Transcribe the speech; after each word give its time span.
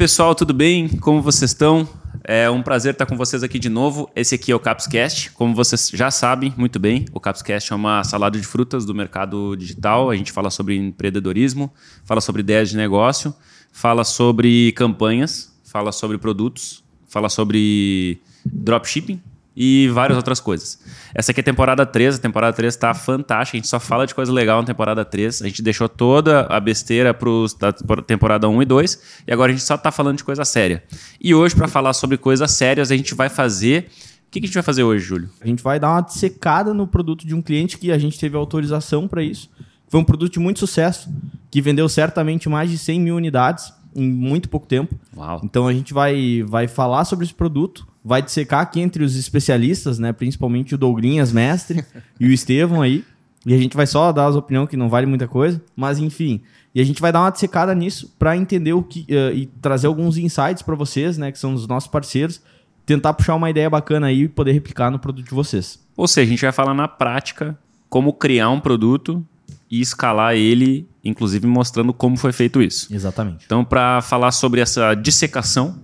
pessoal, 0.00 0.34
tudo 0.34 0.54
bem? 0.54 0.88
Como 0.88 1.20
vocês 1.20 1.50
estão? 1.50 1.86
É 2.24 2.48
um 2.48 2.62
prazer 2.62 2.94
estar 2.94 3.04
com 3.04 3.18
vocês 3.18 3.42
aqui 3.42 3.58
de 3.58 3.68
novo. 3.68 4.10
Esse 4.16 4.34
aqui 4.34 4.50
é 4.50 4.54
o 4.54 4.58
Capscast. 4.58 5.30
Como 5.32 5.54
vocês 5.54 5.90
já 5.92 6.10
sabem 6.10 6.54
muito 6.56 6.78
bem, 6.78 7.04
o 7.12 7.20
Capscast 7.20 7.70
é 7.70 7.76
uma 7.76 8.02
salada 8.02 8.38
de 8.38 8.46
frutas 8.46 8.86
do 8.86 8.94
mercado 8.94 9.54
digital. 9.56 10.08
A 10.08 10.16
gente 10.16 10.32
fala 10.32 10.48
sobre 10.48 10.74
empreendedorismo, 10.74 11.70
fala 12.02 12.22
sobre 12.22 12.40
ideias 12.40 12.70
de 12.70 12.78
negócio, 12.78 13.34
fala 13.70 14.02
sobre 14.02 14.72
campanhas, 14.72 15.54
fala 15.64 15.92
sobre 15.92 16.16
produtos, 16.16 16.82
fala 17.06 17.28
sobre 17.28 18.22
dropshipping 18.42 19.20
e 19.56 19.88
várias 19.88 20.16
outras 20.16 20.40
coisas. 20.40 20.78
Essa 21.14 21.32
aqui 21.32 21.40
é 21.40 21.42
a 21.42 21.44
temporada 21.44 21.84
3, 21.84 22.16
a 22.16 22.18
temporada 22.18 22.56
3 22.56 22.72
está 22.72 22.94
fantástica, 22.94 23.56
a 23.56 23.58
gente 23.58 23.68
só 23.68 23.80
fala 23.80 24.06
de 24.06 24.14
coisa 24.14 24.32
legal 24.32 24.60
na 24.60 24.66
temporada 24.66 25.04
3. 25.04 25.42
A 25.42 25.46
gente 25.46 25.62
deixou 25.62 25.88
toda 25.88 26.42
a 26.42 26.60
besteira 26.60 27.12
para 27.12 27.30
da 27.58 28.02
temporada 28.02 28.48
1 28.48 28.62
e 28.62 28.64
2 28.64 29.00
e 29.26 29.32
agora 29.32 29.52
a 29.52 29.54
gente 29.54 29.64
só 29.64 29.74
está 29.74 29.90
falando 29.90 30.18
de 30.18 30.24
coisa 30.24 30.44
séria. 30.44 30.82
E 31.20 31.34
hoje, 31.34 31.54
para 31.54 31.68
falar 31.68 31.92
sobre 31.92 32.16
coisas 32.16 32.50
sérias, 32.52 32.90
a 32.90 32.96
gente 32.96 33.14
vai 33.14 33.28
fazer. 33.28 33.90
O 34.26 34.30
que, 34.30 34.40
que 34.40 34.46
a 34.46 34.48
gente 34.48 34.54
vai 34.54 34.62
fazer 34.62 34.84
hoje, 34.84 35.04
Júlio? 35.04 35.28
A 35.40 35.46
gente 35.46 35.62
vai 35.62 35.80
dar 35.80 35.90
uma 35.90 36.08
secada 36.08 36.72
no 36.72 36.86
produto 36.86 37.26
de 37.26 37.34
um 37.34 37.42
cliente 37.42 37.76
que 37.76 37.90
a 37.90 37.98
gente 37.98 38.18
teve 38.18 38.36
autorização 38.36 39.08
para 39.08 39.22
isso. 39.22 39.50
Foi 39.88 39.98
um 39.98 40.04
produto 40.04 40.34
de 40.34 40.38
muito 40.38 40.60
sucesso, 40.60 41.10
que 41.50 41.60
vendeu 41.60 41.88
certamente 41.88 42.48
mais 42.48 42.70
de 42.70 42.78
100 42.78 43.00
mil 43.00 43.16
unidades 43.16 43.72
em 43.94 44.08
muito 44.08 44.48
pouco 44.48 44.68
tempo. 44.68 44.94
Uau. 45.16 45.40
Então 45.42 45.66
a 45.66 45.72
gente 45.72 45.92
vai, 45.92 46.44
vai 46.46 46.68
falar 46.68 47.04
sobre 47.04 47.24
esse 47.24 47.34
produto, 47.34 47.86
vai 48.04 48.22
dissecar 48.22 48.60
aqui 48.60 48.80
entre 48.80 49.04
os 49.04 49.16
especialistas, 49.16 49.98
né? 49.98 50.12
Principalmente 50.12 50.74
o 50.74 50.78
Douglinhas, 50.78 51.32
mestre, 51.32 51.84
e 52.18 52.26
o 52.26 52.32
Estevão 52.32 52.82
aí. 52.82 53.04
E 53.46 53.54
a 53.54 53.58
gente 53.58 53.76
vai 53.76 53.86
só 53.86 54.12
dar 54.12 54.26
as 54.26 54.36
opiniões 54.36 54.68
que 54.68 54.76
não 54.76 54.88
vale 54.88 55.06
muita 55.06 55.26
coisa, 55.26 55.62
mas 55.74 55.98
enfim. 55.98 56.42
E 56.74 56.80
a 56.80 56.84
gente 56.84 57.00
vai 57.00 57.10
dar 57.10 57.20
uma 57.20 57.30
dissecada 57.30 57.74
nisso 57.74 58.14
para 58.18 58.36
entender 58.36 58.72
o 58.72 58.82
que 58.82 59.00
uh, 59.10 59.34
e 59.34 59.46
trazer 59.60 59.86
alguns 59.86 60.18
insights 60.18 60.62
para 60.62 60.74
vocês, 60.74 61.18
né, 61.18 61.32
que 61.32 61.38
são 61.38 61.54
os 61.54 61.66
nossos 61.66 61.88
parceiros, 61.88 62.40
tentar 62.84 63.14
puxar 63.14 63.34
uma 63.34 63.50
ideia 63.50 63.68
bacana 63.68 64.08
aí 64.08 64.22
e 64.22 64.28
poder 64.28 64.52
replicar 64.52 64.90
no 64.90 64.98
produto 64.98 65.26
de 65.26 65.34
vocês. 65.34 65.80
Ou 65.96 66.06
seja, 66.06 66.26
a 66.26 66.30
gente 66.30 66.42
vai 66.42 66.52
falar 66.52 66.74
na 66.74 66.86
prática 66.86 67.58
como 67.88 68.12
criar 68.12 68.50
um 68.50 68.60
produto 68.60 69.24
e 69.70 69.80
escalar 69.80 70.34
ele, 70.34 70.88
inclusive 71.04 71.46
mostrando 71.46 71.92
como 71.92 72.16
foi 72.16 72.32
feito 72.32 72.60
isso. 72.60 72.92
Exatamente. 72.92 73.44
Então, 73.46 73.64
para 73.64 74.00
falar 74.02 74.32
sobre 74.32 74.60
essa 74.60 74.94
dissecação 74.94 75.78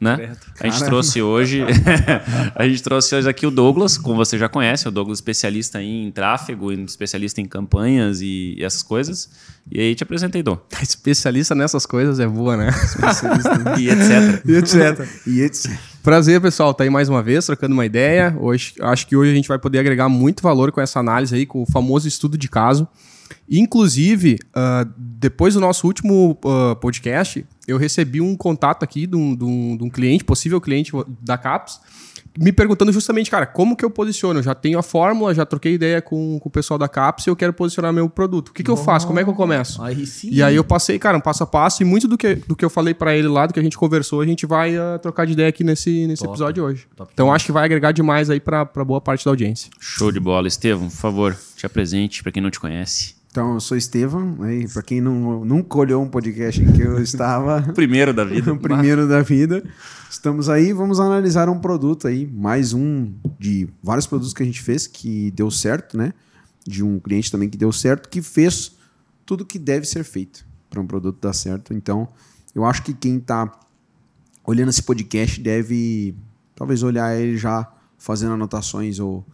né? 0.00 0.32
A 0.60 0.68
gente 0.68 0.84
trouxe 0.84 1.22
hoje, 1.22 1.62
a 2.54 2.66
gente 2.66 2.82
trouxe 2.82 3.14
hoje 3.14 3.28
aqui 3.28 3.46
o 3.46 3.50
Douglas, 3.50 3.96
como 3.96 4.16
você 4.16 4.38
já 4.38 4.48
conhece, 4.48 4.88
o 4.88 4.90
Douglas 4.90 5.18
especialista 5.18 5.82
em 5.82 6.10
tráfego, 6.10 6.72
especialista 6.72 7.40
em 7.40 7.46
campanhas 7.46 8.20
e, 8.20 8.56
essas 8.60 8.82
coisas. 8.82 9.30
E 9.70 9.80
aí 9.80 9.94
te 9.94 10.02
apresentei, 10.02 10.42
Dom. 10.42 10.58
Especialista 10.82 11.54
nessas 11.54 11.86
coisas 11.86 12.20
é 12.20 12.26
boa, 12.26 12.56
né? 12.56 12.70
e 13.78 13.88
etc. 13.88 14.42
e 14.44 14.56
etc. 14.56 15.08
e 15.26 15.40
etc. 15.40 15.70
Prazer, 16.02 16.38
pessoal, 16.40 16.74
tá 16.74 16.84
aí 16.84 16.90
mais 16.90 17.08
uma 17.08 17.22
vez, 17.22 17.46
trocando 17.46 17.72
uma 17.72 17.86
ideia. 17.86 18.36
Hoje, 18.38 18.74
acho 18.80 19.06
que 19.06 19.16
hoje 19.16 19.30
a 19.32 19.34
gente 19.34 19.48
vai 19.48 19.58
poder 19.58 19.78
agregar 19.78 20.08
muito 20.08 20.42
valor 20.42 20.70
com 20.70 20.80
essa 20.80 21.00
análise 21.00 21.34
aí, 21.34 21.46
com 21.46 21.62
o 21.62 21.66
famoso 21.66 22.06
estudo 22.06 22.36
de 22.36 22.48
caso. 22.48 22.86
Inclusive, 23.48 24.38
uh, 24.50 24.90
depois 24.96 25.54
do 25.54 25.60
nosso 25.60 25.86
último 25.86 26.38
uh, 26.44 26.76
podcast, 26.76 27.44
eu 27.66 27.78
recebi 27.78 28.20
um 28.20 28.36
contato 28.36 28.82
aqui 28.82 29.06
de 29.06 29.16
um, 29.16 29.34
de, 29.34 29.44
um, 29.44 29.76
de 29.76 29.84
um, 29.84 29.90
cliente, 29.90 30.24
possível 30.24 30.60
cliente 30.60 30.92
da 31.20 31.36
CAPS, 31.36 31.80
me 32.38 32.52
perguntando 32.52 32.92
justamente, 32.92 33.30
cara, 33.30 33.46
como 33.46 33.76
que 33.76 33.84
eu 33.84 33.90
posiciono? 33.90 34.40
Eu 34.40 34.42
já 34.42 34.54
tenho 34.54 34.78
a 34.78 34.82
fórmula, 34.82 35.34
já 35.34 35.46
troquei 35.46 35.74
ideia 35.74 36.02
com, 36.02 36.38
com 36.38 36.48
o 36.48 36.52
pessoal 36.52 36.76
da 36.78 36.88
CAPS 36.88 37.26
e 37.26 37.30
eu 37.30 37.36
quero 37.36 37.52
posicionar 37.52 37.92
meu 37.92 38.08
produto. 38.08 38.48
O 38.48 38.52
que, 38.52 38.62
que 38.62 38.70
eu 38.70 38.76
faço? 38.76 39.06
Como 39.06 39.18
é 39.18 39.24
que 39.24 39.30
eu 39.30 39.34
começo? 39.34 39.80
Aí 39.82 40.04
sim. 40.06 40.28
E 40.30 40.42
aí 40.42 40.56
eu 40.56 40.64
passei, 40.64 40.98
cara, 40.98 41.16
um 41.16 41.20
passo 41.20 41.44
a 41.44 41.46
passo 41.46 41.82
e 41.82 41.84
muito 41.84 42.08
do 42.08 42.18
que, 42.18 42.34
do 42.34 42.56
que 42.56 42.64
eu 42.64 42.70
falei 42.70 42.94
para 42.94 43.16
ele 43.16 43.28
lá, 43.28 43.46
do 43.46 43.54
que 43.54 43.60
a 43.60 43.62
gente 43.62 43.78
conversou, 43.78 44.20
a 44.20 44.26
gente 44.26 44.46
vai 44.46 44.76
uh, 44.76 44.98
trocar 45.00 45.26
de 45.26 45.32
ideia 45.32 45.48
aqui 45.48 45.62
nesse, 45.62 46.06
nesse 46.06 46.22
Top. 46.22 46.32
episódio 46.32 46.64
hoje. 46.64 46.86
Top. 46.96 47.10
Então 47.12 47.32
acho 47.32 47.46
que 47.46 47.52
vai 47.52 47.64
agregar 47.64 47.92
demais 47.92 48.30
aí 48.30 48.40
para 48.40 48.64
boa 48.84 49.00
parte 49.00 49.24
da 49.24 49.30
audiência. 49.30 49.70
Show 49.78 50.10
de 50.10 50.20
bola. 50.20 50.48
Estevam, 50.48 50.88
por 50.88 50.96
favor, 50.96 51.36
te 51.56 51.66
apresente 51.66 52.22
para 52.22 52.32
quem 52.32 52.42
não 52.42 52.50
te 52.50 52.58
conhece. 52.58 53.14
Então, 53.34 53.54
eu 53.54 53.60
sou 53.60 53.76
Estevam, 53.76 54.36
né? 54.36 54.64
para 54.72 54.80
quem 54.80 55.00
não, 55.00 55.44
nunca 55.44 55.76
olhou 55.76 56.00
um 56.00 56.08
podcast 56.08 56.62
em 56.62 56.72
que 56.72 56.80
eu 56.80 57.02
estava. 57.02 57.62
primeiro 57.74 58.14
da 58.14 58.22
vida. 58.24 58.52
o 58.54 58.56
primeiro 58.56 59.08
da 59.08 59.22
vida. 59.22 59.60
Estamos 60.08 60.48
aí, 60.48 60.72
vamos 60.72 61.00
analisar 61.00 61.48
um 61.48 61.58
produto 61.58 62.06
aí, 62.06 62.28
mais 62.28 62.72
um 62.72 63.12
de 63.36 63.68
vários 63.82 64.06
produtos 64.06 64.32
que 64.32 64.40
a 64.40 64.46
gente 64.46 64.62
fez 64.62 64.86
que 64.86 65.32
deu 65.32 65.50
certo, 65.50 65.98
né? 65.98 66.14
De 66.64 66.84
um 66.84 67.00
cliente 67.00 67.28
também 67.28 67.50
que 67.50 67.58
deu 67.58 67.72
certo, 67.72 68.08
que 68.08 68.22
fez 68.22 68.76
tudo 69.26 69.44
que 69.44 69.58
deve 69.58 69.84
ser 69.84 70.04
feito 70.04 70.46
para 70.70 70.80
um 70.80 70.86
produto 70.86 71.18
dar 71.20 71.32
certo. 71.32 71.74
Então, 71.74 72.06
eu 72.54 72.64
acho 72.64 72.84
que 72.84 72.94
quem 72.94 73.16
está 73.16 73.50
olhando 74.44 74.68
esse 74.68 74.84
podcast 74.84 75.40
deve 75.40 76.14
talvez 76.54 76.84
olhar 76.84 77.18
ele 77.18 77.36
já 77.36 77.68
fazendo 77.98 78.34
anotações 78.34 79.00
ou 79.00 79.26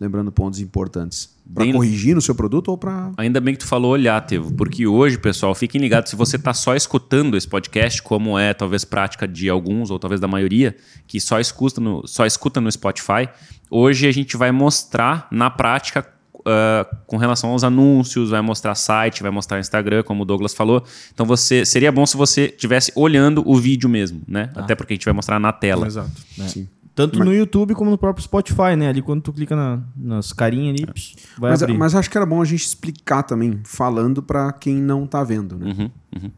lembrando 0.00 0.30
pontos 0.30 0.60
importantes. 0.60 1.36
Para 1.52 1.70
corrigir 1.72 2.14
no 2.14 2.20
seu 2.20 2.34
produto 2.34 2.68
ou 2.68 2.76
para. 2.76 3.10
Ainda 3.16 3.40
bem 3.40 3.54
que 3.54 3.60
tu 3.60 3.66
falou 3.66 3.92
olhar, 3.92 4.20
Tevo, 4.20 4.52
porque 4.54 4.86
hoje, 4.86 5.18
pessoal, 5.18 5.54
fiquem 5.54 5.80
ligados, 5.80 6.10
se 6.10 6.16
você 6.16 6.36
está 6.36 6.52
só 6.52 6.76
escutando 6.76 7.36
esse 7.36 7.48
podcast, 7.48 8.02
como 8.02 8.38
é 8.38 8.52
talvez 8.52 8.84
prática 8.84 9.26
de 9.26 9.48
alguns, 9.48 9.90
ou 9.90 9.98
talvez 9.98 10.20
da 10.20 10.28
maioria, 10.28 10.76
que 11.06 11.18
só 11.20 11.40
escuta 11.40 11.80
no, 11.80 12.06
só 12.06 12.26
escuta 12.26 12.60
no 12.60 12.70
Spotify, 12.70 13.28
hoje 13.70 14.06
a 14.06 14.12
gente 14.12 14.36
vai 14.36 14.52
mostrar 14.52 15.26
na 15.30 15.50
prática 15.50 16.06
Uh, 16.38 16.96
com 17.06 17.18
relação 17.18 17.50
aos 17.50 17.62
anúncios, 17.62 18.30
vai 18.30 18.40
mostrar 18.40 18.74
site, 18.74 19.22
vai 19.22 19.30
mostrar 19.30 19.60
Instagram, 19.60 20.02
como 20.02 20.22
o 20.22 20.24
Douglas 20.24 20.54
falou. 20.54 20.82
Então 21.12 21.26
você 21.26 21.66
seria 21.66 21.92
bom 21.92 22.06
se 22.06 22.16
você 22.16 22.44
estivesse 22.46 22.90
olhando 22.94 23.42
o 23.44 23.56
vídeo 23.56 23.86
mesmo, 23.86 24.22
né? 24.26 24.50
Ah. 24.54 24.60
Até 24.60 24.74
porque 24.74 24.94
a 24.94 24.96
gente 24.96 25.04
vai 25.04 25.12
mostrar 25.12 25.38
na 25.38 25.52
tela. 25.52 25.86
Exato. 25.86 26.10
É. 26.38 26.48
Sim. 26.48 26.66
Tanto 26.98 27.16
mas... 27.16 27.28
no 27.28 27.32
YouTube 27.32 27.76
como 27.76 27.92
no 27.92 27.96
próprio 27.96 28.24
Spotify, 28.24 28.74
né? 28.76 28.88
Ali 28.88 29.00
quando 29.00 29.22
tu 29.22 29.32
clica 29.32 29.54
na, 29.54 29.78
nas 29.96 30.32
carinhas 30.32 30.74
ali, 30.74 30.92
psh, 30.92 31.14
vai 31.38 31.52
mas, 31.52 31.62
abrir. 31.62 31.78
Mas 31.78 31.94
acho 31.94 32.10
que 32.10 32.18
era 32.18 32.26
bom 32.26 32.42
a 32.42 32.44
gente 32.44 32.64
explicar 32.64 33.22
também, 33.22 33.60
falando 33.62 34.20
para 34.20 34.52
quem 34.52 34.74
não 34.74 35.06
tá 35.06 35.22
vendo, 35.22 35.56
né? 35.56 35.66
Uhum, 35.66 35.90
uhum. 36.16 36.30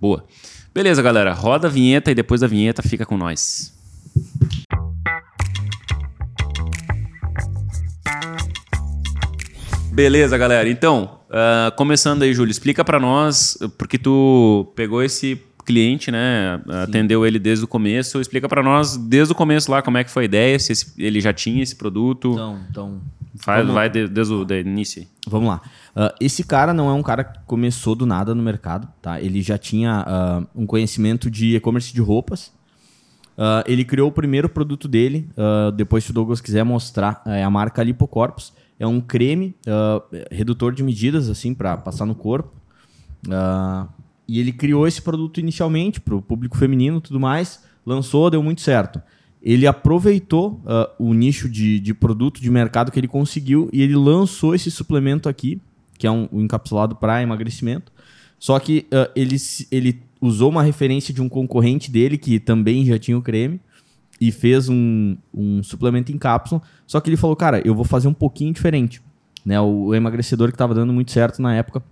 Boa. 0.00 0.24
Beleza, 0.72 1.02
galera. 1.02 1.34
Roda 1.34 1.66
a 1.66 1.70
vinheta 1.70 2.12
e 2.12 2.14
depois 2.14 2.42
da 2.42 2.46
vinheta 2.46 2.80
fica 2.80 3.04
com 3.04 3.16
nós. 3.16 3.74
Beleza, 9.90 10.38
galera. 10.38 10.68
Então, 10.68 11.18
uh, 11.28 11.74
começando 11.74 12.22
aí, 12.22 12.32
Júlio, 12.32 12.52
explica 12.52 12.84
para 12.84 13.00
nós, 13.00 13.58
porque 13.76 13.98
tu 13.98 14.72
pegou 14.76 15.02
esse 15.02 15.42
cliente, 15.64 16.10
né? 16.10 16.60
Sim. 16.64 16.72
Atendeu 16.72 17.26
ele 17.26 17.38
desde 17.38 17.64
o 17.64 17.68
começo. 17.68 18.20
Explica 18.20 18.48
para 18.48 18.62
nós 18.62 18.96
desde 18.96 19.32
o 19.32 19.34
começo 19.34 19.70
lá 19.70 19.82
como 19.82 19.98
é 19.98 20.04
que 20.04 20.10
foi 20.10 20.24
a 20.24 20.26
ideia, 20.26 20.58
se 20.58 20.72
esse, 20.72 20.92
ele 20.98 21.20
já 21.20 21.32
tinha 21.32 21.62
esse 21.62 21.74
produto. 21.74 22.32
Então, 22.32 22.58
então 22.70 23.00
Faz, 23.36 23.66
vai 23.66 23.90
de, 23.90 24.06
desde 24.06 24.32
o 24.32 24.44
de 24.44 24.60
início. 24.60 25.06
Vamos 25.26 25.48
lá. 25.48 25.60
Uh, 25.96 26.14
esse 26.20 26.44
cara 26.44 26.72
não 26.72 26.88
é 26.88 26.92
um 26.92 27.02
cara 27.02 27.24
que 27.24 27.40
começou 27.46 27.94
do 27.94 28.06
nada 28.06 28.34
no 28.34 28.42
mercado, 28.42 28.88
tá? 29.02 29.20
Ele 29.20 29.42
já 29.42 29.58
tinha 29.58 30.04
uh, 30.06 30.46
um 30.54 30.66
conhecimento 30.66 31.30
de 31.30 31.56
e-commerce 31.56 31.92
de 31.92 32.00
roupas. 32.00 32.52
Uh, 33.36 33.66
ele 33.66 33.84
criou 33.84 34.08
o 34.08 34.12
primeiro 34.12 34.48
produto 34.48 34.86
dele. 34.86 35.28
depois, 35.76 36.04
se 36.04 36.10
o 36.10 36.14
Douglas 36.14 36.40
quiser 36.40 36.62
mostrar, 36.64 37.22
é 37.26 37.42
a 37.42 37.50
marca 37.50 37.82
Lipocorpus. 37.82 38.52
É 38.78 38.86
um 38.86 39.00
creme 39.00 39.56
redutor 40.30 40.72
de 40.72 40.82
medidas, 40.82 41.28
assim, 41.28 41.54
para 41.54 41.76
passar 41.76 42.06
no 42.06 42.14
corpo. 42.14 42.52
Uh, 43.26 43.88
e 44.26 44.40
ele 44.40 44.52
criou 44.52 44.86
esse 44.86 45.02
produto 45.02 45.40
inicialmente 45.40 46.00
para 46.00 46.14
o 46.14 46.22
público 46.22 46.56
feminino 46.56 46.98
e 46.98 47.00
tudo 47.00 47.20
mais, 47.20 47.62
lançou, 47.84 48.30
deu 48.30 48.42
muito 48.42 48.60
certo. 48.60 49.00
Ele 49.42 49.66
aproveitou 49.66 50.62
uh, 50.64 50.90
o 50.98 51.12
nicho 51.12 51.48
de, 51.48 51.78
de 51.78 51.92
produto 51.92 52.40
de 52.40 52.50
mercado 52.50 52.90
que 52.90 52.98
ele 52.98 53.08
conseguiu 53.08 53.68
e 53.72 53.82
ele 53.82 53.94
lançou 53.94 54.54
esse 54.54 54.70
suplemento 54.70 55.28
aqui, 55.28 55.60
que 55.98 56.06
é 56.06 56.10
um, 56.10 56.28
um 56.32 56.40
encapsulado 56.40 56.96
para 56.96 57.22
emagrecimento. 57.22 57.92
Só 58.38 58.58
que 58.58 58.86
uh, 58.86 59.10
ele, 59.14 59.36
ele 59.70 60.02
usou 60.20 60.50
uma 60.50 60.62
referência 60.62 61.12
de 61.12 61.20
um 61.20 61.28
concorrente 61.28 61.90
dele 61.90 62.16
que 62.16 62.40
também 62.40 62.86
já 62.86 62.98
tinha 62.98 63.18
o 63.18 63.22
creme 63.22 63.60
e 64.18 64.32
fez 64.32 64.70
um, 64.70 65.16
um 65.32 65.62
suplemento 65.62 66.10
em 66.10 66.16
cápsula. 66.16 66.62
Só 66.86 66.98
que 67.00 67.10
ele 67.10 67.16
falou, 67.16 67.36
cara, 67.36 67.60
eu 67.66 67.74
vou 67.74 67.84
fazer 67.84 68.08
um 68.08 68.14
pouquinho 68.14 68.52
diferente. 68.52 69.02
Né? 69.44 69.60
O, 69.60 69.86
o 69.86 69.94
emagrecedor 69.94 70.48
que 70.48 70.54
estava 70.54 70.74
dando 70.74 70.92
muito 70.92 71.12
certo 71.12 71.42
na 71.42 71.54
época 71.54 71.82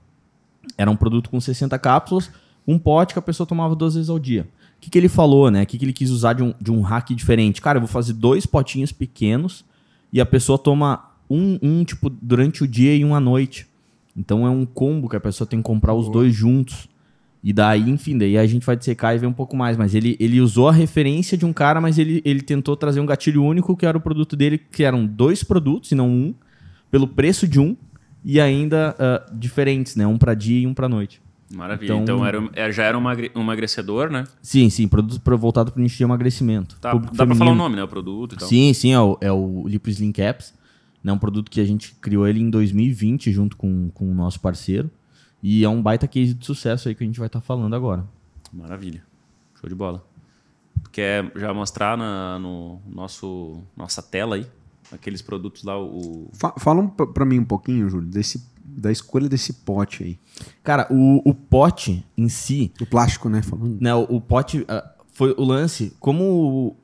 era 0.82 0.90
um 0.90 0.96
produto 0.96 1.30
com 1.30 1.40
60 1.40 1.78
cápsulas, 1.78 2.30
um 2.66 2.78
pote 2.78 3.14
que 3.14 3.18
a 3.18 3.22
pessoa 3.22 3.46
tomava 3.46 3.74
duas 3.74 3.94
vezes 3.94 4.10
ao 4.10 4.18
dia. 4.18 4.46
O 4.76 4.80
que, 4.80 4.90
que 4.90 4.98
ele 4.98 5.08
falou, 5.08 5.50
né? 5.50 5.62
O 5.62 5.66
que, 5.66 5.78
que 5.78 5.84
ele 5.84 5.92
quis 5.92 6.10
usar 6.10 6.32
de 6.32 6.42
um, 6.42 6.52
de 6.60 6.70
um 6.70 6.80
hack 6.80 7.10
diferente? 7.10 7.62
Cara, 7.62 7.76
eu 7.76 7.80
vou 7.80 7.88
fazer 7.88 8.12
dois 8.12 8.46
potinhos 8.46 8.92
pequenos 8.92 9.64
e 10.12 10.20
a 10.20 10.26
pessoa 10.26 10.58
toma 10.58 11.12
um, 11.30 11.58
um 11.62 11.84
tipo, 11.84 12.10
durante 12.10 12.64
o 12.64 12.68
dia 12.68 12.94
e 12.94 13.04
um 13.04 13.14
à 13.14 13.20
noite. 13.20 13.66
Então 14.16 14.46
é 14.46 14.50
um 14.50 14.66
combo 14.66 15.08
que 15.08 15.16
a 15.16 15.20
pessoa 15.20 15.46
tem 15.46 15.60
que 15.60 15.64
comprar 15.64 15.94
os 15.94 16.08
dois 16.08 16.34
juntos. 16.34 16.88
E 17.44 17.52
daí, 17.52 17.88
enfim, 17.88 18.16
daí 18.18 18.38
a 18.38 18.46
gente 18.46 18.64
vai 18.64 18.76
dissecar 18.76 19.14
e 19.14 19.18
ver 19.18 19.26
um 19.26 19.32
pouco 19.32 19.56
mais. 19.56 19.76
Mas 19.76 19.94
ele, 19.94 20.16
ele 20.20 20.40
usou 20.40 20.68
a 20.68 20.72
referência 20.72 21.36
de 21.36 21.46
um 21.46 21.52
cara, 21.52 21.80
mas 21.80 21.98
ele, 21.98 22.20
ele 22.24 22.42
tentou 22.42 22.76
trazer 22.76 23.00
um 23.00 23.06
gatilho 23.06 23.42
único, 23.42 23.76
que 23.76 23.86
era 23.86 23.96
o 23.96 24.00
produto 24.00 24.36
dele, 24.36 24.58
que 24.58 24.84
eram 24.84 25.06
dois 25.06 25.42
produtos 25.42 25.90
e 25.90 25.94
não 25.94 26.08
um, 26.08 26.34
pelo 26.90 27.08
preço 27.08 27.48
de 27.48 27.58
um, 27.58 27.76
e 28.24 28.40
ainda 28.40 28.94
uh, 28.98 29.36
diferentes, 29.36 29.96
né? 29.96 30.06
Um 30.06 30.18
para 30.18 30.34
dia 30.34 30.60
e 30.60 30.66
um 30.66 30.74
para 30.74 30.88
noite. 30.88 31.20
Maravilha. 31.54 31.92
Então- 31.92 32.02
Então, 32.02 32.26
era, 32.26 32.48
é, 32.54 32.72
já 32.72 32.84
era 32.84 32.96
um 32.98 33.02
um 33.02 33.40
emagrecedor, 33.42 34.10
né? 34.10 34.24
Sim, 34.40 34.70
sim, 34.70 34.88
produto 34.88 35.20
voltado 35.36 35.70
para 35.70 35.78
o 35.78 35.82
nicho 35.82 35.96
de 35.98 36.02
emagrecimento. 36.02 36.78
Tá, 36.80 36.92
Público 36.92 37.14
dá 37.14 37.26
pra 37.26 37.34
falar 37.34 37.50
o 37.52 37.54
nome, 37.54 37.76
né? 37.76 37.84
O 37.84 37.88
produto 37.88 38.34
e 38.34 38.38
tal. 38.38 38.48
Sim, 38.48 38.72
sim, 38.72 38.92
é 38.92 39.00
o, 39.00 39.18
é 39.20 39.30
o 39.30 39.64
Lipo 39.66 39.90
Slim 39.90 40.12
Caps. 40.12 40.54
É 41.04 41.12
um 41.12 41.18
produto 41.18 41.50
que 41.50 41.60
a 41.60 41.64
gente 41.64 41.94
criou 42.00 42.26
ele 42.26 42.40
em 42.40 42.48
2020 42.48 43.32
junto 43.32 43.56
com, 43.56 43.90
com 43.92 44.10
o 44.10 44.14
nosso 44.14 44.40
parceiro. 44.40 44.90
E 45.42 45.64
é 45.64 45.68
um 45.68 45.82
baita 45.82 46.06
case 46.06 46.32
de 46.32 46.46
sucesso 46.46 46.88
aí 46.88 46.94
que 46.94 47.02
a 47.02 47.06
gente 47.06 47.18
vai 47.18 47.26
estar 47.26 47.40
falando 47.40 47.74
agora. 47.74 48.04
Maravilha. 48.52 49.02
Show 49.60 49.68
de 49.68 49.74
bola. 49.74 50.04
Quer 50.92 51.30
já 51.36 51.52
mostrar 51.52 51.98
na 51.98 52.38
no 52.38 52.80
nosso, 52.86 53.60
nossa 53.76 54.00
tela 54.00 54.36
aí? 54.36 54.46
Aqueles 54.92 55.22
produtos 55.22 55.64
lá, 55.64 55.80
o. 55.80 56.28
Fa- 56.34 56.54
fala 56.58 56.80
um, 56.82 56.88
p- 56.88 57.06
pra 57.06 57.24
mim 57.24 57.38
um 57.38 57.44
pouquinho, 57.44 57.88
Júlio, 57.88 58.08
desse, 58.08 58.46
da 58.64 58.92
escolha 58.92 59.28
desse 59.28 59.52
pote 59.54 60.02
aí. 60.04 60.18
Cara, 60.62 60.86
o, 60.90 61.22
o 61.28 61.34
pote 61.34 62.04
em 62.16 62.28
si, 62.28 62.72
Do 62.78 62.84
plástico, 62.86 63.28
né? 63.28 63.40
Falando. 63.42 63.78
né, 63.80 63.94
o, 63.94 64.02
o 64.02 64.20
pote 64.20 64.64
ah, 64.68 64.84
foi 65.12 65.34
o 65.36 65.44
lance, 65.44 65.94
como 65.98 66.76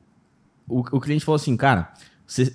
o, 0.67 0.77
o, 0.79 0.79
o 0.97 0.99
cliente 0.99 1.23
falou 1.23 1.35
assim, 1.35 1.55
cara, 1.55 1.93
você- 2.25 2.53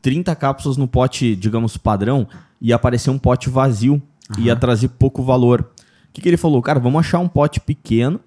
30 0.00 0.34
cápsulas 0.36 0.76
no 0.76 0.88
pote, 0.88 1.34
digamos, 1.36 1.76
padrão, 1.76 2.26
ia 2.60 2.76
aparecer 2.76 3.10
um 3.10 3.18
pote 3.18 3.50
vazio, 3.50 4.00
ia 4.38 4.54
trazer 4.56 4.88
pouco 4.88 5.22
valor. 5.22 5.60
O 6.08 6.12
que, 6.12 6.20
que 6.22 6.28
ele 6.28 6.36
falou? 6.36 6.62
Cara, 6.62 6.78
vamos 6.80 7.00
achar 7.00 7.18
um 7.18 7.28
pote 7.28 7.60
pequeno 7.60 8.20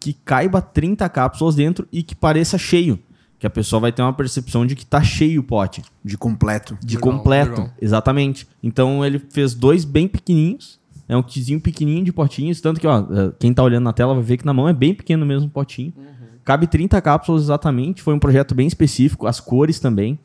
que 0.00 0.12
caiba 0.12 0.60
30 0.60 1.08
cápsulas 1.08 1.54
dentro 1.54 1.86
e 1.92 2.02
que 2.02 2.14
pareça 2.14 2.56
cheio. 2.58 2.98
Que 3.38 3.46
a 3.46 3.50
pessoa 3.50 3.78
vai 3.80 3.92
ter 3.92 4.02
uma 4.02 4.12
percepção 4.12 4.66
de 4.66 4.74
que 4.74 4.84
tá 4.84 5.02
cheio 5.02 5.40
o 5.40 5.44
pote. 5.44 5.82
De 6.04 6.18
completo. 6.18 6.76
De 6.84 6.96
Legal, 6.96 7.12
completo, 7.12 7.50
legal. 7.52 7.70
exatamente. 7.80 8.48
Então 8.62 9.04
ele 9.04 9.18
fez 9.30 9.54
dois 9.54 9.84
bem 9.84 10.08
pequenininhos, 10.08 10.78
é 11.08 11.16
um 11.16 11.22
kitzinho 11.22 11.60
pequenininho 11.60 12.04
de 12.04 12.12
potinhos, 12.12 12.60
tanto 12.60 12.80
que 12.80 12.86
ó, 12.86 12.98
eh, 13.00 13.32
quem 13.38 13.54
tá 13.54 13.62
olhando 13.62 13.84
na 13.84 13.92
tela 13.92 14.12
vai 14.14 14.22
ver 14.22 14.36
que 14.38 14.44
na 14.44 14.52
mão 14.52 14.68
é 14.68 14.72
bem 14.72 14.92
pequeno 14.94 15.24
mesmo 15.24 15.46
o 15.48 15.50
potinho. 15.50 15.92
Cabe 16.44 16.66
30 16.66 17.00
cápsulas 17.00 17.42
exatamente, 17.42 18.02
foi 18.02 18.12
um 18.14 18.18
projeto 18.18 18.54
bem 18.54 18.66
específico, 18.66 19.26
as 19.26 19.38
cores 19.38 19.78
também, 19.78 20.18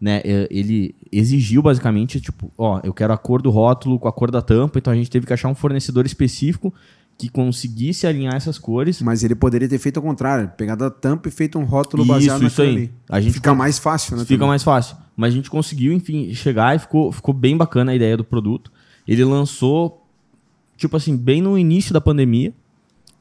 né? 0.00 0.20
eh, 0.24 0.46
Ele 0.50 0.94
exigiu 1.10 1.62
basicamente, 1.62 2.20
tipo, 2.20 2.52
ó, 2.58 2.80
eu 2.84 2.92
quero 2.92 3.12
a 3.12 3.16
cor 3.18 3.40
do 3.40 3.48
rótulo 3.50 3.98
com 3.98 4.08
a 4.08 4.12
cor 4.12 4.30
da 4.30 4.42
tampa, 4.42 4.78
então 4.78 4.92
a 4.92 4.96
gente 4.96 5.10
teve 5.10 5.26
que 5.26 5.32
achar 5.32 5.48
um 5.48 5.54
fornecedor 5.54 6.04
específico 6.04 6.72
que 7.18 7.28
conseguisse 7.28 8.06
alinhar 8.06 8.36
essas 8.36 8.58
cores. 8.58 9.02
Mas 9.02 9.24
ele 9.24 9.34
poderia 9.34 9.68
ter 9.68 9.78
feito 9.78 9.96
ao 9.96 10.02
contrário, 10.02 10.48
pegado 10.56 10.84
a 10.84 10.90
tampa 10.90 11.28
e 11.28 11.32
feito 11.32 11.58
um 11.58 11.64
rótulo 11.64 12.04
Isso, 12.04 12.12
baseado 12.12 12.46
isso 12.46 12.62
aí. 12.62 12.68
ali. 12.68 12.92
A 13.08 13.20
gente 13.20 13.34
Fica 13.34 13.52
mais 13.52 13.78
fácil, 13.78 14.16
né? 14.16 14.22
Fica 14.22 14.36
também. 14.36 14.48
mais 14.48 14.62
fácil. 14.62 14.96
Mas 15.16 15.32
a 15.32 15.36
gente 15.36 15.50
conseguiu, 15.50 15.92
enfim, 15.92 16.32
chegar 16.32 16.76
e 16.76 16.78
ficou, 16.78 17.10
ficou 17.10 17.34
bem 17.34 17.56
bacana 17.56 17.90
a 17.90 17.94
ideia 17.94 18.16
do 18.16 18.22
produto. 18.22 18.70
Ele 19.06 19.24
lançou, 19.24 20.06
tipo 20.76 20.96
assim, 20.96 21.16
bem 21.16 21.42
no 21.42 21.58
início 21.58 21.92
da 21.92 22.00
pandemia, 22.00 22.54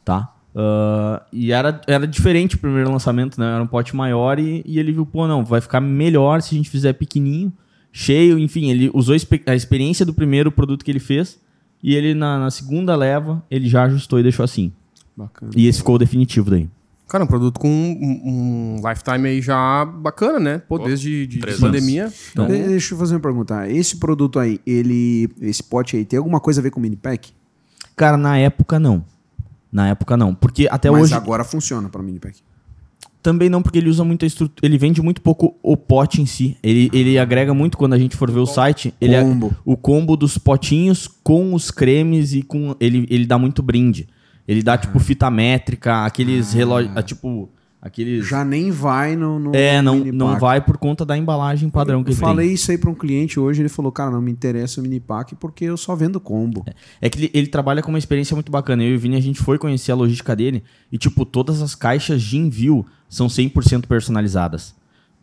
tá? 0.05 0.31
Ah, 0.55 1.23
e 1.33 1.51
era, 1.51 1.81
era 1.87 2.07
diferente 2.07 2.55
o 2.55 2.59
primeiro 2.59 2.91
lançamento, 2.91 3.39
né? 3.39 3.53
Era 3.53 3.63
um 3.63 3.67
pote 3.67 3.95
maior 3.95 4.39
e, 4.39 4.63
e 4.65 4.77
ele 4.79 4.91
viu, 4.91 5.05
pô, 5.05 5.27
não, 5.27 5.43
vai 5.43 5.59
ficar 5.59 5.81
melhor 5.81 6.41
se 6.41 6.53
a 6.53 6.57
gente 6.57 6.69
fizer 6.69 6.93
pequenininho, 6.93 7.51
cheio, 7.91 8.37
enfim, 8.37 8.69
ele 8.69 8.91
usou 8.93 9.15
a 9.45 9.55
experiência 9.55 10.05
do 10.05 10.13
primeiro 10.13 10.51
produto 10.51 10.85
que 10.85 10.91
ele 10.91 10.99
fez 10.99 11.39
e 11.81 11.95
ele, 11.95 12.13
na, 12.13 12.39
na 12.39 12.51
segunda 12.51 12.95
leva, 12.95 13.43
ele 13.49 13.67
já 13.69 13.83
ajustou 13.83 14.19
e 14.19 14.23
deixou 14.23 14.43
assim. 14.43 14.71
Bacana. 15.15 15.51
E 15.55 15.67
esse 15.67 15.79
ficou 15.79 15.95
o 15.95 15.97
definitivo 15.99 16.49
daí. 16.49 16.69
Cara, 17.07 17.23
um 17.23 17.27
produto 17.27 17.57
com 17.59 17.69
um, 17.69 18.75
um 18.81 18.89
lifetime 18.89 19.27
aí 19.29 19.41
já 19.41 19.85
bacana, 19.85 20.39
né? 20.39 20.57
Pô, 20.57 20.77
Pô, 20.77 20.85
desde 20.85 21.25
de, 21.25 21.39
de 21.39 21.57
pandemia. 21.59 22.11
Então, 22.31 22.45
De- 22.47 22.63
Deixa 22.67 22.93
eu 22.93 22.99
fazer 22.99 23.15
uma 23.15 23.21
pergunta. 23.21 23.67
Esse 23.69 23.95
produto 23.97 24.37
aí, 24.39 24.59
ele. 24.67 25.29
Esse 25.41 25.63
pote 25.63 25.95
aí, 25.95 26.03
tem 26.03 26.17
alguma 26.17 26.39
coisa 26.41 26.59
a 26.59 26.63
ver 26.63 26.69
com 26.69 26.79
o 26.79 26.83
mini 26.83 26.97
pack? 26.97 27.31
Cara, 27.95 28.17
na 28.17 28.37
época 28.37 28.77
não. 28.77 29.05
Na 29.71 29.87
época 29.87 30.17
não. 30.17 30.35
Porque 30.35 30.67
até 30.69 30.91
Mas 30.91 31.03
hoje. 31.03 31.13
agora 31.13 31.43
funciona 31.45 31.87
para 31.87 32.03
mini 32.03 32.19
pack. 32.19 32.41
Também 33.27 33.49
não, 33.49 33.61
porque 33.61 33.77
ele 33.77 33.89
usa 33.89 34.05
muita 34.05 34.25
estrutura. 34.25 34.65
Ele 34.65 34.77
vende 34.77 35.01
muito 35.01 35.21
pouco 35.21 35.57
o 35.61 35.75
pote 35.75 36.21
em 36.21 36.25
si. 36.25 36.55
Ele, 36.63 36.89
ele 36.93 37.19
agrega 37.19 37.53
muito 37.53 37.77
quando 37.77 37.91
a 37.91 37.99
gente 37.99 38.15
for 38.15 38.31
ver 38.31 38.39
o 38.39 38.45
site. 38.45 38.93
Ele 39.01 39.15
é- 39.15 39.21
Combo. 39.21 39.53
o 39.65 39.75
combo 39.75 40.15
dos 40.15 40.37
potinhos 40.37 41.09
com 41.21 41.53
os 41.53 41.69
cremes 41.69 42.31
e 42.33 42.41
com. 42.41 42.73
Ele, 42.79 43.05
ele 43.09 43.25
dá 43.25 43.37
muito 43.37 43.61
brinde. 43.61 44.07
Ele 44.47 44.63
dá, 44.63 44.77
tipo, 44.77 44.97
fita 44.97 45.29
métrica, 45.29 46.05
aqueles 46.05 46.53
relógios. 46.53 46.93
ah, 46.95 47.03
Tipo. 47.03 47.49
Aqueles. 47.81 48.27
Já 48.27 48.43
nem 48.43 48.71
vai 48.71 49.15
no. 49.15 49.39
no 49.39 49.55
é, 49.55 49.81
não, 49.81 49.99
não 49.99 50.39
vai 50.39 50.59
por 50.59 50.77
conta 50.77 51.05
da 51.05 51.15
embalagem 51.15 51.69
padrão 51.69 52.03
que 52.03 52.11
Eu 52.11 52.15
falei 52.15 52.47
tem. 52.47 52.55
isso 52.55 52.71
aí 52.71 52.77
para 52.77 52.89
um 52.89 52.95
cliente 52.95 53.39
hoje, 53.39 53.61
ele 53.61 53.69
falou, 53.69 53.91
cara, 53.91 54.09
não 54.09 54.21
me 54.21 54.31
interessa 54.31 54.79
o 54.79 54.83
mini 54.83 54.99
pack 54.99 55.35
porque 55.35 55.65
eu 55.65 55.77
só 55.77 55.95
vendo 55.95 56.19
combo. 56.19 56.65
É 56.99 57.09
que 57.09 57.19
ele, 57.19 57.31
ele 57.33 57.47
trabalha 57.47 57.83
com 57.83 57.89
uma 57.89 57.99
experiência 57.99 58.35
muito 58.35 58.51
bacana. 58.51 58.83
Eu 58.83 58.93
e 58.93 58.95
o 58.95 58.99
Vini, 58.99 59.15
a 59.15 59.21
gente 59.21 59.39
foi 59.39 59.59
conhecer 59.59 59.91
a 59.91 59.95
logística 59.95 60.35
dele 60.35 60.63
e, 60.91 60.97
tipo, 60.97 61.23
todas 61.23 61.61
as 61.61 61.75
caixas 61.75 62.21
de 62.21 62.37
envio 62.37 62.85
são 63.07 63.27
100% 63.27 63.85
personalizadas. 63.85 64.75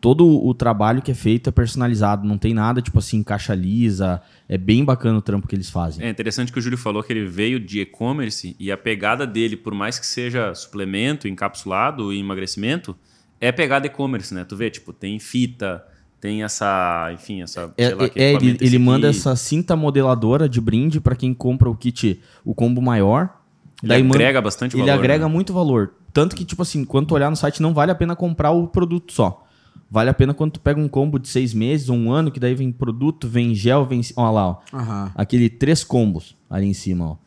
Todo 0.05 0.45
o, 0.45 0.53
trabalho 0.53 1.01
que 1.01 1.09
é 1.09 1.15
feito 1.15 1.49
é 1.49 1.51
personalizado. 1.51 2.27
Não 2.27 2.37
tem 2.37 2.53
nada, 2.53 2.79
tipo 2.79 2.99
assim, 2.99 3.23
caixa 3.23 3.55
lisa. 3.55 4.21
É 4.47 4.55
bem 4.55 4.85
bacana 4.85 5.17
o 5.17 5.21
trampo 5.21 5.47
que 5.47 5.55
eles 5.55 5.67
fazem. 5.67 6.05
É 6.05 6.09
interessante 6.11 6.51
que 6.51 6.59
o 6.59 6.61
Júlio 6.61 6.77
falou 6.77 7.01
que 7.01 7.11
ele 7.11 7.25
veio 7.25 7.59
de 7.59 7.81
e-commerce 7.81 8.55
e 8.59 8.71
a 8.71 8.77
pegada 8.77 9.25
dele, 9.25 9.57
por 9.57 9.73
mais 9.73 9.97
que 9.97 10.05
seja 10.05 10.53
suplemento, 10.53 11.27
encapsulado 11.27 12.13
e 12.13 12.19
emagrecimento, 12.19 12.95
é 13.41 13.51
pegada 13.51 13.87
e-commerce, 13.87 14.31
né? 14.31 14.43
Tu 14.43 14.55
vê, 14.55 14.69
tipo, 14.69 14.93
tem 14.93 15.17
fita, 15.17 15.83
tem 16.21 16.43
essa, 16.43 17.09
enfim, 17.11 17.41
essa, 17.41 17.73
É, 17.75 17.87
sei 17.87 17.95
lá, 17.95 18.07
que 18.07 18.19
é, 18.19 18.33
ele, 18.33 18.59
ele 18.61 18.77
manda 18.77 19.07
essa 19.09 19.35
cinta 19.35 19.75
modeladora 19.75 20.47
de 20.47 20.61
brinde 20.61 21.01
para 21.01 21.15
quem 21.15 21.33
compra 21.33 21.67
o 21.67 21.75
kit, 21.75 22.21
o 22.45 22.53
combo 22.53 22.79
maior. 22.79 23.41
Ele 23.81 24.03
manda- 24.03 24.17
agrega 24.17 24.39
bastante 24.39 24.75
Ele 24.75 24.83
valor, 24.83 24.99
agrega 24.99 25.27
né? 25.27 25.33
muito 25.33 25.51
valor. 25.51 25.95
Tanto 26.13 26.35
que, 26.35 26.45
tipo 26.45 26.61
assim, 26.61 26.85
quando 26.85 27.07
tu 27.07 27.15
olhar 27.15 27.31
no 27.31 27.35
site, 27.35 27.59
não 27.59 27.73
vale 27.73 27.91
a 27.91 27.95
pena 27.95 28.15
comprar 28.15 28.51
o 28.51 28.67
produto 28.67 29.11
só. 29.11 29.41
Vale 29.89 30.09
a 30.09 30.13
pena 30.13 30.33
quando 30.33 30.53
tu 30.53 30.59
pega 30.59 30.79
um 30.79 30.87
combo 30.87 31.19
de 31.19 31.27
seis 31.27 31.53
meses 31.53 31.89
ou 31.89 31.95
um 31.95 32.11
ano, 32.11 32.31
que 32.31 32.39
daí 32.39 32.55
vem 32.55 32.71
produto, 32.71 33.27
vem 33.27 33.53
gel, 33.53 33.85
vem. 33.85 34.01
Olha 34.15 34.31
lá, 34.31 34.47
ó. 34.47 34.57
Aham. 34.73 35.11
Aquele 35.15 35.49
três 35.49 35.83
combos 35.83 36.35
ali 36.49 36.65
em 36.65 36.73
cima, 36.73 37.11
ó. 37.11 37.17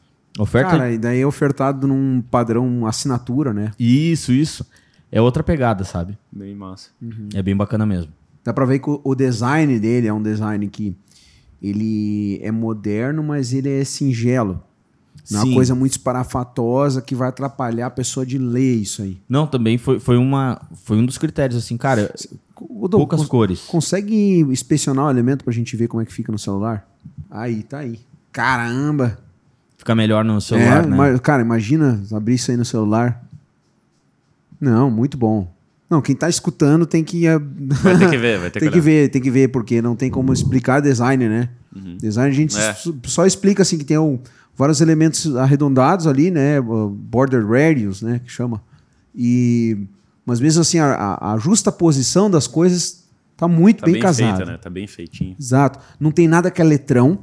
Oferta. 0.43 0.70
Cara, 0.70 0.93
e 0.93 0.99
daí 0.99 1.20
é 1.20 1.26
ofertado 1.26 1.87
num 1.87 2.22
padrão 2.22 2.87
assinatura, 2.87 3.52
né? 3.52 3.72
Isso, 3.78 4.32
isso. 4.32 4.64
É 5.10 5.20
outra 5.20 5.43
pegada, 5.43 5.84
sabe? 5.84 6.16
Bem 6.31 6.55
massa. 6.55 6.90
É 7.34 7.43
bem 7.43 7.56
bacana 7.56 7.84
mesmo. 7.84 8.12
Dá 8.44 8.52
pra 8.52 8.64
ver 8.64 8.78
que 8.78 8.88
o, 8.88 9.00
o 9.02 9.14
design 9.14 9.78
dele 9.78 10.06
é 10.06 10.12
um 10.12 10.22
design 10.22 10.69
que 10.69 10.94
ele 11.60 12.38
é 12.43 12.50
moderno, 12.52 13.22
mas 13.22 13.52
ele 13.52 13.69
é 13.69 13.84
singelo. 13.84 14.62
Não 15.31 15.40
é 15.40 15.43
Sim. 15.43 15.49
uma 15.49 15.55
coisa 15.56 15.75
muito 15.75 15.93
esparafatosa 15.93 17.02
que 17.02 17.14
vai 17.14 17.28
atrapalhar 17.28 17.87
a 17.87 17.90
pessoa 17.90 18.25
de 18.25 18.38
ler 18.38 18.76
isso 18.76 19.02
aí. 19.02 19.20
Não, 19.28 19.46
também 19.46 19.76
foi, 19.76 19.99
foi, 19.99 20.16
uma, 20.16 20.60
foi 20.84 20.96
um 20.96 21.05
dos 21.05 21.19
critérios, 21.19 21.62
assim, 21.62 21.77
cara. 21.77 22.15
Poucas 22.91 23.20
cons- 23.20 23.29
cores. 23.29 23.60
Consegue 23.67 24.41
inspecionar 24.41 25.06
o 25.06 25.10
elemento 25.10 25.44
pra 25.44 25.53
gente 25.53 25.77
ver 25.77 25.88
como 25.88 26.03
é 26.03 26.05
que 26.06 26.12
fica 26.12 26.32
no 26.32 26.38
celular? 26.38 26.88
Aí, 27.31 27.62
tá 27.62 27.79
aí. 27.79 28.00
Caramba! 28.32 29.19
Fica 29.77 29.94
melhor 29.94 30.24
no 30.24 30.41
celular, 30.41 30.84
é, 30.84 30.86
né? 30.86 30.96
mas, 30.96 31.20
cara, 31.20 31.41
imagina 31.43 32.03
abrir 32.12 32.34
isso 32.34 32.50
aí 32.50 32.56
no 32.56 32.65
celular. 32.65 33.24
Não, 34.60 34.91
muito 34.91 35.17
bom. 35.17 35.53
Não, 35.88 36.03
quem 36.03 36.15
tá 36.15 36.29
escutando 36.29 36.84
tem 36.84 37.03
que. 37.03 37.24
Vai 37.82 37.96
ter 37.98 38.10
que 38.10 38.17
ver, 38.19 38.38
vai 38.38 38.50
ter 38.50 38.60
tem 38.60 38.69
que 38.69 38.74
que 38.74 38.81
ver, 38.81 39.08
tem 39.08 39.22
que 39.22 39.31
ver, 39.31 39.48
porque 39.48 39.81
não 39.81 39.94
tem 39.96 40.10
como 40.10 40.32
explicar 40.32 40.81
design, 40.81 41.29
né? 41.29 41.48
Design 41.98 42.31
a 42.31 42.34
gente 42.34 42.58
É. 42.58 42.74
só 43.05 43.24
explica 43.24 43.62
assim 43.62 43.79
que 43.79 43.84
tem 43.84 43.96
um- 43.98 44.19
vários 44.56 44.81
elementos 44.81 45.34
arredondados 45.36 46.06
ali, 46.06 46.31
né? 46.31 46.60
Border 46.60 47.46
radius, 47.46 48.03
né? 48.03 48.20
Que 48.24 48.31
chama. 48.31 48.60
E 49.15 49.79
mas 50.29 50.41
mesmo 50.41 50.61
assim 50.61 50.79
a, 50.79 51.19
a, 51.32 51.39
justa 51.39 51.73
posição 51.73 52.31
das 52.31 52.47
coisas 52.47 53.08
tá 53.35 53.49
muito 53.49 53.81
Tá 53.81 53.87
bem, 53.87 53.94
bem, 53.94 54.03
casada. 54.03 54.37
feita, 54.37 54.53
né? 54.53 54.58
Tá 54.58 54.69
bem 54.69 54.87
feitinho. 54.87 55.35
Exato. 55.41 55.79
Não 55.99 56.11
tem 56.11 56.29
nada 56.29 56.51
que 56.51 56.61
é 56.61 56.65
letrão. 56.65 57.20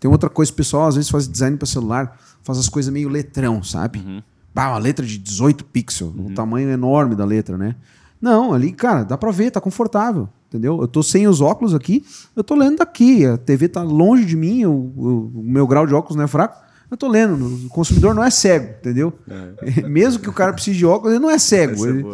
Tem 0.00 0.10
outra 0.10 0.30
coisa, 0.30 0.50
o 0.50 0.54
pessoal 0.54 0.88
às 0.88 0.94
vezes 0.94 1.10
faz 1.10 1.28
design 1.28 1.58
para 1.58 1.66
celular, 1.66 2.18
faz 2.42 2.58
as 2.58 2.70
coisas 2.70 2.90
meio 2.90 3.10
letrão, 3.10 3.62
sabe? 3.62 3.98
Uhum. 3.98 4.22
Bah, 4.54 4.70
uma 4.70 4.78
letra 4.78 5.04
de 5.04 5.18
18 5.18 5.62
pixels, 5.66 6.14
o 6.16 6.32
tamanho 6.34 6.70
enorme 6.70 7.14
da 7.14 7.26
letra, 7.26 7.58
né? 7.58 7.76
Não, 8.18 8.54
ali, 8.54 8.72
cara, 8.72 9.02
dá 9.02 9.18
pra 9.18 9.30
ver, 9.30 9.50
tá 9.50 9.60
confortável, 9.60 10.26
entendeu? 10.48 10.80
Eu 10.80 10.88
tô 10.88 11.02
sem 11.02 11.28
os 11.28 11.42
óculos 11.42 11.74
aqui, 11.74 12.02
eu 12.34 12.42
tô 12.42 12.54
lendo 12.54 12.78
daqui, 12.78 13.26
a 13.26 13.36
TV 13.36 13.68
tá 13.68 13.82
longe 13.82 14.24
de 14.24 14.36
mim, 14.36 14.64
o 14.64 15.30
meu 15.44 15.66
grau 15.66 15.86
de 15.86 15.94
óculos 15.94 16.16
não 16.16 16.24
é 16.24 16.28
fraco, 16.28 16.56
eu 16.92 16.96
tô 16.96 17.08
lendo, 17.08 17.34
o 17.66 17.68
consumidor 17.68 18.14
não 18.14 18.22
é 18.22 18.30
cego, 18.30 18.74
entendeu? 18.80 19.12
Mesmo 19.88 20.22
que 20.22 20.28
o 20.28 20.32
cara 20.32 20.52
precise 20.52 20.78
de 20.78 20.86
óculos, 20.86 21.14
ele 21.14 21.22
não 21.22 21.30
é 21.30 21.38
cego. 21.38 21.84
É 21.86 21.88
ele- 21.90 22.06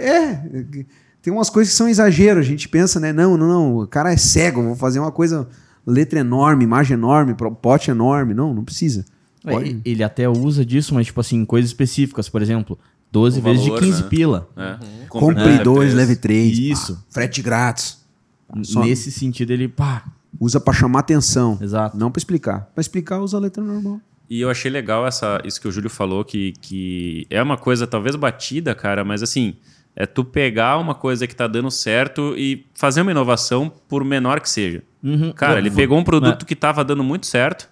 é, 0.00 0.42
tem 1.22 1.32
umas 1.32 1.50
coisas 1.50 1.72
que 1.72 1.76
são 1.76 1.88
exagero. 1.88 2.40
A 2.40 2.42
gente 2.42 2.68
pensa, 2.68 2.98
né? 2.98 3.12
Não, 3.12 3.36
não, 3.36 3.46
não. 3.48 3.76
O 3.78 3.86
cara 3.86 4.12
é 4.12 4.16
cego. 4.16 4.62
Vou 4.62 4.74
fazer 4.76 4.98
uma 4.98 5.12
coisa, 5.12 5.48
letra 5.86 6.18
enorme, 6.20 6.64
imagem 6.64 6.94
enorme, 6.94 7.34
pote 7.62 7.90
enorme. 7.90 8.34
Não, 8.34 8.52
não 8.54 8.64
precisa. 8.64 9.04
É, 9.44 9.52
Pode. 9.52 9.80
ele 9.84 10.02
até 10.02 10.28
usa 10.28 10.64
disso, 10.64 10.94
mas, 10.94 11.06
tipo 11.06 11.20
assim, 11.20 11.44
coisas 11.44 11.70
específicas. 11.70 12.28
Por 12.28 12.42
exemplo, 12.42 12.78
12 13.12 13.38
O 13.38 13.42
vezes 13.42 13.62
valor, 13.66 13.80
de 13.80 13.86
15 13.86 14.02
né? 14.02 14.08
pila. 14.08 14.48
É. 14.56 14.78
Compre 15.08 15.44
né? 15.44 15.62
dois, 15.62 15.94
leve 15.94 16.16
três. 16.16 16.58
Isso. 16.58 16.94
Pá, 16.94 17.00
frete 17.10 17.40
grátis. 17.42 17.98
Só- 18.62 18.82
Nesse 18.82 19.12
sentido, 19.12 19.52
ele, 19.52 19.68
pá, 19.68 20.04
Usa 20.40 20.60
pra 20.60 20.72
chamar 20.72 21.00
atenção. 21.00 21.58
exato. 21.60 21.96
Não 21.96 22.10
pra 22.10 22.18
explicar. 22.18 22.70
Pra 22.74 22.80
explicar, 22.80 23.18
usa 23.20 23.36
a 23.36 23.40
letra 23.40 23.62
normal. 23.62 24.00
E 24.30 24.40
eu 24.40 24.50
achei 24.50 24.70
legal 24.70 25.06
essa, 25.06 25.40
isso 25.44 25.60
que 25.60 25.66
o 25.66 25.72
Júlio 25.72 25.88
falou, 25.90 26.24
que, 26.24 26.52
que 26.60 27.26
é 27.30 27.42
uma 27.42 27.56
coisa 27.56 27.86
talvez 27.86 28.14
batida, 28.14 28.74
cara, 28.74 29.02
mas 29.04 29.22
assim, 29.22 29.56
é 29.96 30.04
tu 30.04 30.22
pegar 30.22 30.76
uma 30.78 30.94
coisa 30.94 31.26
que 31.26 31.34
tá 31.34 31.46
dando 31.46 31.70
certo 31.70 32.34
e 32.36 32.66
fazer 32.74 33.00
uma 33.00 33.10
inovação, 33.10 33.72
por 33.88 34.04
menor 34.04 34.40
que 34.40 34.50
seja. 34.50 34.82
Uhum. 35.02 35.32
Cara, 35.32 35.58
ele 35.58 35.70
vou- 35.70 35.76
pegou 35.78 35.98
um 35.98 36.04
produto 36.04 36.42
É. 36.42 36.46
que 36.46 36.54
tava 36.54 36.84
dando 36.84 37.02
muito 37.02 37.26
certo 37.26 37.68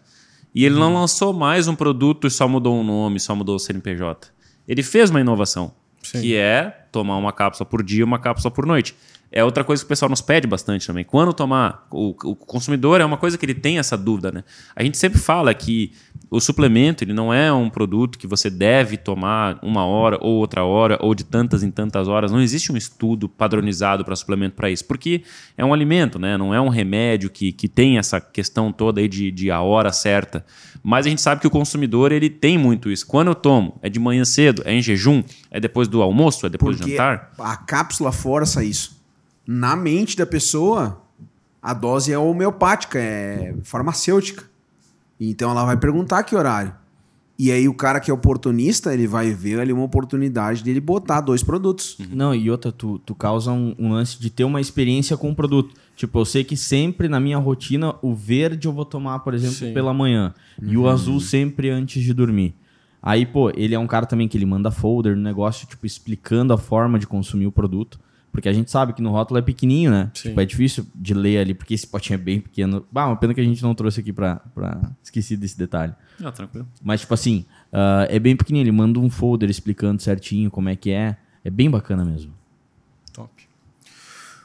e 0.54 0.64
ele 0.64 0.75
não 0.76 0.94
lançou 0.94 1.32
mais 1.35 1.68
um 1.68 1.75
produto 1.75 2.26
e 2.26 2.30
só 2.30 2.49
mudou 2.49 2.80
o 2.80 2.82
nome, 2.82 3.20
só 3.20 3.35
mudou 3.37 3.56
o 3.56 3.58
CNPJ. 3.58 4.28
Ele 4.66 4.82
fez 4.82 5.11
uma 5.11 5.20
inovação, 5.20 5.73
Sim. 6.02 6.23
que 6.23 6.35
é 6.35 6.87
tomar 6.90 7.18
uma 7.18 7.32
cápsula 7.35 7.68
por 7.68 7.82
dia, 7.82 8.04
uma 8.04 8.18
cápsula 8.18 8.50
por 8.50 8.64
noite. 8.64 8.96
É 9.30 9.45
outra 9.45 9.64
coisa 9.64 9.83
que 9.83 9.87
o 9.87 9.88
pessoal 9.88 10.09
nos 10.09 10.21
pede 10.21 10.47
bastante 10.47 10.87
também. 10.87 11.04
Quando 11.04 11.33
tomar, 11.33 11.87
o, 11.90 12.11
o 12.25 12.37
consumidor 12.37 13.00
é 13.00 13.04
uma 13.04 13.16
coisa 13.16 13.37
que 13.37 13.45
ele 13.45 13.54
tem 13.54 13.78
essa 13.78 13.97
dúvida, 13.97 14.30
né? 14.30 14.45
A 14.75 14.83
gente 14.83 14.97
sempre 14.97 15.18
fala 15.18 15.52
que 15.52 15.92
o 16.30 16.40
suplemento 16.40 17.04
ele 17.04 17.12
não 17.12 17.33
é 17.33 17.52
um 17.52 17.68
produto 17.68 18.18
que 18.18 18.26
você 18.26 18.49
deve 18.49 18.97
tomar 18.97 19.59
uma 19.62 19.85
hora 19.85 20.18
ou 20.21 20.37
outra 20.37 20.64
hora 20.64 20.99
ou 21.00 21.14
de 21.14 21.25
tantas 21.25 21.62
em 21.62 21.71
tantas 21.71 22.09
horas. 22.09 22.33
Não 22.33 22.40
existe 22.40 22.73
um 22.73 22.76
estudo 22.76 23.28
padronizado 23.28 24.04
para 24.04 24.16
suplemento 24.16 24.56
para 24.56 24.71
isso, 24.71 24.85
porque 24.85 25.23
é 25.56 25.64
um 25.64 25.73
alimento, 25.73 26.18
né? 26.18 26.37
Não 26.37 26.54
é 26.54 26.61
um 26.61 26.68
remédio 26.68 27.28
que, 27.28 27.52
que 27.52 27.68
tem 27.68 27.99
essa 27.99 28.21
questão 28.21 28.73
toda 28.73 29.00
aí 29.00 29.09
de, 29.09 29.30
de 29.30 29.50
a 29.50 29.61
hora 29.61 29.92
certa. 29.92 30.45
Mas 30.83 31.04
a 31.04 31.09
gente 31.09 31.21
sabe 31.21 31.40
que 31.40 31.47
o 31.47 31.50
consumidor 31.50 32.12
ele 32.12 32.30
tem 32.30 32.56
muito 32.56 32.90
isso. 32.90 33.06
Quando 33.06 33.28
eu 33.28 33.35
tomo, 33.35 33.78
é 33.83 33.88
de 33.88 33.99
manhã 33.99 34.25
cedo, 34.25 34.62
é 34.64 34.73
em 34.73 34.80
jejum, 34.80 35.23
é 35.50 35.59
depois 35.59 35.88
do 35.88 36.00
almoço, 36.00 36.47
é 36.47 36.49
depois 36.49 36.76
do 36.76 36.80
Porque 36.80 36.92
jantar. 36.92 37.33
a 37.38 37.56
cápsula 37.56 38.12
força 38.12 38.62
isso. 38.64 38.95
Na 39.46 39.76
mente 39.76 40.16
da 40.16 40.26
pessoa, 40.26 41.02
a 41.62 41.72
dose 41.72 42.12
é 42.12 42.18
homeopática, 42.18 42.98
é 42.98 43.54
farmacêutica. 43.62 44.44
Então 45.20 45.50
ela 45.50 45.64
vai 45.64 45.76
perguntar 45.76 46.22
que 46.24 46.34
horário. 46.34 46.74
E 47.38 47.52
aí 47.52 47.68
o 47.68 47.74
cara 47.74 48.00
que 48.00 48.10
é 48.10 48.14
oportunista, 48.14 48.94
ele 48.94 49.06
vai 49.06 49.30
ver 49.30 49.60
ali 49.60 49.72
uma 49.72 49.84
oportunidade 49.84 50.64
dele 50.64 50.80
botar 50.80 51.20
dois 51.20 51.42
produtos. 51.42 51.98
Não, 52.10 52.34
e 52.34 52.50
outra, 52.50 52.72
tu, 52.72 52.98
tu 53.00 53.14
causa 53.14 53.52
um, 53.52 53.74
um 53.78 53.92
lance 53.92 54.18
de 54.18 54.30
ter 54.30 54.44
uma 54.44 54.60
experiência 54.60 55.16
com 55.18 55.30
o 55.30 55.34
produto. 55.34 55.74
Tipo, 55.94 56.20
eu 56.20 56.24
sei 56.24 56.44
que 56.44 56.56
sempre 56.56 57.08
na 57.08 57.20
minha 57.20 57.36
rotina, 57.36 57.94
o 58.00 58.14
verde 58.14 58.66
eu 58.66 58.72
vou 58.72 58.86
tomar, 58.86 59.18
por 59.18 59.34
exemplo, 59.34 59.56
Sim. 59.56 59.74
pela 59.74 59.92
manhã. 59.92 60.34
E 60.62 60.78
o 60.78 60.88
azul 60.88 61.20
sempre 61.20 61.68
antes 61.68 62.02
de 62.02 62.14
dormir. 62.14 62.54
Aí, 63.02 63.26
pô, 63.26 63.50
ele 63.50 63.74
é 63.74 63.78
um 63.78 63.86
cara 63.86 64.06
também 64.06 64.26
que 64.26 64.36
ele 64.36 64.46
manda 64.46 64.70
folder 64.70 65.14
no 65.14 65.22
negócio, 65.22 65.66
tipo, 65.66 65.84
explicando 65.84 66.52
a 66.54 66.58
forma 66.58 66.98
de 66.98 67.06
consumir 67.06 67.46
o 67.46 67.52
produto. 67.52 68.00
Porque 68.37 68.50
a 68.50 68.52
gente 68.52 68.71
sabe 68.71 68.93
que 68.93 69.00
no 69.00 69.11
rótulo 69.12 69.38
é 69.38 69.43
pequenininho, 69.43 69.90
né? 69.90 70.11
Sim. 70.12 70.28
Tipo, 70.28 70.40
é 70.43 70.45
difícil 70.45 70.87
de 70.95 71.14
ler 71.14 71.38
ali, 71.38 71.55
porque 71.55 71.73
esse 71.73 71.87
potinho 71.87 72.16
é 72.16 72.19
bem 72.19 72.38
pequeno. 72.38 72.87
Bah, 72.93 73.07
uma 73.07 73.16
pena 73.16 73.33
que 73.33 73.40
a 73.40 73.43
gente 73.45 73.62
não 73.62 73.75
trouxe 73.75 74.00
aqui 74.00 74.12
pra... 74.12 74.37
pra... 74.55 74.93
Esqueci 75.02 75.38
desse 75.38 75.57
detalhe. 75.57 75.95
Ah, 76.23 76.31
tranquilo. 76.31 76.69
Mas, 76.83 77.00
tipo 77.00 77.14
assim, 77.14 77.47
ah, 77.73 78.07
é 78.11 78.19
bem 78.19 78.37
pequenininho. 78.37 78.64
Ele 78.64 78.73
manda 78.73 79.00
um 79.00 79.09
folder 79.09 79.49
explicando 79.49 80.02
certinho 80.02 80.50
como 80.50 80.69
é 80.69 80.76
que 80.76 80.90
é. 80.90 81.16
É 81.43 81.49
bem 81.49 81.71
bacana 81.71 82.05
mesmo. 82.05 82.35
Top. 83.11 83.31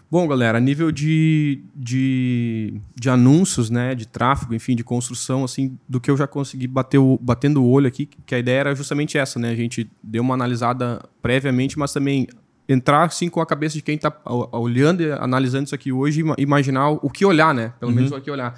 Bom, 0.10 0.26
galera, 0.26 0.58
a 0.58 0.62
nível 0.62 0.90
de, 0.90 1.62
de, 1.76 2.80
de 2.96 3.10
anúncios, 3.10 3.70
né, 3.70 3.94
de 3.94 4.08
tráfego, 4.08 4.56
enfim, 4.56 4.74
de 4.74 4.86
construção, 4.86 5.44
assim, 5.44 5.78
do 5.88 6.00
que 6.00 6.10
eu 6.10 6.16
já 6.16 6.28
consegui 6.28 6.66
bater 6.66 6.98
o, 6.98 7.20
batendo 7.22 7.62
o 7.62 7.70
olho 7.70 7.88
aqui, 7.88 8.08
que 8.26 8.36
a 8.36 8.40
ideia 8.40 8.60
era 8.60 8.74
justamente 8.74 9.18
essa, 9.18 9.38
né? 9.38 9.52
A 9.52 9.56
gente 9.56 9.92
deu 10.02 10.22
uma 10.22 10.34
analisada 10.34 11.04
previamente, 11.22 11.78
mas 11.78 11.92
também 11.92 12.28
entrar 12.72 13.04
assim 13.06 13.30
com 13.30 13.42
a 13.42 13.46
cabeça 13.46 13.75
de 13.75 13.82
quem 13.82 13.96
está 13.96 14.13
olhando 14.51 15.01
e 15.04 15.12
analisando 15.12 15.66
isso 15.66 15.75
aqui 15.75 15.92
hoje, 15.92 16.22
ima- 16.22 16.36
imaginar 16.38 16.90
o 16.90 17.10
que 17.10 17.25
olhar, 17.25 17.54
né? 17.54 17.74
Pelo 17.80 17.92
menos 17.92 18.12
o 18.12 18.22
que 18.22 18.32
olhar. 18.32 18.54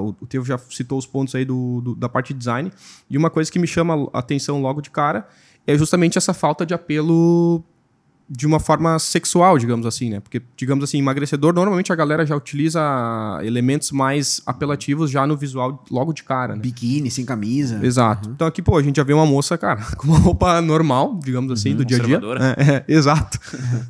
O, 0.00 0.14
o 0.20 0.26
Teu 0.26 0.44
já 0.44 0.56
citou 0.58 0.98
os 0.98 1.06
pontos 1.06 1.34
aí 1.34 1.44
do, 1.44 1.80
do- 1.80 1.94
da 1.94 2.08
parte 2.08 2.32
de 2.32 2.38
design. 2.38 2.72
E 3.08 3.16
uma 3.16 3.30
coisa 3.30 3.50
que 3.52 3.58
me 3.58 3.66
chama 3.66 4.08
a 4.12 4.18
atenção 4.18 4.60
logo 4.62 4.80
de 4.80 4.90
cara 4.90 5.28
é 5.66 5.76
justamente 5.76 6.16
essa 6.18 6.32
falta 6.34 6.64
de 6.64 6.72
apelo 6.74 7.62
de 8.30 8.46
uma 8.46 8.60
forma 8.60 8.96
sexual, 9.00 9.58
digamos 9.58 9.84
assim, 9.84 10.10
né? 10.10 10.20
Porque, 10.20 10.40
digamos 10.56 10.84
assim, 10.84 10.98
emagrecedor, 10.98 11.52
normalmente 11.52 11.92
a 11.92 11.96
galera 11.96 12.24
já 12.24 12.36
utiliza 12.36 12.80
elementos 13.42 13.90
mais 13.90 14.40
apelativos 14.46 15.10
já 15.10 15.26
no 15.26 15.36
visual 15.36 15.84
logo 15.90 16.12
de 16.12 16.22
cara, 16.22 16.54
né? 16.54 16.62
Biquíni, 16.62 17.10
sem 17.10 17.24
camisa. 17.24 17.84
Exato. 17.84 18.30
Então 18.30 18.46
aqui, 18.46 18.62
pô, 18.62 18.76
a 18.78 18.82
gente 18.82 18.96
já 18.96 19.02
vê 19.02 19.12
uma 19.12 19.26
moça, 19.26 19.58
cara, 19.58 19.82
com 19.98 20.06
uma 20.06 20.18
roupa 20.18 20.60
normal, 20.60 21.18
digamos 21.24 21.50
assim, 21.50 21.74
do 21.74 21.84
dia 21.84 21.96
a 21.96 22.00
dia. 22.00 22.20
É, 22.56 22.74
é, 22.76 22.84
exato. 22.94 23.36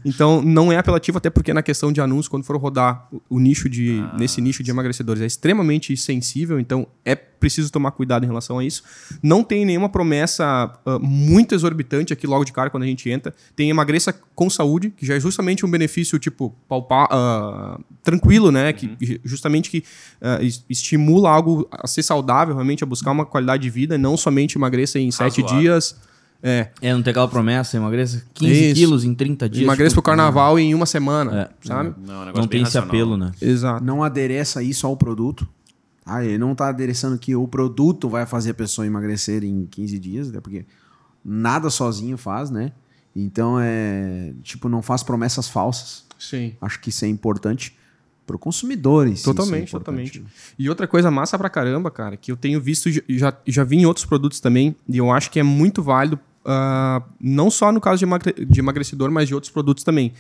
Então 0.05 0.41
não 0.41 0.73
é 0.73 0.79
apelativo, 0.79 1.19
até 1.19 1.29
porque 1.29 1.53
na 1.53 1.63
questão 1.63 1.93
de 1.93 2.01
anúncio, 2.01 2.31
quando 2.31 2.45
for 2.45 2.57
rodar 2.57 3.07
o, 3.13 3.21
o 3.29 3.39
nicho 3.39 3.69
de. 3.69 4.03
nesse 4.17 4.41
nicho 4.41 4.63
de 4.63 4.71
emagrecedores, 4.71 5.23
é 5.23 5.27
extremamente 5.27 5.95
sensível, 5.99 6.59
então 6.59 6.87
é 7.05 7.15
preciso 7.41 7.73
tomar 7.73 7.91
cuidado 7.93 8.23
em 8.25 8.27
relação 8.29 8.59
a 8.59 8.65
isso. 8.65 8.83
Não 9.23 9.43
tem 9.43 9.65
nenhuma 9.65 9.89
promessa 9.89 10.45
ah, 10.87 10.99
muito 11.01 11.55
exorbitante 11.55 12.13
aqui 12.13 12.27
logo 12.27 12.45
de 12.45 12.53
cara 12.53 12.71
quando 12.71 12.83
a 12.83 12.87
gente 12.87 13.09
entra. 13.11 13.35
Tem 13.57 13.71
emagreça 13.71 14.15
com 14.35 14.49
saúde, 14.49 14.91
que 14.97 15.05
já 15.05 15.17
é 15.17 15.21
justamente 15.21 15.67
um 15.67 15.71
benefício, 15.71 16.19
tipo, 16.19 16.55
palpar, 16.69 17.09
ah, 17.11 17.81
tranquilo, 18.03 18.53
né? 18.53 18.73
Que 18.73 19.21
justamente 19.25 19.71
que 19.71 19.83
es- 20.41 20.65
estimula 20.69 21.31
algo 21.31 21.67
a 21.73 21.87
ser 21.87 22.03
saudável, 22.03 22.55
realmente, 22.55 22.85
a 22.85 22.87
buscar 22.87 23.11
uma 23.11 23.25
qualidade 23.27 23.63
de 23.63 23.71
vida, 23.71 23.97
não 23.99 24.17
somente 24.17 24.57
emagreça 24.57 24.99
em 24.99 25.11
sete 25.11 25.43
dias. 25.43 25.97
É, 26.43 26.69
É, 26.81 26.95
não 26.95 27.03
tem 27.03 27.11
aquela 27.11 27.29
promessa, 27.29 27.77
emagreça 27.77 28.25
15 28.33 28.65
Isso. 28.71 28.75
quilos 28.75 29.05
em 29.05 29.15
30 29.15 29.47
dias. 29.47 29.63
emagreça 29.63 29.91
tipo, 29.91 30.01
pro 30.03 30.11
carnaval 30.11 30.59
em 30.59 30.75
uma 30.75 30.87
semana, 30.87 31.51
É. 31.63 31.69
sabe? 31.69 31.95
Não, 32.07 32.23
é 32.27 32.31
um 32.31 32.35
Não 32.35 32.47
tem 32.47 32.63
esse 32.63 32.79
apelo, 32.79 33.15
né? 33.17 33.31
Exato. 33.43 33.85
Não 33.85 34.03
adereça 34.03 34.63
isso 34.63 34.87
ao 34.87 34.97
produto. 34.97 35.47
Ah, 36.11 36.25
ele 36.25 36.39
não 36.39 36.53
está 36.53 36.69
adereçando 36.69 37.19
que 37.19 37.35
o 37.37 37.47
produto 37.47 38.09
vai 38.09 38.27
fazer 38.27 38.51
a 38.51 38.55
pessoa 38.55 38.87
emagrecer 38.87 39.45
em 39.45 39.67
15 39.67 39.99
dias, 39.99 40.29
até 40.29 40.41
porque 40.41 40.65
nada 41.25 41.71
sozinho 41.71 42.17
faz, 42.17 42.51
né? 42.51 42.73
Então 43.15 43.59
é. 43.61 44.33
Tipo, 44.43 44.69
não 44.69 44.83
faz 44.83 45.03
promessas 45.03 45.49
falsas. 45.49 46.05
Sim. 46.19 46.55
Acho 46.61 46.81
que 46.81 46.91
isso 46.91 47.05
é 47.05 47.09
importante 47.09 47.77
para 48.27 48.37
o 48.37 48.39
consumidor 48.39 49.09
em 49.09 49.17
si, 49.17 49.23
isso 49.23 49.31
é 49.31 49.35
Totalmente, 49.35 49.71
totalmente. 49.73 50.25
E 50.59 50.69
outra 50.69 50.87
coisa 50.87 51.11
massa 51.11 51.37
pra 51.37 51.51
caramba, 51.51 51.91
cara, 51.91 52.17
que 52.17 52.31
eu 52.31 52.37
tenho 52.37 52.61
visto, 52.61 52.89
já, 53.09 53.37
já 53.47 53.65
vi 53.65 53.79
em 53.79 53.87
outros 53.87 54.07
produtos 54.07 54.39
também, 54.39 54.77
e 54.89 54.99
eu 54.99 55.11
acho 55.11 55.31
que 55.33 55.41
é 55.41 55.43
muito 55.43 55.83
válido, 55.83 56.19
ah, 56.45 57.03
não 57.21 57.51
só 57.51 57.73
no 57.73 57.81
caso 57.81 57.99
de, 57.99 58.05
emagre- 58.05 58.45
de 58.47 58.61
emagrecedor, 58.61 59.11
mas 59.11 59.27
de 59.27 59.35
outros 59.35 59.53
produtos 59.53 59.83
também, 59.83 60.13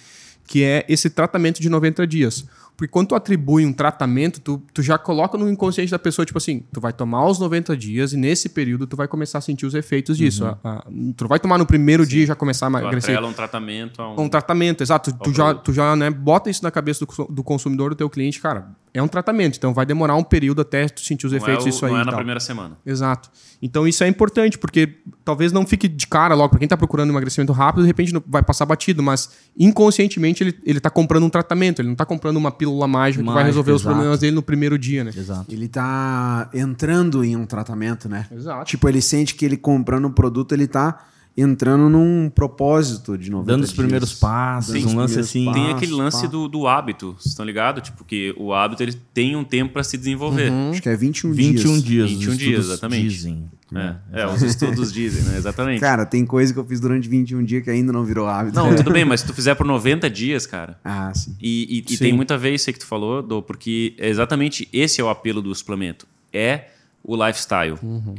que 0.44 0.64
é 0.64 0.84
esse 0.88 1.08
tratamento 1.08 1.60
de 1.62 1.68
90 1.70 2.04
dias. 2.04 2.44
Porque 2.80 2.90
quando 2.90 3.08
tu 3.08 3.14
atribui 3.14 3.66
um 3.66 3.74
tratamento, 3.74 4.40
tu, 4.40 4.62
tu 4.72 4.82
já 4.82 4.96
coloca 4.96 5.36
no 5.36 5.50
inconsciente 5.50 5.90
da 5.90 5.98
pessoa, 5.98 6.24
tipo 6.24 6.38
assim, 6.38 6.62
tu 6.72 6.80
vai 6.80 6.94
tomar 6.94 7.26
os 7.26 7.38
90 7.38 7.76
dias 7.76 8.14
e 8.14 8.16
nesse 8.16 8.48
período 8.48 8.86
tu 8.86 8.96
vai 8.96 9.06
começar 9.06 9.36
a 9.36 9.40
sentir 9.42 9.66
os 9.66 9.74
efeitos 9.74 10.16
disso. 10.16 10.46
A- 10.46 10.56
a- 10.64 10.84
tu 11.14 11.28
vai 11.28 11.38
tomar 11.38 11.58
no 11.58 11.66
primeiro 11.66 12.06
dia 12.06 12.22
e 12.22 12.26
já 12.26 12.34
começar 12.34 12.68
a 12.68 12.70
Tu 12.70 12.78
emagrecer. 12.78 13.10
atrela 13.14 13.28
um 13.30 13.34
tratamento 13.34 14.00
a 14.00 14.10
um... 14.14 14.22
Um 14.22 14.28
tratamento, 14.30 14.82
exato. 14.82 15.12
Tu 15.12 15.34
já, 15.34 15.52
tu 15.54 15.74
já 15.74 15.94
né, 15.94 16.08
bota 16.08 16.48
isso 16.48 16.62
na 16.64 16.70
cabeça 16.70 17.04
do, 17.04 17.24
do 17.26 17.44
consumidor, 17.44 17.90
do 17.90 17.96
teu 17.96 18.08
cliente, 18.08 18.40
cara. 18.40 18.68
É 18.92 19.00
um 19.02 19.06
tratamento, 19.06 19.56
então 19.56 19.72
vai 19.72 19.86
demorar 19.86 20.16
um 20.16 20.24
período 20.24 20.62
até 20.62 20.88
tu 20.88 21.00
sentir 21.02 21.24
os 21.26 21.32
não 21.32 21.38
efeitos 21.38 21.64
é, 21.66 21.68
o- 21.68 21.70
disso 21.70 21.84
aí. 21.86 21.92
Não 21.92 22.00
é 22.00 22.04
na 22.04 22.10
tal. 22.10 22.16
primeira 22.18 22.40
semana. 22.40 22.76
Exato. 22.84 23.30
Então 23.62 23.86
isso 23.86 24.02
é 24.02 24.08
importante, 24.08 24.56
porque 24.58 24.96
talvez 25.24 25.52
não 25.52 25.66
fique 25.66 25.86
de 25.86 26.06
cara 26.06 26.34
logo, 26.34 26.48
pra 26.48 26.58
quem 26.58 26.66
tá 26.66 26.76
procurando 26.78 27.10
emagrecimento 27.10 27.52
rápido, 27.52 27.82
de 27.82 27.86
repente 27.88 28.12
vai 28.26 28.42
passar 28.42 28.64
batido, 28.64 29.00
mas 29.02 29.30
inconscientemente 29.56 30.42
ele, 30.42 30.58
ele 30.64 30.80
tá 30.80 30.90
comprando 30.90 31.24
um 31.24 31.30
tratamento, 31.30 31.80
ele 31.82 31.88
não 31.88 31.94
tá 31.94 32.04
comprando 32.06 32.36
uma 32.38 32.50
pílula 32.50 32.69
mágica 32.88 33.22
que 33.22 33.30
vai 33.30 33.44
resolver 33.44 33.72
os 33.72 33.82
exato. 33.82 33.94
problemas 33.94 34.20
dele 34.20 34.34
no 34.34 34.42
primeiro 34.42 34.78
dia, 34.78 35.04
né? 35.04 35.12
Exato. 35.16 35.46
Ele 35.52 35.68
tá 35.68 36.48
entrando 36.54 37.24
em 37.24 37.36
um 37.36 37.46
tratamento, 37.46 38.08
né? 38.08 38.26
Exato. 38.30 38.64
Tipo, 38.64 38.88
ele 38.88 39.00
sente 39.00 39.34
que 39.34 39.44
ele 39.44 39.56
comprando 39.56 40.06
o 40.06 40.10
produto, 40.10 40.52
ele 40.52 40.66
tá 40.66 41.04
entrando 41.36 41.88
num 41.88 42.28
propósito 42.28 43.16
de 43.16 43.30
90 43.30 43.46
Dando 43.52 43.62
os 43.64 43.70
dias. 43.70 43.78
primeiros 43.78 44.12
passos, 44.14 44.74
Dando 44.74 44.86
os 44.86 44.92
um 44.92 44.96
lance 44.96 45.18
assim. 45.18 45.44
Tem 45.52 45.62
Passo, 45.64 45.76
aquele 45.76 45.92
lance 45.92 46.28
do, 46.28 46.48
do 46.48 46.66
hábito, 46.66 47.12
vocês 47.18 47.26
estão 47.26 47.44
ligados? 47.46 47.82
Tipo, 47.82 48.04
que 48.04 48.34
o 48.36 48.52
hábito 48.52 48.82
ele 48.82 48.94
tem 49.14 49.36
um 49.36 49.44
tempo 49.44 49.72
para 49.72 49.82
se 49.82 49.96
desenvolver. 49.96 50.50
Acho 50.70 50.82
que 50.82 50.88
é 50.88 50.96
21, 50.96 51.32
21 51.32 51.72
dias. 51.72 51.84
dias. 51.84 52.10
21 52.10 52.30
os 52.32 52.38
dias, 52.38 52.50
estudos 52.50 52.66
exatamente. 52.70 53.08
Dizem. 53.08 53.50
É, 53.72 54.22
é, 54.22 54.26
os 54.26 54.42
estudos 54.42 54.92
dizem, 54.92 55.22
né? 55.22 55.36
Exatamente. 55.38 55.78
Cara, 55.80 56.04
tem 56.04 56.26
coisa 56.26 56.52
que 56.52 56.58
eu 56.58 56.64
fiz 56.64 56.80
durante 56.80 57.08
21 57.08 57.44
dias 57.44 57.62
que 57.62 57.70
ainda 57.70 57.92
não 57.92 58.04
virou 58.04 58.26
hábito. 58.26 58.56
Não, 58.56 58.74
tudo 58.74 58.90
bem, 58.90 59.04
mas 59.06 59.20
se 59.20 59.26
tu 59.28 59.32
fizer 59.32 59.54
por 59.54 59.64
90 59.64 60.10
dias, 60.10 60.44
cara, 60.44 60.76
Ah, 60.84 61.12
sim. 61.14 61.36
E, 61.40 61.78
e- 61.78 61.84
e 61.92 61.96
Sim. 61.96 62.04
tem 62.04 62.12
muita 62.12 62.36
vez 62.36 62.60
isso 62.62 62.70
aí 62.70 62.74
que 62.74 62.80
tu 62.80 62.86
falou, 62.86 63.22
Dô, 63.22 63.40
porque 63.40 63.94
é 63.96 64.08
exatamente 64.08 64.68
esse 64.72 65.00
é 65.00 65.04
o 65.04 65.08
apelo 65.08 65.40
do 65.40 65.54
suplemento. 65.54 66.04
É 66.32 66.64
o 67.02 67.16
lifestyle. 67.16 67.78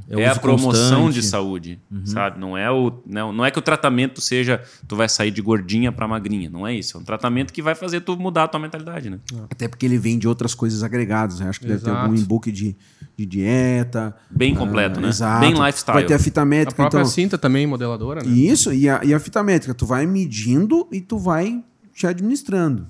É 0.09 0.15
o 0.15 0.19
É, 0.19 0.25
a 0.27 0.35
promoção 0.35 1.03
constante. 1.03 1.13
de 1.13 1.23
saúde, 1.23 1.79
sabe? 2.03 2.39
Não 2.39 2.57
é, 2.57 2.69
o, 2.71 2.91
não, 3.05 3.31
não 3.31 3.45
é 3.45 3.51
que 3.51 3.59
o 3.59 3.61
tratamento 3.61 4.19
seja 4.19 4.61
tu 4.88 4.95
vai 4.95 5.07
sair 5.07 5.29
de 5.31 5.41
gordinha 5.41 5.91
para 5.91 6.07
magrinha. 6.07 6.50
Não 6.50 6.65
é 6.65 6.73
isso. 6.73 6.97
É 6.97 7.00
um 7.00 7.03
tratamento 7.03 7.53
que 7.53 7.61
vai 7.61 7.75
fazer 7.75 8.01
tu 8.01 8.17
mudar 8.17 8.45
a 8.45 8.47
tua 8.47 8.59
mentalidade, 8.59 9.09
né? 9.09 9.19
Até 9.50 9.67
porque 9.67 9.85
ele 9.85 9.97
vende 9.97 10.27
outras 10.27 10.55
coisas 10.55 10.83
agregadas, 10.83 11.39
né? 11.39 11.47
Acho 11.50 11.59
que 11.59 11.67
deve 11.67 11.81
ter 11.81 11.89
Exato. 11.89 12.05
algum 12.05 12.15
e-book 12.15 12.51
de, 12.51 12.75
de 13.15 13.25
dieta. 13.25 14.15
Bem 14.29 14.55
completo, 14.55 14.97
Ah, 15.00 15.01
né? 15.03 15.09
Exato. 15.09 15.39
Bem 15.41 15.53
lifestyle. 15.53 15.93
Vai 15.93 16.05
ter 16.05 16.13
a 16.15 16.19
fita 16.19 16.41
A 16.41 16.45
métrica, 16.45 16.75
própria 16.81 17.00
então... 17.00 17.09
cinta 17.11 17.38
também, 17.38 17.67
modeladora, 17.67 18.23
né? 18.23 18.29
Isso, 18.31 18.73
e 18.73 18.89
a, 18.89 19.01
e 19.03 19.13
a 19.13 19.19
fita 19.19 19.43
métrica, 19.43 19.73
tu 19.73 19.85
vai 19.85 20.05
medindo 20.07 20.88
e 20.91 21.00
tu 21.01 21.17
vai 21.19 21.63
te 21.93 22.07
administrando. 22.07 22.88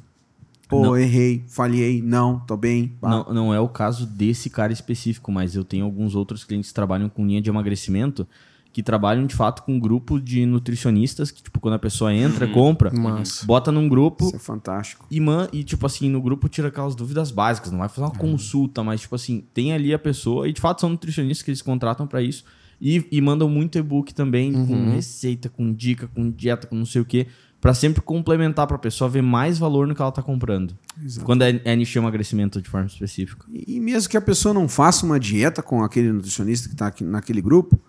Pô, 0.72 0.82
Não. 0.82 0.98
errei, 0.98 1.44
falhei, 1.48 2.02
não, 2.02 2.40
tô 2.40 2.56
bem. 2.56 2.88
pá. 3.00 3.10
Não, 3.10 3.34
não 3.34 3.54
é 3.54 3.60
o 3.60 3.68
caso 3.68 4.06
desse 4.06 4.50
cara 4.50 4.72
específico, 4.72 5.30
mas 5.32 5.54
eu 5.54 5.66
tenho 5.66 5.84
alguns 5.84 6.16
outros 6.16 6.46
clientes 6.46 6.70
que 6.70 6.74
trabalham 6.74 7.10
com 7.10 7.28
linha 7.28 7.42
de 7.42 7.50
emagrecimento 7.50 8.26
que 8.74 8.82
trabalham 8.82 9.26
de 9.26 9.36
fato 9.36 9.64
com 9.64 9.74
um 9.74 9.80
grupo 9.82 10.18
de 10.18 10.46
nutricionistas 10.46 11.30
que, 11.30 11.44
tipo, 11.44 11.60
quando 11.60 11.74
a 11.74 11.80
pessoa 11.80 12.14
entra, 12.14 12.48
compra, 12.48 12.90
Massa. 12.90 13.46
bota 13.46 13.70
num 13.70 13.90
grupo 13.90 14.28
Isso 14.28 14.36
é 14.38 14.40
fantástico. 14.40 15.06
e, 15.12 15.20
man, 15.20 15.50
e, 15.52 15.62
tipo 15.62 15.86
assim, 15.86 16.10
no 16.10 16.22
grupo 16.22 16.48
tira 16.48 16.70
aquelas 16.70 16.96
dúvidas 16.96 17.32
básicas, 17.32 17.70
não 17.70 17.80
vai 17.80 17.90
fazer 17.90 18.02
uma 18.08 18.12
consulta, 18.16 18.82
mas, 18.82 19.02
tipo 19.02 19.14
assim, 19.14 19.44
tem 19.54 19.74
ali 19.74 19.94
a 19.94 20.00
pessoa, 20.00 20.48
e 20.48 20.54
de 20.54 20.62
fato 20.62 20.80
são 20.80 20.90
nutricionistas 20.90 21.44
que 21.44 21.52
eles 21.52 21.62
contratam 21.62 22.08
pra 22.08 22.22
isso, 22.22 22.46
e, 22.80 23.06
e 23.12 23.20
mandam 23.20 23.50
muito 23.50 23.78
e-book 23.78 24.14
também, 24.14 24.54
com 24.54 24.90
receita, 24.92 25.50
com 25.50 25.74
dica, 25.74 26.08
com 26.08 26.32
dieta, 26.32 26.66
com 26.66 26.76
não 26.78 26.86
sei 26.86 27.02
o 27.02 27.06
quê, 27.06 27.28
pra 27.62 27.76
sempre 27.76 28.02
complementar 28.02 28.66
pra 28.66 28.78
pessoa 28.80 29.08
ver 29.08 29.22
mais 29.22 29.60
valor 29.60 29.88
no 29.88 29.94
que 29.94 30.02
ela 30.02 30.12
tá 30.12 30.24
comprando. 30.24 30.76
Exato. 31.02 31.24
Quando 31.24 31.44
é, 31.44 31.62
é 31.64 31.76
nicho 31.76 31.92
de 31.94 32.00
emagrecimento 32.00 32.60
de 32.60 32.68
forma 32.68 32.88
específica. 32.88 33.46
E 33.54 33.78
e 33.78 33.80
mesmo 33.80 34.10
que 34.10 34.18
a 34.18 34.22
pessoa 34.22 34.54
não 34.54 34.68
faça 34.68 35.06
uma 35.06 35.20
dieta 35.20 35.62
com 35.62 35.84
aquele 35.84 36.12
nutricionista 36.12 36.68
que 36.68 36.74
está 36.74 36.92
naquele 37.02 37.42
grupo, 37.42 37.80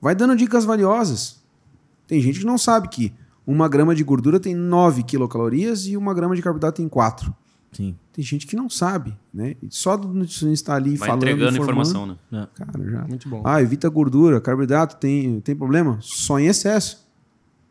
vai 0.00 0.14
dando 0.14 0.34
dicas 0.34 0.64
valiosas. 0.64 1.42
Tem 2.06 2.20
gente 2.22 2.40
que 2.40 2.46
não 2.46 2.56
sabe 2.56 2.88
que 2.88 3.12
uma 3.46 3.68
grama 3.68 3.94
de 3.94 4.02
gordura 4.02 4.40
tem 4.40 4.54
9 4.54 5.02
quilocalorias 5.02 5.86
e 5.86 5.96
uma 5.96 6.14
grama 6.14 6.34
de 6.34 6.40
carboidrato 6.40 6.78
tem 6.78 6.88
4. 6.88 7.34
Sim. 7.72 7.94
Tem 8.12 8.24
gente 8.24 8.46
que 8.46 8.56
não 8.56 8.70
sabe, 8.70 9.14
né? 9.32 9.54
Só 9.68 9.96
do 9.96 10.08
nutricionista 10.08 10.72
estar 10.72 10.76
ali 10.76 10.96
Vai 10.96 11.06
falando, 11.08 11.22
entregando 11.22 11.58
informação, 11.58 12.06
né? 12.06 12.48
Cara, 12.54 12.90
já. 12.90 13.04
Muito 13.06 13.28
bom. 13.28 13.42
Ah, 13.44 13.60
evita 13.60 13.88
gordura, 13.90 14.40
carboidrato 14.40 14.96
tem, 14.96 15.40
tem 15.40 15.54
problema? 15.54 15.98
Só 16.00 16.38
em 16.38 16.46
excesso. 16.46 17.06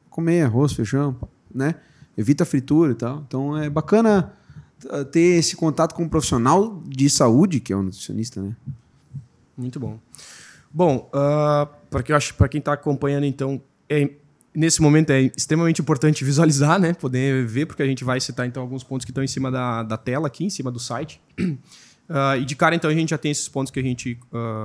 Comer 0.10 0.44
arroz, 0.44 0.74
feijão, 0.74 1.16
né? 1.54 1.76
Evita 2.18 2.46
fritura 2.46 2.92
e 2.92 2.96
tal. 2.96 3.24
Então 3.28 3.58
é 3.58 3.70
bacana 3.70 4.34
uh, 4.86 5.06
ter 5.06 5.38
esse 5.38 5.56
contato 5.56 5.94
com 5.94 6.04
um 6.04 6.10
profissional 6.10 6.82
de 6.86 7.10
saúde, 7.10 7.60
que 7.60 7.72
é 7.72 7.76
o 7.76 7.84
nutricionista, 7.84 8.42
né? 8.42 8.56
Muito 9.58 9.80
bom. 9.80 10.00
Bom, 10.72 11.10
para 11.90 12.04
que 12.04 12.14
acho 12.14 12.36
para 12.36 12.48
quem 12.48 12.60
está 12.60 12.74
acompanhando, 12.74 13.26
então, 13.26 13.60
é- 13.90 14.12
nesse 14.54 14.82
momento 14.82 15.12
é 15.12 15.22
extremamente 15.36 15.82
importante 15.82 16.24
visualizar, 16.26 16.80
né? 16.80 16.94
Poder 16.94 17.46
ver, 17.46 17.66
porque 17.66 17.82
a 17.82 17.86
gente 17.86 18.04
vai 18.04 18.20
citar 18.20 18.46
então 18.46 18.62
alguns 18.62 18.84
pontos 18.84 19.06
que 19.06 19.12
estão 19.12 19.24
em 19.24 19.28
cima 19.28 19.50
da, 19.50 19.84
da 19.84 19.98
tela 19.98 20.28
aqui, 20.28 20.46
em 20.46 20.50
cima 20.50 20.72
do 20.72 20.80
site. 20.80 21.22
Ah, 22.10 22.38
e 22.38 22.46
de 22.46 22.56
cara, 22.56 22.74
então, 22.74 22.90
a 22.90 22.94
gente 22.94 23.10
já 23.10 23.18
tem 23.18 23.32
esses 23.32 23.50
pontos 23.50 23.70
que 23.70 23.80
a 23.80 23.84
gente 23.84 24.18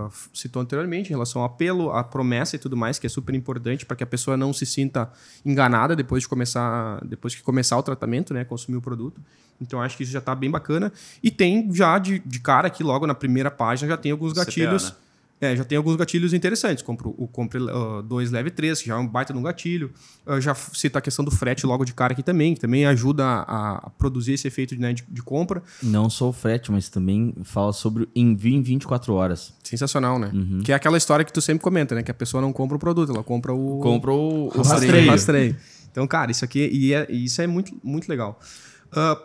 f- 0.09 0.29
citou 0.33 0.63
anteriormente, 0.63 1.09
em 1.09 1.13
relação 1.13 1.43
ao 1.43 1.47
apelo, 1.47 1.91
à 1.91 2.05
promessa 2.05 2.55
e 2.55 2.59
tudo 2.59 2.77
mais, 2.77 2.99
que 3.01 3.07
é 3.07 3.11
super 3.11 3.35
importante 3.35 3.85
para 3.85 3.97
que 3.97 4.05
a 4.05 4.07
pessoa 4.07 4.37
não 4.37 4.53
se 4.53 4.65
sinta 4.65 5.11
enganada 5.45 5.97
depois 5.97 6.23
de 6.23 6.29
começar, 6.29 7.05
depois 7.05 7.35
que 7.35 7.43
começar 7.43 7.77
o 7.77 7.83
tratamento, 7.83 8.33
né? 8.33 8.45
Consumir 8.45 8.77
o 8.79 8.83
produto. 8.83 9.21
Então, 9.61 9.81
acho 9.83 9.97
que 9.97 10.03
isso 10.05 10.13
já 10.13 10.19
está 10.21 10.35
bem 10.35 10.51
bacana. 10.51 10.93
E 11.23 11.31
tem 11.31 11.73
já 11.75 11.99
de, 11.99 12.21
de 12.21 12.39
cara 12.41 12.69
aqui, 12.69 12.83
logo 12.85 13.07
na 13.07 13.15
primeira 13.15 13.51
página, 13.51 13.89
já 13.89 13.97
tem 13.97 14.13
alguns 14.13 14.33
gatilhos. 14.33 14.85
né? 14.91 14.97
É, 15.45 15.57
já 15.57 15.65
tem 15.65 15.77
alguns 15.77 15.97
gatilhos 15.97 16.33
interessantes. 16.33 16.85
Compro, 16.85 17.13
o 17.19 17.27
Compre 17.27 17.59
2 18.07 18.31
Leve 18.31 18.49
3, 18.53 18.81
que 18.81 18.87
já 18.87 18.95
é 18.95 18.97
um 18.97 19.09
baita 19.09 19.33
de 19.33 19.39
um 19.41 19.43
gatilho. 19.43 19.91
Eu 20.25 20.41
já 20.41 20.55
cito 20.55 20.97
a 20.97 21.01
questão 21.01 21.25
do 21.25 21.33
frete 21.33 21.67
logo 21.67 21.85
de 21.85 21.93
cara 21.93 22.13
aqui 22.13 22.23
também, 22.23 22.55
que 22.55 22.61
também 22.61 22.87
ajuda 22.87 23.25
a, 23.25 23.79
a 23.87 23.91
produzir 23.91 24.35
esse 24.35 24.47
efeito 24.47 24.77
né, 24.77 24.93
de, 24.93 25.03
de 25.09 25.21
compra. 25.21 25.61
Não 25.83 26.09
só 26.09 26.29
o 26.29 26.33
frete, 26.33 26.71
mas 26.71 26.89
também 26.89 27.35
fala 27.43 27.73
sobre 27.73 28.05
o 28.05 28.09
envio 28.15 28.55
em 28.55 28.63
24 28.63 29.13
horas. 29.15 29.53
Sensacional, 29.65 30.17
né? 30.17 30.31
Que 30.65 30.71
é 30.71 30.77
aquela 30.77 30.97
história 30.97 31.25
que 31.25 31.33
tu 31.33 31.41
sempre 31.41 31.61
comenta, 31.65 31.93
né? 31.97 32.05
Que 32.05 32.13
a 32.13 32.15
pessoa 32.15 32.41
não 32.41 32.53
compra 32.53 32.77
o 32.77 32.79
produto, 32.79 33.11
ela 33.13 33.25
compra 33.25 33.53
o, 33.53 33.81
Compra 33.81 34.13
o, 34.13 34.45
o 34.47 34.63
rastreio. 34.63 35.11
rastreio. 35.11 35.57
Então, 35.91 36.07
cara, 36.07 36.31
isso 36.31 36.45
aqui 36.45 36.71
e 36.73 36.95
é, 36.95 37.05
e 37.11 37.25
isso 37.25 37.43
é 37.43 37.49
muito, 37.49 37.77
muito 37.83 38.09
legal. 38.09 38.39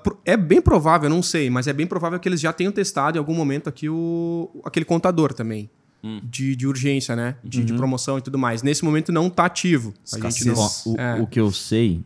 Pro- 0.02 0.18
é 0.26 0.36
bem 0.38 0.62
provável, 0.62 1.10
não 1.10 1.22
sei, 1.22 1.50
mas 1.50 1.68
é 1.68 1.74
bem 1.74 1.86
provável 1.86 2.18
que 2.20 2.28
eles 2.28 2.40
já 2.40 2.52
tenham 2.54 2.72
testado 2.72 3.18
em 3.18 3.20
algum 3.20 3.34
momento 3.36 3.68
aqui 3.70 3.88
o, 3.90 4.50
aquele 4.66 4.86
contador 4.86 5.34
também. 5.34 5.70
De, 6.24 6.56
de 6.56 6.68
urgência, 6.68 7.16
né? 7.16 7.36
De, 7.44 7.64
de 7.64 7.74
promoção 7.74 8.18
e 8.18 8.22
tudo 8.22 8.38
mais. 8.38 8.64
Nesse 8.64 8.84
momento 8.84 9.12
não 9.12 9.30
tá 9.30 9.46
ativo. 9.46 9.94
A 10.14 10.30
gente 10.30 10.46
não, 10.46 10.56
o, 10.86 10.96
é. 11.00 11.22
o 11.22 11.28
que 11.28 11.40
eu 11.40 11.52
sei 11.52 12.02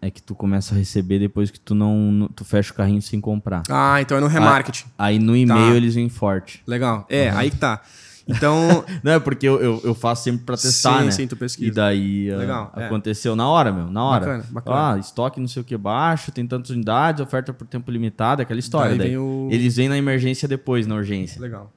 é 0.00 0.10
que 0.10 0.22
tu 0.22 0.34
começa 0.34 0.74
a 0.74 0.78
receber 0.78 1.18
depois 1.18 1.50
que 1.50 1.58
tu 1.58 1.74
não, 1.74 2.28
tu 2.34 2.44
fecha 2.44 2.72
o 2.72 2.74
carrinho 2.76 3.02
sem 3.02 3.20
comprar. 3.20 3.62
Ah, 3.68 4.00
então 4.00 4.16
é 4.16 4.20
no 4.20 4.26
remarketing. 4.28 4.84
Aí 4.98 5.18
no 5.18 5.36
e-mail 5.36 5.70
Tá. 5.70 5.76
eles 5.76 5.94
vêm 5.94 6.08
forte. 6.08 6.62
Legal. 6.66 7.04
É, 7.08 7.30
aí 7.30 7.50
que 7.50 7.56
tá. 7.56 7.82
Então, 8.30 8.84
Não, 9.02 9.12
é 9.12 9.18
porque 9.18 9.48
eu, 9.48 9.58
eu, 9.58 9.80
eu 9.82 9.94
faço 9.94 10.24
sempre 10.24 10.44
pra 10.44 10.54
testar, 10.54 10.98
Sim, 11.00 11.04
né? 11.06 11.10
sim, 11.10 11.26
tu 11.26 11.34
pesquisa. 11.34 11.66
E 11.66 11.70
daí 11.74 12.30
ah, 12.30 12.36
Legal, 12.36 12.72
é. 12.76 12.84
aconteceu 12.84 13.34
na 13.34 13.48
hora, 13.48 13.72
meu, 13.72 13.90
na 13.90 14.04
hora. 14.04 14.20
Bacana, 14.26 14.44
bacana. 14.50 14.92
Ah, 14.94 14.98
estoque 14.98 15.40
não 15.40 15.48
sei 15.48 15.62
o 15.62 15.64
que 15.64 15.76
baixo, 15.78 16.30
tem 16.30 16.46
tantas 16.46 16.70
unidades, 16.70 17.22
oferta 17.22 17.52
por 17.54 17.66
tempo 17.66 17.90
limitado, 17.90 18.42
aquela 18.42 18.60
história. 18.60 18.90
Daí 18.90 18.98
Daí 18.98 19.08
vem 19.08 19.16
o- 19.18 19.48
Eles 19.50 19.76
vêm 19.76 19.88
na 19.88 19.96
emergência 19.96 20.46
depois, 20.46 20.86
na 20.86 20.94
urgência. 20.96 21.40
legal. 21.40 21.72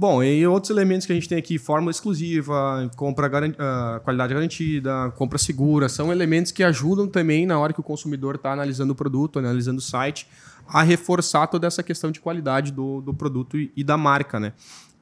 Bom, 0.00 0.22
e 0.22 0.46
outros 0.46 0.70
elementos 0.70 1.04
que 1.08 1.12
a 1.12 1.14
gente 1.16 1.28
tem 1.28 1.36
aqui, 1.38 1.58
fórmula 1.58 1.90
exclusiva, 1.90 2.88
compra 2.94 3.26
garan- 3.26 3.52
ah, 3.58 4.00
qualidade 4.04 4.32
garantida, 4.32 5.12
compra 5.16 5.38
segura, 5.38 5.88
são 5.88 6.12
elementos 6.12 6.52
que 6.52 6.62
ajudam 6.62 7.08
também 7.08 7.44
na 7.44 7.58
hora 7.58 7.72
que 7.72 7.80
o 7.80 7.82
consumidor 7.82 8.36
está 8.36 8.52
analisando 8.52 8.92
o 8.92 8.94
produto, 8.94 9.40
analisando 9.40 9.78
o 9.78 9.82
site, 9.82 10.28
a 10.68 10.84
reforçar 10.84 11.48
toda 11.48 11.66
essa 11.66 11.82
questão 11.82 12.12
de 12.12 12.20
qualidade 12.20 12.70
do, 12.70 13.00
do 13.00 13.12
produto 13.12 13.56
e, 13.58 13.72
e 13.76 13.82
da 13.82 13.96
marca, 13.96 14.38
né? 14.38 14.52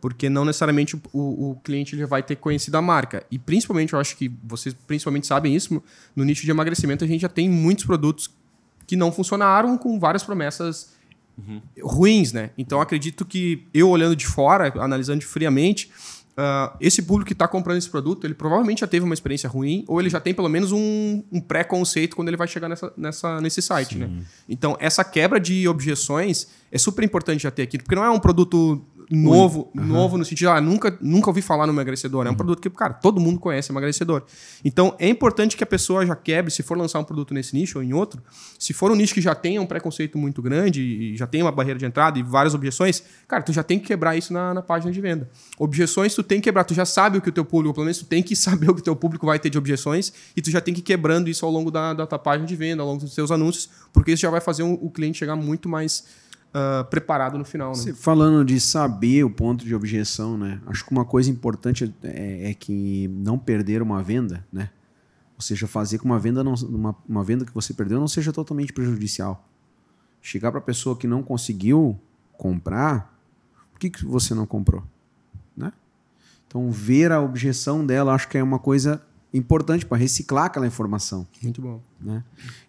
Porque 0.01 0.31
não 0.31 0.47
necessariamente 0.47 0.97
o, 0.97 1.01
o- 1.13 1.51
o 1.51 1.57
cliente 1.57 1.95
ele 1.95 2.07
vai 2.07 2.23
ter 2.23 2.37
conhecido 2.37 2.77
a 2.79 2.81
marca. 2.81 3.23
E 3.31 3.39
principalmente, 3.39 3.93
eu 3.93 3.99
acho 4.01 4.17
que 4.17 4.33
vocês 4.45 4.75
principalmente 4.87 5.27
sabem 5.27 5.55
isso, 5.55 5.83
no 6.15 6.25
nicho 6.25 6.43
de 6.47 6.51
emagrecimento 6.51 7.05
a 7.05 7.07
gente 7.07 7.21
já 7.21 7.29
tem 7.29 7.51
muitos 7.51 7.85
produtos 7.85 8.31
que 8.87 8.97
não 8.97 9.13
funcionaram 9.13 9.77
com 9.77 10.01
várias 10.01 10.23
promessas 10.23 10.96
ruins, 11.83 12.33
né? 12.33 12.51
Então 12.57 12.81
acredito 12.81 13.25
que 13.25 13.67
eu 13.73 13.89
olhando 13.89 14.17
de 14.17 14.27
fora, 14.27 14.73
analisando 14.81 15.23
friamente, 15.25 15.91
ah, 16.37 16.77
esse 16.81 17.03
público 17.03 17.29
que 17.29 17.33
está 17.33 17.49
comprando 17.49 17.79
esse 17.79 17.89
produto, 17.89 18.27
ele 18.27 18.35
provavelmente 18.35 18.81
já 18.81 18.87
teve 18.87 19.05
uma 19.05 19.15
experiência 19.15 19.49
ruim 19.49 19.85
ou 19.89 19.99
ele 19.99 20.11
já 20.11 20.21
tem 20.21 20.35
pelo 20.35 20.49
menos 20.51 20.71
um, 20.71 21.23
um 21.33 21.41
pré-conceito 21.41 22.15
quando 22.15 22.29
ele 22.29 22.37
vai 22.37 22.47
chegar 22.47 22.69
nessa, 22.69 22.93
nessa, 22.95 23.41
nesse 23.41 23.63
site, 23.63 23.97
né? 23.97 24.11
Então 24.49 24.77
essa 24.79 25.03
quebra 25.03 25.41
de 25.41 25.67
objeções 25.67 26.49
é 26.71 26.77
super 26.77 27.03
importante 27.05 27.43
já 27.43 27.51
ter 27.51 27.63
aqui, 27.63 27.79
porque 27.79 27.95
não 27.95 28.05
é 28.05 28.11
um 28.11 28.21
produto 28.21 28.85
novo, 29.11 29.71
novo 29.75 30.19
no 30.19 30.25
sentido, 30.25 30.51
ah, 30.51 30.61
nunca, 30.61 30.97
nunca 31.01 31.31
ouvi 31.31 31.41
falar 31.43 31.67
no 31.67 31.73
emagrecedor. 31.73 32.27
É 32.27 32.31
um 32.31 32.35
produto 32.35 32.61
que, 32.61 32.69
cara, 32.71 32.93
todo 32.95 33.21
mundo 33.21 33.39
conhece 33.39 33.71
emagrecedor. 33.71 34.23
Então, 34.65 34.95
é 34.99 35.09
importante 35.09 35.57
que 35.57 35.63
a 35.63 35.67
pessoa 35.67 36.05
já 36.05 36.17
quebre, 36.17 36.51
se 36.51 36.63
for 36.63 36.77
lançar 36.77 36.99
um 36.99 37.05
produto 37.05 37.33
nesse 37.33 37.55
nicho 37.55 37.79
ou 37.79 37.85
em 37.85 37.93
outro, 37.93 38.23
se 38.59 38.73
for 38.73 38.91
um 38.91 38.95
nicho 38.97 39.15
que 39.15 39.21
já 39.21 39.35
tenha 39.35 39.61
um 39.63 39.67
preconceito 39.67 40.19
muito 40.19 40.43
grande 40.43 40.81
e 40.83 41.17
já 41.17 41.27
tem 41.27 41.43
uma 41.43 41.53
barreira 41.53 41.79
de 41.79 41.85
entrada 41.87 42.19
e 42.19 42.23
várias 42.23 42.55
objeções, 42.55 43.03
cara, 43.29 43.43
tu 43.43 43.53
já 43.53 43.63
tem 43.63 43.79
que 43.79 43.87
quebrar 43.87 44.17
isso 44.17 44.33
na, 44.33 44.53
na 44.55 44.63
página 44.63 44.91
de 44.91 45.01
venda. 45.01 45.29
Objeções 45.59 46.15
tu 46.15 46.23
tem 46.23 46.41
que 46.41 46.45
quebrar, 46.45 46.65
tu 46.65 46.75
já 46.75 46.85
sabe 46.85 47.19
o 47.19 47.21
que 47.23 47.29
o 47.29 47.33
teu 47.33 47.45
público, 47.45 47.75
pelo 47.75 47.85
menos 47.85 47.99
tu 47.99 48.05
tem 48.07 48.23
que 48.23 48.35
saber 48.37 48.71
o 48.71 48.75
que 48.75 48.81
o 48.81 48.85
teu 48.85 48.97
público 48.97 49.27
vai 49.27 49.39
ter 49.39 49.51
de 49.51 49.59
objeções 49.59 50.13
e 50.37 50.43
tu 50.43 50.51
já 50.51 50.61
tem 50.61 50.75
que 50.75 50.81
ir 50.81 50.85
quebrando 50.85 51.29
isso 51.29 51.45
ao 51.47 51.53
longo 51.53 51.71
da, 51.71 51.95
da 51.95 52.07
tua 52.07 52.19
página 52.19 52.47
de 52.47 52.57
venda, 52.57 52.83
ao 52.83 52.89
longo 52.89 53.01
dos 53.03 53.15
teus 53.15 53.31
anúncios, 53.31 53.69
porque 53.93 54.13
isso 54.13 54.23
já 54.23 54.31
vai 54.31 54.41
fazer 54.41 54.63
um- 54.63 54.75
o 54.75 54.91
cliente 54.91 55.19
chegar 55.19 55.37
muito 55.37 55.69
mais 55.69 56.05
ah, 56.55 56.85
preparado 56.85 57.37
no 57.37 57.45
final, 57.45 57.73
né? 57.73 57.93
Falando 57.93 58.45
de 58.45 58.59
saber 58.59 59.25
o 59.25 59.31
ponto 59.31 59.65
de 59.65 59.75
objeção, 59.75 60.39
né? 60.39 60.61
Acho 60.67 60.85
que 60.85 60.91
uma 60.91 61.05
coisa 61.05 61.31
importante 61.31 61.95
é, 62.03 62.51
é 62.51 62.55
que 62.55 63.09
não 63.09 63.39
perder 63.39 63.83
uma 63.83 64.03
venda, 64.03 64.47
né? 64.53 64.71
Ou 65.35 65.43
seja, 65.43 65.67
fazer 65.67 65.99
com 65.99 66.07
uma 66.07 66.19
venda 66.19 66.43
não, 66.43 66.55
uma, 66.55 66.97
uma 67.07 67.23
venda 67.23 67.45
que 67.45 67.53
você 67.53 67.75
perdeu 67.75 68.01
não 68.01 68.09
seja 68.09 68.33
totalmente 68.33 68.73
prejudicial. 68.73 69.47
Chegar 70.23 70.51
para 70.51 70.61
a 70.61 70.63
pessoa 70.63 70.97
que 70.97 71.07
não 71.07 71.23
conseguiu 71.23 72.01
comprar, 72.39 73.15
por 73.71 73.79
que, 73.79 73.91
que 73.91 74.05
você 74.05 74.35
não 74.35 74.47
comprou, 74.47 74.83
né? 75.55 75.73
Então 76.47 76.71
ver 76.71 77.13
a 77.13 77.21
objeção 77.21 77.85
dela, 77.85 78.15
acho 78.15 78.29
que 78.29 78.39
é 78.39 78.43
uma 78.43 78.59
coisa 78.59 79.03
importante 79.37 79.85
para 79.87 79.97
reciclar 79.99 80.47
aquela 80.47 80.67
informação. 80.67 81.27
Muito 81.43 81.61
bom. 81.61 81.81
né? 82.01 82.23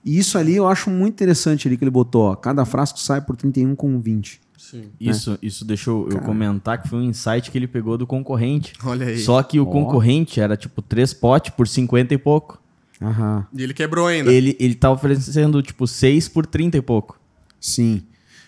E 0.03 0.17
isso 0.17 0.37
ali 0.37 0.55
eu 0.55 0.67
acho 0.67 0.89
muito 0.89 1.13
interessante 1.13 1.67
ali 1.67 1.77
que 1.77 1.83
ele 1.83 1.91
botou, 1.91 2.23
ó, 2.23 2.35
cada 2.35 2.65
frasco 2.65 2.99
sai 2.99 3.21
por 3.21 3.35
31,20. 3.35 4.39
Sim. 4.57 4.89
Isso, 4.99 5.37
isso 5.41 5.63
deixa 5.63 5.89
eu, 5.89 6.09
eu 6.11 6.19
comentar 6.19 6.81
que 6.81 6.89
foi 6.89 6.99
um 6.99 7.03
insight 7.03 7.49
que 7.51 7.57
ele 7.57 7.67
pegou 7.67 7.97
do 7.97 8.05
concorrente. 8.05 8.73
Olha 8.83 9.07
aí. 9.07 9.17
Só 9.17 9.41
que 9.41 9.59
o 9.59 9.63
Ó. 9.63 9.71
concorrente 9.71 10.41
era 10.41 10.57
tipo 10.57 10.81
três 10.81 11.13
potes 11.13 11.51
por 11.55 11.67
50 11.67 12.13
e 12.13 12.17
pouco. 12.17 12.61
Aham. 13.01 13.45
E 13.53 13.63
ele 13.63 13.73
quebrou 13.73 14.07
ainda. 14.07 14.31
Ele, 14.31 14.57
ele 14.59 14.75
tá 14.75 14.91
oferecendo 14.91 15.61
tipo 15.61 15.87
6 15.87 16.27
por 16.29 16.45
30 16.45 16.77
e 16.77 16.81
pouco. 16.81 17.17
Sim. 17.61 18.03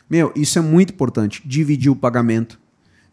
Meu, 0.10 0.34
isso 0.36 0.58
é 0.60 0.62
muito 0.62 0.91
importante. 0.91 1.41
Dividir 1.45 1.91
o 1.91 1.95
pagamento, 1.95 2.60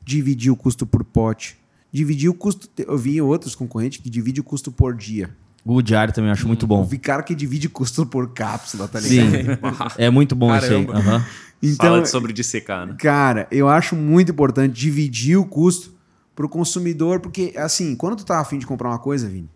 dividir 0.02 0.50
o 0.50 0.56
custo 0.56 0.86
por 0.86 1.04
pote, 1.04 1.56
dividir 1.96 2.28
o 2.28 2.34
custo. 2.34 2.68
Eu 2.78 2.96
vi 2.98 3.20
outros 3.20 3.54
concorrentes 3.54 4.00
que 4.02 4.10
dividem 4.10 4.40
o 4.40 4.44
custo 4.44 4.70
por 4.70 4.94
dia. 4.94 5.34
O 5.64 5.82
diário 5.82 6.12
também 6.14 6.28
eu 6.28 6.32
acho 6.32 6.46
muito 6.46 6.64
Eu 6.64 6.68
bom. 6.68 6.84
vi 6.84 6.98
cara 6.98 7.22
que 7.22 7.34
divide 7.34 7.68
custo 7.68 8.06
por 8.06 8.32
cápsula, 8.32 8.86
tá 8.86 9.00
Sim. 9.00 9.28
ligado? 9.30 9.58
É 9.98 10.08
muito 10.10 10.36
bom 10.36 10.54
isso 10.54 10.72
aí. 10.72 10.86
Fala 10.86 11.24
Então, 11.62 12.02
de 12.02 12.08
sobre 12.08 12.32
dissecar, 12.32 12.86
né? 12.86 12.94
cara, 13.00 13.48
eu 13.50 13.68
acho 13.68 13.96
muito 13.96 14.30
importante 14.30 14.72
dividir 14.78 15.36
o 15.36 15.44
custo 15.44 15.92
pro 16.36 16.48
consumidor, 16.48 17.18
porque 17.18 17.52
assim, 17.56 17.96
quando 17.96 18.14
tu 18.16 18.24
tá 18.24 18.38
afim 18.38 18.58
de 18.58 18.66
comprar 18.66 18.90
uma 18.90 18.98
coisa, 18.98 19.26
Vini, 19.28 19.50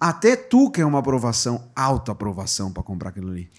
até 0.00 0.36
tu 0.36 0.70
quer 0.70 0.86
uma 0.86 1.00
aprovação, 1.00 1.64
alta 1.74 2.12
aprovação 2.12 2.72
para 2.72 2.82
comprar 2.82 3.10
aquilo 3.10 3.30
ali. 3.30 3.50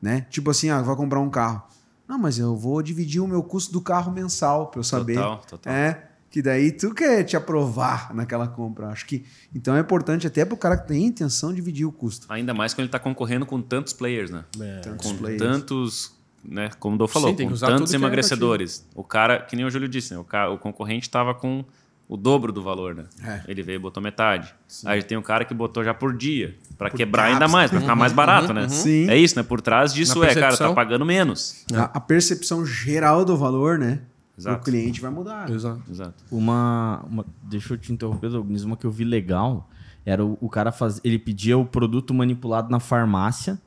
né? 0.00 0.26
Tipo 0.30 0.50
assim, 0.50 0.70
ah, 0.70 0.80
vai 0.80 0.96
comprar 0.96 1.20
um 1.20 1.28
carro. 1.30 1.62
Não, 2.08 2.18
mas 2.18 2.38
eu 2.38 2.56
vou 2.56 2.82
dividir 2.82 3.20
o 3.20 3.28
meu 3.28 3.42
custo 3.42 3.70
do 3.72 3.80
carro 3.80 4.10
mensal 4.10 4.66
para 4.68 4.80
eu 4.80 4.84
saber. 4.84 5.14
Total, 5.14 5.38
total. 5.48 5.72
É, 5.72 6.09
que 6.30 6.40
daí 6.40 6.70
tu 6.70 6.94
quer 6.94 7.24
te 7.24 7.36
aprovar 7.36 8.14
naquela 8.14 8.46
compra. 8.46 8.88
Acho 8.88 9.04
que 9.04 9.24
então 9.54 9.76
é 9.76 9.80
importante 9.80 10.26
até 10.26 10.44
para 10.44 10.54
o 10.54 10.56
cara 10.56 10.76
que 10.76 10.86
tem 10.86 11.04
intenção 11.04 11.50
de 11.50 11.56
dividir 11.56 11.84
o 11.84 11.92
custo. 11.92 12.26
Ainda 12.30 12.54
mais 12.54 12.72
quando 12.72 12.80
ele 12.80 12.88
está 12.88 13.00
concorrendo 13.00 13.44
com 13.44 13.60
tantos 13.60 13.92
players, 13.92 14.30
né? 14.30 14.44
Tantos 14.82 15.10
com 15.10 15.16
players. 15.18 15.42
tantos, 15.42 16.12
né? 16.44 16.70
Como 16.78 16.94
o 16.94 16.98
Dô 16.98 17.08
falou, 17.08 17.30
Sim, 17.36 17.48
com 17.48 17.56
tantos 17.56 17.90
que 17.90 17.96
é 17.96 17.98
emagrecedores. 17.98 18.86
O 18.94 19.02
cara, 19.02 19.40
que 19.40 19.56
nem 19.56 19.64
o 19.64 19.70
Júlio 19.70 19.88
disse, 19.88 20.14
né? 20.14 20.20
o, 20.20 20.24
cara, 20.24 20.50
o 20.50 20.58
concorrente 20.58 21.08
estava 21.08 21.34
com 21.34 21.64
o 22.08 22.16
dobro 22.16 22.52
do 22.52 22.62
valor, 22.62 22.94
né? 22.94 23.04
É. 23.24 23.42
Ele 23.46 23.62
veio 23.62 23.76
e 23.76 23.78
botou 23.78 24.02
metade. 24.02 24.52
Aí 24.84 25.00
tem 25.00 25.16
um 25.16 25.22
cara 25.22 25.44
que 25.44 25.54
botou 25.54 25.84
já 25.84 25.94
por 25.94 26.12
dia, 26.12 26.56
para 26.76 26.90
quebrar 26.90 27.24
ainda 27.24 27.40
cápsula. 27.40 27.58
mais, 27.58 27.70
para 27.70 27.80
ficar 27.80 27.94
mais 27.94 28.12
barato, 28.12 28.52
né? 28.52 28.68
Sim. 28.68 29.08
É 29.08 29.16
isso, 29.16 29.36
né? 29.36 29.44
Por 29.44 29.60
trás 29.60 29.94
disso 29.94 30.18
Na 30.18 30.26
é, 30.26 30.34
cara, 30.34 30.56
tá 30.56 30.72
pagando 30.72 31.04
menos. 31.04 31.64
A, 31.72 31.84
a 31.84 32.00
percepção 32.00 32.66
geral 32.66 33.24
do 33.24 33.36
valor, 33.36 33.78
né? 33.78 34.00
Exato. 34.40 34.60
O 34.60 34.64
cliente 34.64 35.00
vai 35.00 35.10
mudar. 35.10 35.50
Exato. 35.50 35.82
Exato. 35.90 36.24
Uma, 36.30 37.04
uma- 37.08 37.26
Deixa 37.42 37.74
eu 37.74 37.78
te 37.78 37.92
interromper, 37.92 38.28
Douglas. 38.30 38.64
Uma 38.64 38.76
que 38.76 38.84
eu 38.86 38.90
vi 38.90 39.04
legal 39.04 39.68
era 40.04 40.24
o, 40.24 40.36
o 40.40 40.48
cara 40.48 40.72
faz, 40.72 41.00
ele 41.04 41.18
pedia 41.18 41.56
o 41.58 41.64
produto 41.66 42.12
manipulado 42.14 42.70
na 42.70 42.80
farmácia, 42.80 43.58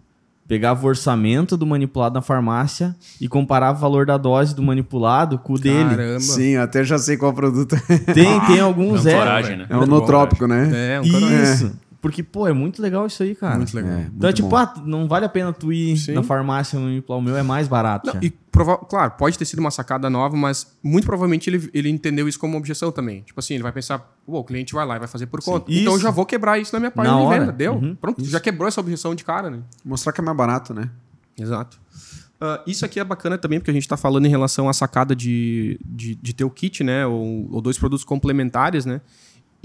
pegava 0.47 0.83
o 0.83 0.87
orçamento 0.89 1.55
do 1.55 1.65
manipulado 1.65 2.15
na 2.15 2.21
farmácia 2.21 2.95
e 3.21 3.27
comparava 3.27 3.77
o 3.77 3.81
valor 3.81 4.05
da 4.05 4.17
dose 4.17 4.53
do 4.55 4.61
manipulado 4.63 5.37
com 5.37 5.53
o 5.53 5.59
dele. 5.59 5.89
Caramba. 5.89 6.19
Sim, 6.19 6.57
até 6.57 6.83
já 6.83 6.97
sei 6.97 7.15
qual 7.17 7.31
produto 7.33 7.75
é. 7.75 7.97
Tem, 8.13 8.39
tem 8.47 8.59
alguns 8.59 9.05
Não, 9.05 9.11
é. 9.11 9.15
coragem, 9.17 9.57
né? 9.57 9.67
É 9.69 9.73
o 9.75 9.77
Muito 9.77 9.89
bom, 9.89 9.95
notrópico, 9.99 10.47
né? 10.47 10.95
É, 10.95 10.99
um. 11.01 11.03
Isso. 11.43 11.71
Porque, 12.03 12.21
pô, 12.21 12.45
é 12.45 12.51
muito 12.53 12.81
legal 12.81 13.07
isso 13.07 13.23
aí, 13.23 13.33
cara. 13.33 13.55
Muito 13.55 13.73
legal. 13.73 13.91
É, 13.93 14.01
Então 14.01 14.09
é 14.09 14.23
muito 14.23 14.35
tipo, 14.35 14.49
bom. 14.49 14.57
ah, 14.57 14.73
não 14.85 15.07
vale 15.07 15.25
a 15.25 15.29
pena 15.29 15.53
tu 15.53 15.71
ir 15.71 15.97
Sim. 15.97 16.11
na 16.13 16.21
farmácia 16.21 16.77
manipular 16.77 17.17
o 17.17 17.21
meu, 17.21 17.37
é 17.37 17.41
mais 17.41 17.65
barato. 17.67 18.13
Não, 18.13 18.21
e 18.21 18.29
prova- 18.29 18.77
claro, 18.77 19.11
pode 19.11 19.39
ter 19.39 19.45
sido 19.45 19.59
uma 19.59 19.71
sacada 19.71 20.09
nova, 20.09 20.35
mas 20.35 20.75
muito 20.83 21.05
provavelmente 21.05 21.49
ele, 21.49 21.69
ele 21.73 21.87
entendeu 21.89 22.27
isso 22.27 22.37
como 22.37 22.53
uma 22.53 22.59
objeção 22.59 22.91
também. 22.91 23.21
Tipo 23.21 23.39
assim, 23.39 23.53
ele 23.53 23.63
vai 23.63 23.71
pensar, 23.71 23.99
pô, 24.25 24.37
o 24.39 24.43
cliente 24.43 24.73
vai 24.73 24.85
lá 24.85 24.97
e 24.97 24.99
vai 24.99 25.07
fazer 25.07 25.27
por 25.27 25.41
conta. 25.41 25.71
Isso. 25.71 25.79
Então 25.81 25.93
eu 25.93 25.99
já 26.01 26.11
vou 26.11 26.25
quebrar 26.25 26.59
isso 26.59 26.75
na 26.75 26.79
minha 26.81 26.91
página 26.91 27.15
Na 27.15 27.21
de 27.21 27.25
hora. 27.25 27.39
venda. 27.39 27.51
Deu? 27.53 27.73
Uhum. 27.75 27.95
Pronto, 27.95 28.21
já 28.25 28.39
quebrou 28.41 28.67
essa 28.67 28.81
objeção 28.81 29.15
de 29.15 29.23
cara, 29.23 29.49
né? 29.49 29.59
Mostrar 29.85 30.11
que 30.11 30.19
é 30.19 30.23
mais 30.25 30.35
barato, 30.37 30.73
né? 30.73 30.89
Exato. 31.39 31.79
Ah, 32.41 32.61
isso 32.67 32.83
aqui 32.85 32.99
é 32.99 33.03
bacana 33.05 33.37
também, 33.37 33.59
porque 33.59 33.71
a 33.71 33.73
gente 33.73 33.83
está 33.83 33.95
falando 33.95 34.25
em 34.25 34.29
relação 34.29 34.67
à 34.67 34.73
sacada 34.73 35.15
de, 35.15 35.79
de, 35.85 36.15
de 36.15 36.33
ter 36.33 36.43
o 36.43 36.49
kit, 36.49 36.83
né? 36.83 37.07
Ou, 37.07 37.47
ou 37.49 37.61
dois 37.61 37.77
produtos 37.77 38.03
complementares, 38.03 38.85
né? 38.85 38.99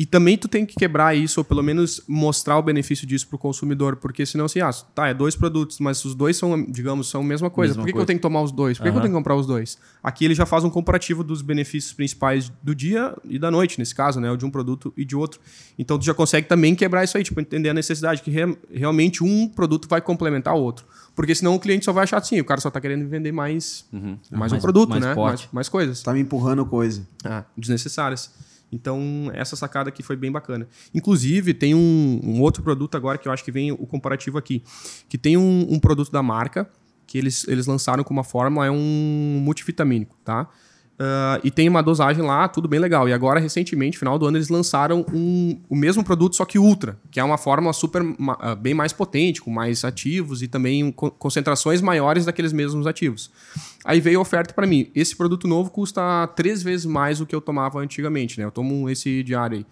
E 0.00 0.06
também 0.06 0.38
tu 0.38 0.46
tem 0.46 0.64
que 0.64 0.76
quebrar 0.76 1.16
isso, 1.16 1.40
ou 1.40 1.44
pelo 1.44 1.60
menos 1.60 2.00
mostrar 2.06 2.56
o 2.56 2.62
benefício 2.62 3.04
disso 3.04 3.26
para 3.26 3.34
o 3.34 3.38
consumidor, 3.38 3.96
porque 3.96 4.24
senão 4.24 4.44
assim, 4.44 4.60
ah, 4.60 4.70
tá, 4.94 5.08
é 5.08 5.14
dois 5.14 5.34
produtos, 5.34 5.80
mas 5.80 6.04
os 6.04 6.14
dois 6.14 6.36
são, 6.36 6.62
digamos, 6.70 7.10
são 7.10 7.20
a 7.20 7.24
mesma 7.24 7.50
coisa. 7.50 7.72
Mesma 7.72 7.82
Por 7.82 7.86
que, 7.86 7.92
que 7.92 7.96
coisa. 7.96 8.02
eu 8.04 8.06
tenho 8.06 8.18
que 8.20 8.22
tomar 8.22 8.42
os 8.42 8.52
dois? 8.52 8.78
Por 8.78 8.84
que, 8.84 8.90
que 8.92 8.96
eu 8.96 9.00
tenho 9.00 9.12
que 9.12 9.18
comprar 9.18 9.34
os 9.34 9.44
dois? 9.44 9.76
Aqui 10.00 10.24
ele 10.24 10.36
já 10.36 10.46
faz 10.46 10.62
um 10.62 10.70
comparativo 10.70 11.24
dos 11.24 11.42
benefícios 11.42 11.92
principais 11.92 12.48
do 12.62 12.76
dia 12.76 13.12
e 13.24 13.40
da 13.40 13.50
noite, 13.50 13.76
nesse 13.76 13.92
caso, 13.92 14.20
né? 14.20 14.30
O 14.30 14.36
de 14.36 14.46
um 14.46 14.50
produto 14.50 14.92
e 14.96 15.04
de 15.04 15.16
outro. 15.16 15.40
Então 15.76 15.98
tu 15.98 16.04
já 16.04 16.14
consegue 16.14 16.46
também 16.46 16.76
quebrar 16.76 17.02
isso 17.02 17.16
aí, 17.16 17.24
tipo, 17.24 17.40
entender 17.40 17.68
a 17.68 17.74
necessidade, 17.74 18.22
que 18.22 18.30
re- 18.30 18.56
realmente 18.72 19.24
um 19.24 19.48
produto 19.48 19.88
vai 19.88 20.00
complementar 20.00 20.54
o 20.54 20.60
outro. 20.60 20.86
Porque 21.16 21.34
senão 21.34 21.56
o 21.56 21.58
cliente 21.58 21.84
só 21.84 21.92
vai 21.92 22.04
achar 22.04 22.18
assim, 22.18 22.38
o 22.40 22.44
cara 22.44 22.60
só 22.60 22.70
tá 22.70 22.80
querendo 22.80 23.08
vender 23.08 23.32
mais, 23.32 23.84
mais, 23.92 24.52
um 24.52 24.54
Mais- 24.54 24.62
produto, 24.62 24.90
mais 24.90 25.02
né? 25.02 25.12
Mais, 25.16 25.48
mais 25.50 25.68
coisas. 25.68 26.00
Tá 26.04 26.12
me 26.12 26.20
empurrando 26.20 26.64
coisa. 26.64 27.04
Ah, 27.24 27.42
desnecessárias. 27.56 28.30
Então, 28.70 29.30
essa 29.34 29.56
sacada 29.56 29.88
aqui 29.88 30.02
foi 30.02 30.16
bem 30.16 30.30
bacana. 30.30 30.68
Inclusive, 30.94 31.54
tem 31.54 31.74
um, 31.74 32.20
um 32.22 32.40
outro 32.40 32.62
produto 32.62 32.96
agora 32.96 33.16
que 33.16 33.26
eu 33.26 33.32
acho 33.32 33.44
que 33.44 33.50
vem 33.50 33.72
o 33.72 33.86
comparativo 33.86 34.36
aqui. 34.36 34.62
Que 35.08 35.16
tem 35.16 35.36
um, 35.36 35.66
um 35.70 35.78
produto 35.78 36.12
da 36.12 36.22
marca 36.22 36.70
que 37.06 37.16
eles, 37.16 37.48
eles 37.48 37.66
lançaram 37.66 38.04
com 38.04 38.12
uma 38.12 38.22
fórmula, 38.22 38.66
é 38.66 38.70
um 38.70 39.40
multivitamínico, 39.42 40.16
tá? 40.22 40.46
Ah, 41.00 41.40
e 41.44 41.50
tem 41.50 41.68
uma 41.68 41.80
dosagem 41.80 42.24
lá, 42.24 42.48
tudo 42.48 42.66
bem 42.66 42.80
legal. 42.80 43.08
E 43.08 43.12
agora, 43.12 43.38
recentemente, 43.38 43.96
final 43.98 44.18
do 44.18 44.26
ano, 44.26 44.36
eles 44.36 44.48
lançaram 44.48 45.06
um, 45.12 45.60
o 45.68 45.76
mesmo 45.76 46.02
produto, 46.02 46.34
só 46.34 46.44
que 46.44 46.58
ultra, 46.58 46.98
que 47.10 47.20
é 47.20 47.24
uma 47.24 47.38
fórmula 47.38 47.72
super 47.72 48.02
ah, 48.40 48.54
bem 48.56 48.74
mais 48.74 48.92
potente, 48.92 49.40
com 49.40 49.50
mais 49.50 49.84
ativos 49.84 50.42
e 50.42 50.48
também 50.48 50.90
co- 50.90 51.10
concentrações 51.12 51.80
maiores 51.80 52.24
daqueles 52.24 52.52
mesmos 52.52 52.86
ativos. 52.86 53.30
Aí 53.84 54.00
veio 54.00 54.18
a 54.18 54.22
oferta 54.22 54.52
para 54.52 54.66
mim. 54.66 54.90
Esse 54.94 55.14
produto 55.14 55.46
novo 55.46 55.70
custa 55.70 56.26
três 56.34 56.62
vezes 56.62 56.84
mais 56.84 57.20
do 57.20 57.26
que 57.26 57.34
eu 57.34 57.40
tomava 57.40 57.78
antigamente, 57.78 58.38
né? 58.38 58.44
Eu 58.44 58.50
tomo 58.50 58.90
esse 58.90 59.22
diário 59.22 59.58
aí. 59.58 59.66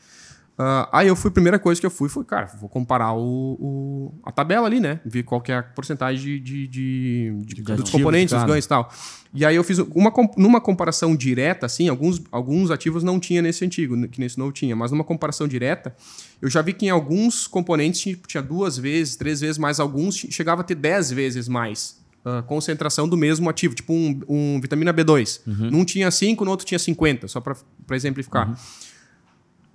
Ah, 0.59 0.89
aí 0.91 1.09
eu 1.09 1.15
fui, 1.15 1.29
a 1.29 1.33
primeira 1.33 1.59
coisa 1.59 1.79
que 1.79 1.87
eu 1.87 1.91
fui 1.91 2.09
foi, 2.09 2.25
cara, 2.25 2.47
vou 2.59 2.67
comparar 2.69 3.13
o, 3.13 3.21
o- 3.61 4.15
a 4.25 4.33
tabela 4.33 4.67
ali, 4.67 4.81
né? 4.81 5.01
Ver 5.05 5.23
qual 5.23 5.39
que 5.39 5.53
é 5.53 5.57
a 5.57 5.63
porcentagem 5.63 6.19
de, 6.25 6.41
de, 6.41 6.67
de- 6.67 7.45
de- 7.45 7.63
dos 7.63 7.91
componentes, 7.91 8.33
os 8.33 8.39
cara. 8.39 8.49
ganhos 8.53 8.65
e 8.65 8.69
tal. 8.69 8.91
E 9.35 9.45
aí 9.45 9.55
eu 9.55 9.63
fiz 9.63 9.79
uma, 9.79 10.11
numa 10.39 10.59
comparação 10.61 11.15
direta, 11.15 11.67
assim, 11.67 11.91
alguns, 11.91 12.23
alguns 12.33 12.71
ativos 12.71 13.05
não 13.05 13.21
tinha 13.21 13.43
nesse 13.43 13.67
antigo, 13.67 14.09
que 14.09 14.19
nesse 14.19 14.39
novo 14.39 14.51
tinha, 14.51 14.75
mas 14.75 14.91
numa 14.91 15.05
comparação 15.05 15.47
direta, 15.47 15.95
eu 16.41 16.49
já 16.49 16.63
vi 16.63 16.73
que 16.73 16.87
em 16.87 16.91
alguns 16.91 17.47
componentes 17.47 18.01
tinha, 18.01 18.17
tinha 18.27 18.43
duas 18.43 18.79
vezes, 18.79 19.15
três 19.15 19.43
vezes 19.43 19.59
mais, 19.59 19.79
alguns 19.79 20.17
che- 20.17 20.31
chegava 20.33 20.63
a 20.63 20.65
ter 20.65 20.75
dez 20.77 21.11
vezes 21.11 21.49
mais 21.49 21.99
ah, 22.25 22.43
concentração 22.43 23.07
do 23.07 23.17
mesmo 23.17 23.51
ativo, 23.51 23.75
tipo 23.75 23.93
um, 23.93 24.21
um 24.27 24.59
vitamina 24.61 24.95
B2. 24.95 25.43
Num 25.47 25.85
tinha 25.85 26.11
5, 26.11 26.43
no 26.47 26.51
outro 26.51 26.65
tinha 26.67 26.79
50, 26.79 27.29
só 27.29 27.41
para 27.43 27.55
exemplificar. 27.91 28.59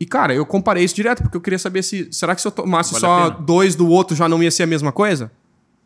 E, 0.02 0.06
cara, 0.08 0.34
eu 0.34 0.44
comparei 0.48 0.84
isso 0.84 0.96
direto, 0.96 1.22
porque 1.22 1.38
eu 1.38 1.42
queria 1.42 1.60
saber 1.60 1.84
se. 1.84 2.08
Será 2.12 2.34
que 2.34 2.42
se 2.42 2.48
eu 2.48 2.52
tomasse 2.52 2.92
Vale 2.94 3.02
só 3.02 3.30
dois 3.30 3.76
do 3.76 3.88
outro 3.88 4.16
já 4.16 4.28
não 4.28 4.42
ia 4.42 4.50
ser 4.50 4.64
a 4.64 4.66
mesma 4.66 4.92
coisa? 4.92 5.32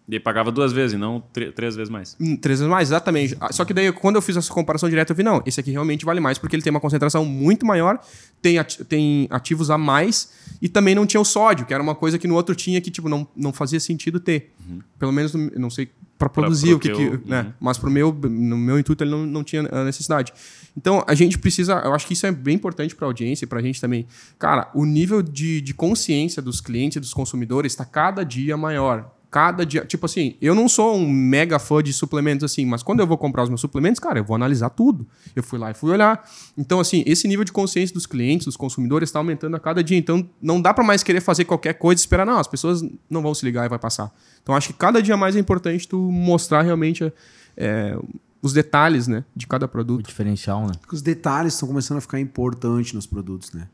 E 0.07 0.19
pagava 0.19 0.51
duas 0.51 0.71
vezes, 0.71 0.93
e 0.93 0.97
não 0.97 1.19
tr- 1.33 1.51
três 1.55 1.75
vezes 1.75 1.89
mais. 1.89 2.15
Hum, 2.19 2.37
Três 2.37 2.59
vezes 2.59 2.69
mais, 2.71 2.89
exatamente. 2.89 3.35
Ah, 3.41 3.51
Só 3.51 3.65
que 3.65 3.73
daí, 3.73 3.91
quando 3.91 4.17
eu 4.17 4.21
fiz 4.21 4.37
essa 4.37 4.53
comparação 4.53 4.87
direta, 4.87 5.11
eu 5.13 5.15
vi, 5.15 5.23
não, 5.23 5.41
esse 5.47 5.59
aqui 5.59 5.71
realmente 5.71 6.05
vale 6.05 6.19
mais, 6.19 6.37
porque 6.37 6.55
ele 6.55 6.61
tem 6.61 6.69
uma 6.69 6.79
concentração 6.79 7.25
muito 7.25 7.65
maior, 7.65 7.99
tem, 8.39 8.59
ati- 8.59 8.83
tem 8.85 9.27
ativos 9.31 9.71
a 9.71 9.79
mais, 9.79 10.31
e 10.61 10.69
também 10.69 10.93
não 10.93 11.07
tinha 11.07 11.19
o 11.19 11.25
sódio, 11.25 11.65
que 11.65 11.73
era 11.73 11.81
uma 11.81 11.95
coisa 11.95 12.19
que 12.19 12.27
no 12.27 12.35
outro 12.35 12.53
tinha 12.53 12.79
que, 12.81 12.91
tipo, 12.91 13.09
não, 13.09 13.27
não 13.35 13.51
fazia 13.51 13.79
sentido 13.79 14.19
ter. 14.19 14.53
Pelo 14.99 15.11
menos, 15.11 15.33
no- 15.33 15.49
eu 15.51 15.59
não 15.59 15.71
sei, 15.71 15.89
para 16.19 16.29
produzir 16.29 16.67
pro 16.67 16.75
o 16.77 16.79
que... 16.79 16.89
que 16.91 17.27
né? 17.29 17.41
uhum. 17.41 17.53
Mas 17.59 17.77
pro 17.79 17.89
meu, 17.89 18.13
no 18.13 18.57
meu 18.57 18.77
intuito, 18.77 19.03
ele 19.03 19.09
não, 19.11 19.25
não 19.25 19.43
tinha 19.43 19.67
a 19.71 19.83
necessidade. 19.83 20.31
Então, 20.77 21.03
a 21.07 21.15
gente 21.15 21.37
precisa... 21.39 21.73
Eu 21.83 21.93
acho 21.95 22.05
que 22.05 22.13
isso 22.13 22.25
é 22.27 22.31
bem 22.31 22.55
importante 22.55 22.95
para 22.95 23.05
a 23.05 23.09
audiência 23.09 23.43
e 23.45 23.47
para 23.47 23.59
a 23.59 23.61
gente 23.61 23.81
também. 23.81 24.05
Cara, 24.37 24.69
o 24.75 24.85
nível 24.85 25.21
de, 25.23 25.59
de 25.61 25.73
consciência 25.73 26.41
dos 26.41 26.61
clientes, 26.61 27.01
dos 27.01 27.13
consumidores, 27.13 27.71
está 27.73 27.83
cada 27.83 28.23
dia 28.23 28.55
maior. 28.55 29.14
Cada 29.35 29.65
dia... 29.65 29.83
Tipo 29.83 30.05
assim, 30.05 30.37
eu 30.41 30.55
não 30.55 30.69
sou 30.69 30.95
um 30.95 31.09
mega 31.09 31.59
fã 31.59 31.83
de 31.83 31.91
suplementos 31.91 32.45
assim, 32.45 32.65
mas 32.65 32.81
quando 32.81 33.01
eu 33.01 33.05
vou 33.05 33.17
comprar 33.17 33.43
os 33.43 33.49
meus 33.49 33.59
suplementos, 33.59 33.99
cara, 33.99 34.17
eu 34.17 34.23
vou 34.23 34.33
analisar 34.33 34.69
tudo. 34.69 35.05
Eu 35.35 35.43
fui 35.43 35.59
lá 35.59 35.71
e 35.71 35.73
fui 35.73 35.91
olhar. 35.91 36.23
Então, 36.57 36.79
assim, 36.79 37.03
esse 37.05 37.27
nível 37.27 37.43
de 37.43 37.51
consciência 37.51 37.93
dos 37.93 38.05
clientes, 38.05 38.45
dos 38.45 38.55
consumidores, 38.55 39.09
está 39.09 39.19
aumentando 39.19 39.53
a 39.57 39.59
cada 39.59 39.83
dia. 39.83 39.97
Então, 39.97 40.25
não 40.41 40.61
dá 40.61 40.73
para 40.73 40.85
mais 40.85 41.03
querer 41.03 41.19
fazer 41.19 41.43
qualquer 41.43 41.73
coisa 41.73 41.99
e 41.99 42.03
esperar, 42.03 42.25
não, 42.25 42.39
as 42.39 42.47
pessoas 42.47 42.81
não 43.09 43.21
vão 43.21 43.33
se 43.33 43.43
ligar 43.43 43.65
e 43.65 43.67
vai 43.67 43.77
passar. 43.77 44.09
Então, 44.41 44.55
acho 44.55 44.67
que 44.67 44.73
cada 44.73 45.01
dia 45.01 45.17
mais 45.17 45.35
é 45.35 45.39
importante 45.39 45.85
tu 45.85 45.99
mostrar 45.99 46.61
realmente 46.61 47.11
é, 47.57 47.99
os 48.41 48.53
detalhes, 48.53 49.05
né, 49.05 49.25
de 49.35 49.45
cada 49.47 49.65
O 49.65 49.69
produto. 49.69 50.07
diferencial, 50.07 50.65
né? 50.65 50.71
Porque 50.79 50.95
os 50.95 51.01
detalhes 51.01 51.55
estão 51.55 51.67
começando 51.67 51.97
a 51.97 52.01
ficar 52.01 52.21
importantes 52.21 52.93
nos 52.93 53.05
produtos, 53.05 53.51
né? 53.51 53.67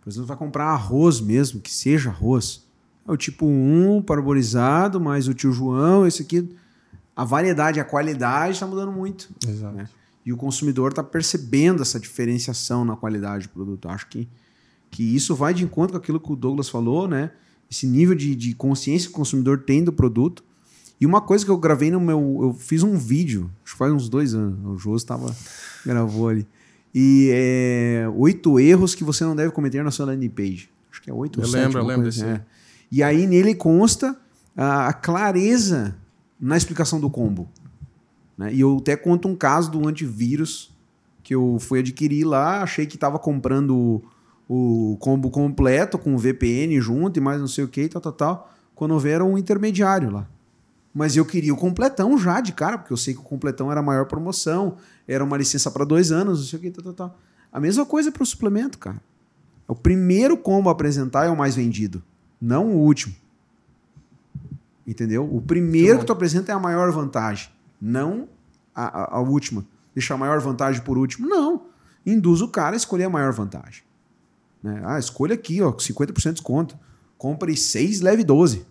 Por 0.00 0.10
exemplo, 0.10 0.28
vai 0.28 0.36
comprar 0.36 0.66
arroz 0.66 1.20
mesmo, 1.20 1.60
que 1.60 1.74
seja 1.74 2.08
arroz. 2.10 2.67
É 3.08 3.12
o 3.12 3.16
tipo 3.16 3.46
1 3.46 4.02
parborizado, 4.02 5.00
mais 5.00 5.26
o 5.26 5.34
tio 5.34 5.50
João, 5.50 6.06
esse 6.06 6.22
aqui. 6.22 6.46
A 7.16 7.24
variedade, 7.24 7.80
a 7.80 7.84
qualidade 7.84 8.52
está 8.52 8.66
mudando 8.66 8.92
muito. 8.92 9.30
Exato. 9.48 9.74
né? 9.74 9.88
E 10.24 10.32
o 10.32 10.36
consumidor 10.36 10.90
está 10.90 11.02
percebendo 11.02 11.80
essa 11.80 11.98
diferenciação 11.98 12.84
na 12.84 12.94
qualidade 12.94 13.48
do 13.48 13.48
produto. 13.48 13.88
Acho 13.88 14.06
que, 14.08 14.28
que 14.90 15.02
isso 15.02 15.34
vai 15.34 15.54
de 15.54 15.64
encontro 15.64 15.92
com 15.92 15.96
aquilo 15.96 16.20
que 16.20 16.30
o 16.30 16.36
Douglas 16.36 16.68
falou, 16.68 17.08
né? 17.08 17.30
Esse 17.70 17.86
nível 17.86 18.14
de, 18.14 18.36
de 18.36 18.54
consciência 18.54 19.08
que 19.08 19.14
o 19.14 19.16
consumidor 19.16 19.62
tem 19.62 19.82
do 19.82 19.92
produto. 19.92 20.44
E 21.00 21.06
uma 21.06 21.22
coisa 21.22 21.44
que 21.44 21.50
eu 21.50 21.56
gravei 21.56 21.90
no 21.90 22.00
meu. 22.00 22.40
Eu 22.42 22.54
fiz 22.54 22.82
um 22.82 22.96
vídeo, 22.98 23.50
acho 23.64 23.72
que 23.72 23.78
faz 23.78 23.92
uns 23.92 24.08
dois 24.08 24.34
anos. 24.34 24.58
O 24.66 24.76
Jô 24.76 24.94
estava. 24.94 25.34
gravou 25.84 26.28
ali. 26.28 26.46
E 26.94 27.30
é, 27.32 28.08
oito 28.16 28.60
erros 28.60 28.94
que 28.94 29.04
você 29.04 29.24
não 29.24 29.34
deve 29.34 29.52
cometer 29.52 29.82
na 29.82 29.90
sua 29.90 30.06
landing 30.06 30.28
page. 30.28 30.70
Acho 30.90 31.02
que 31.02 31.10
é 31.10 31.14
oito 31.14 31.38
ou 31.38 31.44
Eu 31.44 31.48
sete, 31.48 31.62
lembro, 31.62 31.78
eu 31.78 31.84
lembro 31.84 32.02
coisa 32.02 32.22
desse 32.22 32.30
assim, 32.30 32.42
é. 32.42 32.44
E 32.90 33.02
aí 33.02 33.26
nele 33.26 33.54
consta 33.54 34.16
a, 34.56 34.92
clareza 34.92 35.96
na 36.40 36.56
explicação 36.56 37.00
do 37.00 37.10
combo. 37.10 37.48
né? 38.36 38.52
E 38.52 38.60
eu 38.60 38.78
até 38.78 38.96
conto 38.96 39.28
um 39.28 39.36
caso 39.36 39.70
do 39.70 39.86
antivírus 39.86 40.76
que 41.22 41.34
eu 41.34 41.58
fui 41.60 41.80
adquirir 41.80 42.24
lá, 42.24 42.62
achei 42.62 42.86
que 42.86 42.96
estava 42.96 43.18
comprando 43.18 44.02
o, 44.48 44.92
o 44.92 44.96
combo 44.96 45.30
completo 45.30 45.98
com 45.98 46.16
VPN 46.16 46.80
junto 46.80 47.18
e 47.18 47.20
mais 47.20 47.38
não 47.38 47.48
sei 47.48 47.64
o 47.64 47.68
que, 47.68 47.86
tal, 47.88 48.00
tal, 48.00 48.12
tal. 48.12 48.52
Quando 48.74 48.92
houver 48.92 49.20
um 49.20 49.36
intermediário 49.36 50.10
lá. 50.10 50.26
Mas 50.94 51.16
eu 51.16 51.24
queria 51.24 51.52
o 51.52 51.56
completão 51.56 52.16
já 52.16 52.40
de 52.40 52.52
cara, 52.52 52.78
porque 52.78 52.92
eu 52.92 52.96
sei 52.96 53.12
que 53.12 53.20
o 53.20 53.24
completão 53.24 53.70
era 53.70 53.80
a 53.80 53.82
maior 53.82 54.06
promoção, 54.06 54.76
era 55.06 55.22
uma 55.22 55.36
licença 55.36 55.70
para 55.70 55.84
dois 55.84 56.10
anos, 56.10 56.38
não 56.40 56.46
sei 56.46 56.58
o 56.58 56.62
que, 56.62 56.70
tal, 56.70 56.84
tal, 56.84 56.94
tal. 56.94 57.18
A 57.52 57.60
mesma 57.60 57.84
coisa 57.84 58.10
para 58.10 58.22
o 58.22 58.26
suplemento, 58.26 58.78
cara. 58.78 59.00
O 59.66 59.74
primeiro 59.74 60.36
combo 60.36 60.70
a 60.70 60.72
apresentar 60.72 61.26
é 61.26 61.28
o 61.28 61.36
mais 61.36 61.54
vendido, 61.54 62.02
não 62.40 62.66
o 62.66 62.78
último. 62.78 63.14
Entendeu? 64.86 65.28
O 65.32 65.40
primeiro 65.42 65.98
que 65.98 66.06
tu 66.06 66.12
apresenta 66.12 66.50
é 66.50 66.54
a 66.54 66.58
maior 66.58 66.90
vantagem, 66.92 67.50
não 67.80 68.28
a, 68.74 68.84
a, 68.84 69.16
a 69.16 69.20
última. 69.20 69.64
Deixar 69.94 70.14
a 70.14 70.18
maior 70.18 70.40
vantagem 70.40 70.82
por 70.82 70.96
último. 70.96 71.28
Não. 71.28 71.66
Induz 72.06 72.40
o 72.40 72.48
cara 72.48 72.74
a 72.74 72.78
escolher 72.78 73.04
a 73.04 73.10
maior 73.10 73.32
vantagem. 73.32 73.82
Né? 74.62 74.80
Ah, 74.84 74.98
escolha 74.98 75.34
aqui, 75.34 75.60
ó, 75.60 75.72
50% 75.72 76.14
de 76.14 76.32
desconto. 76.32 76.78
Compre 77.16 77.56
6, 77.56 78.00
leve 78.00 78.24
12. 78.24 78.64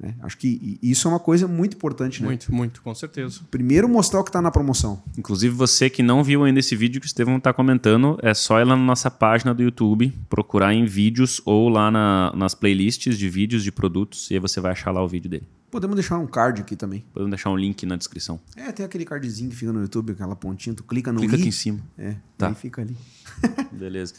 Né? 0.00 0.14
Acho 0.20 0.38
que 0.38 0.46
i- 0.82 0.90
isso 0.90 1.08
é 1.08 1.10
uma 1.10 1.18
coisa 1.18 1.48
muito 1.48 1.74
importante, 1.76 2.20
né? 2.22 2.28
Muito, 2.28 2.54
muito, 2.54 2.80
com 2.82 2.94
certeza. 2.94 3.40
Primeiro 3.50 3.88
mostrar 3.88 4.20
o 4.20 4.24
que 4.24 4.28
está 4.30 4.40
na 4.40 4.50
promoção. 4.50 5.02
Inclusive, 5.18 5.52
você 5.54 5.90
que 5.90 6.02
não 6.04 6.22
viu 6.22 6.44
ainda 6.44 6.60
esse 6.60 6.76
vídeo 6.76 7.00
que 7.00 7.06
o 7.06 7.08
Estevão 7.08 7.36
está 7.38 7.52
comentando, 7.52 8.16
é 8.22 8.32
só 8.32 8.60
ir 8.60 8.64
lá 8.64 8.76
na 8.76 8.82
nossa 8.84 9.10
página 9.10 9.52
do 9.52 9.60
YouTube, 9.62 10.12
procurar 10.30 10.72
em 10.72 10.84
vídeos 10.84 11.40
ou 11.44 11.68
lá 11.68 11.90
na- 11.90 12.32
nas 12.36 12.54
playlists 12.54 13.18
de 13.18 13.28
vídeos 13.28 13.64
de 13.64 13.72
produtos, 13.72 14.30
e 14.30 14.34
aí 14.34 14.40
você 14.40 14.60
vai 14.60 14.70
achar 14.70 14.92
lá 14.92 15.02
o 15.02 15.08
vídeo 15.08 15.28
dele. 15.28 15.48
Podemos 15.70 15.96
deixar 15.96 16.16
um 16.16 16.26
card 16.26 16.62
aqui 16.62 16.74
também. 16.76 17.04
Podemos 17.12 17.30
deixar 17.30 17.50
um 17.50 17.56
link 17.56 17.84
na 17.84 17.96
descrição. 17.96 18.40
É, 18.56 18.72
tem 18.72 18.86
aquele 18.86 19.04
cardzinho 19.04 19.50
que 19.50 19.56
fica 19.56 19.70
no 19.72 19.82
YouTube, 19.82 20.12
aquela 20.12 20.34
pontinha, 20.34 20.74
tu 20.74 20.82
clica 20.82 21.12
no 21.12 21.18
Clica 21.20 21.36
i, 21.36 21.40
aqui 21.40 21.48
em 21.48 21.52
cima. 21.52 21.80
É, 21.98 22.14
Tá. 22.38 22.48
aí 22.48 22.54
fica 22.54 22.80
ali. 22.80 22.96
Beleza. 23.72 24.14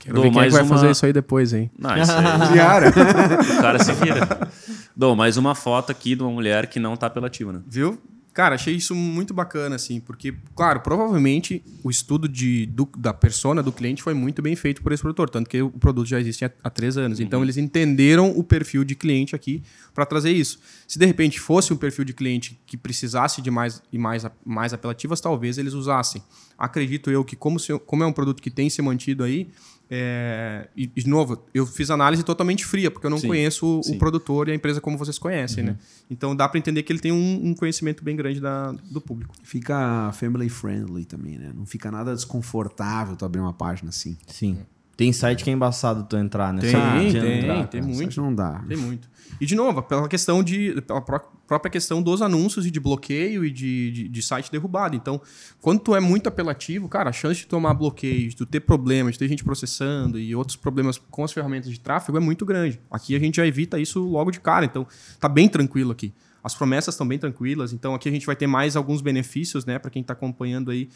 Quero 0.00 0.14
Dou 0.16 0.24
ver 0.24 0.30
quem 0.30 0.38
é 0.38 0.40
mais 0.42 0.52
que 0.52 0.58
vai 0.58 0.62
uma- 0.62 0.76
fazer 0.76 0.90
isso 0.90 1.06
aí 1.06 1.12
depois, 1.12 1.52
hein? 1.52 1.70
Não, 1.78 1.96
isso 1.96 2.12
aí, 2.12 2.24
Diária. 2.52 2.88
o 2.90 3.60
cara 3.62 3.82
se 3.82 3.92
vira. 3.92 4.48
Dou 4.96 5.16
mais 5.16 5.36
uma 5.36 5.54
foto 5.54 5.90
aqui 5.90 6.14
de 6.14 6.22
uma 6.22 6.30
mulher 6.30 6.66
que 6.66 6.78
não 6.78 6.96
tá 6.96 7.06
apelativa, 7.06 7.52
né? 7.52 7.60
Viu? 7.66 7.98
Cara, 8.34 8.56
achei 8.56 8.74
isso 8.74 8.96
muito 8.96 9.32
bacana, 9.32 9.76
assim, 9.76 10.00
porque, 10.00 10.34
claro, 10.56 10.80
provavelmente 10.80 11.62
o 11.84 11.88
estudo 11.90 12.28
de, 12.28 12.66
do- 12.66 12.88
da 12.98 13.14
persona 13.14 13.62
do 13.62 13.70
cliente 13.70 14.02
foi 14.02 14.12
muito 14.12 14.42
bem 14.42 14.56
feito 14.56 14.82
por 14.82 14.90
esse 14.90 15.00
produtor, 15.00 15.30
tanto 15.30 15.48
que 15.48 15.62
o 15.62 15.70
produto 15.70 16.08
já 16.08 16.18
existe 16.18 16.44
há, 16.44 16.50
há 16.64 16.68
três 16.68 16.96
anos. 16.98 17.20
Então, 17.20 17.44
eles 17.44 17.56
entenderam 17.56 18.36
o 18.36 18.42
perfil 18.42 18.82
de 18.82 18.96
cliente 18.96 19.36
aqui 19.36 19.62
para 19.94 20.04
trazer 20.04 20.32
isso. 20.32 20.58
Se 20.88 20.98
de 20.98 21.06
repente 21.06 21.38
fosse 21.38 21.72
um 21.72 21.76
perfil 21.76 22.04
de 22.04 22.12
cliente 22.12 22.60
que 22.66 22.76
precisasse 22.76 23.40
de 23.40 23.52
mais 23.52 23.80
e 23.92 23.98
mais, 23.98 24.26
mais 24.44 24.74
apelativas, 24.74 25.20
talvez 25.20 25.56
eles 25.56 25.72
usassem. 25.72 26.20
Acredito 26.58 27.12
eu 27.12 27.24
que, 27.24 27.36
como, 27.36 27.60
se- 27.60 27.78
como 27.86 28.02
é 28.02 28.06
um 28.06 28.12
produto 28.12 28.42
que 28.42 28.50
tem 28.50 28.68
se 28.68 28.82
mantido 28.82 29.22
aí, 29.22 29.48
é, 29.90 30.68
e, 30.74 30.86
de 30.86 31.08
novo, 31.08 31.44
eu 31.52 31.66
fiz 31.66 31.90
análise 31.90 32.22
totalmente 32.22 32.64
fria, 32.64 32.90
porque 32.90 33.06
eu 33.06 33.10
não 33.10 33.18
Sim, 33.18 33.28
conheço 33.28 33.80
o 33.80 33.82
sim. 33.82 33.98
produtor 33.98 34.48
e 34.48 34.52
a 34.52 34.54
empresa 34.54 34.80
como 34.80 34.96
vocês 34.96 35.18
conhecem, 35.18 35.64
né? 35.64 35.76
Então 36.10 36.34
dá 36.34 36.48
para 36.48 36.58
entender 36.58 36.82
que 36.82 36.92
ele 36.92 37.00
tem 37.00 37.12
um, 37.12 37.48
um 37.48 37.54
conhecimento 37.54 38.02
bem 38.02 38.16
grande 38.16 38.40
da, 38.40 38.72
do 38.72 39.00
público. 39.00 39.34
Fica 39.42 40.10
family 40.12 40.48
friendly 40.48 41.04
também, 41.04 41.38
né? 41.38 41.52
Não 41.54 41.66
fica 41.66 41.90
nada 41.90 42.14
desconfortável 42.14 43.16
tu 43.16 43.24
abrir 43.24 43.40
uma 43.40 43.52
página 43.52 43.90
assim. 43.90 44.16
Sim. 44.26 44.58
Tem 44.96 45.12
site 45.12 45.42
que 45.42 45.50
é 45.50 45.52
embaçado 45.52 46.04
tu 46.04 46.16
entrar, 46.16 46.52
né? 46.52 46.60
Tem, 46.60 46.70
tem, 47.12 47.20
tem, 47.20 47.38
entrar, 47.40 47.66
tem 47.66 47.80
muito. 47.82 48.20
Não 48.22 48.34
dá. 48.34 48.64
Tem 48.68 48.76
muito. 48.76 49.08
E 49.40 49.46
de 49.46 49.54
novo, 49.56 49.82
pela 49.82 50.08
questão 50.08 50.42
de. 50.42 50.80
pela 50.82 51.00
pró- 51.00 51.32
própria 51.46 51.70
questão 51.70 52.00
dos 52.00 52.22
anúncios 52.22 52.64
e 52.64 52.70
de 52.70 52.78
bloqueio 52.78 53.44
e 53.44 53.50
de, 53.50 53.90
de, 53.90 54.08
de 54.08 54.22
site 54.22 54.50
derrubado. 54.52 54.94
Então, 54.94 55.20
quando 55.60 55.80
tu 55.80 55.94
é 55.96 56.00
muito 56.00 56.28
apelativo, 56.28 56.88
cara, 56.88 57.10
a 57.10 57.12
chance 57.12 57.40
de 57.40 57.46
tomar 57.46 57.74
bloqueio, 57.74 58.28
de 58.30 58.36
tu 58.36 58.46
ter 58.46 58.60
problemas, 58.60 59.14
de 59.14 59.18
ter 59.18 59.28
gente 59.28 59.42
processando 59.42 60.18
e 60.18 60.34
outros 60.34 60.56
problemas 60.56 60.96
com 61.10 61.24
as 61.24 61.32
ferramentas 61.32 61.70
de 61.70 61.80
tráfego 61.80 62.16
é 62.16 62.20
muito 62.20 62.46
grande. 62.46 62.80
Aqui 62.90 63.16
a 63.16 63.18
gente 63.18 63.36
já 63.36 63.46
evita 63.46 63.78
isso 63.80 64.00
logo 64.06 64.30
de 64.30 64.40
cara. 64.40 64.64
Então, 64.64 64.86
tá 65.18 65.28
bem 65.28 65.48
tranquilo 65.48 65.90
aqui. 65.92 66.14
As 66.42 66.54
promessas 66.54 66.94
estão 66.94 67.08
bem 67.08 67.18
tranquilas, 67.18 67.72
então 67.72 67.94
aqui 67.94 68.06
a 68.08 68.12
gente 68.12 68.26
vai 68.26 68.36
ter 68.36 68.46
mais 68.46 68.76
alguns 68.76 69.00
benefícios, 69.00 69.64
né, 69.64 69.78
para 69.78 69.90
quem 69.90 70.02
está 70.02 70.12
acompanhando 70.12 70.70
aí 70.70 70.90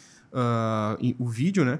em- 0.99 1.15
o 1.19 1.27
vídeo, 1.27 1.65
né? 1.65 1.79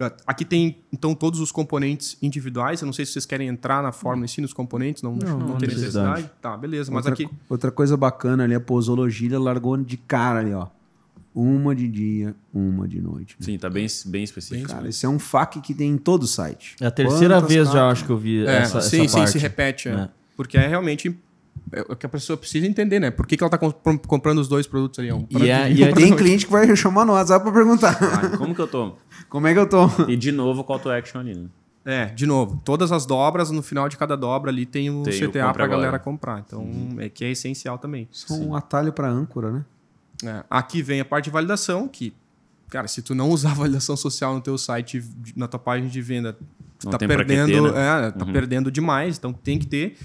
Ah, 0.00 0.12
Aqui 0.26 0.44
tem, 0.44 0.78
então, 0.92 1.14
todos 1.14 1.40
os 1.40 1.52
componentes 1.52 2.16
individuais. 2.22 2.80
Eu 2.80 2.86
não 2.86 2.92
sei 2.92 3.04
se 3.04 3.12
vocês 3.12 3.26
querem 3.26 3.48
entrar 3.48 3.82
na 3.82 3.92
fórmula 3.92 4.24
em 4.24 4.28
si, 4.28 4.40
nos 4.40 4.52
componentes. 4.52 5.02
Não, 5.02 5.14
não, 5.14 5.38
não 5.38 5.56
tem 5.58 5.68
necessidade. 5.68 6.08
necessidade. 6.22 6.30
Tá, 6.40 6.56
beleza. 6.56 6.90
Mas 6.90 7.06
outra, 7.06 7.12
aqui... 7.24 7.34
outra 7.48 7.70
coisa 7.70 7.96
bacana 7.96 8.44
ali, 8.44 8.54
a 8.54 8.60
posologia 8.60 9.38
largou 9.38 9.76
de 9.76 9.96
cara 9.96 10.40
ali, 10.40 10.52
ó. 10.52 10.66
Uma 11.32 11.76
de 11.76 11.86
dia, 11.86 12.34
uma 12.52 12.88
de 12.88 13.00
noite. 13.00 13.36
Sim, 13.38 13.56
tá 13.56 13.70
bem, 13.70 13.86
bem 14.06 14.24
específico. 14.24 14.68
Cara, 14.68 14.88
esse 14.88 15.06
é 15.06 15.08
um 15.08 15.18
FAQ 15.18 15.60
que 15.60 15.72
tem 15.72 15.90
em 15.92 15.96
todo 15.96 16.24
o 16.24 16.26
site. 16.26 16.74
É 16.80 16.86
a 16.86 16.90
terceira 16.90 17.36
Quantas 17.36 17.48
vez 17.54 17.70
já 17.70 17.88
acho 17.88 18.04
que 18.04 18.10
eu 18.10 18.18
vi 18.18 18.44
É, 18.44 18.56
essa, 18.56 18.80
sim, 18.80 19.02
essa 19.04 19.08
sim, 19.12 19.18
parte. 19.18 19.30
se 19.32 19.38
repete. 19.38 19.88
é. 19.88 19.92
É. 19.92 20.08
Porque 20.36 20.56
é 20.58 20.66
realmente 20.66 21.16
é 21.72 21.82
o 21.88 21.94
que 21.96 22.04
a 22.04 22.08
pessoa 22.08 22.36
precisa 22.36 22.66
entender, 22.66 22.98
né? 23.00 23.10
Por 23.10 23.26
que, 23.26 23.36
que 23.36 23.44
ela 23.44 23.54
está 23.54 23.58
comprando 24.06 24.38
os 24.38 24.48
dois 24.48 24.66
produtos 24.66 24.98
ali? 24.98 25.12
Um 25.12 25.22
pra 25.24 25.44
E 25.44 25.50
é- 25.50 25.72
e 25.72 25.82
é- 25.84 25.90
um 25.90 25.94
Tem 25.94 26.14
cliente 26.16 26.46
que 26.46 26.52
vai 26.52 26.64
chamar 26.76 27.04
no 27.04 27.12
WhatsApp 27.12 27.44
pra 27.44 27.52
perguntar. 27.52 27.98
Ah, 28.02 28.36
como 28.36 28.54
que 28.54 28.60
eu 28.60 28.66
tô? 28.68 28.94
Como 29.28 29.46
é 29.46 29.52
que 29.52 29.58
eu 29.60 29.68
tô? 29.68 29.86
E 30.08 30.16
de 30.16 30.32
novo 30.32 30.62
o 30.62 30.64
call 30.64 30.80
to 30.80 30.90
action 30.90 31.20
ali, 31.20 31.34
né? 31.36 31.46
É, 31.84 32.06
de 32.06 32.26
novo, 32.26 32.60
todas 32.64 32.90
as 32.92 33.06
dobras, 33.06 33.50
no 33.50 33.62
final 33.62 33.88
de 33.88 33.96
cada 33.96 34.16
dobra 34.16 34.50
ali 34.50 34.66
tem 34.66 34.90
o 34.90 35.02
Tem 35.04 35.18
CTA 35.28 35.52
para 35.52 35.64
a 35.64 35.68
galera 35.68 35.98
comprar. 35.98 36.40
Então, 36.44 36.66
é 36.98 37.08
que 37.08 37.24
é 37.24 37.30
essencial 37.30 37.78
também. 37.78 38.08
Só 38.10 38.34
um 38.34 38.54
atalho 38.56 38.92
pra 38.92 39.08
âncora, 39.08 39.50
né? 39.52 39.64
É, 40.24 40.44
aqui 40.50 40.82
vem 40.82 41.00
a 41.00 41.04
parte 41.04 41.24
de 41.26 41.30
validação, 41.30 41.86
que, 41.88 42.12
cara, 42.68 42.86
se 42.88 43.00
tu 43.00 43.14
não 43.14 43.30
usar 43.30 43.54
validação 43.56 43.96
social 43.96 44.34
no 44.34 44.40
teu 44.40 44.58
site, 44.58 45.02
na 45.36 45.46
tua 45.48 45.60
página 45.60 45.88
de 45.88 46.02
venda, 46.02 46.36
tu 46.78 46.84
Não 46.86 46.90
tá 46.90 46.98
perdendo, 46.98 47.46
ter, 47.46 47.62
né? 47.72 48.08
é, 48.08 48.10
tá 48.10 48.26
perdendo 48.26 48.70
demais, 48.70 49.16
então 49.16 49.32
tem 49.32 49.58
que 49.58 49.66
ter. 49.66 49.96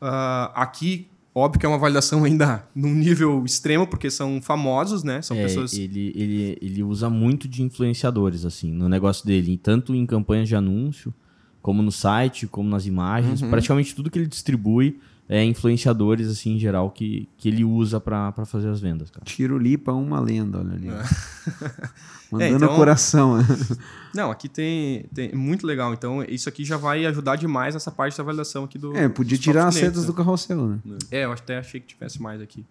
Ah, 0.00 0.52
aqui, 0.54 1.08
óbvio 1.34 1.60
que 1.60 1.66
é 1.66 1.68
uma 1.68 1.78
validação 1.78 2.22
ainda 2.24 2.64
num 2.74 2.94
nível 2.94 3.44
extremo, 3.44 3.86
porque 3.86 4.10
são 4.10 4.40
famosos, 4.42 5.02
né? 5.02 5.22
São 5.22 5.36
É, 5.36 5.42
pessoas. 5.42 5.72
ele, 5.72 6.12
ele, 6.14 6.58
ele 6.60 6.82
usa 6.82 7.08
muito 7.10 7.48
de 7.48 7.62
influenciadores, 7.62 8.44
assim, 8.44 8.72
no 8.72 8.88
negócio 8.88 9.26
dele. 9.26 9.56
Tanto 9.56 9.94
em 9.94 10.04
campanhas 10.06 10.48
de 10.48 10.54
anúncio, 10.56 11.12
como 11.60 11.82
no 11.82 11.90
site, 11.92 12.46
como 12.46 12.68
nas 12.68 12.86
imagens. 12.86 13.42
Uhum. 13.42 13.50
Praticamente 13.50 13.94
tudo 13.94 14.10
que 14.10 14.18
ele 14.18 14.26
distribui 14.28 14.98
é 15.28 15.44
influenciadores, 15.44 16.28
assim, 16.28 16.54
em 16.54 16.58
geral, 16.58 16.90
que, 16.90 17.28
que 17.36 17.48
ele 17.48 17.64
usa 17.64 18.00
pra 18.00 18.32
pra 18.32 18.46
fazer 18.46 18.68
as 18.68 18.80
vendas, 18.80 19.10
cara. 19.10 19.24
Tiro 19.26 19.58
lipa 19.58 19.92
uma 19.92 20.18
lenda, 20.20 20.58
olha 20.58 20.72
ali. 20.72 20.88
Mandando 22.30 22.52
É, 22.52 22.56
então- 22.56 22.76
coração. 22.76 23.38
né? 23.38 23.44
Não, 24.14 24.30
aqui 24.30 24.48
tem, 24.48 25.04
tem 25.14 25.34
muito 25.34 25.66
legal. 25.66 25.92
Então, 25.94 26.22
isso 26.24 26.48
aqui 26.48 26.64
já 26.64 26.76
vai 26.76 27.04
ajudar 27.06 27.36
demais 27.36 27.74
essa 27.74 27.90
parte 27.90 28.16
da 28.16 28.24
validação 28.24 28.64
aqui 28.64 28.78
do. 28.78 28.94
É, 28.96 29.08
podia 29.08 29.38
tirar 29.38 29.66
as 29.66 29.74
setas 29.74 30.04
do 30.06 30.12
carrossel, 30.14 30.66
né? 30.66 30.78
né? 30.84 30.98
É, 31.10 31.24
eu 31.24 31.32
até 31.32 31.58
achei 31.58 31.80
que 31.80 31.86
tivesse 31.86 32.20
mais 32.20 32.40
aqui. 32.40 32.64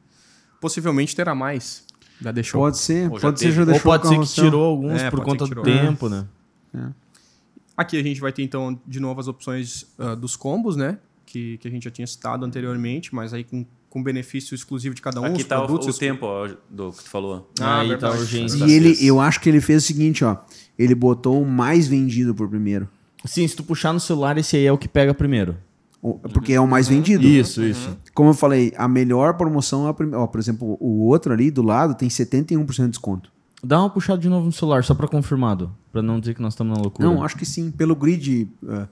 Possivelmente 0.60 1.16
terá 1.16 1.34
mais. 1.36 1.84
Já 2.20 2.32
deixou. 2.32 2.62
Pode 2.62 2.78
ser, 2.78 3.12
Ou 3.12 3.20
pode 3.20 3.40
ser 3.40 3.52
já 3.52 3.62
Ou 3.62 3.66
deixou 3.68 3.84
pode 3.84 4.08
o 4.08 4.10
ser 4.10 4.20
que 4.20 4.42
tirou 4.42 4.66
alguns 4.66 5.02
É, 5.02 5.10
por 5.12 5.24
pode 5.24 5.30
conta 5.32 5.56
do 5.56 5.62
tempo, 5.62 6.10
né? 6.10 6.26
Aqui 7.76 7.98
a 7.98 8.04
gente 8.04 8.20
vai 8.20 8.32
ter, 8.34 8.42
então, 8.42 8.80
de 8.88 9.00
novo 9.00 9.20
as 9.20 9.28
opções 9.28 9.86
ah, 10.00 10.16
dos 10.16 10.36
combos, 10.36 10.76
né? 10.76 10.98
Que, 11.28 11.58
que 11.58 11.68
a 11.68 11.72
gente 11.72 11.84
já 11.84 11.92
tinha 11.92 12.08
citado 12.08 12.46
anteriormente, 12.46 13.14
mas 13.14 13.34
aí 13.34 13.44
com, 13.44 13.66
com 13.90 14.02
benefício 14.02 14.56
exclusivo 14.56 14.96
de 14.96 15.02
cada 15.02 15.20
um. 15.20 15.26
Aqui 15.26 15.42
os 15.42 15.44
tá 15.44 15.62
o, 15.62 15.76
o 15.76 15.94
tempo 15.94 16.26
ó, 16.26 16.48
do 16.70 16.94
que 16.94 17.04
tu 17.04 17.10
falou. 17.10 17.52
Ah, 17.60 17.82
Aí 17.82 17.98
tá 17.98 18.08
a 18.08 18.12
urgência. 18.12 18.66
E 18.66 18.72
ele, 18.72 18.98
eu 19.06 19.20
acho 19.20 19.42
que 19.42 19.50
ele 19.50 19.60
fez 19.60 19.84
o 19.84 19.86
seguinte, 19.86 20.24
ó. 20.24 20.38
Ele 20.80 20.96
botou 20.96 21.42
o 21.42 21.46
mais 21.46 21.86
vendido 21.86 22.34
por 22.34 22.48
primeiro. 22.48 22.88
Sim, 23.26 23.46
se 23.46 23.58
tu 23.58 23.64
puxar 23.64 23.92
no 23.92 24.00
celular, 24.00 24.38
esse 24.38 24.56
aí 24.56 24.66
é 24.66 24.72
o 24.72 24.78
que 24.78 24.88
pega 24.88 25.14
primeiro. 25.14 25.58
Porque 26.34 26.54
é 26.54 26.62
o 26.62 26.68
mais 26.68 26.88
vendido. 26.88 27.26
Isso, 27.26 27.62
isso. 27.62 27.98
Como 28.14 28.30
eu 28.30 28.34
falei, 28.34 28.72
a 28.78 28.88
melhor 28.88 29.34
promoção 29.34 29.88
é 29.88 29.90
a 29.90 29.94
primeira. 29.94 30.22
Ó, 30.22 30.28
por 30.28 30.40
exemplo, 30.40 30.78
o 30.80 31.06
outro 31.08 31.34
ali 31.34 31.52
do 31.52 31.62
lado 31.62 31.94
tem 31.96 32.08
71% 32.08 32.84
de 32.84 32.90
desconto. 32.90 33.32
Dá 33.64 33.80
uma 33.80 33.90
puxada 33.90 34.22
de 34.22 34.30
novo 34.30 34.46
no 34.46 34.52
celular, 34.52 34.84
só 34.84 34.94
pra 34.94 35.08
confirmado. 35.08 35.76
Pra 35.92 36.02
não 36.02 36.20
dizer 36.20 36.36
que 36.36 36.42
nós 36.42 36.54
estamos 36.54 36.78
na 36.78 36.82
loucura. 36.82 37.08
Não, 37.08 37.24
acho 37.24 37.36
que 37.36 37.46
sim. 37.46 37.72
Pelo 37.72 37.96
grid. 37.96 38.48
é, 38.70 38.88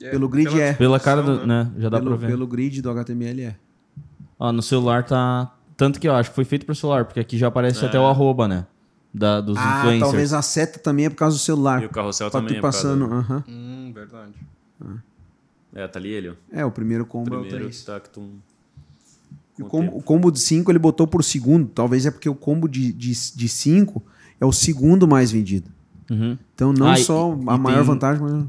É, 0.00 0.10
pelo 0.10 0.28
grid 0.28 0.48
pela 0.50 0.62
é. 0.62 0.72
Pela 0.74 1.00
cara 1.00 1.22
do. 1.22 1.32
descrição, 1.32 1.46
né? 1.64 1.70
Já 1.78 1.88
dá 1.88 1.98
Pelo, 1.98 2.10
pra 2.10 2.16
ver. 2.20 2.26
pelo 2.28 2.46
grid 2.46 2.80
do 2.82 2.90
HTML 2.90 3.42
é. 3.42 3.56
Ó, 4.38 4.52
no 4.52 4.62
celular 4.62 5.04
tá. 5.04 5.52
Tanto 5.76 5.98
que 6.00 6.06
eu 6.08 6.14
acho 6.14 6.30
que 6.30 6.34
foi 6.36 6.44
feito 6.44 6.64
pro 6.66 6.74
celular, 6.74 7.04
porque 7.04 7.20
aqui 7.20 7.36
já 7.38 7.48
aparece 7.48 7.84
até 7.84 7.98
o 7.98 8.04
arroba, 8.06 8.46
né? 8.46 8.66
Da, 9.12 9.40
dos 9.40 9.56
Ah, 9.56 9.78
influencers. 9.78 10.00
talvez 10.00 10.32
a 10.32 10.42
seta 10.42 10.78
também 10.78 11.06
é 11.06 11.10
por 11.10 11.16
causa 11.16 11.36
do 11.36 11.40
celular. 11.40 11.82
E 11.82 11.86
o 11.86 11.88
carrossel 11.88 12.30
Pra 12.30 12.40
também 12.40 12.54
tu 12.54 12.58
é 12.58 12.60
por 12.60 12.62
causa 12.62 12.78
passando. 12.78 13.06
do- 13.08 13.14
aham. 13.14 13.44
Hum, 13.48 13.92
verdade. 13.94 14.32
É, 15.74 15.88
tá 15.88 15.98
ali 15.98 16.10
ele, 16.10 16.30
ó. 16.30 16.34
É, 16.52 16.64
o 16.64 16.70
primeiro 16.70 17.04
combo 17.06 17.34
é 17.34 17.38
o 17.38 17.40
Primeiro 17.40 17.64
3. 17.66 17.84
tá 17.84 18.00
tu... 18.00 18.28
E 19.58 19.62
o, 19.62 19.66
com 19.66 19.78
o 19.78 19.84
combo, 19.86 19.98
o 19.98 20.02
combo 20.02 20.30
de 20.32 20.40
5 20.40 20.70
ele 20.70 20.78
botou 20.78 21.06
por 21.06 21.22
segundo. 21.24 21.68
Talvez 21.68 22.06
é 22.06 22.10
porque 22.10 22.28
o 22.28 22.34
combo 22.34 22.68
de 22.68 22.92
5 23.14 23.36
de, 23.38 23.48
cinco 23.48 24.02
é 24.40 24.44
o 24.44 24.52
segundo 24.52 25.06
mais 25.06 25.30
vendido. 25.30 25.70
Uhum. 26.10 26.36
Então 26.54 26.72
não 26.72 26.88
Ah, 26.88 26.98
e- 26.98 27.02
só 27.04 27.30
e 27.36 27.48
a 27.48 27.56
maior 27.58 27.78
tem- 27.78 27.86
vantagem, 27.86 28.22
mas. 28.22 28.44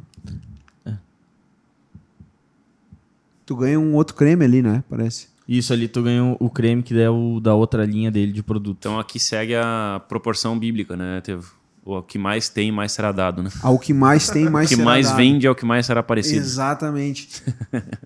Tu 3.46 3.56
ganha 3.56 3.80
um 3.80 3.94
outro 3.94 4.16
creme 4.16 4.44
ali, 4.44 4.62
né? 4.62 4.84
Parece. 4.90 5.28
Isso 5.48 5.72
ali, 5.72 5.88
tu 5.88 6.02
ganhou 6.02 6.36
o 6.40 6.50
creme 6.50 6.82
que 6.82 7.00
é 7.00 7.10
o 7.10 7.40
da 7.40 7.54
outra 7.54 7.86
linha 7.86 8.10
dele 8.10 8.32
de 8.32 8.42
produto. 8.42 8.78
Então 8.80 9.00
aqui 9.00 9.20
segue 9.20 9.56
a 9.56 10.02
proporção 10.10 10.58
bíblica, 10.58 10.98
né? 10.98 11.22
Teve 11.22 11.44
o 11.86 12.02
que 12.02 12.18
mais 12.18 12.50
tem, 12.50 12.72
mais 12.72 12.92
será 12.92 13.12
dado, 13.12 13.44
né? 13.44 13.52
Ah, 13.62 13.70
o 13.70 13.78
que 13.78 13.94
mais 13.94 14.28
tem, 14.28 14.48
O 14.50 14.52
mais 14.52 14.68
que 14.68 14.76
será 14.76 14.86
mais 14.86 15.06
dado. 15.08 15.18
vende 15.18 15.46
é 15.46 15.52
o 15.52 15.54
que 15.54 15.66
mais 15.66 15.86
será 15.86 16.02
parecido. 16.02 16.40
Exatamente. 16.40 17.44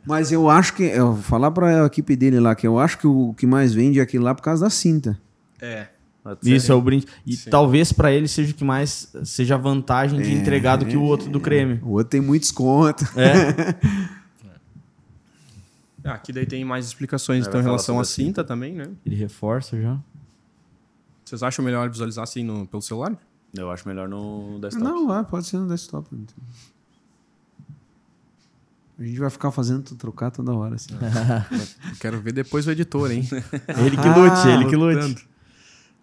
Mas 0.06 0.34
eu 0.34 0.50
acho 0.50 0.74
que. 0.74 0.84
Eu 0.84 1.14
vou 1.14 1.24
falar 1.24 1.50
pra 1.52 1.86
equipe 1.86 2.16
dele 2.18 2.42
lá 2.42 2.54
que 2.54 2.68
eu 2.68 2.78
acho 2.78 2.98
que 2.98 3.08
o 3.08 3.34
que 3.38 3.48
mais 3.48 3.74
vende 3.74 4.00
é 4.00 4.04
aquilo 4.04 4.26
lá 4.26 4.36
por 4.36 4.42
causa 4.42 4.66
da 4.66 4.70
cinta. 4.70 5.18
É. 5.62 5.88
Isso 6.44 6.72
é 6.72 6.76
o 6.76 6.82
brinde. 6.82 7.08
E 7.26 7.36
Sim. 7.36 7.50
talvez 7.50 7.94
pra 7.94 8.12
ele 8.12 8.28
seja 8.28 8.52
o 8.52 8.54
que 8.54 8.64
mais 8.64 9.12
seja 9.24 9.56
a 9.56 9.58
vantagem 9.58 10.22
de 10.22 10.34
entregar 10.34 10.76
do 10.76 10.86
que 10.86 10.98
o 10.98 11.02
outro 11.02 11.30
do 11.30 11.40
creme. 11.40 11.80
O 11.82 11.92
outro 11.92 12.10
tem 12.10 12.22
muito 12.22 12.42
desconto. 12.42 13.08
É. 13.16 13.76
Ah, 16.10 16.16
aqui 16.16 16.34
daí 16.34 16.46
tem 16.46 16.66
mais 16.66 16.88
explicações 16.88 17.46
É, 17.46 17.50
então, 17.50 17.62
em 17.62 17.64
relação 17.64 18.00
à 18.00 18.04
sobre 18.04 18.24
a 18.24 18.28
cinta 18.28 18.44
também, 18.44 18.74
né? 18.74 18.90
Ele 19.06 19.16
reforça 19.16 19.80
já. 19.80 20.00
Vocês 21.24 21.44
acham 21.44 21.64
melhor 21.64 21.88
visualizar 21.90 22.24
assim 22.24 22.44
no, 22.44 22.66
pelo 22.66 22.82
celular? 22.82 23.16
Eu 23.54 23.70
acho 23.70 23.88
melhor 23.88 24.10
no 24.10 24.58
desktop. 24.60 24.84
Não, 24.84 25.16
é, 25.16 25.24
pode 25.24 25.46
ser 25.46 25.58
no 25.58 25.68
desktop. 25.68 26.08
A 28.98 29.04
gente 29.04 29.20
vai 29.20 29.30
ficar 29.30 29.52
fazendo 29.52 29.84
tu 29.84 29.96
trocar 29.96 30.32
toda 30.32 30.52
hora. 30.54 30.76
Assim. 30.76 30.94
Quero 32.02 32.20
ver 32.20 32.34
depois 32.34 32.66
o 32.66 32.72
editor, 32.72 33.12
hein? 33.12 33.28
Ele 33.86 33.96
que 33.96 34.10
lute, 34.10 34.48
ele 34.48 34.70
que 34.70 34.76
lute. 34.76 34.96
Lutando. 34.96 35.22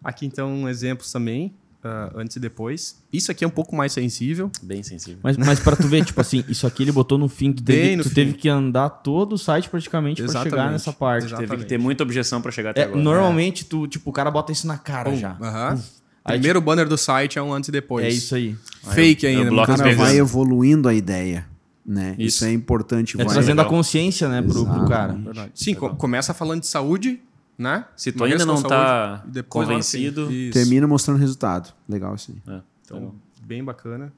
Aqui 0.02 0.24
então 0.24 0.68
exemplos 0.68 1.10
também, 1.10 1.52
ah, 1.84 2.10
antes 2.16 2.36
e 2.36 2.40
depois. 2.40 2.96
Isso 3.12 3.30
aqui 3.30 3.44
é 3.44 3.46
um 3.46 3.50
pouco 3.50 3.74
mais 3.76 3.92
sensível. 3.92 4.50
Bem 4.62 4.82
sensível. 4.82 5.18
Mas, 5.22 5.36
mas 5.36 5.60
pra 5.60 5.76
tu 5.76 5.86
ver, 5.88 6.04
tipo 6.04 6.20
assim, 6.20 6.44
isso 6.48 6.66
aqui 6.66 6.82
ele 6.82 6.92
botou 6.92 7.16
no 7.18 7.28
fim. 7.28 7.52
Tu, 7.52 7.62
Bem 7.62 7.76
teve, 7.76 7.96
no 7.96 8.02
tu 8.02 8.08
fim. 8.08 8.14
teve 8.14 8.32
que 8.34 8.48
andar 8.48 8.88
todo 8.90 9.34
o 9.34 9.38
site 9.38 9.68
praticamente 9.68 10.22
pra 10.22 10.30
Exatamente. 10.30 10.50
chegar 10.50 10.70
nessa 10.70 10.92
parte. 10.92 11.26
Exato. 11.26 11.42
Teve 11.42 11.56
que 11.58 11.64
ter 11.64 11.78
muita 11.78 12.02
objeção 12.02 12.40
pra 12.42 12.50
chegar 12.50 12.70
até 12.70 12.80
É, 12.82 12.84
agora. 12.84 13.00
normalmente, 13.00 13.64
tu, 13.64 13.86
tipo, 13.86 14.10
o 14.10 14.12
cara 14.12 14.30
bota 14.30 14.52
isso 14.52 14.66
na 14.66 14.78
cara 14.78 15.10
Bom, 15.10 15.16
já. 15.16 15.36
aham. 15.40 15.80
Aí, 16.24 16.38
Primeiro 16.38 16.60
banner 16.60 16.88
do 16.88 16.98
site 16.98 17.38
é 17.38 17.42
um 17.42 17.52
antes 17.52 17.68
e 17.68 17.72
depois. 17.72 18.04
É 18.04 18.08
isso 18.08 18.34
aí. 18.34 18.56
Fake 18.92 19.24
Aí 19.26 19.36
o- 19.36 19.40
ainda. 19.44 19.52
o 19.62 19.64
cara 19.66 19.94
vai 19.94 20.16
evoluindo 20.18 20.88
a 20.88 20.94
ideia. 20.94 21.46
Né? 21.88 22.16
Isso. 22.18 22.38
Isso. 22.38 22.44
é 22.46 22.52
importante. 22.52 23.14
É 23.14 23.22
vai- 23.24 23.32
trazendo 23.32 23.60
a 23.60 23.64
consciência, 23.64 24.28
né, 24.28 24.42
pro, 24.42 24.66
pro 24.66 24.88
cara. 24.88 25.12
Verdade. 25.12 25.52
Sim, 25.54 25.72
co- 25.74 25.94
começa 25.94 26.34
falando 26.34 26.62
de 26.62 26.66
saúde, 26.66 27.20
né? 27.58 27.86
Se 27.96 28.12
tu 28.12 28.24
ainda 28.24 28.44
não 28.44 28.62
tá 28.62 29.24
e 29.28 29.32
fim. 29.34 29.42
convencido. 29.48 30.28
Termina 30.52 30.86
mostrando 30.86 31.18
resultado. 31.18 31.72
Legal 31.88 32.14
isso 32.14 32.32
aí. 32.32 32.54
É, 32.54 32.60
Então, 32.84 33.14
bem 33.42 33.64
bacana. 33.64 34.12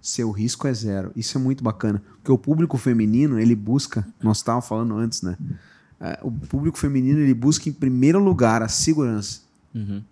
Seu 0.00 0.30
risco 0.30 0.66
é 0.66 0.74
zero. 0.74 1.12
Isso 1.16 1.38
é 1.38 1.40
muito 1.40 1.64
bacana. 1.64 2.02
Porque 2.16 2.32
o 2.32 2.36
público 2.38 2.76
feminino, 2.76 3.38
ele 3.38 3.54
busca, 3.54 4.06
nós 4.22 4.38
estávamos 4.38 4.66
falando 4.66 4.96
antes, 4.96 5.22
né? 5.22 5.36
É, 6.00 6.18
o 6.22 6.30
público 6.30 6.76
feminino, 6.76 7.20
ele 7.20 7.32
busca 7.32 7.68
em 7.68 7.72
primeiro 7.72 8.18
lugar 8.18 8.62
a 8.62 8.68
segurança. 8.68 9.40
Uhum. 9.74 10.02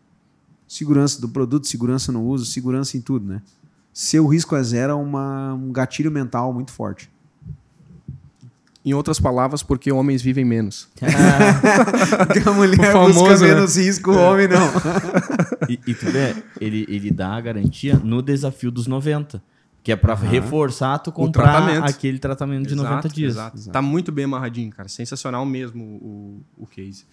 Segurança 0.67 1.21
do 1.21 1.29
produto, 1.29 1.67
segurança 1.67 2.11
no 2.11 2.25
uso, 2.25 2.47
segurança 2.47 2.97
em 2.97 3.01
tudo, 3.03 3.27
né? 3.27 3.43
Seu 3.93 4.27
risco 4.27 4.57
é 4.57 4.63
zero 4.63 4.93
é 4.93 4.95
uma, 4.95 5.53
um 5.53 5.71
gatilho 5.71 6.11
mental 6.11 6.53
muito 6.55 6.71
forte. 6.71 7.11
Em 8.85 8.93
outras 8.95 9.21
palavras, 9.21 9.63
porque 9.63 9.93
homens 9.93 10.21
vivem 10.23 10.45
menos. 10.45 10.89
Porque 12.27 12.41
a 12.49 12.51
mulher 12.55 12.91
O 12.91 12.93
famoso, 12.93 13.21
busca 13.21 13.47
né? 13.47 13.55
menos 13.55 13.77
risco, 13.77 14.11
o 14.11 14.17
homem 14.19 14.49
não. 14.49 14.67
E, 15.69 15.79
e 15.87 15.95
tu 15.95 16.07
vê, 16.07 16.35
ele, 16.61 16.85
ele 16.89 17.11
dá 17.13 17.37
a 17.37 17.41
garantia 17.41 17.95
no 18.03 18.21
desafio 18.21 18.71
dos 18.73 18.89
90. 18.89 19.41
Que 19.85 19.93
é 19.93 19.97
pra 19.97 20.15
reforçar 20.15 20.99
tu 20.99 21.13
comprar 21.13 21.45
tratamento. 21.45 21.85
aquele 21.85 22.19
tratamento 22.19 22.69
de 22.69 22.75
90 22.75 23.09
dias. 23.09 23.35
Exato. 23.35 23.71
Tá 23.71 23.81
muito 23.81 24.11
bem 24.11 24.25
amarradinho, 24.25 24.71
cara. 24.71 24.89
Sensacional 24.89 25.47
mesmo 25.47 25.85
o, 25.85 26.43
o 26.59 26.67
case. 26.67 27.05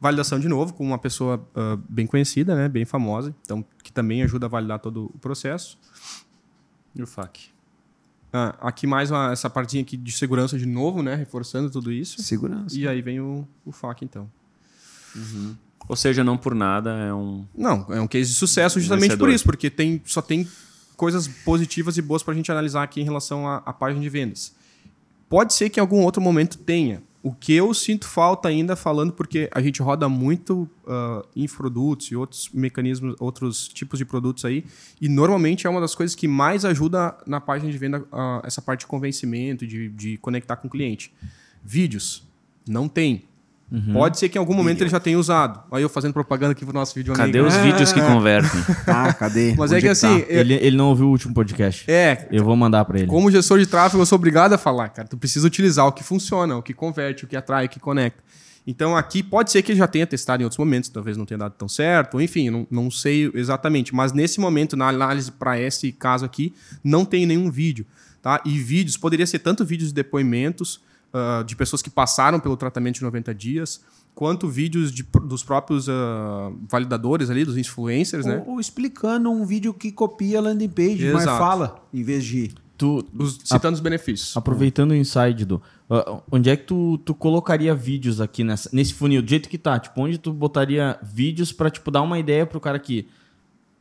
Validação 0.00 0.38
de 0.38 0.48
novo 0.48 0.72
com 0.74 0.84
uma 0.84 0.98
pessoa 0.98 1.44
ah, 1.54 1.76
bem 1.88 2.06
conhecida, 2.06 2.54
né? 2.54 2.68
Bem 2.68 2.84
famosa. 2.84 3.34
Então, 3.42 3.64
que 3.82 3.92
também 3.92 4.22
ajuda 4.22 4.46
a 4.46 4.48
validar 4.48 4.78
todo 4.78 5.10
o 5.12 5.18
processo. 5.18 5.78
E 6.94 7.02
o 7.02 7.06
FAQ. 7.06 7.55
Ah, 8.38 8.54
aqui 8.68 8.86
mais 8.86 9.10
uma- 9.10 9.32
essa 9.32 9.48
partinha 9.48 9.82
aqui 9.82 9.96
de 9.96 10.12
segurança 10.12 10.58
de 10.58 10.66
novo, 10.66 11.02
né? 11.02 11.14
Reforçando 11.14 11.70
tudo 11.70 11.90
isso. 11.90 12.20
Segurança. 12.22 12.76
E 12.78 12.86
aí 12.86 13.00
vem 13.00 13.18
o, 13.18 13.48
o 13.64 13.72
FAQ, 13.72 14.04
então. 14.04 14.30
Ou 15.88 15.96
seja, 15.96 16.22
não 16.22 16.36
por 16.36 16.54
nada, 16.54 16.90
é 16.98 17.14
um. 17.14 17.46
Não, 17.56 17.86
é 17.90 18.00
um 18.00 18.06
case 18.06 18.28
de 18.30 18.36
sucesso 18.36 18.78
justamente 18.80 19.04
Vencedor. 19.10 19.26
por 19.28 19.32
isso, 19.34 19.44
porque 19.44 19.70
tem, 19.70 20.02
só 20.04 20.20
tem 20.20 20.46
coisas 20.96 21.26
positivas 21.28 21.96
e 21.96 22.02
boas 22.02 22.22
para 22.22 22.32
a 22.34 22.36
gente 22.36 22.50
analisar 22.52 22.82
aqui 22.82 23.00
em 23.00 23.04
relação 23.04 23.48
à, 23.48 23.58
à 23.64 23.72
página 23.72 24.00
de 24.02 24.08
vendas. 24.08 24.52
Pode 25.28 25.54
ser 25.54 25.70
que 25.70 25.78
em 25.78 25.82
algum 25.82 26.00
outro 26.02 26.20
momento 26.20 26.58
tenha. 26.58 27.02
O 27.26 27.32
que 27.32 27.52
eu 27.54 27.74
sinto 27.74 28.06
falta 28.06 28.46
ainda 28.46 28.76
falando, 28.76 29.12
porque 29.12 29.50
a 29.52 29.60
gente 29.60 29.82
roda 29.82 30.08
muito 30.08 30.70
ah, 30.86 31.24
infoprodutos 31.34 32.06
e 32.12 32.14
outros 32.14 32.48
mecanismos, 32.54 33.16
outros 33.18 33.66
tipos 33.66 33.98
de 33.98 34.04
produtos 34.04 34.44
aí, 34.44 34.64
e 35.00 35.08
normalmente 35.08 35.66
é 35.66 35.70
uma 35.70 35.80
das 35.80 35.92
coisas 35.92 36.14
que 36.14 36.28
mais 36.28 36.64
ajuda 36.64 37.18
na 37.26 37.40
página 37.40 37.72
de 37.72 37.76
venda 37.76 38.06
ah, 38.12 38.40
essa 38.44 38.62
parte 38.62 38.82
de 38.82 38.86
convencimento, 38.86 39.66
de, 39.66 39.88
de 39.88 40.16
conectar 40.18 40.54
com 40.54 40.68
o 40.68 40.70
cliente. 40.70 41.12
Vídeos. 41.64 42.24
Não 42.64 42.88
tem. 42.88 43.24
Pode 43.92 44.18
ser 44.18 44.28
que 44.28 44.38
em 44.38 44.40
algum 44.40 44.54
momento 44.54 44.80
ele 44.80 44.90
já 44.90 45.00
tenha 45.00 45.18
usado. 45.18 45.60
Aí 45.72 45.82
eu 45.82 45.88
fazendo 45.88 46.12
propaganda 46.12 46.52
aqui 46.52 46.64
pro 46.64 46.72
nosso 46.72 46.94
vídeo 46.94 47.12
Cadê 47.14 47.40
amigo. 47.40 47.46
os 47.48 47.56
vídeos 47.62 47.92
que 47.92 48.00
convertem? 48.00 48.60
Ah, 48.86 49.12
cadê? 49.12 49.54
Mas 49.58 49.72
Onde 49.72 49.78
é 49.78 49.80
que 49.80 49.86
tá? 49.86 49.92
assim, 49.92 50.18
eu- 50.28 50.40
Ele, 50.40 50.54
ele 50.54 50.76
não 50.76 50.88
ouviu 50.90 51.06
o 51.06 51.10
último 51.10 51.34
podcast. 51.34 51.84
é, 51.90 52.28
Eu 52.30 52.44
vou 52.44 52.54
mandar 52.56 52.84
pra 52.84 52.98
ele. 52.98 53.08
como 53.08 53.30
gestor 53.30 53.58
de 53.58 53.66
tráfego, 53.66 54.00
eu 54.00 54.06
sou 54.06 54.16
obrigado 54.16 54.52
a 54.52 54.58
falar, 54.58 54.88
cara. 54.90 55.08
Tu 55.08 55.16
precisa 55.16 55.46
utilizar 55.46 55.84
o 55.86 55.90
que 55.92 56.04
funciona, 56.04 56.56
o 56.56 56.62
que 56.62 56.72
converte, 56.72 57.24
o 57.24 57.26
que 57.26 57.36
atrai, 57.36 57.66
o 57.66 57.68
que 57.68 57.80
conecta. 57.80 58.22
Então 58.64 58.96
aqui 58.96 59.22
pode 59.22 59.50
ser 59.50 59.62
que 59.62 59.72
ele 59.72 59.78
já 59.78 59.86
tenha 59.86 60.06
testado 60.06 60.42
em 60.42 60.44
outros 60.44 60.58
momentos, 60.58 60.88
talvez 60.88 61.16
não 61.16 61.24
tenha 61.26 61.38
dado 61.38 61.54
tão 61.58 61.68
certo, 61.68 62.14
ou 62.14 62.20
enfim, 62.22 62.50
não, 62.50 62.66
não 62.70 62.90
sei 62.90 63.30
exatamente. 63.34 63.94
Mas 63.94 64.12
nesse 64.12 64.40
momento, 64.40 64.76
na 64.76 64.88
análise 64.88 65.30
para 65.32 65.60
esse 65.60 65.90
caso 65.92 66.24
aqui, 66.24 66.52
não 66.84 67.04
tem 67.04 67.26
nenhum 67.26 67.50
vídeo. 67.50 67.84
Tá? 68.22 68.40
E 68.44 68.58
vídeos, 68.58 68.96
poderia 68.96 69.26
ser 69.26 69.38
tanto 69.40 69.64
vídeos 69.64 69.90
de 69.90 69.94
depoimentos 69.94 70.80
ah, 71.12 71.42
de 71.46 71.54
pessoas 71.56 71.82
que 71.82 71.90
passaram 71.90 72.38
pelo 72.40 72.56
tratamento 72.56 72.96
de 72.96 73.02
90 73.02 73.34
dias, 73.34 73.80
quanto 74.14 74.48
vídeos 74.48 74.90
de- 74.92 75.02
dos 75.24 75.42
próprios 75.44 75.88
ah, 75.88 76.50
validadores 76.68 77.28
ali, 77.30 77.44
dos 77.44 77.56
influencers, 77.56 78.24
né? 78.26 78.42
Ou, 78.46 78.54
ou 78.54 78.60
explicando 78.60 79.30
um 79.30 79.44
vídeo 79.44 79.72
que 79.74 79.92
copia 79.92 80.38
a 80.38 80.42
landing 80.42 80.68
page, 80.68 81.10
mas 81.12 81.22
Exato. 81.22 81.38
fala, 81.38 81.84
em 81.92 82.02
vez 82.02 82.24
de. 82.24 82.52
Tu, 82.78 83.02
Os- 83.18 83.38
citando 83.42 83.74
os 83.74 83.80
benefícios. 83.80 84.36
aproveitando 84.36 84.90
o 84.90 84.94
inside 84.94 85.46
do. 85.46 85.62
ah, 85.88 86.20
onde 86.30 86.50
é 86.50 86.56
que 86.56 86.64
tu, 86.64 86.98
tu 86.98 87.14
colocaria 87.14 87.74
vídeos 87.74 88.20
aqui 88.20 88.44
nessa, 88.44 88.68
nesse 88.72 88.92
funil, 88.92 89.22
do 89.22 89.28
jeito 89.30 89.48
que 89.48 89.56
tá? 89.56 89.78
Tipo, 89.78 90.02
onde 90.02 90.18
tu 90.18 90.30
botaria 90.32 90.98
vídeos 91.02 91.52
pra, 91.52 91.70
tipo, 91.70 91.90
dar 91.90 92.02
uma 92.02 92.18
ideia 92.18 92.44
pro 92.46 92.60
cara 92.60 92.78
que 92.78 93.08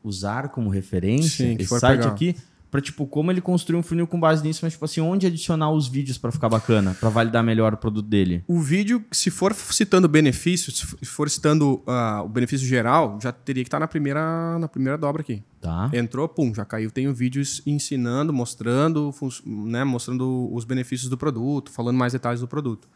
usar 0.04 0.50
como 0.50 0.70
referência 0.70 1.46
Sim, 1.50 1.56
que 1.56 1.64
esse 1.64 1.70
for 1.70 1.80
site 1.80 2.00
pegar. 2.00 2.12
aqui? 2.12 2.36
Pra, 2.70 2.82
tipo, 2.82 3.06
como 3.08 3.32
ele 3.32 3.42
construir 3.42 3.78
um 3.78 3.84
funil 3.84 4.08
com 4.08 4.20
base 4.20 4.44
nisso, 4.44 4.62
mas, 4.64 4.74
tipo 4.74 4.86
assim, 4.86 5.02
onde 5.02 5.26
adicionar 5.28 5.72
os 5.72 5.88
vídeos 5.88 6.18
pra 6.18 6.32
ficar 6.32 6.50
bacana, 6.50 6.96
pra 7.00 7.10
validar 7.10 7.44
melhor 7.44 7.74
o 7.74 7.78
produto 7.78 8.08
dele? 8.08 8.44
O 8.48 8.60
vídeo, 8.60 9.04
se 9.12 9.30
for 9.30 9.54
citando 9.54 10.08
benefícios, 10.08 10.96
se 11.00 11.06
for 11.06 11.30
citando 11.30 11.82
ah, 11.88 12.22
o 12.24 12.30
benefício 12.30 12.68
geral, 12.68 13.18
já 13.22 13.32
teria 13.32 13.64
que 13.64 13.68
estar 13.68 13.80
na 13.80 13.88
primeira, 13.88 14.60
na 14.60 14.68
primeira 14.68 14.98
dobra 14.98 15.22
aqui. 15.22 15.44
Tá? 15.66 15.90
Entrou, 15.94 16.28
pum, 16.30 16.54
já 16.54 16.64
caiu. 16.64 16.92
Tenho 16.92 17.14
vídeos 17.14 17.62
ensinando, 17.66 18.32
mostrando, 18.32 19.12
né, 19.44 19.84
mostrando 19.84 20.48
os 20.54 20.64
benefícios 20.64 21.10
do 21.10 21.18
produto, 21.18 21.72
falando 21.72 21.98
mais 21.98 22.14
detalhes 22.14 22.40
do 22.42 22.48
produto. 22.48 22.88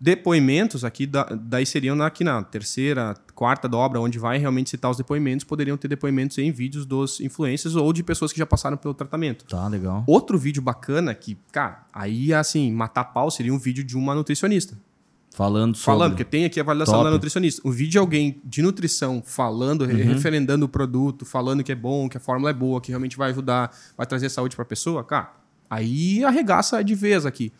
Depoimentos 0.00 0.84
aqui, 0.84 1.06
da- 1.06 1.24
daí 1.24 1.66
seriam 1.66 1.96
na- 1.96 2.06
aqui 2.06 2.22
na 2.22 2.42
terceira, 2.42 3.14
quarta 3.34 3.68
dobra, 3.68 4.00
onde 4.00 4.18
vai 4.18 4.38
realmente 4.38 4.70
citar 4.70 4.90
os 4.90 4.96
depoimentos, 4.96 5.44
poderiam 5.44 5.76
ter 5.76 5.88
depoimentos 5.88 6.38
em 6.38 6.52
vídeos 6.52 6.86
dos 6.86 7.20
influencers 7.20 7.74
ou 7.74 7.92
de 7.92 8.02
pessoas 8.02 8.32
que 8.32 8.38
já 8.38 8.46
passaram 8.46 8.76
pelo 8.76 8.94
tratamento. 8.94 9.44
Tá, 9.46 9.66
legal. 9.66 10.04
Outro 10.06 10.38
vídeo 10.38 10.62
bacana 10.62 11.14
que, 11.14 11.36
cara, 11.50 11.84
aí 11.92 12.32
assim, 12.32 12.70
matar 12.70 13.04
pau 13.06 13.30
seria 13.30 13.52
um 13.52 13.58
vídeo 13.58 13.82
de 13.82 13.96
uma 13.96 14.14
nutricionista. 14.14 14.78
Falando 15.38 15.76
sobre. 15.76 15.84
Falando, 15.98 16.10
porque 16.14 16.24
tem 16.24 16.44
aqui 16.44 16.58
a 16.58 16.64
validação 16.64 16.94
Top. 16.94 17.04
da 17.04 17.10
nutricionista. 17.12 17.62
O 17.64 17.70
vídeo 17.70 17.92
de 17.92 17.98
alguém 17.98 18.40
de 18.44 18.60
nutrição 18.60 19.22
falando, 19.24 19.84
re- 19.84 20.02
referendando 20.02 20.66
o 20.66 20.68
produto, 20.68 21.24
falando 21.24 21.62
que 21.62 21.70
é 21.70 21.76
bom, 21.76 22.08
que 22.08 22.16
a 22.16 22.20
fórmula 22.20 22.50
é 22.50 22.52
boa, 22.52 22.80
que 22.80 22.88
realmente 22.90 23.16
vai 23.16 23.30
ajudar, 23.30 23.70
vai 23.96 24.04
trazer 24.04 24.28
saúde 24.30 24.56
para 24.56 24.64
a 24.64 24.66
pessoa, 24.66 25.04
cara, 25.04 25.30
aí 25.70 26.24
arregaça 26.24 26.82
de 26.82 26.92
vez 26.96 27.24
aqui. 27.24 27.52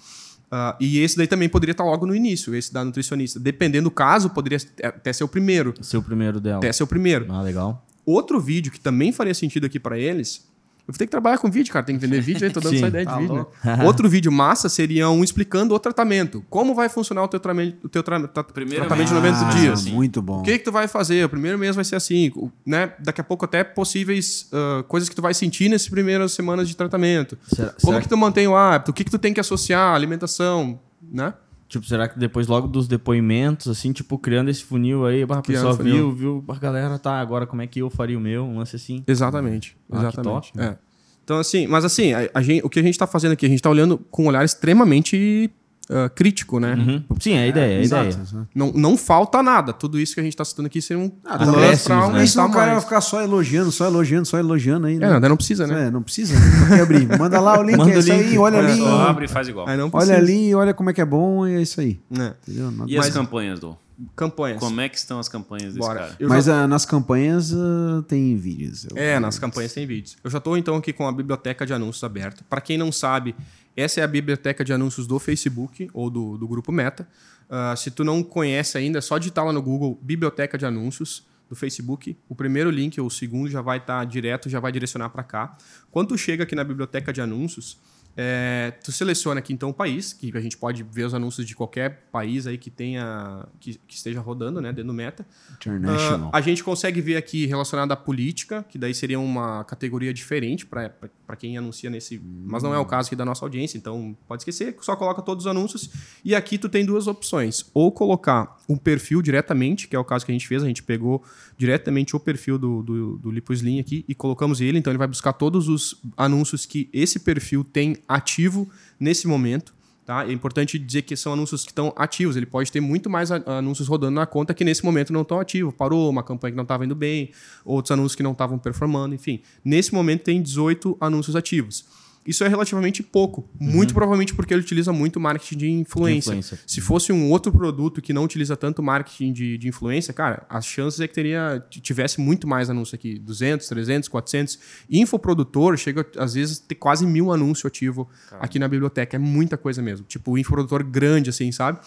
Ah, 0.50 0.76
e 0.80 0.98
esse 0.98 1.16
daí 1.16 1.28
também 1.28 1.48
poderia 1.48 1.70
estar 1.70 1.84
logo 1.84 2.04
no 2.04 2.16
início, 2.16 2.52
esse 2.52 2.72
da 2.72 2.84
nutricionista. 2.84 3.38
Dependendo 3.38 3.84
do 3.84 3.92
caso, 3.92 4.30
poderia 4.30 4.58
até 4.82 5.12
ser 5.12 5.22
o 5.22 5.28
primeiro. 5.28 5.72
Ser 5.80 5.98
o 5.98 6.02
primeiro 6.02 6.40
dela. 6.40 6.56
Até 6.58 6.72
ser 6.72 6.82
o 6.82 6.86
primeiro. 6.86 7.26
Ah, 7.28 7.42
legal. 7.42 7.86
Outro 8.04 8.40
vídeo 8.40 8.72
que 8.72 8.80
também 8.80 9.12
faria 9.12 9.34
sentido 9.34 9.66
aqui 9.66 9.78
para 9.78 9.96
eles. 9.96 10.48
Eu 10.88 10.92
vou 10.92 10.98
ter 10.98 11.04
que 11.04 11.10
trabalhar 11.10 11.36
com 11.36 11.50
vídeo, 11.50 11.70
cara. 11.70 11.84
Tem 11.84 11.96
que 11.98 12.00
vender 12.00 12.18
vídeo, 12.22 12.46
aí 12.46 12.50
tô 12.50 12.60
dando 12.60 12.70
Sim. 12.72 12.78
essa 12.78 12.86
ideia 12.88 13.04
de 13.04 13.12
Tá 13.12 13.18
vídeo, 13.18 13.46
né? 13.62 13.84
Outro 13.84 14.08
vídeo 14.08 14.32
massa 14.32 14.70
seria 14.70 15.10
um 15.10 15.22
explicando 15.22 15.74
o 15.74 15.78
tratamento. 15.78 16.42
Como 16.48 16.74
vai 16.74 16.88
funcionar 16.88 17.22
o 17.24 17.28
teu, 17.28 17.38
tratamento, 17.38 17.76
o 17.84 17.88
teu 17.90 18.02
tra- 18.02 18.26
tra- 18.26 18.42
Primeiro 18.42 18.86
tratamento 18.86 19.08
de 19.08 19.14
mês. 19.20 19.34
90 19.36 19.46
Ah, 19.46 19.60
dias. 19.60 19.80
sim. 19.80 19.92
Muito 19.92 20.22
bom. 20.22 20.40
O 20.40 20.42
que, 20.42 20.58
que 20.58 20.64
tu 20.64 20.72
vai 20.72 20.88
fazer? 20.88 21.26
O 21.26 21.28
primeiro 21.28 21.58
mês 21.58 21.76
vai 21.76 21.84
ser 21.84 21.96
assim, 21.96 22.32
né? 22.64 22.94
Daqui 23.00 23.20
a 23.20 23.24
pouco 23.24 23.44
até 23.44 23.62
possíveis 23.62 24.48
ah, 24.50 24.82
coisas 24.88 25.10
que 25.10 25.14
tu 25.14 25.20
vai 25.20 25.34
sentir 25.34 25.68
nessas 25.68 25.90
primeiras 25.90 26.32
semanas 26.32 26.66
de 26.66 26.74
tratamento. 26.74 27.36
Será, 27.54 27.68
Como 27.68 27.92
será 27.92 28.00
que 28.00 28.08
tu 28.08 28.16
mantém 28.16 28.48
o 28.48 28.56
hábito? 28.56 28.90
O 28.90 28.94
que, 28.94 29.04
que 29.04 29.10
tu 29.10 29.18
tem 29.18 29.34
que 29.34 29.40
associar? 29.40 29.94
Alimentação, 29.94 30.80
né? 31.12 31.34
Tipo, 31.68 31.84
será 31.84 32.08
que 32.08 32.18
depois, 32.18 32.46
logo 32.46 32.66
dos 32.66 32.88
depoimentos, 32.88 33.68
assim, 33.68 33.92
tipo, 33.92 34.18
criando 34.18 34.48
esse 34.48 34.64
funil 34.64 35.04
aí, 35.04 35.22
a 35.22 35.42
pessoa 35.42 35.74
viu, 35.74 36.10
viu, 36.12 36.44
a 36.48 36.54
galera, 36.54 36.98
tá, 36.98 37.20
agora 37.20 37.46
como 37.46 37.60
é 37.60 37.66
que 37.66 37.80
eu 37.80 37.90
faria 37.90 38.16
o 38.16 38.20
meu? 38.20 38.44
Um 38.44 38.56
lance 38.58 38.74
assim. 38.74 39.04
Exatamente. 39.06 39.76
Ah, 39.90 39.98
exatamente. 39.98 40.52
top. 40.52 40.60
É. 40.60 40.78
Então, 41.22 41.38
assim, 41.38 41.66
mas 41.66 41.84
assim, 41.84 42.14
a, 42.14 42.30
a 42.32 42.40
gente, 42.40 42.64
o 42.64 42.70
que 42.70 42.78
a 42.78 42.82
gente 42.82 42.94
está 42.94 43.06
fazendo 43.06 43.32
aqui, 43.32 43.44
a 43.44 43.48
gente 43.50 43.58
está 43.58 43.68
olhando 43.68 43.98
com 44.10 44.24
um 44.24 44.26
olhar 44.28 44.42
extremamente 44.42 45.50
ah, 45.90 46.08
crítico, 46.08 46.58
né? 46.60 46.74
Uhum. 46.74 47.04
Sim, 47.20 47.32
é 47.32 47.42
a 47.44 47.46
ideia, 47.46 47.74
é 47.74 47.78
a 47.78 47.82
Exato, 47.82 48.08
ideia. 48.08 48.22
exato. 48.22 48.48
Não, 48.54 48.72
não 48.72 48.96
falta 48.96 49.42
nada. 49.42 49.72
Tudo 49.72 49.98
isso 49.98 50.14
que 50.14 50.20
a 50.20 50.22
gente 50.22 50.32
está 50.34 50.44
citando 50.44 50.66
aqui 50.66 50.80
seria 50.82 51.02
um 51.02 51.10
Ah, 51.24 51.34
acréscimos, 51.36 52.06
pra 52.06 52.12
né? 52.18 52.24
Isso 52.24 52.40
o 52.42 52.50
cara 52.50 52.72
vai 52.72 52.80
ficar 52.80 53.00
só 53.00 53.22
elogiando, 53.22 53.70
só 53.72 53.86
elogiando, 53.86 54.26
só 54.26 54.38
elogiando 54.38 54.86
aí. 54.86 54.96
É, 54.96 54.98
né? 54.98 55.10
não, 55.10 55.20
daí 55.20 55.28
não 55.30 55.36
precisa, 55.36 55.66
né? 55.66 55.86
É, 55.86 55.90
não 55.90 56.02
precisa. 56.02 56.34
Não 56.38 56.68
quer 56.68 56.80
abrir. 56.82 57.18
Manda 57.18 57.40
lá 57.40 57.58
o 57.58 57.62
link, 57.62 57.76
Manda 57.76 57.92
é 57.92 57.98
isso 57.98 58.12
link. 58.12 58.28
aí, 58.30 58.38
olha 58.38 58.58
ali. 58.58 58.76
Só 58.76 59.00
abre 59.08 59.24
e 59.24 59.28
faz 59.28 59.48
igual. 59.48 59.66
Não. 59.66 59.90
Olha 59.92 60.16
ali, 60.16 60.54
olha 60.54 60.74
como 60.74 60.90
é 60.90 60.92
que 60.92 61.00
é 61.00 61.04
bom 61.04 61.46
e 61.46 61.54
é 61.54 61.62
isso 61.62 61.80
aí. 61.80 61.98
É. 62.18 62.32
Entendeu? 62.48 62.72
E 62.86 62.98
as 62.98 63.08
campanhas, 63.10 63.58
do? 63.60 63.76
Campanhas. 64.14 64.60
Como 64.60 64.80
é 64.80 64.88
que 64.88 64.96
estão 64.96 65.18
as 65.18 65.28
campanhas 65.28 65.74
desse 65.74 65.78
Bora. 65.80 65.98
cara? 66.00 66.16
Eu 66.20 66.28
Mas 66.28 66.44
já- 66.44 66.62
ah, 66.62 66.68
nas 66.68 66.84
campanhas 66.84 67.52
ah, 67.52 68.02
tem 68.06 68.36
vídeos. 68.36 68.86
Eu- 68.88 68.96
É, 68.96 69.18
nas 69.18 69.40
campanhas 69.40 69.72
tem 69.72 69.84
vídeos. 69.88 70.16
Eu 70.22 70.30
já 70.30 70.38
estou 70.38 70.56
então 70.56 70.76
aqui 70.76 70.92
com 70.92 71.08
a 71.08 71.10
biblioteca 71.10 71.66
de 71.66 71.72
anúncios 71.72 72.04
aberta. 72.04 72.44
Para 72.48 72.60
quem 72.60 72.78
não 72.78 72.92
sabe, 72.92 73.34
essa 73.80 74.00
é 74.00 74.04
a 74.04 74.08
biblioteca 74.08 74.64
de 74.64 74.72
anúncios 74.72 75.06
do 75.06 75.18
Facebook 75.18 75.88
ou 75.94 76.10
do, 76.10 76.36
do 76.36 76.48
grupo 76.48 76.72
Meta. 76.72 77.08
Ah, 77.48 77.74
se 77.76 77.90
tu 77.90 78.02
não 78.02 78.22
conhece 78.22 78.76
ainda, 78.76 78.98
é 78.98 79.00
só 79.00 79.16
digitar 79.18 79.44
lá 79.44 79.52
no 79.52 79.62
Google 79.62 79.98
Biblioteca 80.02 80.58
de 80.58 80.66
Anúncios 80.66 81.26
do 81.48 81.56
Facebook. 81.56 82.16
O 82.28 82.34
primeiro 82.34 82.70
link 82.70 83.00
ou 83.00 83.06
o 83.06 83.10
segundo 83.10 83.48
já 83.48 83.62
vai 83.62 83.78
estar 83.78 84.04
direto, 84.04 84.50
já 84.50 84.60
vai 84.60 84.72
direcionar 84.72 85.08
para 85.10 85.22
cá. 85.22 85.56
Quando 85.90 86.08
tu 86.08 86.18
chega 86.18 86.42
aqui 86.42 86.54
na 86.54 86.64
biblioteca 86.64 87.12
de 87.12 87.20
anúncios, 87.20 87.78
é, 88.20 88.72
tu 88.82 88.90
seleciona 88.90 89.38
aqui 89.38 89.52
então 89.52 89.70
o 89.70 89.72
país, 89.72 90.12
que 90.12 90.36
a 90.36 90.40
gente 90.40 90.56
pode 90.56 90.82
ver 90.82 91.04
os 91.04 91.14
anúncios 91.14 91.46
de 91.46 91.54
qualquer 91.54 92.08
país 92.10 92.48
aí 92.48 92.58
que 92.58 92.68
tenha 92.68 93.46
que, 93.60 93.78
que 93.86 93.94
esteja 93.94 94.18
rodando, 94.20 94.60
né, 94.60 94.72
dentro 94.72 94.88
do 94.88 94.92
Meta. 94.92 95.24
International. 95.54 96.28
Ah, 96.32 96.38
a 96.38 96.40
gente 96.40 96.64
consegue 96.64 97.00
ver 97.00 97.14
aqui 97.14 97.46
relacionado 97.46 97.92
à 97.92 97.96
política, 97.96 98.64
que 98.68 98.76
daí 98.76 98.92
seria 98.92 99.20
uma 99.20 99.62
categoria 99.62 100.12
diferente 100.12 100.66
para 100.66 101.36
quem 101.38 101.56
anuncia 101.56 101.88
nesse. 101.88 102.20
Mas 102.44 102.64
não 102.64 102.74
é 102.74 102.78
o 102.80 102.84
caso 102.84 103.06
aqui 103.06 103.14
da 103.14 103.24
nossa 103.24 103.44
audiência, 103.44 103.78
então 103.78 104.16
pode 104.26 104.42
esquecer, 104.42 104.76
só 104.80 104.96
coloca 104.96 105.22
todos 105.22 105.44
os 105.44 105.48
anúncios. 105.48 105.88
E 106.24 106.34
aqui 106.34 106.58
tu 106.58 106.68
tem 106.68 106.84
duas 106.84 107.06
opções: 107.06 107.66
ou 107.72 107.92
colocar 107.92 108.58
um 108.68 108.76
perfil 108.76 109.22
diretamente, 109.22 109.86
que 109.86 109.94
é 109.94 109.98
o 109.98 110.04
caso 110.04 110.26
que 110.26 110.32
a 110.32 110.34
gente 110.34 110.48
fez, 110.48 110.64
a 110.64 110.66
gente 110.66 110.82
pegou 110.82 111.22
diretamente 111.56 112.16
o 112.16 112.20
perfil 112.20 112.58
do, 112.58 112.82
do, 112.82 113.16
do 113.18 113.30
Lipo 113.30 113.52
Slim 113.52 113.78
aqui 113.78 114.04
e 114.08 114.14
colocamos 114.14 114.60
ele, 114.60 114.76
então 114.78 114.90
ele 114.90 114.98
vai 114.98 115.06
buscar 115.06 115.32
todos 115.34 115.68
os 115.68 116.02
anúncios 116.16 116.66
que 116.66 116.90
esse 116.92 117.20
perfil 117.20 117.62
tem 117.62 117.96
ativo 118.08 118.68
nesse 118.98 119.28
momento. 119.28 119.74
Tá? 120.08 120.26
É 120.26 120.32
importante 120.32 120.78
dizer 120.78 121.02
que 121.02 121.14
são 121.14 121.34
anúncios 121.34 121.64
que 121.64 121.70
estão 121.70 121.92
ativos. 121.94 122.34
Ele 122.34 122.46
pode 122.46 122.72
ter 122.72 122.80
muito 122.80 123.10
mais 123.10 123.30
anúncios 123.30 123.86
rodando 123.88 124.14
na 124.14 124.24
conta 124.24 124.54
que 124.54 124.64
nesse 124.64 124.82
momento 124.82 125.12
não 125.12 125.20
estão 125.20 125.38
ativos. 125.38 125.74
Parou, 125.74 126.08
uma 126.08 126.22
campanha 126.22 126.52
que 126.52 126.56
não 126.56 126.62
estava 126.62 126.82
indo 126.86 126.94
bem, 126.94 127.30
outros 127.62 127.90
anúncios 127.90 128.14
que 128.14 128.22
não 128.22 128.32
estavam 128.32 128.58
performando, 128.58 129.14
enfim. 129.14 129.42
Nesse 129.62 129.92
momento 129.92 130.22
tem 130.22 130.40
18 130.40 130.96
anúncios 130.98 131.36
ativos. 131.36 131.84
Isso 132.28 132.44
é 132.44 132.48
relativamente 132.48 133.02
pouco. 133.02 133.48
Muito 133.58 133.94
provavelmente 133.94 134.34
porque 134.34 134.52
ele 134.52 134.60
utiliza 134.60 134.92
muito 134.92 135.18
marketing 135.18 135.56
de 135.56 135.70
influência. 135.70 136.32
De 136.32 136.38
influência. 136.40 136.58
Se 136.66 136.78
fosse 136.82 137.10
um 137.10 137.30
outro 137.30 137.50
produto 137.50 138.02
que 138.02 138.12
não 138.12 138.24
utiliza 138.24 138.54
tanto 138.54 138.82
marketing 138.82 139.32
de, 139.32 139.56
de 139.56 139.66
influência, 139.66 140.12
cara, 140.12 140.44
as 140.46 140.66
chances 140.66 141.00
é 141.00 141.08
que 141.08 141.14
teria, 141.14 141.64
tivesse 141.70 142.20
muito 142.20 142.46
mais 142.46 142.68
anúncio 142.68 142.94
aqui. 142.94 143.18
200, 143.18 143.66
300, 143.66 144.08
400. 144.10 144.58
Infoprodutor 144.90 145.74
chega, 145.78 146.06
às 146.18 146.34
vezes, 146.34 146.62
a 146.62 146.68
ter 146.68 146.74
quase 146.74 147.06
mil 147.06 147.32
anúncios 147.32 147.64
ativo 147.64 148.06
aqui 148.32 148.58
na 148.58 148.68
biblioteca. 148.68 149.16
É 149.16 149.18
muita 149.18 149.56
coisa 149.56 149.80
mesmo. 149.80 150.04
Tipo, 150.06 150.36
infoprodutor 150.36 150.84
grande, 150.84 151.30
assim, 151.30 151.50
sabe? 151.50 151.80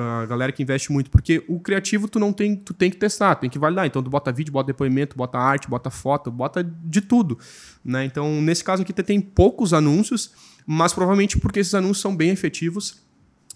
A 0.00 0.26
galera 0.26 0.52
que 0.52 0.62
investe 0.62 0.92
muito. 0.92 1.10
Porque 1.10 1.44
o 1.48 1.58
criativo 1.58 2.08
tu 2.08 2.18
não 2.18 2.32
tem, 2.32 2.54
tu 2.54 2.72
tem 2.72 2.90
que 2.90 2.96
testar, 2.96 3.34
tem 3.34 3.50
que 3.50 3.58
validar. 3.58 3.86
Então 3.86 4.02
tu 4.02 4.08
bota 4.08 4.30
vídeo, 4.30 4.52
bota 4.52 4.68
depoimento, 4.68 5.16
bota 5.16 5.38
arte, 5.38 5.68
bota 5.68 5.90
foto, 5.90 6.30
bota 6.30 6.62
de 6.62 7.00
tudo. 7.00 7.38
Né? 7.84 8.04
Então, 8.04 8.40
nesse 8.40 8.62
caso 8.62 8.82
aqui, 8.82 8.92
tu 8.92 9.02
tem 9.02 9.20
poucos 9.20 9.72
anúncios, 9.72 10.32
mas 10.66 10.92
provavelmente 10.92 11.38
porque 11.38 11.60
esses 11.60 11.74
anúncios 11.74 12.00
são 12.00 12.14
bem 12.14 12.30
efetivos 12.30 13.02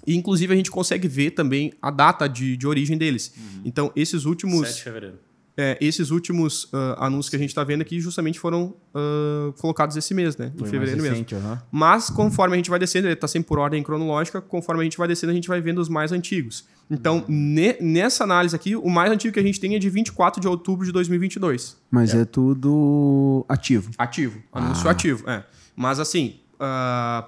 e, 0.06 0.16
inclusive, 0.16 0.52
a 0.52 0.56
gente 0.56 0.70
consegue 0.70 1.06
ver 1.06 1.30
também 1.30 1.72
a 1.80 1.90
data 1.90 2.28
de, 2.28 2.56
de 2.56 2.66
origem 2.66 2.98
deles. 2.98 3.34
Então, 3.64 3.92
esses 3.94 4.24
últimos, 4.24 4.68
7 4.68 4.76
de 4.76 4.82
fevereiro. 4.82 5.18
É, 5.56 5.76
esses 5.80 6.10
últimos 6.10 6.68
ah, 6.72 7.06
anúncios 7.06 7.28
que 7.28 7.36
a 7.36 7.38
gente 7.38 7.50
está 7.50 7.62
vendo 7.62 7.82
aqui 7.82 8.00
justamente 8.00 8.38
foram 8.38 8.74
ah, 8.94 9.52
colocados 9.60 9.96
esse 9.96 10.14
mês, 10.14 10.36
né? 10.36 10.52
Foi 10.56 10.66
em 10.66 10.70
fevereiro 10.70 11.02
mais 11.02 11.10
mesmo. 11.10 11.24
recente, 11.24 11.34
aham. 11.34 11.62
Mas 11.70 12.08
conforme 12.08 12.54
a 12.54 12.56
gente 12.56 12.70
vai 12.70 12.78
descendo, 12.78 13.06
ele 13.06 13.14
está 13.14 13.28
sempre 13.28 13.48
por 13.48 13.58
ordem 13.58 13.82
cronológica, 13.82 14.40
conforme 14.40 14.80
a 14.80 14.84
gente 14.84 14.96
vai 14.96 15.06
descendo, 15.06 15.32
a 15.32 15.34
gente 15.34 15.48
vai 15.48 15.60
vendo 15.60 15.78
os 15.78 15.88
mais 15.88 16.12
antigos. 16.12 16.64
Então, 16.90 17.24
ne- 17.28 17.76
nessa 17.80 18.24
análise 18.24 18.54
aqui, 18.54 18.76
o 18.76 18.88
mais 18.88 19.10
antigo 19.10 19.32
que 19.32 19.40
a 19.40 19.42
gente 19.42 19.58
tem 19.58 19.74
é 19.74 19.78
de 19.78 19.88
24 19.88 20.40
de 20.40 20.48
outubro 20.48 20.84
de 20.84 20.92
2022. 20.92 21.76
Mas 21.90 22.14
é. 22.14 22.24
tudo 22.24 23.44
ativo. 23.48 23.90
Ativo. 23.96 24.42
Anúncio 24.52 24.88
ativo, 24.88 25.28
é. 25.28 25.44
Mas 25.74 25.98
assim, 25.98 26.40
ah, 26.60 27.26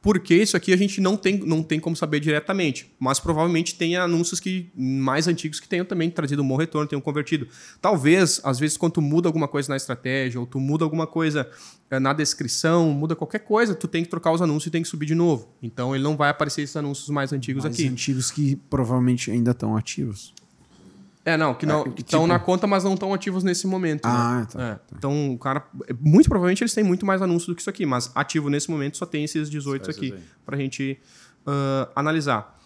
porque 0.00 0.34
isso 0.34 0.56
aqui 0.56 0.72
a 0.72 0.76
gente 0.76 1.00
não 1.00 1.16
tem, 1.16 1.38
não 1.38 1.62
tem 1.62 1.80
como 1.80 1.96
saber 1.96 2.20
diretamente. 2.20 2.90
Mas 2.98 3.18
provavelmente 3.18 3.74
tem 3.74 3.96
anúncios 3.96 4.38
que 4.38 4.70
mais 4.76 5.26
antigos 5.26 5.58
que 5.58 5.68
tenham 5.68 5.84
também 5.84 6.08
trazido 6.10 6.42
um 6.42 6.48
bom 6.48 6.56
retorno, 6.56 6.88
tenham 6.88 7.00
convertido. 7.00 7.48
Talvez, 7.80 8.40
às 8.44 8.58
vezes, 8.58 8.76
quando 8.76 8.92
tu 8.92 9.02
muda 9.02 9.28
alguma 9.28 9.48
coisa 9.48 9.68
na 9.68 9.76
estratégia, 9.76 10.38
ou 10.38 10.46
tu 10.46 10.60
muda 10.60 10.84
alguma 10.84 11.06
coisa 11.06 11.48
eh, 11.90 11.98
na 11.98 12.12
descrição, 12.12 12.90
muda 12.90 13.16
qualquer 13.16 13.40
coisa, 13.40 13.74
tu 13.74 13.88
tem 13.88 14.04
que 14.04 14.10
trocar 14.10 14.32
os 14.32 14.40
anúncios 14.40 14.66
e 14.66 14.70
tem 14.70 14.82
que 14.82 14.88
subir 14.88 15.06
de 15.06 15.14
novo. 15.14 15.48
Então 15.62 15.94
ele 15.94 16.04
não 16.04 16.16
vai 16.16 16.30
aparecer 16.30 16.62
esses 16.62 16.76
anúncios 16.76 17.08
mais 17.08 17.32
antigos 17.32 17.64
Mais 17.64 17.74
aqui. 17.74 17.88
antigos 17.88 18.30
que 18.30 18.56
provavelmente 18.70 19.30
ainda 19.30 19.50
estão 19.50 19.76
ativos. 19.76 20.32
É, 21.28 21.36
não, 21.36 21.54
que 21.54 21.66
não 21.66 21.80
É, 21.82 21.84
que 21.90 22.00
estão 22.02 22.20
tipo- 22.20 22.26
na 22.32 22.38
conta, 22.38 22.66
mas 22.66 22.84
não 22.84 22.94
estão 22.94 23.12
ativos 23.12 23.42
nesse 23.44 23.66
momento. 23.66 24.06
Ah, 24.06 24.40
né? 24.40 24.46
tá, 24.50 24.62
É, 24.62 24.78
Então, 24.96 25.32
o 25.34 25.38
cara. 25.38 25.64
Muito 26.00 26.28
provavelmente 26.28 26.62
eles 26.62 26.72
têm 26.72 26.84
muito 26.84 27.04
mais 27.04 27.20
anúncios 27.20 27.46
do 27.48 27.54
que 27.54 27.60
isso 27.60 27.70
aqui, 27.70 27.84
mas 27.86 28.10
ativo 28.14 28.48
nesse 28.48 28.70
momento 28.70 28.96
só 28.96 29.04
tem 29.06 29.24
esses 29.24 29.50
18 29.50 29.84
Só 29.84 29.90
esses 29.90 30.02
aqui 30.02 30.12
aí. 30.14 30.22
pra 30.46 30.56
gente 30.56 30.98
ah, 31.46 31.88
analisar. 31.96 32.56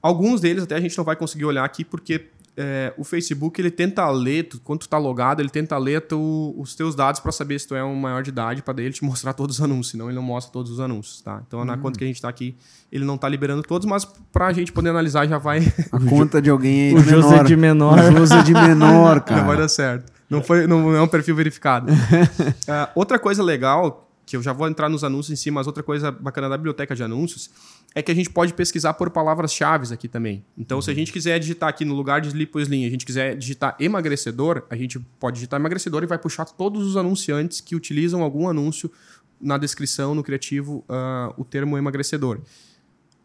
Alguns 0.00 0.40
deles 0.40 0.64
até 0.64 0.74
a 0.74 0.80
gente 0.80 0.96
não 0.98 1.04
vai 1.04 1.14
conseguir 1.16 1.44
olhar 1.44 1.64
aqui 1.64 1.84
porque 1.84 2.28
é, 2.56 2.92
o 2.98 3.04
Facebook 3.04 3.60
ele 3.60 3.70
tenta 3.70 4.08
ler, 4.10 4.44
tu- 4.44 4.60
quando 4.60 4.80
tu 4.80 4.88
tá 4.88 4.98
logado, 4.98 5.40
ele 5.40 5.48
tenta 5.48 5.76
ler 5.78 6.02
tu- 6.02 6.54
os 6.58 6.74
teus 6.74 6.94
dados 6.94 7.18
para 7.20 7.32
saber 7.32 7.58
se 7.58 7.66
tu 7.66 7.74
é 7.74 7.82
um 7.82 7.94
maior 7.94 8.22
de 8.22 8.28
idade, 8.30 8.62
para 8.62 8.82
ele 8.82 8.92
te 8.92 9.02
mostrar 9.04 9.32
todos 9.32 9.56
os 9.58 9.62
anúncios, 9.64 9.88
senão 9.92 10.06
ele 10.06 10.16
não 10.16 10.22
mostra 10.22 10.52
todos 10.52 10.70
os 10.70 10.78
anúncios, 10.80 11.20
tá? 11.22 11.42
Então, 11.46 11.60
Hum. 11.60 11.64
na 11.64 11.76
conta 11.78 11.98
que 11.98 12.04
a 12.04 12.06
gente 12.06 12.20
tá 12.20 12.28
aqui, 12.28 12.54
ele 12.90 13.04
não 13.04 13.16
tá 13.16 13.28
liberando 13.28 13.62
todos, 13.62 13.86
mas 13.86 14.04
pra 14.30 14.52
gente 14.52 14.70
poder 14.72 14.90
analisar 14.90 15.26
já 15.26 15.38
vai 15.38 15.60
A 15.90 15.98
conta 16.08 16.42
de 16.42 16.50
alguém 16.50 16.88
aí 16.88 16.94
o 16.94 16.98
de 17.02 17.06
menor. 17.06 17.22
José 17.22 17.42
de 17.44 17.56
menor. 17.56 17.98
O 17.98 18.12
José 18.18 18.42
de 18.42 18.52
menor, 18.52 19.16
Não 19.30 19.36
vai 19.36 19.44
cara. 19.46 19.56
dar 19.56 19.68
certo. 19.68 20.12
Não, 20.28 20.42
foi, 20.42 20.66
não 20.66 20.94
é 20.94 21.00
um 21.02 21.08
perfil 21.08 21.34
verificado. 21.36 21.92
Ah, 22.68 22.90
outra 22.94 23.18
coisa 23.18 23.42
legal, 23.42 24.08
que 24.24 24.36
eu 24.36 24.42
já 24.42 24.52
vou 24.52 24.66
entrar 24.68 24.88
nos 24.88 25.04
anúncios 25.04 25.30
em 25.38 25.42
si, 25.42 25.50
mas 25.50 25.66
outra 25.66 25.82
coisa 25.82 26.10
bacana 26.10 26.48
da 26.48 26.56
biblioteca 26.56 26.94
de 26.94 27.02
anúncios, 27.02 27.50
é 27.94 28.02
que 28.02 28.10
a 28.10 28.14
gente 28.14 28.30
pode 28.30 28.54
pesquisar 28.54 28.94
por 28.94 29.10
palavras-chave 29.10 29.92
aqui 29.92 30.08
também. 30.08 30.44
Então, 30.56 30.80
se 30.80 30.90
a 30.90 30.94
gente 30.94 31.12
quiser 31.12 31.38
digitar 31.38 31.68
aqui 31.68 31.84
no 31.84 31.94
lugar 31.94 32.20
de 32.20 32.30
liposlim, 32.30 32.86
a 32.86 32.90
gente 32.90 33.04
quiser 33.04 33.36
digitar 33.36 33.76
emagrecedor, 33.78 34.64
a 34.70 34.76
gente 34.76 34.98
pode 35.20 35.34
digitar 35.34 35.60
emagrecedor 35.60 36.02
e 36.02 36.06
vai 36.06 36.18
puxar 36.18 36.44
todos 36.44 36.86
os 36.86 36.96
anunciantes 36.96 37.60
que 37.60 37.76
utilizam 37.76 38.22
algum 38.22 38.48
anúncio 38.48 38.90
na 39.40 39.58
descrição, 39.58 40.14
no 40.14 40.22
criativo, 40.22 40.84
ah, 40.88 41.32
o 41.36 41.44
termo 41.44 41.76
emagrecedor. 41.76 42.40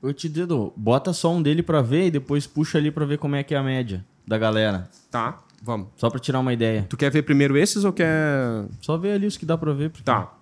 Eu 0.01 0.13
te 0.13 0.29
dedo, 0.29 0.73
bota 0.75 1.13
só 1.13 1.33
um 1.33 1.41
dele 1.41 1.63
pra 1.63 1.81
ver 1.81 2.07
e 2.07 2.11
depois 2.11 2.45
puxa 2.45 2.77
ali 2.77 2.91
pra 2.91 3.05
ver 3.05 3.17
como 3.17 3.35
é 3.35 3.43
que 3.43 3.55
é 3.55 3.57
a 3.57 3.63
média 3.63 4.05
da 4.27 4.37
galera. 4.37 4.89
Tá? 5.09 5.39
Vamos. 5.61 5.87
Só 5.95 6.09
pra 6.09 6.19
tirar 6.19 6.39
uma 6.39 6.53
ideia. 6.53 6.85
Tu 6.89 6.97
quer 6.97 7.09
ver 7.09 7.23
primeiro 7.23 7.57
esses 7.57 7.83
ou 7.83 7.93
quer. 7.93 8.65
Só 8.81 8.97
ver 8.97 9.13
ali 9.13 9.25
os 9.25 9.37
que 9.37 9.45
dá 9.45 9.57
pra 9.57 9.73
ver. 9.73 9.89
porque 9.89 10.03
Tá. 10.03 10.36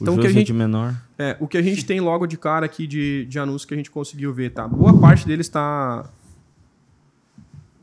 O 0.00 0.04
Então, 0.04 0.14
o 0.14 0.18
que 0.20 0.26
a 0.26 0.30
gente- 0.30 0.46
de 0.46 0.52
menor. 0.54 0.94
É, 1.18 1.36
o 1.38 1.46
que 1.46 1.58
a 1.58 1.62
gente 1.62 1.84
tem 1.84 2.00
logo 2.00 2.26
de 2.26 2.36
cara 2.38 2.64
aqui 2.66 2.86
de, 2.86 3.26
de 3.26 3.38
anúncio 3.38 3.68
que 3.68 3.74
a 3.74 3.76
gente 3.76 3.90
conseguiu 3.90 4.32
ver, 4.32 4.50
tá? 4.50 4.66
Boa 4.66 4.98
parte 4.98 5.26
deles 5.26 5.46
está 5.46 6.08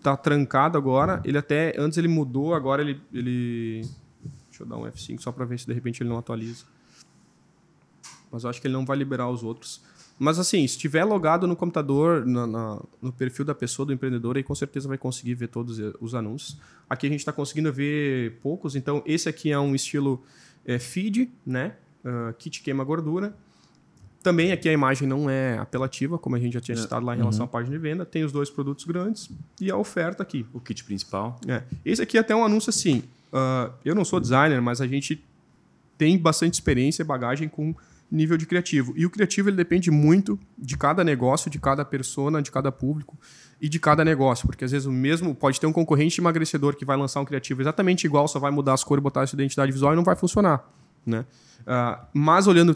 tá 0.01 0.15
trancado 0.17 0.77
agora. 0.77 1.21
Ele 1.23 1.37
até 1.37 1.73
antes 1.77 1.97
ele 1.97 2.07
mudou, 2.07 2.53
agora 2.53 2.81
ele 2.81 2.99
ele 3.13 3.81
deixa 4.49 4.63
eu 4.63 4.65
dar 4.65 4.77
um 4.77 4.83
F5 4.85 5.19
só 5.19 5.31
para 5.31 5.45
ver 5.45 5.59
se 5.59 5.67
de 5.67 5.73
repente 5.73 6.01
ele 6.01 6.09
não 6.09 6.17
atualiza. 6.17 6.65
Mas 8.31 8.43
eu 8.43 8.49
acho 8.49 8.59
que 8.61 8.67
ele 8.67 8.73
não 8.73 8.85
vai 8.85 8.97
liberar 8.97 9.29
os 9.29 9.43
outros. 9.43 9.81
Mas 10.19 10.39
assim, 10.39 10.59
se 10.67 10.73
estiver 10.73 11.03
logado 11.03 11.45
no 11.45 11.55
computador, 11.55 12.25
na- 12.25 12.47
na- 12.47 12.81
no 12.99 13.13
perfil 13.13 13.45
da 13.45 13.53
pessoa, 13.53 13.85
do 13.85 13.93
empreendedor, 13.93 14.35
aí 14.35 14.43
com 14.43 14.55
certeza 14.55 14.87
vai 14.87 14.97
conseguir 14.97 15.35
ver 15.35 15.47
todos 15.47 15.77
os 16.01 16.15
anúncios. 16.15 16.57
Aqui 16.89 17.05
a 17.05 17.09
gente 17.09 17.19
está 17.19 17.31
conseguindo 17.31 17.71
ver 17.71 18.39
poucos, 18.41 18.75
então 18.75 19.03
esse 19.05 19.29
aqui 19.29 19.51
é 19.51 19.59
um 19.59 19.75
estilo 19.75 20.23
é, 20.65 20.79
feed, 20.79 21.29
né? 21.45 21.75
Ah, 22.07 22.33
kit 22.37 22.61
queima 22.61 22.83
gordura. 22.85 23.35
Também 24.23 24.51
aqui 24.51 24.67
a 24.67 24.73
imagem 24.73 25.07
não 25.07 25.29
é 25.29 25.57
apelativa, 25.57 26.17
como 26.17 26.35
a 26.35 26.39
gente 26.39 26.53
já 26.53 26.61
tinha 26.61 26.75
citado 26.75 27.05
lá 27.05 27.13
em 27.13 27.17
relação 27.17 27.45
à 27.45 27.47
página 27.47 27.75
de 27.75 27.81
venda. 27.81 28.05
Tem 28.05 28.23
os 28.23 28.31
dois 28.31 28.49
produtos 28.49 28.85
grandes 28.85 29.29
e 29.59 29.69
a 29.69 29.75
oferta 29.75 30.23
aqui. 30.23 30.45
O 30.53 30.59
kit 30.59 30.83
principal. 30.83 31.39
É. 31.47 31.63
Esse 31.85 32.01
aqui 32.01 32.17
é 32.17 32.21
até 32.21 32.35
um 32.35 32.43
anúncio 32.43 32.69
assim. 32.69 33.03
ah, 33.33 33.71
eu 33.83 33.93
não 33.93 34.05
sou 34.05 34.19
designer, 34.19 34.61
mas 34.61 34.79
a 34.79 34.87
gente 34.87 35.23
tem 35.97 36.17
bastante 36.17 36.53
experiência 36.53 37.03
e 37.03 37.05
bagagem 37.05 37.49
com 37.49 37.75
nível 38.09 38.37
de 38.37 38.45
criativo. 38.45 38.93
E 38.95 39.05
o 39.05 39.09
criativo 39.09 39.49
ele 39.49 39.57
depende 39.57 39.91
muito 39.91 40.39
de 40.57 40.77
cada 40.77 41.03
negócio, 41.03 41.51
de 41.51 41.59
cada 41.59 41.83
persona, 41.83 42.41
de 42.41 42.51
cada 42.51 42.71
público 42.71 43.17
e 43.61 43.67
de 43.67 43.79
cada 43.79 44.05
negócio. 44.05 44.47
Porque 44.47 44.63
às 44.63 44.71
vezes 44.71 44.85
o 44.85 44.91
mesmo 44.91 45.35
pode 45.35 45.59
ter 45.59 45.67
um 45.67 45.73
concorrente 45.73 46.21
emagrecedor 46.21 46.75
que 46.75 46.85
vai 46.85 46.95
lançar 46.95 47.19
um 47.19 47.25
criativo 47.25 47.61
exatamente 47.61 48.05
igual, 48.05 48.27
só 48.27 48.39
vai 48.39 48.51
mudar 48.51 48.73
as 48.73 48.83
cores, 48.83 49.03
botar 49.03 49.23
essa 49.23 49.35
identidade 49.35 49.71
visual 49.71 49.93
e 49.93 49.95
não 49.95 50.03
vai 50.03 50.15
funcionar. 50.15 50.65
Né? 51.05 51.25
Ah, 51.65 52.05
mas 52.13 52.47
olhando 52.47 52.75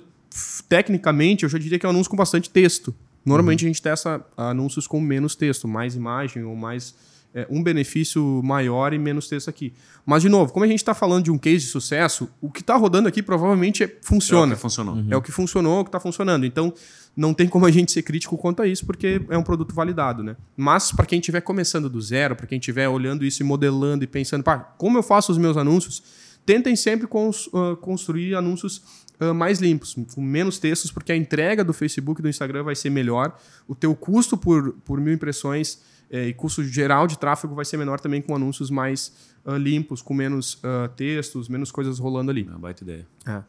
tecnicamente, 0.67 1.43
eu 1.43 1.49
já 1.49 1.57
diria 1.57 1.77
que 1.77 1.85
é 1.85 1.89
um 1.89 1.91
anúncio 1.91 2.09
com 2.09 2.17
bastante 2.17 2.49
texto. 2.49 2.93
Normalmente 3.25 3.65
a 3.65 3.67
gente 3.67 3.81
testa 3.81 4.25
anúncios 4.35 4.87
com 4.87 4.99
menos 4.99 5.35
texto, 5.35 5.67
mais 5.67 5.95
imagem 5.95 6.43
ou 6.43 6.55
mais 6.55 6.95
é, 7.33 7.47
um 7.49 7.61
benefício 7.63 8.41
maior 8.43 8.93
e 8.93 8.99
menos 8.99 9.27
texto 9.27 9.49
aqui. 9.49 9.73
Mas, 10.05 10.21
de 10.21 10.29
novo, 10.29 10.51
como 10.51 10.65
a 10.65 10.67
gente 10.67 10.79
está 10.79 10.93
falando 10.93 11.25
de 11.25 11.31
um 11.31 11.37
case 11.37 11.65
de 11.65 11.71
sucesso, 11.71 12.29
o 12.41 12.49
que 12.49 12.61
está 12.61 12.75
rodando 12.75 13.07
aqui 13.07 13.21
provavelmente 13.21 13.83
é- 13.83 13.97
funciona. 14.01 14.51
É 14.51 14.53
o 14.53 14.55
que 14.55 14.61
funcionou. 14.61 15.03
É 15.09 15.17
o 15.17 15.21
que 15.21 15.31
funcionou, 15.31 15.79
o 15.79 15.83
que 15.83 15.89
está 15.89 15.99
funcionando. 15.99 16.45
Então, 16.45 16.73
não 17.15 17.33
tem 17.33 17.47
como 17.47 17.65
a 17.65 17.71
gente 17.71 17.91
ser 17.91 18.01
crítico 18.01 18.37
quanto 18.37 18.61
a 18.61 18.67
isso, 18.67 18.85
porque 18.85 19.21
é 19.29 19.37
um 19.37 19.43
produto 19.43 19.73
validado, 19.73 20.23
né? 20.23 20.35
Mas, 20.57 20.91
para 20.91 21.05
quem 21.05 21.19
estiver 21.19 21.41
começando 21.41 21.89
do 21.89 22.01
zero, 22.01 22.35
para 22.35 22.47
quem 22.47 22.57
estiver 22.57 22.89
olhando 22.89 23.23
isso 23.23 23.41
e 23.41 23.45
modelando 23.45 24.03
e 24.03 24.07
pensando, 24.07 24.43
pá, 24.43 24.57
como 24.57 24.97
eu 24.97 25.03
faço 25.03 25.31
os 25.31 25.37
meus 25.37 25.55
anúncios, 25.55 26.01
tentem 26.45 26.75
sempre 26.75 27.07
cons- 27.07 27.49
ah, 27.53 27.75
construir 27.75 28.35
anúncios 28.35 28.81
ah, 29.19 29.33
mais 29.33 29.59
limpos, 29.59 29.95
com 30.13 30.21
menos 30.21 30.59
textos, 30.59 30.91
porque 30.91 31.11
a 31.11 31.15
entrega 31.15 31.63
do 31.63 31.73
Facebook 31.73 32.21
e 32.21 32.23
do 32.23 32.29
Instagram 32.29 32.63
vai 32.63 32.75
ser 32.75 32.89
melhor, 32.89 33.37
o 33.67 33.75
teu 33.75 33.95
custo 33.95 34.37
por, 34.37 34.73
por 34.85 34.99
mil 34.99 35.13
impressões 35.13 35.81
eh, 36.09 36.27
e 36.27 36.33
custo 36.33 36.63
geral 36.63 37.07
de 37.07 37.17
tráfego 37.17 37.55
vai 37.55 37.65
ser 37.65 37.77
menor 37.77 37.99
também 37.99 38.21
com 38.21 38.35
anúncios 38.35 38.69
mais 38.69 39.13
ah, 39.45 39.57
limpos, 39.57 40.01
com 40.01 40.13
menos 40.13 40.61
textos, 40.95 41.47
menos 41.47 41.71
coisas 41.71 41.99
rolando 41.99 42.31
ali. 42.31 42.45
É 42.47 42.51
uma 42.51 42.59
baita 42.59 42.83
ideia. 42.83 43.07
É. 43.25 43.43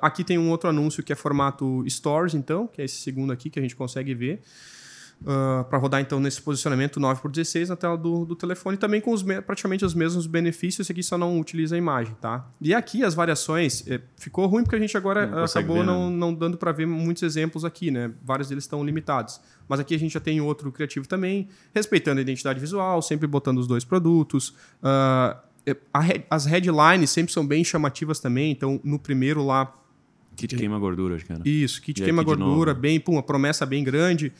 Aqui 0.00 0.22
tem 0.22 0.38
um 0.38 0.50
outro 0.50 0.68
anúncio 0.68 1.02
que 1.02 1.12
é 1.12 1.16
formato 1.16 1.82
Stores, 1.88 2.34
então, 2.34 2.68
que 2.68 2.80
é 2.80 2.84
esse 2.84 3.00
segundo 3.00 3.32
aqui 3.32 3.50
que 3.50 3.58
a 3.58 3.62
gente 3.62 3.74
consegue 3.74 4.14
ver. 4.14 4.40
Para 5.68 5.78
rodar, 5.78 6.00
então, 6.00 6.18
nesse 6.20 6.40
posicionamento 6.42 6.98
9x16 7.00 7.68
na 7.68 7.76
tela 7.76 7.96
do, 7.96 8.24
do 8.24 8.34
telefone, 8.36 8.76
também 8.76 9.00
com 9.00 9.12
os 9.12 9.22
me- 9.22 9.40
praticamente 9.40 9.84
os 9.84 9.94
mesmos 9.94 10.26
benefícios. 10.26 10.80
Esse 10.86 10.92
aqui 10.92 11.02
só 11.02 11.16
não 11.16 11.38
utiliza 11.38 11.74
a 11.74 11.78
imagem, 11.78 12.14
tá? 12.20 12.46
E 12.60 12.74
aqui 12.74 13.04
as 13.04 13.14
variações, 13.14 13.84
eh, 13.88 14.00
ficou 14.16 14.46
ruim 14.46 14.62
porque 14.62 14.76
a 14.76 14.78
gente 14.78 14.96
agora 14.96 15.26
Não 15.26 15.38
ah, 15.38 15.44
acabou 15.44 15.76
ver, 15.78 15.84
não, 15.84 16.10
né? 16.10 16.16
não 16.16 16.34
dando 16.34 16.56
para 16.56 16.72
ver 16.72 16.86
muitos 16.86 17.22
exemplos 17.22 17.64
aqui, 17.64 17.90
né? 17.90 18.10
Vários 18.24 18.48
deles 18.48 18.64
estão 18.64 18.84
limitados. 18.84 19.40
Mas 19.68 19.78
aqui 19.80 19.94
a 19.94 19.98
gente 19.98 20.12
já 20.12 20.20
tem 20.20 20.40
outro 20.40 20.70
criativo 20.72 21.06
também, 21.06 21.48
respeitando 21.74 22.18
a 22.18 22.22
identidade 22.22 22.58
visual, 22.60 23.00
sempre 23.00 23.26
botando 23.26 23.58
os 23.58 23.66
dois 23.66 23.84
produtos. 23.84 24.54
Ah, 24.82 25.38
head- 26.00 26.24
as 26.28 26.44
headlines 26.46 27.10
sempre 27.10 27.32
são 27.32 27.46
bem 27.46 27.62
chamativas 27.62 28.18
também, 28.18 28.50
então 28.50 28.80
no 28.82 28.98
primeiro 28.98 29.44
lá 29.44 29.72
Kit 30.34 30.56
queima 30.56 30.78
gordura, 30.78 31.14
acho 31.16 31.26
que 31.26 31.32
era. 31.32 31.42
isso, 31.46 31.80
kit 31.82 32.00
E 32.00 32.04
queima 32.04 32.22
gordura, 32.22 32.72
bem, 32.72 32.98
pum, 32.98 33.12
uma 33.12 33.22
promessa 33.22 33.66
bem 33.66 33.84
grande. 33.84 34.32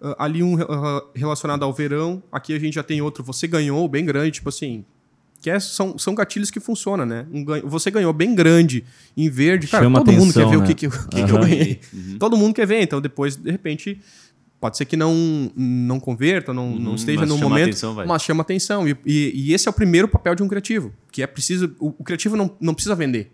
Ah, 0.00 0.24
ali 0.24 0.42
um 0.42 0.56
ah, 0.62 1.02
relacionado 1.14 1.64
ao 1.64 1.72
verão. 1.72 2.22
Aqui 2.30 2.54
a 2.54 2.58
gente 2.58 2.74
já 2.74 2.82
tem 2.82 3.00
outro, 3.02 3.22
você 3.24 3.46
ganhou, 3.46 3.86
bem 3.88 4.04
grande, 4.04 4.30
tipo 4.32 4.48
assim. 4.48 4.84
Que 5.40 5.50
é- 5.50 5.60
são, 5.60 5.96
são 5.98 6.14
gatilhos 6.16 6.50
que 6.50 6.58
funcionam, 6.58 7.06
né? 7.06 7.24
Um 7.32 7.44
ganho- 7.44 7.68
você 7.68 7.90
ganhou 7.90 8.12
bem 8.12 8.34
grande 8.34 8.84
em 9.16 9.28
verde. 9.30 9.68
Cara, 9.68 9.84
Chama 9.84 10.00
todo 10.00 10.12
mundo 10.12 10.32
quer 10.32 10.40
atenção, 10.40 10.50
ver 10.50 10.56
o 10.56 10.60
né? 10.60 10.66
que, 10.66 10.74
que, 10.74 10.86
eu- 10.86 10.90
o 10.90 11.08
que 11.08 11.24
que 11.24 11.30
eu 11.30 11.38
ganhei. 11.38 11.80
Uhum. 11.92 12.18
Todo 12.18 12.36
mundo 12.36 12.54
quer 12.54 12.66
ver. 12.66 12.82
Então, 12.82 13.00
depois, 13.00 13.36
de 13.36 13.48
repente, 13.50 14.00
pode 14.60 14.76
ser 14.76 14.84
que 14.84 14.96
não, 14.96 15.50
não 15.56 16.00
converta, 16.00 16.52
não, 16.52 16.70
não 16.76 16.90
Uhum, 16.90 16.94
esteja 16.96 17.20
mas 17.20 17.28
no 17.28 17.36
chama 17.38 17.48
momento. 17.50 17.64
atenção, 17.68 17.94
vai. 17.94 18.04
mas 18.06 18.22
chama 18.22 18.42
atenção. 18.42 18.88
E, 18.88 18.96
e- 19.06 19.32
e 19.34 19.54
esse 19.54 19.68
é 19.68 19.70
o 19.70 19.74
primeiro 19.74 20.08
papel 20.08 20.34
de 20.34 20.42
um 20.42 20.48
criativo. 20.48 20.92
Que 21.12 21.22
é 21.22 21.26
preciso. 21.28 21.72
O, 21.78 21.88
o 21.98 22.02
criativo 22.04 22.36
não, 22.36 22.50
não 22.60 22.74
precisa 22.74 22.96
vender. 22.96 23.30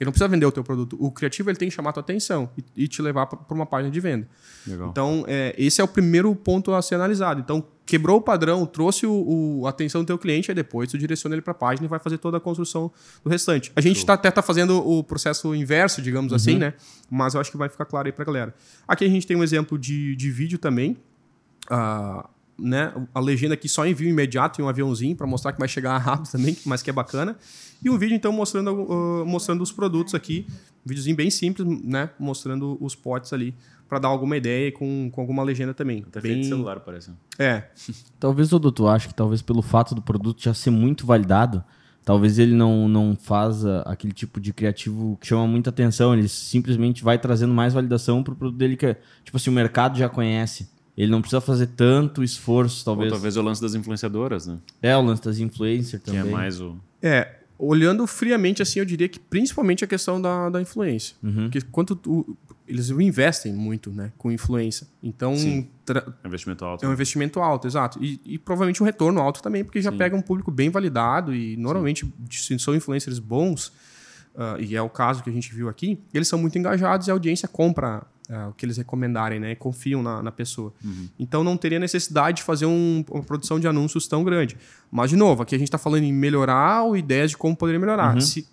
Ele 0.00 0.06
não 0.06 0.12
precisa 0.12 0.28
vender 0.28 0.46
o 0.46 0.52
teu 0.52 0.62
produto. 0.62 0.96
O 1.00 1.10
criativo 1.10 1.50
ele 1.50 1.56
tem 1.58 1.68
que 1.68 1.74
chamar 1.74 1.90
a 1.90 1.92
tua 1.94 2.00
atenção 2.02 2.48
e, 2.56 2.84
e 2.84 2.88
te 2.88 3.02
levar 3.02 3.26
para 3.26 3.54
uma 3.54 3.66
página 3.66 3.90
de 3.90 3.98
venda. 3.98 4.28
Legal. 4.66 4.90
Então, 4.90 5.24
é, 5.26 5.54
esse 5.58 5.80
é 5.80 5.84
o 5.84 5.88
primeiro 5.88 6.32
ponto 6.36 6.72
a 6.72 6.80
ser 6.80 6.94
analisado. 6.94 7.40
Então, 7.40 7.64
quebrou 7.84 8.18
o 8.18 8.20
padrão, 8.20 8.64
trouxe 8.64 9.06
o, 9.06 9.12
o- 9.60 9.66
a 9.66 9.70
atenção 9.70 10.02
do 10.02 10.06
teu 10.06 10.16
cliente, 10.18 10.50
aí 10.50 10.54
depois 10.54 10.88
tu 10.90 10.96
direciona 10.98 11.34
ele 11.34 11.42
para 11.42 11.50
a 11.50 11.54
página 11.54 11.86
e 11.86 11.88
vai 11.88 11.98
fazer 11.98 12.18
toda 12.18 12.36
a 12.36 12.40
construção 12.40 12.92
do 13.24 13.30
restante. 13.30 13.72
A 13.74 13.80
gente 13.80 14.04
tá, 14.06 14.12
até 14.12 14.28
está 14.28 14.40
fazendo 14.42 14.76
o 14.88 15.02
processo 15.02 15.52
inverso, 15.54 16.00
digamos 16.00 16.32
assim, 16.32 16.52
né? 16.58 16.74
Mas 17.10 17.34
eu 17.34 17.40
acho 17.40 17.50
que 17.50 17.56
vai 17.56 17.68
ficar 17.68 17.84
claro 17.86 18.06
aí 18.06 18.12
para 18.12 18.22
a 18.22 18.26
galera. 18.26 18.54
Aqui 18.86 19.04
a 19.04 19.08
gente 19.08 19.26
tem 19.26 19.36
um 19.36 19.42
exemplo 19.42 19.76
de, 19.76 20.14
de 20.14 20.30
vídeo 20.30 20.58
também. 20.58 20.96
Ah, 21.68 22.28
né? 22.58 22.92
A 23.14 23.20
legenda 23.20 23.54
aqui 23.54 23.68
só 23.68 23.86
envio 23.86 24.08
imediato 24.08 24.60
em 24.60 24.64
um 24.64 24.68
aviãozinho 24.68 25.14
para 25.14 25.26
mostrar 25.26 25.52
que 25.52 25.58
vai 25.58 25.68
chegar 25.68 25.96
rápido 25.98 26.30
também, 26.30 26.56
mas 26.66 26.82
que 26.82 26.90
é 26.90 26.92
bacana. 26.92 27.36
E 27.82 27.88
um 27.88 27.96
vídeo, 27.96 28.14
então, 28.14 28.32
mostrando, 28.32 28.70
ah, 28.90 29.24
mostrando 29.24 29.62
os 29.62 29.70
produtos 29.70 30.14
aqui. 30.14 30.46
Um 30.84 30.88
videozinho 30.88 31.16
bem 31.16 31.30
simples, 31.30 31.66
né? 31.84 32.10
Mostrando 32.18 32.76
os 32.80 32.94
potes 32.94 33.32
ali 33.32 33.54
para 33.88 33.98
dar 33.98 34.08
alguma 34.08 34.36
ideia 34.36 34.68
e 34.68 34.72
com, 34.72 35.10
com 35.10 35.20
alguma 35.20 35.42
legenda 35.42 35.72
também. 35.72 36.04
Até 36.06 36.20
bem... 36.20 36.32
feito 36.32 36.42
de 36.44 36.48
celular, 36.48 36.80
parece. 36.80 37.10
É, 37.38 37.64
Talvez, 38.20 38.48
Dudu, 38.50 38.70
tu 38.70 38.86
acha 38.86 39.08
que 39.08 39.14
talvez 39.14 39.40
pelo 39.40 39.62
fato 39.62 39.94
do 39.94 40.02
produto 40.02 40.42
já 40.42 40.52
ser 40.52 40.70
muito 40.70 41.06
validado, 41.06 41.64
talvez 42.04 42.38
ele 42.38 42.54
não, 42.54 42.88
não 42.88 43.16
faça 43.16 43.82
aquele 43.86 44.12
tipo 44.12 44.40
de 44.40 44.52
criativo 44.52 45.16
que 45.20 45.26
chama 45.26 45.46
muita 45.46 45.70
atenção, 45.70 46.14
ele 46.14 46.28
simplesmente 46.28 47.02
vai 47.02 47.18
trazendo 47.18 47.54
mais 47.54 47.72
validação 47.72 48.22
pro 48.22 48.36
produto 48.36 48.58
dele 48.58 48.76
que, 48.76 48.96
tipo 49.24 49.36
assim, 49.36 49.50
o 49.50 49.52
mercado 49.52 49.98
já 49.98 50.08
conhece. 50.08 50.68
Ele 50.98 51.10
não 51.12 51.20
precisa 51.20 51.40
fazer 51.40 51.68
tanto 51.68 52.22
esforço, 52.24 52.84
Talvez. 52.84 53.10
talvez. 53.10 53.12
Ou 53.12 53.16
talvez 53.18 53.36
o 53.36 53.42
lance 53.42 53.62
das 53.62 53.74
influenciadoras, 53.74 54.46
né? 54.48 54.58
É, 54.82 54.96
o 54.96 55.00
lance 55.00 55.22
das 55.22 55.38
influencers 55.38 56.02
Que 56.02 56.10
também. 56.10 56.20
é 56.22 56.24
mais 56.24 56.60
o. 56.60 56.76
É, 57.00 57.36
olhando 57.56 58.04
friamente 58.06 58.60
assim, 58.62 58.80
eu 58.80 58.84
diria 58.84 59.08
que 59.08 59.18
principalmente 59.18 59.84
a 59.84 59.86
questão 59.86 60.20
da, 60.20 60.50
da 60.50 60.60
influência. 60.60 61.16
Porque 61.20 61.60
quanto 61.60 61.94
tu, 61.96 62.36
eles 62.66 62.90
investem 62.90 63.52
muito, 63.52 63.90
né, 63.90 64.12
com 64.18 64.30
influência. 64.32 64.86
Então, 65.02 65.36
Sim. 65.36 65.68
tra- 65.84 66.04
Investimento 66.24 66.64
alto. 66.64 66.84
é 66.84 66.88
um 66.88 66.92
investimento 66.92 67.40
alto, 67.40 67.66
exato. 67.66 68.02
E, 68.02 68.20
e 68.24 68.36
provavelmente 68.38 68.82
um 68.82 68.86
retorno 68.86 69.20
alto 69.20 69.40
também, 69.42 69.64
porque 69.64 69.80
já 69.80 69.90
Sim. 69.92 69.98
pega 69.98 70.16
um 70.16 70.20
público 70.22 70.50
bem 70.50 70.68
validado 70.68 71.34
e 71.34 71.56
normalmente 71.56 72.12
se 72.30 72.58
são 72.58 72.74
influencers 72.74 73.18
bons, 73.20 73.72
ah, 74.38 74.56
e 74.60 74.76
é 74.76 74.80
o 74.80 74.88
caso 74.88 75.22
que 75.22 75.28
a 75.28 75.32
gente 75.32 75.52
viu 75.52 75.68
aqui, 75.68 75.98
eles 76.14 76.28
são 76.28 76.38
muito 76.38 76.56
engajados 76.56 77.08
e 77.08 77.10
a 77.10 77.14
audiência 77.14 77.48
compra 77.48 78.02
ah, 78.30 78.48
o 78.48 78.52
que 78.52 78.64
eles 78.64 78.76
recomendarem, 78.76 79.40
né? 79.40 79.50
E 79.52 79.56
confiam 79.56 80.02
na, 80.02 80.22
na 80.22 80.30
pessoa. 80.30 80.72
Então 81.18 81.42
não 81.42 81.56
teria 81.56 81.78
necessidade 81.78 82.36
de 82.38 82.42
fazer 82.44 82.66
um- 82.66 83.02
uma 83.10 83.22
produção 83.22 83.58
de 83.58 83.66
anúncios 83.66 84.06
tão 84.06 84.22
grande. 84.22 84.56
Mas, 84.90 85.10
de 85.10 85.16
novo, 85.16 85.42
aqui 85.42 85.54
a 85.54 85.58
gente 85.58 85.68
está 85.68 85.78
falando 85.78 86.04
em 86.04 86.12
melhorar 86.12 86.82
ou 86.84 86.96
ideias 86.96 87.30
de 87.30 87.36
como 87.36 87.56
poderia 87.56 87.80
melhorar. 87.80 88.20
Se 88.22 88.46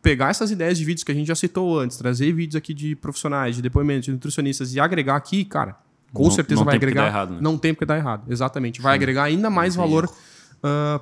pegar 0.00 0.28
essas 0.28 0.50
ideias 0.52 0.78
de 0.78 0.84
vídeos 0.84 1.02
que 1.02 1.10
a 1.10 1.14
gente 1.14 1.26
já 1.26 1.34
citou 1.34 1.80
antes, 1.80 1.96
trazer 1.96 2.30
vídeos 2.32 2.54
aqui 2.56 2.72
de 2.72 2.94
profissionais, 2.94 3.56
de 3.56 3.62
depoimentos, 3.62 4.04
de 4.04 4.12
nutricionistas 4.12 4.74
e 4.74 4.78
agregar 4.80 5.16
aqui, 5.16 5.44
cara, 5.44 5.76
com 6.12 6.24
Não- 6.24 6.30
certeza 6.30 6.60
não 6.60 6.66
vai 6.66 6.76
agregar. 6.76 7.06
errado, 7.06 7.32
né? 7.34 7.38
Não 7.40 7.56
tem 7.58 7.72
porque 7.74 7.86
dar 7.86 7.96
errado, 7.96 8.30
exatamente. 8.30 8.80
Vai 8.82 8.94
agregar 8.94 9.24
ainda 9.24 9.48
mais 9.50 9.74
valor 9.74 10.08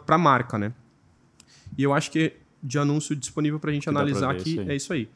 para 0.07 0.14
a 0.14 0.18
marca, 0.18 0.57
né? 0.57 0.72
E 1.76 1.82
eu 1.82 1.93
acho 1.93 2.11
que 2.11 2.32
de 2.62 2.78
anúncio 2.78 3.14
disponível 3.16 3.58
para 3.61 3.70
a 3.70 3.74
gente 3.74 3.84
Que 3.84 3.88
analisar 3.88 4.32
ver 4.34 4.40
aqui 4.40 4.58
é 4.61 4.74
isso 4.76 4.92
aí. 4.92 5.08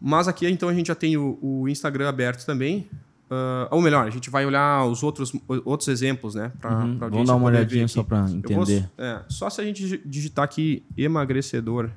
Mas 0.00 0.28
aqui 0.28 0.46
então 0.48 0.68
a 0.68 0.74
gente 0.74 0.86
já 0.88 0.94
tem 0.94 1.16
o, 1.16 1.38
o 1.42 1.68
Instagram 1.68 2.08
aberto 2.08 2.44
também. 2.46 2.88
Ah, 3.30 3.68
ou 3.70 3.80
melhor, 3.80 4.06
a 4.06 4.10
gente 4.10 4.28
vai 4.30 4.44
olhar 4.44 4.84
os 4.86 5.02
outros, 5.02 5.32
outros 5.64 5.88
exemplos, 5.88 6.34
né? 6.34 6.50
Pra, 6.60 6.84
Uhum, 6.84 6.98
pra 6.98 7.08
Vamos 7.08 7.28
dar 7.28 7.36
uma 7.36 7.46
olhadinha 7.46 7.86
só 7.86 8.02
vou- 8.02 8.18
entender. 8.28 8.90
é, 8.98 9.22
só 9.28 9.48
se 9.50 9.60
a 9.60 9.64
gente 9.64 9.82
digi- 9.82 10.02
digitar 10.04 10.44
aqui 10.44 10.82
emagrecedor 10.96 11.90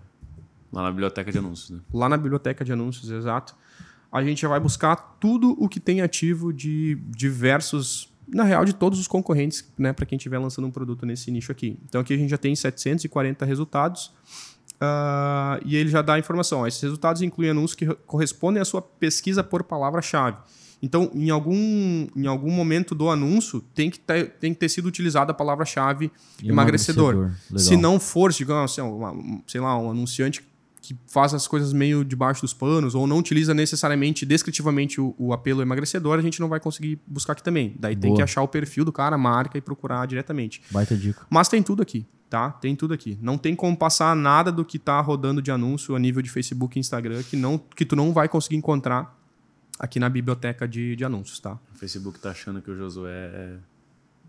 Lá 0.71 0.83
na 0.83 0.89
biblioteca 0.91 1.31
de 1.31 1.37
anúncios, 1.37 1.69
né? 1.71 1.79
lá 1.93 2.09
na 2.09 2.17
biblioteca 2.17 2.63
de 2.65 2.71
anúncios, 2.71 3.09
exato, 3.09 3.55
a 4.11 4.23
gente 4.23 4.41
já 4.41 4.47
vai 4.47 4.59
buscar 4.59 4.95
tudo 5.19 5.55
o 5.59 5.67
que 5.69 5.79
tem 5.79 6.01
ativo 6.01 6.51
de 6.53 6.95
diversos, 7.09 8.11
na 8.33 8.43
real, 8.43 8.65
de 8.65 8.73
todos 8.73 8.99
os 8.99 9.07
concorrentes, 9.07 9.63
né, 9.77 9.93
para 9.93 10.05
quem 10.05 10.17
estiver 10.17 10.37
lançando 10.39 10.67
um 10.67 10.71
produto 10.71 11.05
nesse 11.05 11.29
nicho 11.31 11.51
aqui. 11.51 11.77
Então 11.87 12.01
aqui 12.01 12.13
a 12.13 12.17
gente 12.17 12.29
já 12.29 12.37
tem 12.37 12.55
740 12.55 13.45
resultados. 13.45 14.11
ah, 14.81 15.59
e 15.65 15.75
ele 15.75 15.89
já 15.89 16.01
dá 16.01 16.15
a 16.15 16.19
informação. 16.19 16.59
ó, 16.61 16.67
esses 16.67 16.81
resultados 16.81 17.21
incluem 17.21 17.51
anúncios 17.51 17.75
que 17.75 17.85
re- 17.85 17.95
correspondem 18.05 18.61
à 18.61 18.65
sua 18.65 18.81
pesquisa 18.81 19.43
por 19.43 19.63
palavra-chave. 19.63 20.37
Então, 20.81 21.09
em 21.13 21.29
algum, 21.29 22.07
em 22.13 22.27
algum 22.27 22.51
momento 22.51 22.93
do 22.93 23.09
anúncio, 23.09 23.61
tem 23.73 23.89
que 23.89 23.97
ter, 23.97 24.31
tem 24.31 24.53
que 24.53 24.59
ter 24.59 24.67
sido 24.67 24.85
utilizada 24.85 25.31
a 25.31 25.33
palavra-chave 25.33 26.11
emagrecedor. 26.43 27.15
Legal. 27.15 27.33
Se 27.59 27.77
não 27.77 27.97
for, 27.99 28.33
digamos 28.33 28.71
assim, 28.71 28.81
uma- 28.81 29.11
um, 29.13 29.41
sei 29.47 29.61
lá, 29.61 29.77
um 29.79 29.89
anunciante 29.91 30.43
que 30.83 30.97
faz 31.07 31.33
as 31.33 31.47
coisas 31.47 31.71
meio 31.71 32.03
debaixo 32.03 32.41
dos 32.41 32.53
panos 32.53 32.93
ou 32.93 33.07
não 33.07 33.17
utiliza 33.17 33.53
necessariamente 33.53 34.25
descritivamente 34.25 34.99
o, 34.99 35.15
o 35.17 35.31
apelo 35.31 35.61
emagrecedor, 35.61 36.19
a 36.19 36.21
gente 36.21 36.41
não 36.41 36.49
vai 36.49 36.59
conseguir 36.59 36.99
buscar 37.07 37.31
aqui 37.31 37.41
também. 37.41 37.73
Daí 37.79 37.95
tem 37.95 38.09
Boa. 38.09 38.17
que 38.17 38.21
achar 38.21 38.41
o 38.41 38.47
perfil 38.49 38.83
do 38.83 38.91
cara, 38.91 39.15
a 39.15 39.17
marca 39.17 39.57
e 39.57 39.61
procurar 39.61 40.05
diretamente. 40.05 40.61
Baita 40.69 40.97
dica. 40.97 41.25
Mas 41.29 41.47
tem 41.47 41.63
tudo 41.63 41.81
aqui, 41.81 42.05
tá? 42.29 42.51
Tem 42.51 42.75
tudo 42.75 42.93
aqui. 42.93 43.17
Não 43.21 43.37
tem 43.37 43.55
como 43.55 43.77
passar 43.77 44.13
nada 44.13 44.51
do 44.51 44.65
que 44.65 44.77
tá 44.77 44.99
rodando 44.99 45.41
de 45.41 45.51
anúncio 45.51 45.95
a 45.95 45.99
nível 45.99 46.21
de 46.21 46.29
Facebook 46.29 46.77
e 46.77 46.81
Instagram 46.81 47.23
que, 47.23 47.37
não, 47.37 47.57
que 47.57 47.85
tu 47.85 47.95
não 47.95 48.11
vai 48.11 48.27
conseguir 48.27 48.57
encontrar 48.57 49.17
aqui 49.79 50.01
na 50.01 50.09
biblioteca 50.09 50.67
de, 50.67 50.97
de 50.97 51.05
anúncios, 51.05 51.39
tá? 51.39 51.57
O 51.73 51.77
Facebook 51.77 52.19
tá 52.19 52.31
achando 52.31 52.61
que 52.61 52.69
o 52.69 52.75
Josué 52.75 53.31
é 53.33 53.55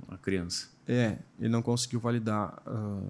uma 0.06 0.18
criança. 0.18 0.68
É, 0.86 1.16
ele 1.40 1.48
não 1.48 1.62
conseguiu 1.62 1.98
validar. 1.98 2.62
ah, 2.64 3.00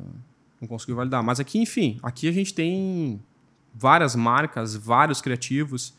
não 0.61 0.69
conseguiu 0.69 0.97
validar. 0.97 1.23
Mas 1.23 1.39
aqui, 1.39 1.59
enfim, 1.59 1.99
aqui 2.03 2.27
a 2.27 2.33
gente 2.33 2.55
tem 2.55 3.21
várias 3.75 4.15
marcas, 4.15 4.77
vários 4.77 5.21
criativos. 5.21 5.95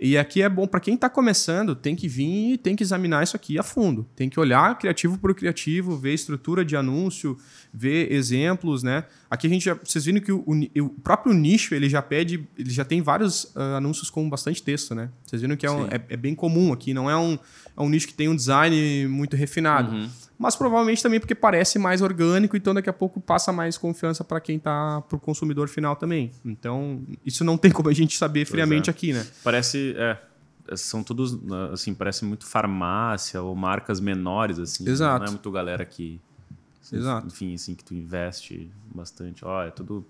E 0.00 0.16
aqui 0.16 0.42
é 0.42 0.48
bom 0.48 0.64
para 0.64 0.78
quem 0.78 0.94
está 0.94 1.10
começando, 1.10 1.74
tem 1.74 1.96
que 1.96 2.06
vir 2.06 2.52
e 2.52 2.56
tem 2.56 2.76
que 2.76 2.84
examinar 2.84 3.24
isso 3.24 3.34
aqui 3.34 3.58
a 3.58 3.64
fundo. 3.64 4.06
Tem 4.14 4.30
que 4.30 4.38
olhar 4.38 4.78
criativo 4.78 5.18
por 5.18 5.34
criativo, 5.34 5.96
ver 5.96 6.14
estrutura 6.14 6.64
de 6.64 6.76
anúncio, 6.76 7.36
ver 7.74 8.12
exemplos, 8.12 8.84
né? 8.84 9.04
Aqui 9.30 9.46
a 9.46 9.50
gente 9.50 9.64
já, 9.64 9.74
vocês 9.74 10.06
viram 10.06 10.20
que 10.20 10.32
o, 10.32 10.44
o 10.82 10.88
próprio 11.02 11.34
nicho 11.34 11.74
ele 11.74 11.88
já 11.88 12.00
pede, 12.00 12.48
ele 12.56 12.70
já 12.70 12.84
tem 12.84 13.02
vários 13.02 13.44
uh, 13.44 13.76
anúncios 13.76 14.08
com 14.08 14.28
bastante 14.28 14.62
texto, 14.62 14.94
né? 14.94 15.10
Vocês 15.24 15.42
viram 15.42 15.54
que 15.54 15.66
é, 15.66 15.70
um, 15.70 15.84
é, 15.86 16.00
é, 16.08 16.16
bem 16.16 16.34
comum 16.34 16.72
aqui, 16.72 16.94
não 16.94 17.10
é 17.10 17.16
um, 17.16 17.38
é 17.76 17.82
um 17.82 17.90
nicho 17.90 18.06
que 18.06 18.14
tem 18.14 18.28
um 18.28 18.34
design 18.34 19.06
muito 19.06 19.36
refinado. 19.36 19.92
Uhum. 19.94 20.08
Mas 20.38 20.56
provavelmente 20.56 21.02
também 21.02 21.20
porque 21.20 21.34
parece 21.34 21.78
mais 21.78 22.00
orgânico, 22.00 22.56
então 22.56 22.72
daqui 22.72 22.88
a 22.88 22.92
pouco 22.92 23.20
passa 23.20 23.52
mais 23.52 23.76
confiança 23.76 24.24
para 24.24 24.40
quem 24.40 24.58
tá 24.58 25.02
para 25.02 25.16
o 25.16 25.20
consumidor 25.20 25.68
final 25.68 25.94
também. 25.94 26.30
Então, 26.44 27.02
isso 27.26 27.44
não 27.44 27.58
tem 27.58 27.70
como 27.70 27.90
a 27.90 27.92
gente 27.92 28.16
saber 28.16 28.46
friamente 28.46 28.88
é. 28.88 28.90
aqui, 28.90 29.12
né? 29.12 29.26
Parece, 29.44 29.94
é, 29.98 30.16
são 30.76 31.02
todos, 31.02 31.38
assim, 31.72 31.92
parece 31.92 32.24
muito 32.24 32.46
farmácia 32.46 33.42
ou 33.42 33.54
marcas 33.54 34.00
menores, 34.00 34.58
assim. 34.58 34.88
Exato. 34.88 35.18
Não 35.18 35.26
é 35.26 35.30
muito 35.30 35.50
galera 35.50 35.84
que, 35.84 36.20
Exato. 36.96 37.26
enfim, 37.26 37.54
assim, 37.54 37.74
que 37.74 37.84
tu 37.84 37.94
investe 37.94 38.70
bastante. 38.94 39.44
Ó, 39.44 39.62
é 39.62 39.70
tudo 39.70 40.06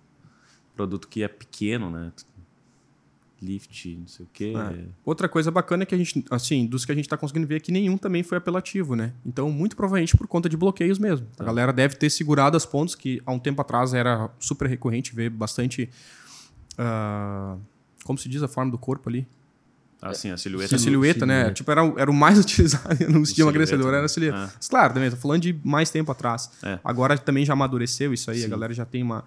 produto 0.74 1.08
que 1.08 1.22
é 1.22 1.28
pequeno, 1.28 1.90
né? 1.90 2.12
lift, 3.40 3.96
não 3.96 4.06
sei 4.06 4.26
o 4.26 4.28
quê. 4.32 4.52
É. 4.56 4.84
Outra 5.04 5.28
coisa 5.28 5.50
bacana 5.50 5.84
é 5.84 5.86
que 5.86 5.94
a 5.94 5.98
gente, 5.98 6.24
assim, 6.30 6.66
dos 6.66 6.84
que 6.84 6.92
a 6.92 6.94
gente 6.94 7.04
está 7.04 7.16
conseguindo 7.16 7.46
ver 7.46 7.60
que 7.60 7.70
nenhum 7.70 7.96
também 7.96 8.22
foi 8.22 8.38
apelativo, 8.38 8.96
né? 8.96 9.12
Então, 9.24 9.50
muito 9.50 9.76
provavelmente 9.76 10.16
por 10.16 10.26
conta 10.26 10.48
de 10.48 10.56
bloqueios 10.56 10.98
mesmo. 10.98 11.26
Tá. 11.36 11.44
A 11.44 11.46
galera 11.46 11.72
deve 11.72 11.96
ter 11.96 12.10
segurado 12.10 12.56
as 12.56 12.66
pontos, 12.66 12.94
que 12.94 13.22
há 13.24 13.32
um 13.32 13.38
tempo 13.38 13.60
atrás 13.60 13.94
era 13.94 14.30
super 14.38 14.68
recorrente 14.68 15.14
ver 15.14 15.30
bastante. 15.30 15.88
Uh, 16.74 17.60
como 18.04 18.18
se 18.18 18.28
diz 18.28 18.42
a 18.42 18.48
forma 18.48 18.70
do 18.70 18.78
corpo 18.78 19.08
ali? 19.08 19.26
Ah, 20.00 20.14
sim, 20.14 20.30
a 20.30 20.36
silhueta. 20.36 20.76
A 20.76 20.78
silhueta, 20.78 21.26
né? 21.26 21.50
Tipo, 21.50 21.70
era, 21.70 21.80
era 21.96 22.10
o 22.10 22.14
mais 22.14 22.38
utilizado 22.40 22.94
no 23.08 23.22
de 23.22 23.40
emagrecedor, 23.40 23.92
era 23.92 24.06
a 24.06 24.08
silhueta. 24.08 24.36
É. 24.36 24.48
Mas, 24.56 24.68
claro, 24.68 24.94
também, 24.94 25.10
tô 25.10 25.16
falando 25.16 25.42
de 25.42 25.58
mais 25.64 25.90
tempo 25.90 26.10
atrás. 26.12 26.50
É. 26.62 26.78
Agora 26.84 27.18
também 27.18 27.44
já 27.44 27.52
amadureceu 27.52 28.12
isso 28.12 28.30
aí, 28.30 28.40
sim. 28.40 28.46
a 28.46 28.48
galera 28.48 28.72
já 28.72 28.84
tem 28.84 29.02
uma, 29.02 29.24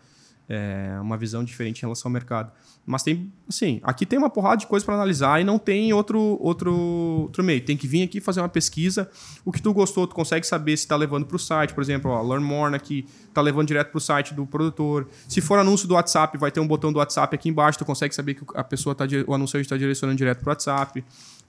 é, 0.52 1.00
uma 1.00 1.16
visão 1.16 1.46
diferente 1.46 1.80
em 1.80 1.82
relação 1.84 2.10
ao 2.10 2.14
mercado. 2.14 2.52
Mas 2.86 3.04
tem, 3.04 3.32
assim, 3.48 3.80
aqui 3.84 4.06
tem 4.06 4.20
uma 4.20 4.30
porrada 4.30 4.58
de 4.58 4.68
coisa 4.68 4.86
para 4.86 4.96
analisar 4.96 5.40
e 5.40 5.46
não 5.46 5.58
tem 5.58 5.94
outro, 5.94 6.38
outro, 6.42 6.76
outro 7.22 7.42
meio. 7.42 7.62
Tem 7.64 7.78
que 7.78 7.88
vir 7.88 8.04
aqui 8.04 8.20
fazer 8.20 8.42
uma 8.42 8.50
pesquisa. 8.50 9.10
O 9.46 9.52
que 9.52 9.62
tu 9.62 9.74
gostou, 9.74 10.06
tu 10.06 10.14
consegue 10.14 10.46
saber 10.46 10.76
se 10.76 10.84
está 10.84 10.98
levando 10.98 11.26
para 11.26 11.38
o 11.38 11.40
site. 11.40 11.74
Por 11.74 11.82
exemplo, 11.82 12.12
ó, 12.12 12.22
Learn 12.22 12.44
More 12.44 12.76
aqui 12.76 13.08
está 13.30 13.40
levando 13.40 13.68
direto 13.68 13.92
para 13.92 13.98
o 13.98 14.02
site 14.02 14.34
do 14.34 14.46
produtor. 14.46 15.08
Se 15.26 15.40
for 15.40 15.58
anúncio 15.58 15.88
do 15.88 15.94
WhatsApp, 15.94 16.38
vai 16.38 16.52
ter 16.52 16.60
um 16.60 16.68
botão 16.68 16.92
do 16.92 17.00
WhatsApp 17.00 17.34
aqui 17.34 17.48
embaixo. 17.48 17.80
Tu 17.80 17.86
consegue 17.86 18.14
saber 18.14 18.34
que 18.34 18.44
a 18.54 18.64
pessoa 18.64 18.94
tá, 18.94 19.06
o 19.26 19.34
anunciante 19.34 19.68
está 19.68 19.78
direcionando 19.78 20.18
direto 20.18 20.40
para 20.40 20.50
o 20.50 20.52
WhatsApp. 20.52 21.06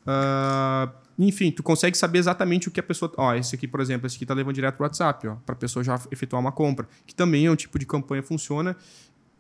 Uh, 0.07 1.02
enfim, 1.19 1.51
tu 1.51 1.63
consegue 1.63 1.97
saber 1.97 2.19
exatamente 2.19 2.69
o 2.69 2.71
que 2.71 2.81
a 2.81 2.83
pessoa. 2.83 3.13
Ó, 3.17 3.35
esse 3.35 3.55
aqui, 3.55 3.69
por 3.69 3.81
exemplo, 3.81 4.07
esse 4.07 4.17
aqui 4.17 4.25
está 4.25 4.35
levando 4.35 4.55
direto 4.55 4.77
para 4.77 4.85
o 4.85 4.87
WhatsApp, 4.87 5.29
para 5.45 5.55
a 5.55 5.57
pessoa 5.57 5.85
já 5.85 6.01
efetuar 6.11 6.41
uma 6.41 6.53
compra. 6.53 6.89
Que 7.07 7.15
também 7.15 7.47
é 7.47 7.51
um 7.51 7.57
tipo 7.57 7.79
de 7.79 7.87
campanha 7.87 8.23
funciona 8.23 8.77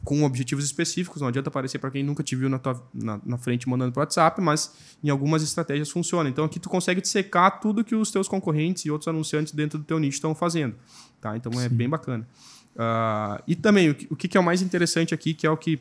com 0.04 0.22
objetivos 0.24 0.64
específicos. 0.64 1.20
Não 1.20 1.28
adianta 1.28 1.48
aparecer 1.48 1.78
para 1.78 1.90
quem 1.90 2.02
nunca 2.02 2.22
te 2.22 2.36
viu 2.36 2.48
na, 2.48 2.58
tua, 2.58 2.82
na, 2.92 3.20
na 3.24 3.38
frente 3.38 3.68
mandando 3.68 3.92
para 3.92 4.00
o 4.00 4.02
WhatsApp, 4.02 4.40
mas 4.40 4.74
em 5.02 5.10
algumas 5.10 5.42
estratégias 5.42 5.90
funciona. 5.90 6.28
Então 6.28 6.44
aqui 6.44 6.58
tu 6.58 6.68
consegue 6.68 7.00
dissecar 7.00 7.60
tudo 7.60 7.84
que 7.84 7.94
os 7.94 8.10
teus 8.10 8.28
concorrentes 8.28 8.84
e 8.84 8.90
outros 8.90 9.08
anunciantes 9.08 9.52
dentro 9.52 9.78
do 9.78 9.84
teu 9.84 9.98
nicho 9.98 10.16
estão 10.16 10.34
fazendo. 10.34 10.74
Tá? 11.20 11.36
Então 11.36 11.52
é 11.52 11.56
Sim. 11.56 11.64
é 11.64 11.68
bem 11.68 11.88
bacana. 11.88 12.26
Uh, 12.74 13.42
e 13.46 13.54
também 13.54 13.90
o 13.90 13.94
que, 13.94 14.06
o 14.10 14.16
que 14.16 14.36
é 14.36 14.40
o 14.40 14.42
mais 14.42 14.62
interessante 14.62 15.14
aqui, 15.14 15.34
que 15.34 15.46
é 15.46 15.50
o 15.50 15.56
que 15.56 15.80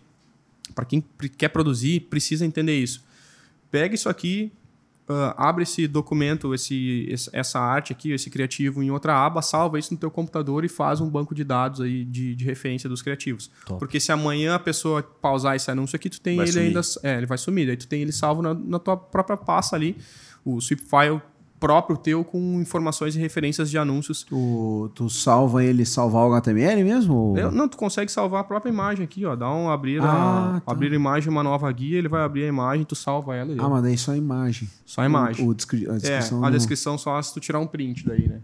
para 0.75 0.85
quem 0.85 1.03
quer 1.37 1.49
produzir 1.49 2.01
precisa 2.01 2.45
entender 2.45 2.77
isso. 2.77 3.03
Pega 3.69 3.95
isso 3.95 4.09
aqui, 4.09 4.51
Uh, 5.11 5.33
abre 5.35 5.63
esse 5.63 5.87
documento, 5.87 6.53
esse, 6.53 7.13
essa 7.33 7.59
arte 7.59 7.91
aqui, 7.91 8.11
esse 8.11 8.29
criativo 8.29 8.81
em 8.81 8.91
outra 8.91 9.13
aba, 9.13 9.41
salva 9.41 9.77
isso 9.77 9.93
no 9.93 9.99
teu 9.99 10.09
computador 10.09 10.63
e 10.63 10.69
faz 10.69 11.01
um 11.01 11.09
banco 11.09 11.35
de 11.35 11.43
dados 11.43 11.81
aí 11.81 12.05
de, 12.05 12.33
de 12.33 12.45
referência 12.45 12.87
dos 12.87 13.01
criativos. 13.01 13.51
Top. 13.65 13.79
Porque 13.79 13.99
se 13.99 14.11
amanhã 14.11 14.55
a 14.55 14.59
pessoa 14.59 15.03
pausar 15.03 15.55
esse 15.55 15.69
anúncio 15.69 15.95
aqui, 15.95 16.09
tu 16.09 16.21
tem 16.21 16.37
vai 16.37 16.45
ele 16.45 16.53
sumir. 16.53 16.67
ainda... 16.67 16.81
É, 17.03 17.17
ele 17.17 17.25
vai 17.25 17.37
sumir. 17.37 17.69
Aí 17.69 17.75
tu 17.75 17.87
tem 17.87 18.01
ele 18.01 18.11
salvo 18.11 18.41
na, 18.41 18.53
na 18.53 18.79
tua 18.79 18.95
própria 18.95 19.35
pasta 19.35 19.75
ali. 19.75 19.97
O 20.45 20.61
sweep 20.61 20.81
file 20.83 21.21
próprio 21.61 21.95
teu 21.95 22.23
com 22.23 22.59
informações 22.59 23.15
e 23.15 23.19
referências 23.19 23.69
de 23.69 23.77
anúncios. 23.77 24.23
Tu, 24.23 24.91
tu 24.95 25.07
salva 25.11 25.63
ele 25.63 25.85
salvar 25.85 26.27
o 26.27 26.33
HTML 26.33 26.83
mesmo? 26.83 27.35
Eu, 27.37 27.51
não, 27.51 27.69
tu 27.69 27.77
consegue 27.77 28.11
salvar 28.11 28.41
a 28.41 28.43
própria 28.43 28.71
imagem 28.71 29.05
aqui, 29.05 29.23
ó. 29.23 29.35
Dá 29.35 29.49
um 29.53 29.69
abrir, 29.69 30.01
ah, 30.01 30.55
a, 30.57 30.59
tá. 30.59 30.71
abrir 30.71 30.91
a 30.91 30.95
imagem, 30.95 31.29
uma 31.29 31.43
nova 31.43 31.71
guia, 31.71 31.99
ele 31.99 32.09
vai 32.09 32.23
abrir 32.23 32.45
a 32.45 32.47
imagem, 32.47 32.83
tu 32.83 32.95
salva 32.95 33.35
ela. 33.35 33.53
Ah, 33.59 33.69
mas 33.69 33.83
daí 33.83 33.95
só 33.95 34.11
a 34.11 34.17
imagem. 34.17 34.67
Só 34.83 35.01
a 35.01 35.05
imagem. 35.05 35.45
O, 35.45 35.49
o 35.49 35.53
descri 35.53 35.87
a 35.87 35.93
descrição. 35.93 36.43
É, 36.43 36.47
a 36.47 36.49
descrição 36.49 36.97
só 36.97 37.21
se 37.21 37.31
tu 37.31 37.39
tirar 37.39 37.59
um 37.59 37.67
print 37.67 38.07
daí, 38.07 38.27
né? 38.27 38.39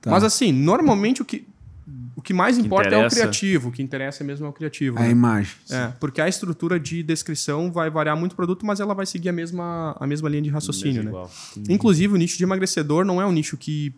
Tá. 0.00 0.10
Mas 0.10 0.24
assim, 0.24 0.50
normalmente 0.50 1.22
o 1.22 1.24
que 1.24 1.46
o 2.20 2.22
que 2.22 2.34
mais 2.34 2.58
importa 2.58 2.88
interessa. 2.88 3.02
é 3.02 3.08
o 3.08 3.22
criativo, 3.22 3.68
o 3.70 3.72
que 3.72 3.82
interessa 3.82 4.22
mesmo 4.22 4.44
é 4.44 4.48
o 4.50 4.52
criativo. 4.52 4.98
A 4.98 5.02
né? 5.02 5.10
imagem. 5.10 5.54
É, 5.70 5.88
porque 5.98 6.20
a 6.20 6.28
estrutura 6.28 6.78
de 6.78 7.02
descrição 7.02 7.72
vai 7.72 7.88
variar 7.88 8.14
muito 8.14 8.32
o 8.32 8.36
produto, 8.36 8.66
mas 8.66 8.78
ela 8.78 8.92
vai 8.92 9.06
seguir 9.06 9.30
a 9.30 9.32
mesma, 9.32 9.96
a 9.98 10.06
mesma 10.06 10.28
linha 10.28 10.42
de 10.42 10.50
raciocínio, 10.50 11.02
né? 11.02 11.10
Inclusive, 11.70 12.12
o 12.12 12.18
nicho 12.18 12.36
de 12.36 12.44
emagrecedor 12.44 13.06
não 13.06 13.22
é 13.22 13.26
um 13.26 13.32
nicho 13.32 13.56
que 13.56 13.94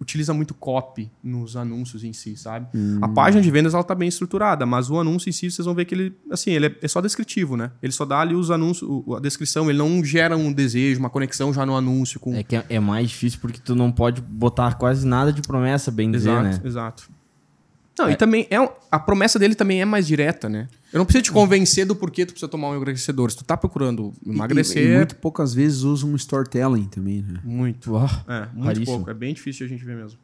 utiliza 0.00 0.32
muito 0.32 0.54
copy 0.54 1.10
nos 1.22 1.54
anúncios 1.54 2.02
em 2.02 2.14
si, 2.14 2.34
sabe? 2.34 2.66
Hum. 2.74 2.98
A 3.02 3.08
página 3.08 3.42
de 3.42 3.50
vendas 3.50 3.74
ela 3.74 3.84
tá 3.84 3.94
bem 3.94 4.08
estruturada, 4.08 4.64
mas 4.64 4.88
o 4.88 4.98
anúncio 4.98 5.28
em 5.28 5.32
si 5.32 5.50
vocês 5.50 5.66
vão 5.66 5.74
ver 5.74 5.84
que 5.84 5.94
ele, 5.94 6.16
assim, 6.30 6.52
ele 6.52 6.68
é, 6.68 6.76
é 6.80 6.88
só 6.88 7.02
descritivo, 7.02 7.58
né? 7.58 7.70
Ele 7.82 7.92
só 7.92 8.06
dá 8.06 8.20
ali 8.20 8.34
os 8.34 8.50
anúncios, 8.50 8.88
a 9.14 9.20
descrição, 9.20 9.68
ele 9.68 9.76
não 9.76 10.02
gera 10.02 10.34
um 10.34 10.50
desejo, 10.50 10.98
uma 10.98 11.10
conexão 11.10 11.52
já 11.52 11.66
no 11.66 11.76
anúncio 11.76 12.18
com 12.18 12.34
É 12.34 12.42
que 12.42 12.56
é, 12.56 12.64
é 12.70 12.80
mais 12.80 13.10
difícil 13.10 13.38
porque 13.38 13.60
tu 13.62 13.74
não 13.74 13.92
pode 13.92 14.22
botar 14.22 14.78
quase 14.78 15.06
nada 15.06 15.30
de 15.30 15.42
promessa, 15.42 15.90
bem 15.90 16.14
exato, 16.14 16.48
dizer, 16.48 16.62
né? 16.62 16.66
Exato. 16.66 17.16
Não, 17.98 18.08
é. 18.08 18.12
e 18.12 18.16
também 18.16 18.46
é 18.50 18.56
a 18.90 18.98
promessa 18.98 19.38
dele 19.38 19.54
também 19.54 19.80
é 19.80 19.84
mais 19.84 20.06
direta, 20.06 20.48
né? 20.48 20.68
Eu 20.92 20.98
não 20.98 21.06
preciso 21.06 21.24
te 21.24 21.32
convencer 21.32 21.86
do 21.86 21.96
porquê 21.96 22.26
tu 22.26 22.32
precisa 22.32 22.48
tomar 22.48 22.70
um 22.70 22.76
emagrecedor. 22.76 23.30
Se 23.30 23.38
tu 23.38 23.44
tá 23.44 23.56
procurando 23.56 24.12
emagrecer. 24.26 24.82
E, 24.82 24.86
e, 24.86 24.92
e 24.92 24.96
muito 24.96 25.16
poucas 25.16 25.54
vezes 25.54 25.82
usa 25.82 26.06
um 26.06 26.14
storytelling 26.14 26.84
também, 26.84 27.22
né? 27.22 27.40
Muito. 27.42 27.94
Oh, 27.94 28.32
é, 28.32 28.48
muito 28.52 28.64
raríssimo. 28.64 28.96
pouco. 28.96 29.10
É 29.10 29.14
bem 29.14 29.32
difícil 29.32 29.66
a 29.66 29.68
gente 29.68 29.84
ver 29.84 29.96
mesmo. 29.96 30.18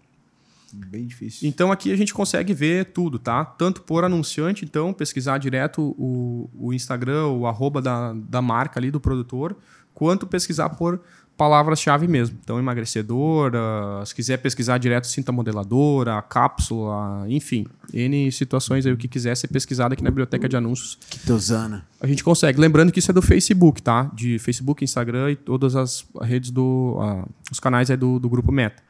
Bem 0.73 1.07
difícil. 1.07 1.47
Então 1.47 1.71
aqui 1.71 1.93
a 1.93 1.97
gente 1.97 2.15
consegue 2.15 2.55
ver 2.55 2.87
tudo, 2.87 3.19
tá? 3.19 3.45
Tanto 3.45 3.83
por 3.83 4.05
anunciante, 4.05 4.65
então, 4.65 4.93
pesquisar 4.93 5.37
direto 5.37 5.95
o, 5.99 6.49
o 6.55 6.73
Instagram, 6.73 7.27
o 7.27 7.47
arroba 7.47 7.83
da, 7.83 8.15
da 8.15 8.41
marca 8.41 8.81
ali 8.81 8.91
do 8.91 8.99
produtor, 8.99 9.55
quanto 9.93 10.27
pesquisar 10.27 10.71
por 10.71 11.01
palavras-chave 11.37 12.07
mesmo. 12.07 12.39
Então, 12.43 12.59
emagrecedora, 12.59 13.61
se 14.05 14.15
quiser 14.15 14.37
pesquisar 14.39 14.79
direto, 14.79 15.07
cinta 15.07 15.33
modeladora, 15.33 16.21
cápsula, 16.23 17.25
enfim, 17.29 17.67
N 17.93 18.31
situações 18.31 18.87
aí, 18.87 18.93
o 18.93 18.97
que 18.97 19.09
quiser 19.09 19.37
ser 19.37 19.49
pesquisado 19.49 19.95
aqui 19.95 20.03
na 20.03 20.11
biblioteca 20.11 20.49
de 20.49 20.57
anúncios. 20.57 20.99
Que 21.11 21.19
tosana. 21.21 21.87
A 22.01 22.07
gente 22.07 22.23
consegue. 22.23 22.61
Lembrando 22.61 22.93
que 22.93 22.99
isso 22.99 23.11
é 23.11 23.15
do 23.15 23.23
Facebook, 23.23 23.83
tá? 23.83 24.11
De 24.15 24.39
Facebook, 24.39 24.85
Instagram 24.85 25.33
e 25.33 25.37
todas 25.37 25.75
as 25.75 26.05
redes 26.21 26.51
do. 26.51 26.99
Uh, 26.99 27.29
os 27.51 27.59
canais 27.59 27.91
aí 27.91 27.97
do, 27.97 28.19
do 28.19 28.29
grupo 28.29 28.53
Meta. 28.53 28.83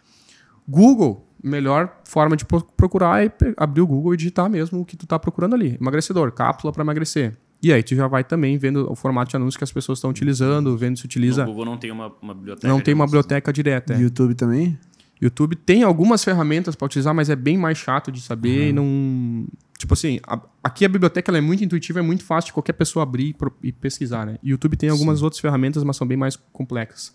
Google, 0.68 1.26
melhor 1.42 2.00
forma 2.04 2.36
de 2.36 2.44
procurar 2.44 3.24
é 3.24 3.32
abrir 3.56 3.80
o 3.80 3.86
Google 3.86 4.14
e 4.14 4.16
digitar 4.16 4.48
mesmo 4.48 4.80
o 4.80 4.84
que 4.84 4.96
tu 4.96 5.06
tá 5.06 5.18
procurando 5.18 5.54
ali. 5.54 5.76
Emagrecedor, 5.80 6.30
cápsula 6.32 6.72
para 6.72 6.82
emagrecer. 6.82 7.36
E 7.62 7.72
aí 7.72 7.82
tu 7.82 7.94
já 7.94 8.08
vai 8.08 8.24
também 8.24 8.58
vendo 8.58 8.90
o 8.90 8.96
formato 8.96 9.30
de 9.30 9.36
anúncio 9.36 9.56
que 9.56 9.62
as 9.62 9.70
pessoas 9.70 9.98
estão 9.98 10.10
utilizando, 10.10 10.76
vendo 10.76 10.98
se 10.98 11.04
utiliza. 11.04 11.44
O 11.44 11.46
Google 11.46 11.64
não 11.64 11.76
tem 11.76 11.92
uma, 11.92 12.12
uma 12.20 12.34
biblioteca. 12.34 12.66
Não 12.66 12.80
tem 12.80 12.92
uma 12.92 13.06
biblioteca 13.06 13.52
direta. 13.52 13.94
É. 13.94 14.00
YouTube 14.00 14.34
também? 14.34 14.76
YouTube 15.20 15.54
tem 15.54 15.84
algumas 15.84 16.24
ferramentas 16.24 16.74
para 16.74 16.86
utilizar, 16.86 17.14
mas 17.14 17.30
é 17.30 17.36
bem 17.36 17.56
mais 17.56 17.78
chato 17.78 18.10
de 18.10 18.20
saber 18.20 18.74
uhum. 18.76 19.44
não. 19.44 19.46
Tipo 19.78 19.94
assim, 19.94 20.18
a, 20.26 20.40
aqui 20.62 20.84
a 20.84 20.88
biblioteca 20.88 21.36
é 21.36 21.40
muito 21.40 21.62
intuitiva, 21.62 22.00
é 22.00 22.02
muito 22.02 22.24
fácil 22.24 22.48
de 22.48 22.52
qualquer 22.52 22.72
pessoa 22.72 23.04
abrir 23.04 23.36
e, 23.62 23.68
e 23.68 23.72
pesquisar, 23.72 24.26
né? 24.26 24.38
YouTube 24.42 24.76
tem 24.76 24.88
algumas 24.88 25.20
Sim. 25.20 25.24
outras 25.24 25.40
ferramentas, 25.40 25.84
mas 25.84 25.96
são 25.96 26.06
bem 26.06 26.16
mais 26.16 26.34
complexas. 26.52 27.14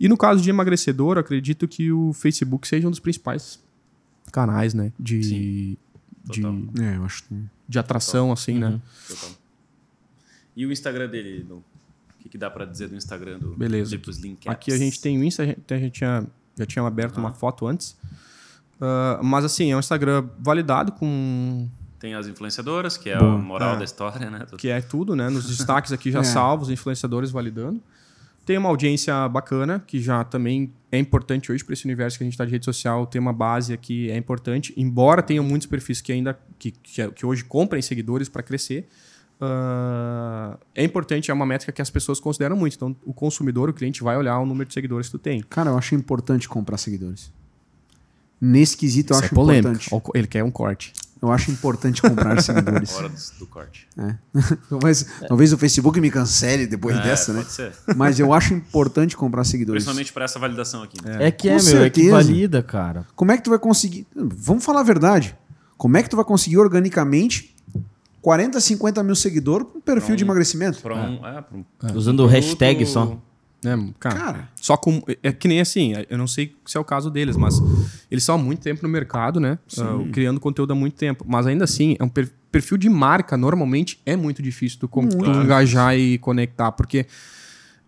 E 0.00 0.08
no 0.08 0.16
caso 0.16 0.42
de 0.42 0.50
emagrecedor, 0.50 1.18
acredito 1.18 1.68
que 1.68 1.92
o 1.92 2.12
Facebook 2.12 2.66
seja 2.66 2.88
um 2.88 2.90
dos 2.90 3.00
principais 3.00 3.60
canais, 4.32 4.74
né? 4.74 4.92
De. 4.98 5.22
Sim. 5.22 5.76
De, 6.24 6.44
é, 6.82 6.96
eu 6.96 7.04
acho 7.04 7.24
que... 7.24 7.34
de 7.66 7.78
atração, 7.78 8.28
Total. 8.28 8.32
assim, 8.32 8.58
né? 8.58 8.66
uhum. 8.66 8.72
né? 8.72 8.80
Total. 9.08 9.30
E 10.58 10.66
o 10.66 10.72
Instagram 10.72 11.08
dele, 11.08 11.46
o 11.48 11.62
que, 12.18 12.28
que 12.28 12.36
dá 12.36 12.50
para 12.50 12.64
dizer 12.64 12.88
do 12.88 12.96
Instagram 12.96 13.38
do 13.38 13.54
Beleza. 13.54 13.96
Aqui 14.46 14.72
a 14.72 14.76
gente 14.76 15.00
tem 15.00 15.16
o 15.16 15.22
Insta, 15.22 15.44
a 15.44 15.78
gente 15.78 15.92
tinha, 15.92 16.26
já 16.56 16.66
tinha 16.66 16.84
aberto 16.84 17.18
uhum. 17.18 17.22
uma 17.22 17.32
foto 17.32 17.64
antes. 17.64 17.96
Uh, 18.80 19.22
mas 19.22 19.44
assim, 19.44 19.70
é 19.70 19.76
um 19.76 19.78
Instagram 19.78 20.28
validado 20.36 20.90
com. 20.90 21.68
Tem 22.00 22.12
as 22.16 22.26
influenciadoras, 22.26 22.96
que 22.96 23.08
é 23.08 23.16
Bom, 23.16 23.36
a 23.36 23.38
moral 23.38 23.76
é, 23.76 23.78
da 23.78 23.84
história, 23.84 24.28
né? 24.28 24.46
Que 24.58 24.68
é 24.68 24.80
tudo, 24.80 25.14
né? 25.14 25.30
Nos 25.30 25.46
destaques 25.46 25.92
aqui 25.92 26.10
já 26.10 26.20
é. 26.22 26.24
salvos, 26.24 26.70
influenciadores 26.70 27.30
validando. 27.30 27.80
Tem 28.44 28.58
uma 28.58 28.68
audiência 28.68 29.28
bacana, 29.28 29.78
que 29.86 30.00
já 30.00 30.24
também 30.24 30.72
é 30.90 30.98
importante 30.98 31.52
hoje 31.52 31.64
para 31.64 31.74
esse 31.74 31.84
universo 31.84 32.18
que 32.18 32.24
a 32.24 32.26
gente 32.26 32.34
está 32.34 32.44
de 32.44 32.50
rede 32.50 32.64
social, 32.64 33.06
ter 33.06 33.20
uma 33.20 33.32
base 33.32 33.72
aqui 33.72 34.10
é 34.10 34.16
importante, 34.16 34.74
embora 34.76 35.22
tenham 35.22 35.44
muitos 35.44 35.68
perfis 35.68 36.00
que 36.00 36.10
ainda 36.10 36.36
que, 36.58 36.72
que, 36.72 37.12
que 37.12 37.24
hoje 37.24 37.44
comprem 37.44 37.80
seguidores 37.80 38.28
para 38.28 38.42
crescer 38.42 38.88
ah, 39.40 40.56
é 40.74 40.84
importante, 40.84 41.30
é 41.30 41.34
uma 41.34 41.46
métrica 41.46 41.72
que 41.72 41.82
as 41.82 41.90
pessoas 41.90 42.18
consideram 42.20 42.56
muito. 42.56 42.74
Então, 42.76 42.94
o 43.04 43.12
consumidor, 43.12 43.68
o 43.68 43.72
cliente, 43.72 44.02
vai 44.02 44.16
olhar 44.16 44.38
o 44.38 44.46
número 44.46 44.68
de 44.68 44.74
seguidores 44.74 45.06
que 45.08 45.12
tu 45.12 45.18
tem. 45.18 45.42
Cara, 45.48 45.70
eu 45.70 45.78
acho 45.78 45.94
importante 45.94 46.48
comprar 46.48 46.76
seguidores. 46.78 47.32
Nesse 48.40 48.76
quesito, 48.76 49.12
eu 49.12 49.16
Isso 49.16 49.24
acho 49.24 49.34
é 49.34 49.36
polêmico. 49.36 49.68
importante. 49.84 50.10
Ele 50.16 50.26
quer 50.26 50.44
um 50.44 50.50
corte. 50.50 50.92
Eu 51.20 51.32
acho 51.32 51.50
importante 51.50 52.00
comprar 52.00 52.38
seguidores. 52.42 52.94
Hora 52.94 53.08
do, 53.08 53.16
do 53.40 53.46
corte. 53.48 53.88
Mas 54.80 55.04
talvez 55.26 55.52
o 55.52 55.58
Facebook 55.58 56.00
me 56.00 56.08
cancele 56.08 56.64
depois 56.64 56.96
É, 56.96 57.02
dessa, 57.02 57.32
né? 57.32 57.40
pode 57.40 57.52
ser. 57.52 57.72
Mas 57.96 58.20
eu 58.20 58.32
acho 58.32 58.54
importante 58.54 59.16
comprar 59.16 59.42
seguidores. 59.42 59.82
Principalmente 59.82 60.12
para 60.12 60.24
essa 60.24 60.38
validação 60.38 60.84
aqui. 60.84 60.96
né? 61.04 61.26
É 61.26 61.30
que 61.32 61.48
é, 61.48 61.58
Com 61.58 61.64
meu, 61.64 61.82
é 61.82 61.90
que 61.90 62.02
certeza. 62.02 62.10
valida, 62.12 62.62
cara. 62.62 63.04
Como 63.16 63.32
é 63.32 63.36
que 63.36 63.42
tu 63.42 63.50
vai 63.50 63.58
conseguir? 63.58 64.06
Vamos 64.14 64.64
falar 64.64 64.80
a 64.80 64.84
verdade. 64.84 65.36
Como 65.76 65.96
é 65.96 66.02
que 66.04 66.08
tu 66.08 66.14
vai 66.14 66.24
conseguir 66.24 66.58
organicamente 66.58 67.56
40, 68.22 68.60
50 68.60 69.02
mil 69.02 69.14
seguidores 69.14 69.66
com 69.70 69.78
um 69.78 69.80
perfil 69.80 70.16
de 70.16 70.24
emagrecimento? 70.24 70.80
Pra 70.80 70.94
um, 70.94 71.26
é, 71.26 71.40
pra 71.42 71.56
um 71.58 71.96
Usando 71.96 72.20
o 72.20 72.26
hashtag 72.26 72.84
só. 72.86 73.16
É, 73.64 73.76
cara, 73.98 74.14
Cara, 74.14 74.48
só 74.54 74.76
com. 74.76 75.02
É 75.20 75.32
que 75.32 75.48
nem 75.48 75.60
assim, 75.60 75.92
eu 76.08 76.16
não 76.16 76.28
sei 76.28 76.54
se 76.64 76.76
é 76.76 76.80
o 76.80 76.84
caso 76.84 77.10
deles, 77.10 77.36
mas 77.36 77.58
eles 78.08 78.22
estão 78.22 78.36
há 78.36 78.38
muito 78.38 78.60
tempo 78.60 78.82
no 78.84 78.88
mercado, 78.88 79.40
né? 79.40 79.58
Ah, 79.78 79.98
criando 80.12 80.38
conteúdo 80.38 80.72
há 80.72 80.76
muito 80.76 80.94
tempo. 80.94 81.24
Mas 81.26 81.44
ainda 81.44 81.64
assim, 81.64 81.96
é 81.98 82.04
um 82.04 82.08
per- 82.08 82.30
perfil 82.52 82.78
de 82.78 82.88
marca, 82.88 83.36
normalmente, 83.36 84.00
é 84.06 84.14
muito 84.14 84.40
difícil 84.40 84.78
tu, 84.78 84.86
com- 84.88 85.08
tu 85.08 85.28
engajar 85.28 85.96
e 85.98 86.18
conectar. 86.18 86.70
Porque 86.70 87.06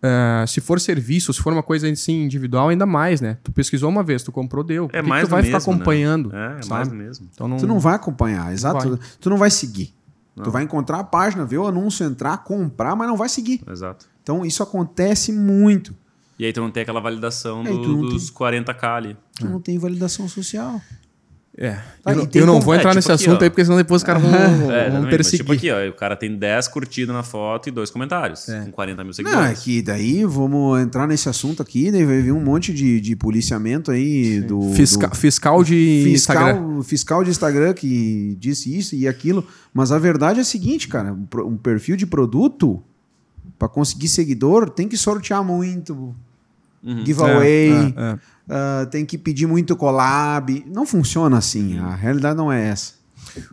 ah, 0.03 0.43
se 0.47 0.59
for 0.59 0.77
serviço, 0.79 1.31
se 1.31 1.41
for 1.41 1.53
uma 1.53 1.63
coisa 1.63 1.87
assim, 1.89 2.23
individual, 2.23 2.67
ainda 2.69 2.85
mais, 2.85 3.21
né? 3.21 3.37
Tu 3.43 3.51
pesquisou 3.51 3.89
uma 3.89 4.03
vez, 4.03 4.23
tu 4.23 4.31
comprou, 4.31 4.63
deu. 4.65 4.89
Por 4.89 4.97
É 4.97 5.01
que 5.01 5.07
mais 5.07 5.21
que 5.21 5.27
tu 5.27 5.31
vai 5.31 5.41
mesmo, 5.41 5.57
ficar 5.59 5.69
né? 5.71 5.75
acompanhando. 5.77 6.35
É, 6.35 6.57
é 6.59 6.61
sabe? 6.63 6.69
mais 6.69 6.91
mesmo. 6.91 7.29
Então 7.33 7.47
não, 7.47 7.55
tu 7.57 7.65
não 7.67 7.79
vai 7.79 7.95
acompanhar, 7.95 8.51
exato. 8.51 8.89
vai. 8.89 8.99
Tu 9.21 9.29
não 9.29 9.37
vai 9.37 9.49
seguir. 9.49 9.93
Tu 10.35 10.49
vai 10.49 10.63
encontrar 10.63 10.99
a 10.99 11.03
página, 11.03 11.45
ver 11.45 11.57
o 11.57 11.67
anúncio, 11.67 12.05
entrar, 12.05 12.37
comprar, 12.43 12.95
mas 12.95 13.07
não 13.07 13.17
vai 13.17 13.27
seguir. 13.29 13.61
Exato. 13.69 14.07
Então 14.23 14.45
isso 14.45 14.63
acontece 14.63 15.31
muito. 15.31 15.93
E 16.39 16.45
aí 16.45 16.53
tu 16.53 16.61
não 16.61 16.71
tem 16.71 16.81
aquela 16.83 16.99
validação 17.01 17.61
É, 17.65 17.71
do- 17.71 17.87
não 17.87 18.01
dos 18.01 18.31
40k 18.31 18.83
ali. 18.95 19.17
Tu 19.37 19.45
não 19.47 19.59
tem 19.59 19.77
validação 19.77 20.27
social. 20.27 20.81
É. 21.57 21.71
Tá, 22.01 22.11
eu, 22.11 22.13
e 22.13 22.15
não- 22.15 22.25
tem 22.27 22.39
eu 22.39 22.45
não 22.45 22.53
como- 22.53 22.65
vou 22.65 22.73
é, 22.73 22.77
entrar 22.77 22.91
tipo 22.91 22.95
nesse 22.95 23.11
aqui, 23.11 23.23
assunto 23.25 23.41
ó. 23.41 23.43
aí, 23.43 23.49
porque 23.49 23.63
senão 23.65 23.77
depois 23.77 24.01
os 24.01 24.05
caras 24.05 24.21
vão, 24.23 24.31
É, 24.71 24.89
vão 24.89 25.01
mas 25.01 25.09
perseguir. 25.09 25.39
tipo 25.39 25.51
aqui, 25.51 25.69
ó, 25.69 25.89
o 25.89 25.93
cara 25.93 26.15
tem 26.15 26.33
10 26.35 26.69
curtidas 26.69 27.13
na 27.13 27.23
foto 27.23 27.67
e 27.67 27.71
dois 27.71 27.89
comentários. 27.91 28.45
Com 28.45 28.71
40 28.71 29.03
mil 29.03 29.07
Não, 29.09 29.13
seguidores. 29.13 29.51
é 29.59 29.61
que 29.61 29.81
daí 29.81 30.23
vamos 30.23 30.79
entrar 30.79 31.05
nesse 31.07 31.27
assunto 31.27 31.61
aqui, 31.61 31.91
daí 31.91 32.05
vai 32.05 32.21
vir 32.21 32.31
um 32.31 32.41
monte 32.41 32.73
de, 32.73 33.01
de 33.01 33.15
policiamento 33.17 33.91
aí 33.91 34.39
do, 34.39 34.61
Fisca- 34.73 35.09
do 35.09 35.15
fiscal 35.15 35.61
de 35.63 36.09
Instagram. 36.13 36.53
fiscal, 36.55 36.83
fiscal 36.83 37.23
de 37.25 37.29
Instagram 37.31 37.73
que 37.73 38.37
disse 38.39 38.75
isso 38.75 38.95
e 38.95 39.05
aquilo. 39.05 39.45
Mas 39.73 39.91
a 39.91 39.99
verdade 39.99 40.39
é 40.39 40.41
a 40.43 40.45
seguinte, 40.45 40.87
cara, 40.87 41.13
um 41.13 41.27
um 41.47 41.57
perfil 41.57 41.97
de 41.97 42.05
produto 42.07 42.81
para 43.59 43.67
conseguir 43.67 44.07
seguidor 44.07 44.69
tem 44.69 44.87
que 44.87 44.95
sortear 44.97 45.43
muito 45.43 46.15
Uhum. 46.83 47.05
giveaway, 47.05 47.71
É, 47.71 48.11
é, 48.11 48.19
ah, 48.49 48.87
tem 48.89 49.05
que 49.05 49.17
pedir 49.17 49.47
muito 49.47 49.75
collab. 49.75 50.63
Não 50.67 50.85
funciona 50.85 51.37
assim. 51.37 51.77
A 51.79 51.95
realidade 51.95 52.35
não 52.35 52.51
é 52.51 52.67
essa. 52.69 52.93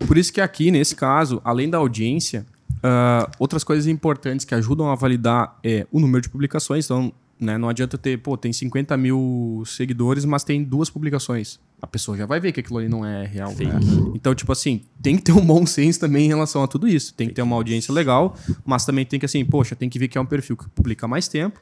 Por 0.07 0.17
isso 0.19 0.33
que 0.33 0.41
aqui, 0.41 0.71
nesse 0.71 0.97
caso, 0.97 1.41
além 1.45 1.69
da 1.69 1.79
audiência, 1.79 2.45
ah, 2.83 3.31
outras 3.39 3.63
coisas 3.63 3.87
importantes 3.87 4.45
que 4.45 4.55
ajudam 4.55 4.91
a 4.91 4.95
validar 4.95 5.59
é 5.63 5.87
o 5.93 6.01
número 6.01 6.23
de 6.23 6.29
publicações. 6.29 6.85
Então, 6.85 7.13
né, 7.41 7.57
não 7.57 7.69
adianta 7.69 7.97
ter, 7.97 8.19
pô, 8.19 8.37
tem 8.37 8.53
50 8.53 8.97
mil 8.97 9.63
seguidores, 9.67 10.25
mas 10.25 10.43
tem 10.43 10.65
duas 10.65 10.91
publicações. 10.91 11.61
A 11.81 11.87
pessoa 11.87 12.17
já 12.17 12.27
vai 12.27 12.41
ver 12.41 12.51
que 12.51 12.59
aquilo 12.59 12.79
ali 12.79 12.89
não 12.89 13.07
é 13.07 13.25
real. 13.25 13.51
né? 13.53 13.79
Então, 14.15 14.35
tipo 14.35 14.51
assim, 14.51 14.81
tem 15.01 15.17
que 15.17 15.23
ter 15.23 15.31
um 15.33 15.45
bom 15.45 15.65
senso 15.67 16.01
também 16.01 16.25
em 16.25 16.29
relação 16.29 16.63
a 16.63 16.67
tudo 16.67 16.89
isso. 16.89 17.15
Tem 17.15 17.29
que 17.29 17.35
ter 17.35 17.43
uma 17.43 17.55
audiência 17.55 17.95
legal, 17.95 18.37
mas 18.67 18.85
também 18.85 19.05
tem 19.07 19.19
que, 19.21 19.25
assim, 19.27 19.45
poxa, 19.45 19.77
tem 19.77 19.89
que 19.89 19.97
ver 19.99 20.09
que 20.09 20.19
é 20.19 20.21
um 20.21 20.27
perfil 20.27 20.57
que 20.57 20.69
publica 20.71 21.07
há 21.07 21.09
mais 21.09 21.29
tempo. 21.29 21.61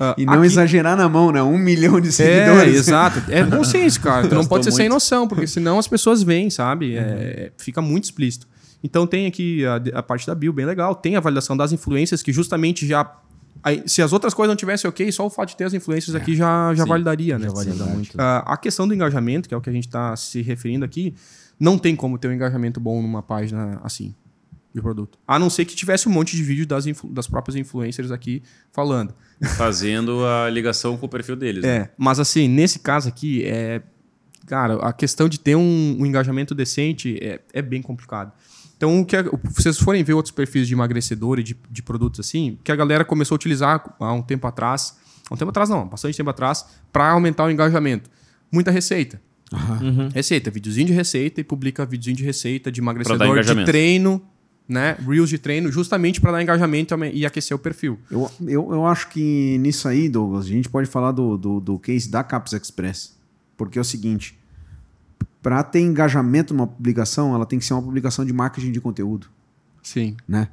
Ah, 0.00 0.14
E 0.16 0.24
não 0.24 0.34
aqui- 0.34 0.46
exagerar 0.46 0.96
na 0.96 1.06
mão, 1.08 1.30
né? 1.30 1.42
Um 1.42 1.58
milhão 1.58 2.00
de 2.00 2.08
é, 2.08 2.12
seguidores. 2.12 2.76
exato. 2.76 3.30
É 3.30 3.44
bom 3.44 3.62
senso, 3.62 4.00
cara. 4.00 4.26
Tu 4.26 4.34
não 4.34 4.46
pode 4.46 4.64
ser 4.64 4.72
sem 4.72 4.84
muito. 4.88 4.94
noção, 4.94 5.28
porque 5.28 5.46
senão 5.46 5.78
as 5.78 5.86
pessoas 5.86 6.22
veem, 6.22 6.48
sabe? 6.48 6.96
É, 6.96 7.52
fica 7.58 7.82
muito 7.82 8.04
explícito. 8.04 8.46
Então 8.82 9.06
tem 9.06 9.26
aqui 9.26 9.66
a, 9.66 9.98
a 9.98 10.02
parte 10.02 10.26
da 10.26 10.34
bio 10.34 10.52
bem 10.52 10.64
legal. 10.64 10.94
Tem 10.94 11.16
a 11.16 11.20
validação 11.20 11.56
das 11.56 11.72
influências, 11.72 12.22
que 12.22 12.32
justamente 12.32 12.86
já. 12.86 13.04
Aí, 13.62 13.82
se 13.86 14.00
as 14.02 14.12
outras 14.12 14.34
coisas 14.34 14.50
não 14.50 14.56
tivessem 14.56 14.88
ok, 14.88 15.10
só 15.12 15.26
o 15.26 15.30
fato 15.30 15.50
de 15.50 15.56
ter 15.56 15.64
as 15.64 15.74
influências 15.74 16.14
aqui 16.14 16.34
já, 16.34 16.74
já 16.74 16.84
Sim, 16.84 16.88
validaria, 16.88 17.38
né? 17.38 17.46
Já 17.48 17.52
valida 17.54 17.84
muito. 17.86 18.16
Ah, 18.20 18.44
a 18.46 18.56
questão 18.56 18.86
do 18.86 18.94
engajamento, 18.94 19.48
que 19.48 19.54
é 19.54 19.56
o 19.56 19.60
que 19.60 19.70
a 19.70 19.72
gente 19.72 19.86
está 19.86 20.14
se 20.16 20.40
referindo 20.42 20.84
aqui, 20.84 21.14
não 21.58 21.76
tem 21.78 21.94
como 21.96 22.18
ter 22.18 22.28
um 22.28 22.32
engajamento 22.32 22.78
bom 22.80 23.00
numa 23.02 23.22
página 23.22 23.80
assim 23.82 24.14
de 24.74 24.82
produto. 24.82 25.18
A 25.26 25.38
não 25.38 25.48
ser 25.50 25.64
que 25.64 25.74
tivesse 25.74 26.08
um 26.08 26.12
monte 26.12 26.36
de 26.36 26.42
vídeo 26.42 26.66
das, 26.66 26.86
influ- 26.86 27.10
das 27.10 27.26
próprias 27.26 27.56
influencers 27.56 28.10
aqui 28.10 28.42
falando. 28.70 29.14
Fazendo 29.56 30.24
a 30.24 30.48
ligação 30.50 30.96
com 30.96 31.06
o 31.06 31.08
perfil 31.08 31.36
deles. 31.36 31.62
né? 31.64 31.76
É, 31.76 31.90
mas 31.96 32.20
assim, 32.20 32.46
nesse 32.48 32.78
caso 32.78 33.08
aqui, 33.08 33.44
é, 33.44 33.82
cara, 34.46 34.74
a 34.76 34.92
questão 34.92 35.28
de 35.28 35.40
ter 35.40 35.56
um, 35.56 35.96
um 35.98 36.06
engajamento 36.06 36.54
decente 36.54 37.18
é, 37.20 37.40
é 37.52 37.62
bem 37.62 37.80
complicado. 37.82 38.30
Então, 38.78 39.00
o 39.00 39.04
que 39.04 39.16
vocês 39.56 39.76
forem 39.76 40.04
ver 40.04 40.14
outros 40.14 40.32
perfis 40.32 40.68
de 40.68 40.72
emagrecedor 40.72 41.40
e 41.40 41.42
de, 41.42 41.56
de 41.68 41.82
produtos 41.82 42.20
assim, 42.20 42.56
que 42.62 42.70
a 42.70 42.76
galera 42.76 43.04
começou 43.04 43.34
a 43.34 43.36
utilizar 43.36 43.94
há 43.98 44.12
um 44.12 44.22
tempo 44.22 44.46
atrás, 44.46 44.96
há 45.28 45.34
um 45.34 45.36
tempo 45.36 45.50
atrás 45.50 45.68
não, 45.68 45.88
bastante 45.88 46.16
tempo 46.16 46.30
atrás, 46.30 46.64
para 46.92 47.10
aumentar 47.10 47.44
o 47.44 47.50
engajamento. 47.50 48.08
Muita 48.52 48.70
receita. 48.70 49.20
Receita, 50.14 50.48
videozinho 50.48 50.86
de 50.86 50.92
receita 50.92 51.40
e 51.40 51.44
publica 51.44 51.84
videozinho 51.84 52.16
de 52.18 52.24
receita 52.24 52.70
de 52.70 52.80
emagrecedor, 52.80 53.42
de 53.42 53.64
treino, 53.64 54.22
né? 54.68 54.96
Reels 55.04 55.28
de 55.28 55.38
treino, 55.38 55.72
justamente 55.72 56.20
para 56.20 56.30
dar 56.30 56.42
engajamento 56.42 56.94
e 57.06 57.20
e 57.20 57.26
aquecer 57.26 57.56
o 57.56 57.58
perfil. 57.58 57.98
Eu, 58.08 58.30
eu, 58.42 58.72
eu 58.72 58.86
acho 58.86 59.08
que 59.08 59.58
nisso 59.58 59.88
aí, 59.88 60.08
Douglas, 60.08 60.44
a 60.44 60.48
gente 60.48 60.68
pode 60.68 60.88
falar 60.88 61.10
do, 61.10 61.36
do, 61.36 61.60
do 61.60 61.78
case 61.80 62.08
da 62.08 62.22
Caps 62.22 62.52
Express. 62.52 63.18
Porque 63.56 63.76
é 63.76 63.80
o 63.80 63.84
seguinte: 63.84 64.38
para 65.42 65.62
ter 65.62 65.80
engajamento 65.80 66.52
numa 66.52 66.66
publicação, 66.66 67.34
ela 67.34 67.46
tem 67.46 67.58
que 67.58 67.64
ser 67.64 67.74
uma 67.74 67.82
publicação 67.82 68.24
de 68.24 68.32
marketing 68.32 68.72
de 68.72 68.80
conteúdo, 68.80 69.28
Sim. 69.82 70.16
né? 70.26 70.48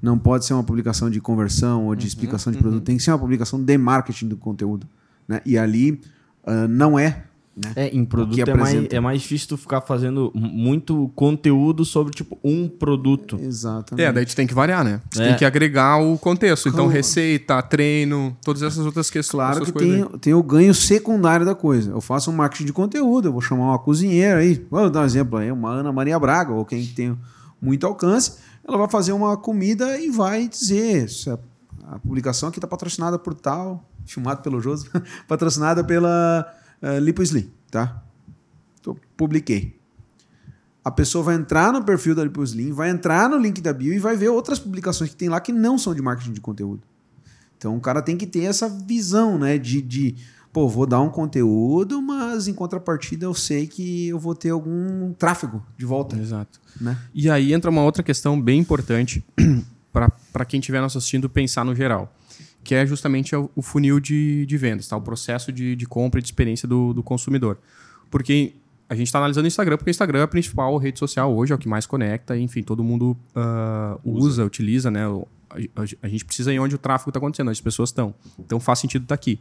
Não 0.00 0.18
pode 0.18 0.46
ser 0.46 0.54
uma 0.54 0.64
publicação 0.64 1.10
de 1.10 1.20
conversão 1.20 1.86
ou 1.86 1.94
de 1.94 2.06
explicação 2.06 2.50
de 2.50 2.58
produto, 2.58 2.84
tem 2.84 2.96
que 2.96 3.02
ser 3.02 3.10
uma 3.10 3.18
publicação 3.18 3.62
de 3.62 3.76
marketing 3.76 4.28
do 4.28 4.36
conteúdo. 4.36 4.88
Né? 5.28 5.42
E 5.44 5.58
ali 5.58 6.00
ah, 6.44 6.66
não 6.68 6.98
é. 6.98 7.24
Né? 7.62 7.72
É, 7.76 7.88
em 7.88 8.04
produto 8.04 8.34
que 8.34 8.50
é 8.50 8.54
mais, 8.54 8.86
é 8.90 9.00
mais 9.00 9.20
difícil 9.20 9.48
tu 9.48 9.56
ficar 9.58 9.80
fazendo 9.82 10.32
muito 10.34 11.10
conteúdo 11.14 11.84
sobre, 11.84 12.12
tipo, 12.14 12.38
um 12.42 12.66
produto. 12.68 13.38
Exatamente. 13.40 14.06
É, 14.06 14.12
daí 14.12 14.24
tu 14.24 14.34
tem 14.34 14.46
que 14.46 14.54
variar, 14.54 14.82
né? 14.82 15.00
Tu 15.10 15.20
É. 15.20 15.28
tem 15.28 15.36
que 15.36 15.44
agregar 15.44 15.98
o 16.02 16.16
contexto. 16.18 16.68
Então, 16.68 16.86
receita, 16.86 17.60
treino, 17.62 18.36
todas 18.42 18.62
essas 18.62 18.86
outras 18.86 19.10
questões. 19.10 19.30
Claro 19.30 19.64
que 19.64 19.72
tem, 19.72 20.02
aí. 20.02 20.18
tem 20.20 20.32
o 20.34 20.42
ganho 20.42 20.72
secundário 20.74 21.44
da 21.44 21.54
coisa. 21.54 21.90
Eu 21.90 22.00
faço 22.00 22.30
um 22.30 22.34
marketing 22.34 22.64
de 22.66 22.72
conteúdo, 22.72 23.28
eu 23.28 23.32
vou 23.32 23.40
chamar 23.42 23.64
uma 23.64 23.78
cozinheira 23.78 24.38
aí, 24.40 24.64
vou 24.70 24.88
dar 24.88 25.02
um 25.02 25.04
exemplo 25.04 25.38
aí, 25.38 25.52
uma 25.52 25.70
Ana 25.70 25.92
Maria 25.92 26.18
Braga, 26.18 26.52
ou 26.52 26.64
quem 26.64 26.84
tem 26.86 27.16
muito 27.60 27.86
alcance, 27.86 28.34
ela 28.66 28.78
vai 28.78 28.88
fazer 28.88 29.12
uma 29.12 29.36
comida 29.36 29.98
e 29.98 30.08
vai 30.10 30.48
dizer 30.48 31.10
se 31.10 31.28
a, 31.28 31.38
a 31.90 31.98
publicação 31.98 32.48
aqui 32.48 32.58
está 32.58 32.66
patrocinada 32.66 33.18
por 33.18 33.34
tal, 33.34 33.84
filmado 34.06 34.40
pelo 34.42 34.60
Joso, 34.60 34.86
patrocinada 35.28 35.84
pela 35.84 36.46
uh, 36.82 36.98
Lipo 36.98 37.22
Slim, 37.22 37.50
tá? 37.70 38.02
Então, 38.80 38.96
publiquei. 39.16 39.78
A 40.84 40.90
pessoa 40.90 41.22
vai 41.22 41.34
entrar 41.34 41.72
no 41.72 41.84
perfil 41.84 42.14
da 42.14 42.24
Lipo 42.24 42.42
Slim, 42.42 42.72
vai 42.72 42.90
entrar 42.90 43.28
no 43.28 43.36
link 43.36 43.60
da 43.60 43.72
bio 43.72 43.92
e 43.92 43.98
vai 43.98 44.16
ver 44.16 44.28
outras 44.28 44.58
publicações 44.58 45.10
que 45.10 45.16
tem 45.16 45.28
lá 45.28 45.40
que 45.40 45.52
não 45.52 45.76
são 45.76 45.94
de 45.94 46.00
marketing 46.00 46.32
de 46.32 46.40
conteúdo. 46.40 46.82
Então 47.58 47.76
o 47.76 47.80
cara 47.80 48.00
tem 48.00 48.16
que 48.16 48.26
ter 48.26 48.44
essa 48.44 48.68
visão, 48.68 49.38
né? 49.38 49.58
De, 49.58 49.82
de 49.82 50.16
pô, 50.50 50.66
vou 50.66 50.86
dar 50.86 51.00
um 51.02 51.10
conteúdo, 51.10 52.00
mas 52.00 52.48
em 52.48 52.54
contrapartida 52.54 53.26
eu 53.26 53.34
sei 53.34 53.66
que 53.66 54.08
eu 54.08 54.18
vou 54.18 54.34
ter 54.34 54.48
algum 54.50 55.12
tráfego 55.12 55.62
de 55.76 55.84
volta, 55.84 56.16
Exato. 56.16 56.58
né? 56.80 56.96
E 57.14 57.30
aí 57.30 57.52
entra 57.52 57.70
uma 57.70 57.82
outra 57.82 58.02
questão 58.02 58.40
bem 58.40 58.58
importante 58.58 59.22
para 59.92 60.44
quem 60.46 60.58
estiver 60.58 60.80
nos 60.80 60.96
assistindo 60.96 61.28
pensar 61.28 61.64
no 61.64 61.74
geral, 61.74 62.10
que 62.62 62.74
é 62.74 62.84
justamente 62.86 63.34
o, 63.34 63.50
funil 63.62 63.98
de, 64.00 64.44
de 64.46 64.56
vendas, 64.56 64.86
tá? 64.88 64.96
o 64.96 65.00
processo 65.00 65.50
de, 65.50 65.74
de 65.74 65.86
compra 65.86 66.20
e 66.20 66.22
de 66.22 66.28
experiência 66.28 66.68
do, 66.68 66.92
do 66.92 67.02
consumidor. 67.02 67.58
Porque 68.10 68.54
a 68.88 68.94
gente 68.94 69.06
está 69.06 69.18
analisando 69.18 69.44
o 69.44 69.48
Instagram, 69.48 69.76
porque 69.76 69.90
o 69.90 69.92
Instagram 69.92 70.20
é 70.20 70.22
a 70.22 70.28
principal 70.28 70.76
rede 70.76 70.98
social 70.98 71.34
hoje, 71.34 71.52
é 71.52 71.54
o 71.54 71.58
que 71.58 71.68
mais 71.68 71.86
conecta, 71.86 72.36
enfim, 72.36 72.62
todo 72.62 72.82
mundo 72.82 73.16
ah, 73.34 73.96
usa, 74.04 74.44
utiliza, 74.44 74.90
né? 74.90 75.04
A, 75.06 75.80
a- 75.80 75.84
a 76.02 76.08
gente 76.08 76.24
precisa 76.24 76.52
ir 76.52 76.58
onde 76.58 76.74
o 76.74 76.78
tráfego 76.78 77.10
está 77.10 77.18
acontecendo, 77.18 77.48
onde 77.48 77.56
as 77.56 77.60
pessoas 77.60 77.90
estão. 77.90 78.14
Então 78.38 78.58
faz 78.60 78.78
sentido 78.80 79.02
estar 79.02 79.14
aqui. 79.14 79.40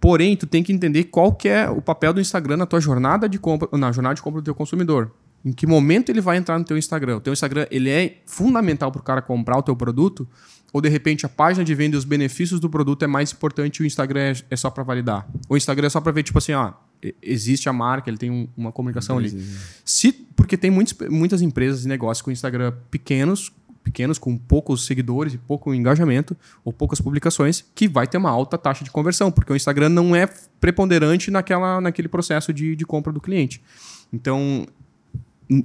Porém, 0.00 0.36
tu 0.36 0.46
tem 0.46 0.62
que 0.62 0.72
entender 0.72 1.04
qual 1.04 1.32
que 1.32 1.48
é 1.48 1.68
o 1.70 1.80
papel 1.80 2.12
do 2.12 2.20
Instagram 2.20 2.56
na 2.58 2.66
tua 2.66 2.80
jornada 2.80 3.28
de 3.28 3.38
compra, 3.38 3.68
na 3.78 3.92
jornada 3.92 4.14
de 4.14 4.22
compra 4.22 4.40
do 4.40 4.44
teu 4.44 4.54
consumidor. 4.54 5.10
Em 5.44 5.52
que 5.52 5.66
momento 5.66 6.10
ele 6.10 6.20
vai 6.20 6.36
entrar 6.36 6.58
no 6.58 6.64
teu 6.64 6.76
Instagram? 6.76 7.16
O 7.16 7.20
teu 7.20 7.32
Instagram 7.32 7.66
ele 7.70 7.88
é 7.88 8.18
fundamental 8.26 8.90
para 8.90 9.00
o 9.00 9.02
cara 9.04 9.22
comprar 9.22 9.56
o 9.58 9.62
teu 9.62 9.76
produto? 9.76 10.28
Ou 10.72 10.80
de 10.80 10.88
repente 10.88 11.24
a 11.24 11.28
página 11.28 11.64
de 11.64 11.74
venda 11.74 11.96
e 11.96 11.98
os 11.98 12.04
benefícios 12.04 12.60
do 12.60 12.68
produto 12.68 13.02
é 13.02 13.06
mais 13.06 13.32
importante 13.32 13.78
e 13.78 13.82
o 13.82 13.86
Instagram 13.86 14.20
é, 14.20 14.34
é 14.50 14.56
só 14.56 14.68
para 14.70 14.82
validar? 14.82 15.26
Ou 15.48 15.54
o 15.54 15.56
Instagram 15.56 15.86
é 15.86 15.90
só 15.90 16.00
para 16.00 16.12
ver, 16.12 16.22
tipo 16.22 16.38
assim, 16.38 16.52
ó, 16.52 16.72
existe 17.22 17.68
a 17.68 17.72
marca, 17.72 18.10
ele 18.10 18.18
tem 18.18 18.30
um- 18.30 18.48
uma 18.56 18.72
comunicação 18.72 19.16
ali. 19.18 19.28
Se, 19.84 20.12
porque 20.12 20.56
tem 20.56 20.70
muitos, 20.70 20.94
muitas 21.08 21.40
empresas 21.42 21.84
e 21.84 21.88
negócios 21.88 22.22
com 22.22 22.30
Instagram 22.30 22.72
pequenos, 22.90 23.52
pequenos, 23.82 24.18
com 24.18 24.36
poucos 24.36 24.84
seguidores 24.84 25.34
e 25.34 25.38
pouco 25.38 25.72
engajamento, 25.72 26.36
ou 26.64 26.72
poucas 26.72 27.00
publicações, 27.00 27.64
que 27.74 27.86
vai 27.86 28.04
ter 28.06 28.18
uma 28.18 28.30
alta 28.30 28.58
taxa 28.58 28.82
de 28.84 28.90
conversão, 28.90 29.30
porque 29.30 29.52
o 29.52 29.56
Instagram 29.56 29.88
não 29.90 30.14
é 30.16 30.26
preponderante 30.60 31.30
naquela, 31.30 31.80
naquele 31.80 32.08
processo 32.08 32.52
de, 32.52 32.74
de 32.74 32.84
compra 32.84 33.12
do 33.12 33.20
cliente. 33.20 33.62
Então, 34.12 34.66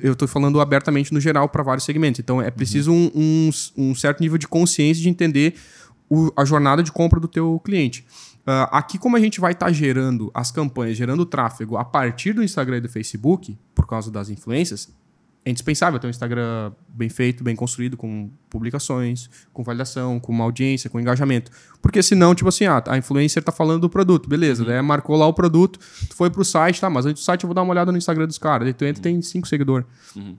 eu 0.02 0.14
estou 0.14 0.28
falando 0.28 0.62
abertamente 0.62 1.14
no 1.14 1.20
geral 1.20 1.50
para 1.50 1.64
vários 1.64 1.86
segmentos. 1.86 2.20
Então, 2.20 2.42
é 2.42 2.52
preciso 2.52 2.92
um, 2.92 3.12
um, 3.16 3.50
um 3.78 3.96
certo 3.96 4.22
nível 4.22 4.38
de 4.38 4.48
consciência 4.48 5.02
de 5.02 5.10
entender 5.10 5.56
o, 6.10 6.32
a 6.38 6.46
jornada 6.46 6.84
de 6.84 6.92
compra 6.92 7.20
do 7.20 7.28
teu 7.28 7.60
cliente. 7.64 8.06
Uh, 8.42 8.66
aqui, 8.72 8.98
como 8.98 9.16
a 9.16 9.20
gente 9.20 9.40
vai 9.40 9.54
estar 9.54 9.68
tá 9.68 9.72
gerando 9.72 10.32
as 10.34 10.52
campanhas, 10.52 10.98
gerando 10.98 11.26
tráfego 11.26 11.78
a 11.78 11.86
partir 11.86 12.34
do 12.34 12.44
Instagram 12.44 12.78
e 12.78 12.82
do 12.82 12.90
Facebook, 12.90 13.58
por 13.74 13.88
causa 13.88 14.12
das 14.12 14.30
influências, 14.30 14.90
é 15.44 15.50
indispensável 15.50 16.00
ter 16.00 16.06
um 16.08 16.10
Instagram 16.10 16.72
bem 16.88 17.10
feito, 17.10 17.44
bem 17.44 17.56
construído, 17.56 17.98
com 17.98 18.30
publicações, 18.50 19.30
com 19.52 19.64
validação, 19.64 20.20
com 20.20 20.32
uma 20.32 20.44
audiência, 20.44 20.90
com 20.90 21.00
engajamento. 21.00 21.52
Porque 21.82 22.04
senão, 22.04 22.36
tipo 22.36 22.48
assim, 22.48 22.66
ah, 22.66 22.84
a 22.88 22.98
influencer 22.98 23.42
tá 23.44 23.52
falando 23.52 23.82
do 23.82 23.90
produto, 23.90 24.30
beleza, 24.30 24.62
uhum. 24.62 24.70
daí 24.70 24.82
marcou 24.82 25.16
lá 25.16 25.26
o 25.26 25.34
produto, 25.34 25.80
tu 26.08 26.16
foi 26.16 26.30
pro 26.30 26.46
site, 26.46 26.80
tá, 26.80 26.90
mas 26.90 27.06
antes 27.06 27.24
do 27.24 27.26
site 27.26 27.44
eu 27.44 27.48
vou 27.48 27.56
dar 27.56 27.64
uma 27.64 27.72
olhada 27.72 27.92
no 27.92 27.98
Instagram 27.98 28.28
dos 28.28 28.38
caras. 28.38 28.66
Daí 28.66 28.74
tu 28.74 28.86
entra 28.86 29.00
e 29.00 29.04
tem 29.04 29.22
cinco 29.22 29.48
seguidores. 29.48 29.86
Uhum. 30.16 30.38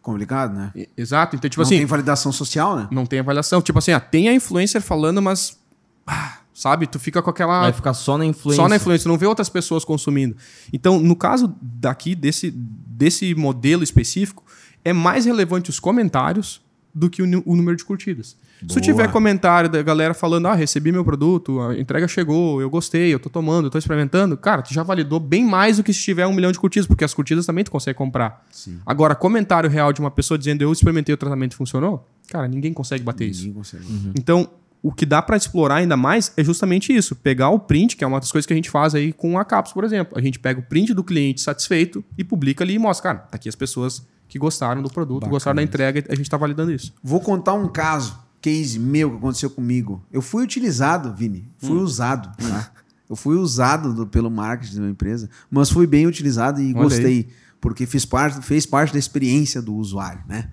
Complicado, 0.00 0.54
né? 0.54 0.72
Exato. 0.96 1.36
Então, 1.36 1.48
tipo 1.48 1.60
não 1.60 1.66
assim. 1.66 1.74
Não 1.76 1.80
tem 1.80 1.86
validação 1.86 2.32
social, 2.32 2.76
né? 2.76 2.88
Não 2.90 3.06
tem 3.06 3.20
avaliação. 3.20 3.62
Tipo 3.62 3.78
assim, 3.78 3.92
ah, 3.92 4.00
tem 4.00 4.28
a 4.28 4.34
influencer 4.34 4.80
falando, 4.82 5.22
mas. 5.22 5.56
Ah, 6.04 6.38
sabe? 6.62 6.86
Tu 6.86 6.98
fica 6.98 7.20
com 7.20 7.28
aquela. 7.28 7.62
Vai 7.62 7.72
ficar 7.72 7.92
só 7.92 8.16
na 8.16 8.24
influência. 8.24 8.62
Só 8.62 8.68
na 8.68 8.76
influência, 8.76 9.08
não 9.08 9.18
vê 9.18 9.26
outras 9.26 9.48
pessoas 9.48 9.84
consumindo. 9.84 10.36
Então, 10.72 11.00
no 11.00 11.16
caso 11.16 11.52
daqui, 11.60 12.14
desse, 12.14 12.50
desse 12.50 13.34
modelo 13.34 13.82
específico, 13.82 14.44
é 14.84 14.92
mais 14.92 15.26
relevante 15.26 15.70
os 15.70 15.80
comentários 15.80 16.62
do 16.94 17.10
que 17.10 17.22
o, 17.22 17.42
o 17.44 17.56
número 17.56 17.76
de 17.76 17.84
curtidas. 17.84 18.36
Boa. 18.60 18.74
Se 18.74 18.80
tiver 18.80 19.10
comentário 19.10 19.68
da 19.68 19.82
galera 19.82 20.14
falando, 20.14 20.46
ah, 20.46 20.54
recebi 20.54 20.92
meu 20.92 21.04
produto, 21.04 21.60
a 21.60 21.76
entrega 21.76 22.06
chegou, 22.06 22.60
eu 22.60 22.70
gostei, 22.70 23.12
eu 23.12 23.18
tô 23.18 23.28
tomando, 23.28 23.66
eu 23.66 23.70
tô 23.70 23.78
experimentando, 23.78 24.36
cara, 24.36 24.62
tu 24.62 24.72
já 24.72 24.84
validou 24.84 25.18
bem 25.18 25.44
mais 25.44 25.78
do 25.78 25.82
que 25.82 25.92
se 25.92 26.00
tiver 26.00 26.26
um 26.28 26.32
milhão 26.32 26.52
de 26.52 26.60
curtidas, 26.60 26.86
porque 26.86 27.02
as 27.02 27.12
curtidas 27.12 27.44
também 27.44 27.64
tu 27.64 27.72
consegue 27.72 27.98
comprar. 27.98 28.46
Sim. 28.52 28.78
Agora, 28.86 29.16
comentário 29.16 29.68
real 29.68 29.92
de 29.92 30.00
uma 30.00 30.12
pessoa 30.12 30.38
dizendo, 30.38 30.62
eu 30.62 30.70
experimentei 30.70 31.12
o 31.12 31.18
tratamento 31.18 31.54
e 31.54 31.56
funcionou, 31.56 32.06
cara, 32.28 32.46
ninguém 32.46 32.72
consegue 32.72 33.02
bater 33.02 33.24
ninguém 33.24 33.46
isso. 33.46 33.52
Consegue. 33.52 33.84
Uhum. 33.84 34.12
Então, 34.16 34.48
o 34.82 34.92
que 34.92 35.06
dá 35.06 35.22
para 35.22 35.36
explorar 35.36 35.76
ainda 35.76 35.96
mais 35.96 36.32
é 36.36 36.42
justamente 36.42 36.92
isso. 36.94 37.14
Pegar 37.14 37.50
o 37.50 37.58
print, 37.60 37.96
que 37.96 38.02
é 38.02 38.06
uma 38.06 38.18
das 38.18 38.32
coisas 38.32 38.46
que 38.46 38.52
a 38.52 38.56
gente 38.56 38.68
faz 38.68 38.94
aí 38.94 39.12
com 39.12 39.38
a 39.38 39.44
Caps, 39.44 39.72
por 39.72 39.84
exemplo. 39.84 40.18
A 40.18 40.20
gente 40.20 40.40
pega 40.40 40.58
o 40.58 40.62
print 40.62 40.92
do 40.92 41.04
cliente 41.04 41.40
satisfeito 41.40 42.04
e 42.18 42.24
publica 42.24 42.64
ali 42.64 42.74
e 42.74 42.78
mostra, 42.78 43.14
cara, 43.14 43.18
tá 43.26 43.36
aqui 43.36 43.48
as 43.48 43.54
pessoas 43.54 44.04
que 44.28 44.38
gostaram 44.38 44.82
do 44.82 44.90
produto, 44.90 45.20
Bacana. 45.20 45.30
gostaram 45.30 45.56
da 45.56 45.62
entrega, 45.62 46.04
a 46.08 46.14
gente 46.14 46.26
está 46.26 46.36
validando 46.36 46.72
isso. 46.72 46.92
Vou 47.02 47.20
contar 47.20 47.52
um 47.52 47.68
caso, 47.68 48.18
case 48.40 48.78
meu 48.78 49.10
que 49.10 49.16
aconteceu 49.18 49.50
comigo. 49.50 50.02
Eu 50.10 50.22
fui 50.22 50.42
utilizado, 50.42 51.14
Vini, 51.14 51.48
fui 51.58 51.76
hum. 51.76 51.82
usado, 51.82 52.34
tá? 52.36 52.72
Eu 53.08 53.14
fui 53.14 53.36
usado 53.36 53.92
do, 53.92 54.06
pelo 54.06 54.30
marketing 54.30 54.80
da 54.80 54.88
empresa, 54.88 55.28
mas 55.50 55.68
fui 55.68 55.86
bem 55.86 56.06
utilizado 56.06 56.62
e 56.62 56.72
Olha 56.72 56.84
gostei, 56.84 57.04
aí. 57.04 57.28
porque 57.60 57.84
fiz 57.84 58.06
parte, 58.06 58.40
fez 58.40 58.64
parte 58.64 58.90
da 58.90 58.98
experiência 58.98 59.60
do 59.60 59.74
usuário, 59.74 60.22
né? 60.26 60.48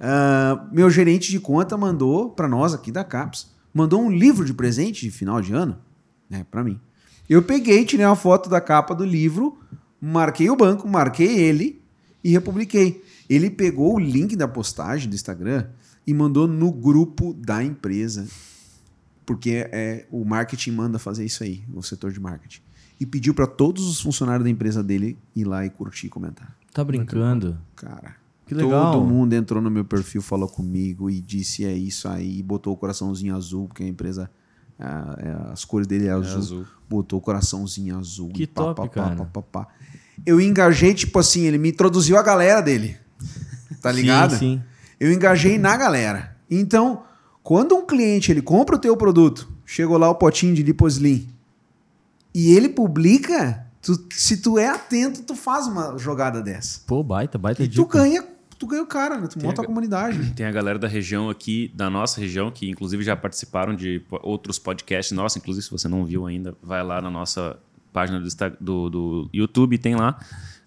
Uh, 0.00 0.74
meu 0.74 0.90
gerente 0.90 1.30
de 1.30 1.38
conta 1.38 1.76
mandou 1.76 2.30
para 2.30 2.48
nós 2.48 2.74
aqui 2.74 2.90
da 2.90 3.04
CAPS, 3.04 3.51
mandou 3.72 4.02
um 4.02 4.10
livro 4.10 4.44
de 4.44 4.54
presente 4.54 5.02
de 5.02 5.10
final 5.10 5.40
de 5.40 5.52
ano, 5.52 5.78
né, 6.28 6.44
para 6.50 6.62
mim. 6.62 6.80
Eu 7.28 7.42
peguei, 7.42 7.84
tirei 7.84 8.04
uma 8.04 8.16
foto 8.16 8.50
da 8.50 8.60
capa 8.60 8.94
do 8.94 9.04
livro, 9.04 9.58
marquei 10.00 10.50
o 10.50 10.56
banco, 10.56 10.88
marquei 10.88 11.38
ele 11.38 11.80
e 12.22 12.30
republiquei. 12.30 13.02
Ele 13.28 13.48
pegou 13.50 13.94
o 13.94 13.98
link 13.98 14.36
da 14.36 14.46
postagem 14.46 15.08
do 15.08 15.14
Instagram 15.14 15.66
e 16.06 16.12
mandou 16.12 16.46
no 16.46 16.70
grupo 16.70 17.32
da 17.34 17.62
empresa. 17.62 18.26
Porque 19.24 19.68
é, 19.70 20.06
o 20.10 20.24
marketing 20.24 20.72
manda 20.72 20.98
fazer 20.98 21.24
isso 21.24 21.42
aí, 21.44 21.62
o 21.72 21.82
setor 21.82 22.12
de 22.12 22.20
marketing. 22.20 22.60
E 23.00 23.06
pediu 23.06 23.32
para 23.32 23.46
todos 23.46 23.88
os 23.88 24.00
funcionários 24.00 24.44
da 24.44 24.50
empresa 24.50 24.82
dele 24.82 25.16
ir 25.34 25.44
lá 25.44 25.64
e 25.64 25.70
curtir 25.70 26.06
e 26.06 26.10
comentar. 26.10 26.56
Tá 26.72 26.84
brincando? 26.84 27.58
Cara, 27.76 28.16
que 28.54 28.62
legal. 28.62 28.92
Todo 28.92 29.04
mundo 29.06 29.32
entrou 29.32 29.60
no 29.62 29.70
meu 29.70 29.84
perfil, 29.84 30.22
falou 30.22 30.48
comigo 30.48 31.10
e 31.10 31.20
disse 31.20 31.64
é 31.64 31.72
isso 31.72 32.08
aí, 32.08 32.42
botou 32.42 32.72
o 32.72 32.76
coraçãozinho 32.76 33.34
azul, 33.36 33.68
porque 33.68 33.82
a 33.82 33.86
empresa 33.86 34.30
é, 34.78 35.52
as 35.52 35.64
cores 35.64 35.86
dele 35.86 36.06
é 36.06 36.10
azul, 36.10 36.34
é 36.34 36.38
azul. 36.38 36.66
botou 36.88 37.18
o 37.18 37.22
coraçãozinho 37.22 37.96
azul. 37.98 38.30
Que 38.30 38.46
pá, 38.46 38.62
top, 38.74 38.80
pá, 38.82 38.88
cara. 38.88 39.24
Pá, 39.24 39.68
Eu 40.26 40.40
engajei, 40.40 40.94
tipo 40.94 41.18
assim, 41.18 41.42
ele 41.42 41.58
me 41.58 41.70
introduziu 41.70 42.16
a 42.16 42.22
galera 42.22 42.60
dele. 42.60 42.96
Tá 43.80 43.90
ligado? 43.92 44.32
Sim, 44.32 44.38
sim. 44.38 44.62
Eu 44.98 45.12
engajei 45.12 45.58
na 45.58 45.76
galera. 45.76 46.36
Então, 46.50 47.02
quando 47.42 47.74
um 47.74 47.84
cliente 47.86 48.30
ele 48.30 48.42
compra 48.42 48.76
o 48.76 48.78
teu 48.78 48.96
produto, 48.96 49.48
chegou 49.66 49.98
lá 49.98 50.08
o 50.08 50.14
potinho 50.14 50.54
de 50.54 50.62
Liposlim, 50.62 51.28
e 52.34 52.52
ele 52.56 52.68
publica, 52.68 53.66
tu, 53.80 54.06
se 54.10 54.36
tu 54.38 54.58
é 54.58 54.68
atento, 54.68 55.22
tu 55.22 55.34
faz 55.34 55.66
uma 55.66 55.98
jogada 55.98 56.40
dessa. 56.40 56.80
Pô, 56.86 57.02
baita, 57.02 57.36
baita 57.38 57.62
E 57.62 57.68
dica. 57.68 57.82
tu 57.82 57.88
ganha 57.88 58.24
tu 58.62 58.66
ganha 58.66 58.82
o 58.82 58.86
cara, 58.86 59.18
né? 59.18 59.26
Tu 59.26 59.38
tem 59.38 59.48
monta 59.48 59.60
a, 59.60 59.64
a, 59.64 59.66
comunidade. 59.66 60.30
Tem 60.36 60.46
a 60.46 60.52
galera 60.52 60.78
da 60.78 60.86
região 60.86 61.28
aqui, 61.28 61.70
da 61.74 61.90
nossa 61.90 62.20
região, 62.20 62.50
que 62.50 62.70
inclusive 62.70 63.02
já 63.02 63.16
participaram 63.16 63.74
de 63.74 64.00
outros 64.22 64.58
podcasts 64.58 65.10
nossos. 65.10 65.36
Inclusive, 65.36 65.64
se 65.64 65.70
você 65.70 65.88
não 65.88 66.04
viu 66.04 66.26
ainda, 66.26 66.56
vai 66.62 66.82
lá 66.84 67.02
na 67.02 67.10
nossa 67.10 67.58
página 67.92 68.20
do, 68.20 68.28
do, 68.60 68.90
do 68.90 69.30
YouTube, 69.34 69.76
tem 69.78 69.96
lá. 69.96 70.18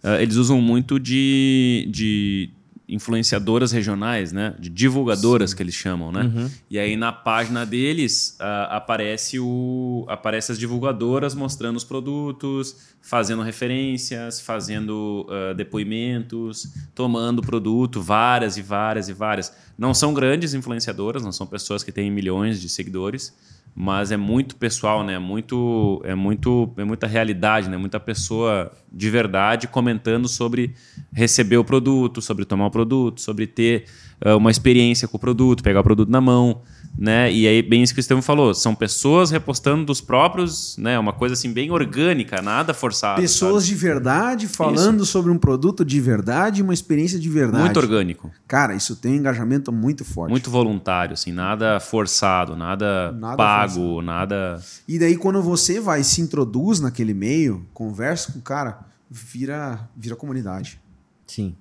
Uh, 0.04 0.22
eles 0.22 0.36
usam 0.36 0.60
muito 0.62 1.00
de, 1.00 1.88
de 1.90 2.50
influenciadoras 2.88 3.72
regionais, 3.72 4.32
né? 4.32 4.56
De 4.60 4.70
divulgadoras 4.70 5.52
Sim. 5.52 5.58
que 5.58 5.64
eles 5.64 5.74
chamam, 5.74 6.12
né? 6.12 6.24
Uhum. 6.24 6.50
E 6.70 6.78
aí 6.78 6.96
na 6.96 7.12
página 7.12 7.66
deles 7.66 8.38
uh, 8.40 8.70
aparece 8.70 9.40
o 9.40 10.06
aparece 10.08 10.52
as 10.52 10.60
divulgadoras 10.60 11.34
mostrando 11.34 11.78
os 11.78 11.84
produtos, 11.84 12.78
fazendo 13.02 13.42
referências, 13.42 14.40
fazendo 14.40 15.28
uh, 15.30 15.56
depoimentos, 15.56 16.68
tomando 16.94 17.42
produto, 17.42 18.02
várias 18.02 18.58
e 18.58 18.62
várias 18.62 19.10
e 19.10 19.14
várias. 19.14 19.56
Não 19.78 19.94
são 19.94 20.14
grandes 20.14 20.54
influenciadoras, 20.54 21.24
não 21.24 21.32
são 21.32 21.48
pessoas 21.48 21.84
que 21.84 21.92
têm 21.92 22.12
milhões 22.12 22.62
de 22.62 22.70
seguidores, 22.70 23.34
mas 23.78 24.10
é 24.10 24.16
muito 24.16 24.56
pessoal, 24.56 25.04
né? 25.04 25.20
Muito, 25.20 26.02
é 26.06 26.16
muito, 26.16 26.74
é 26.78 26.86
muita 26.86 27.06
realidade, 27.08 27.70
né? 27.70 27.76
Muita 27.76 28.00
pessoa 28.00 28.72
de 28.90 29.10
verdade 29.10 29.68
comentando 29.68 30.30
sobre 30.30 30.74
receber 31.12 31.58
o 31.58 31.64
produto, 31.64 32.22
sobre 32.22 32.46
tomar 32.46 32.68
o 32.68 32.72
produto, 32.72 33.20
sobre 33.20 33.46
ter 33.46 33.84
uh, 34.26 34.38
uma 34.38 34.50
experiência 34.50 35.10
com 35.10 35.18
o 35.18 35.20
produto, 35.20 35.62
pegar 35.62 35.82
o 35.82 35.84
produto 35.84 36.10
na 36.10 36.22
mão 36.22 36.62
né? 36.98 37.32
E 37.32 37.48
aí, 37.48 37.62
bem 37.62 37.84
isso 37.84 37.94
que 37.94 38.00
o 38.00 38.02
Estevam 38.02 38.22
falou, 38.22 38.54
são 38.54 38.74
pessoas 38.74 39.30
repostando 39.30 39.86
dos 39.86 40.00
próprios, 40.00 40.78
né? 40.78 40.98
Uma 40.98 41.12
coisa 41.12 41.34
assim 41.34 41.52
bem 41.52 41.72
orgânica, 41.72 42.42
nada 42.42 42.74
forçado. 42.74 43.22
Pessoas 43.22 43.64
sabe? 43.64 43.76
de 43.76 43.82
verdade 43.82 44.48
falando 44.48 45.04
isso. 45.04 45.12
sobre 45.12 45.32
um 45.32 45.38
produto 45.38 45.84
de 45.84 46.00
verdade, 46.00 46.62
uma 46.62 46.74
experiência 46.74 47.20
de 47.20 47.30
verdade. 47.30 47.64
Muito 47.64 47.80
orgânico. 47.80 48.32
Cara, 48.48 48.74
isso 48.74 48.96
tem 48.96 49.14
um 49.14 49.16
engajamento 49.16 49.72
muito 49.72 50.06
forte. 50.06 50.32
Muito 50.32 50.50
voluntário, 50.50 51.14
assim, 51.14 51.32
nada 51.32 51.80
forçado, 51.80 52.56
nada, 52.56 53.12
nada 53.12 53.36
pago, 53.36 53.74
forçado. 53.74 54.02
nada. 54.02 54.64
E 54.88 54.98
daí, 54.98 55.18
quando 55.18 55.42
você 55.42 55.80
vai 55.80 56.04
se 56.04 56.22
introduz 56.22 56.80
naquele 56.80 57.14
meio, 57.14 57.66
conversa 57.74 58.32
com 58.32 58.40
o 58.40 58.42
cara, 58.42 58.80
vira, 59.10 59.88
vira 59.96 60.16
comunidade. 60.16 60.80
Sim. 61.28 61.56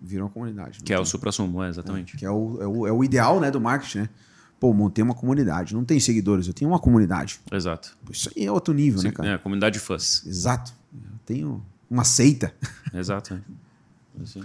Vira 0.00 0.24
uma 0.24 0.30
comunidade. 0.30 0.80
Que 0.82 0.94
é 0.94 0.98
o 0.98 1.04
supra-sumo, 1.04 1.62
é, 1.62 1.68
exatamente. 1.68 2.16
É, 2.16 2.18
que 2.18 2.24
é 2.24 2.30
o, 2.30 2.58
é, 2.62 2.66
o, 2.66 2.86
é 2.86 2.92
o 2.92 3.04
ideal 3.04 3.38
né, 3.38 3.50
do 3.50 3.60
marketing, 3.60 3.98
né? 3.98 4.08
Pô, 4.60 4.74
montei 4.74 5.02
uma 5.02 5.14
comunidade. 5.14 5.74
Não 5.74 5.84
tem 5.84 5.98
seguidores, 5.98 6.46
eu 6.46 6.52
tenho 6.52 6.70
uma 6.70 6.78
comunidade. 6.78 7.40
Exato. 7.50 7.96
Isso 8.10 8.30
aí 8.36 8.44
é 8.44 8.52
outro 8.52 8.74
nível, 8.74 8.98
né, 8.98 9.02
Sim, 9.02 9.08
né, 9.08 9.14
cara? 9.14 9.28
É, 9.30 9.38
comunidade 9.38 9.72
de 9.72 9.80
fãs. 9.80 10.24
Exato. 10.26 10.74
Eu 10.94 11.18
tenho 11.24 11.64
uma 11.88 12.04
seita. 12.04 12.54
Exato. 12.92 13.34
É. 13.34 14.22
Assim. 14.22 14.42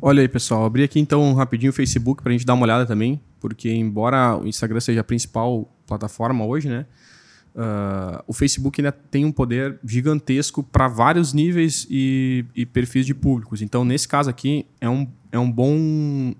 Olha 0.00 0.20
aí, 0.22 0.28
pessoal. 0.28 0.64
Abri 0.64 0.84
aqui 0.84 1.00
então 1.00 1.34
rapidinho 1.34 1.70
o 1.70 1.72
Facebook 1.72 2.22
para 2.22 2.30
a 2.30 2.32
gente 2.32 2.46
dar 2.46 2.54
uma 2.54 2.62
olhada 2.62 2.86
também, 2.86 3.20
porque 3.40 3.68
embora 3.68 4.36
o 4.36 4.46
Instagram 4.46 4.78
seja 4.78 5.00
a 5.00 5.04
principal 5.04 5.68
plataforma 5.86 6.46
hoje, 6.46 6.68
né? 6.68 6.86
Uh, 7.58 8.22
o 8.28 8.32
Facebook 8.32 8.80
ainda 8.80 8.92
tem 8.92 9.24
um 9.24 9.32
poder 9.32 9.80
gigantesco 9.84 10.62
para 10.62 10.86
vários 10.86 11.32
níveis 11.32 11.88
e, 11.90 12.44
e, 12.54 12.64
perfis 12.64 13.04
de 13.04 13.12
públicos. 13.12 13.60
Então, 13.60 13.84
nesse 13.84 14.06
caso 14.06 14.30
aqui, 14.30 14.64
é 14.80 14.88
um, 14.88 15.08
é 15.32 15.38
um, 15.40 15.50
bom, 15.50 15.76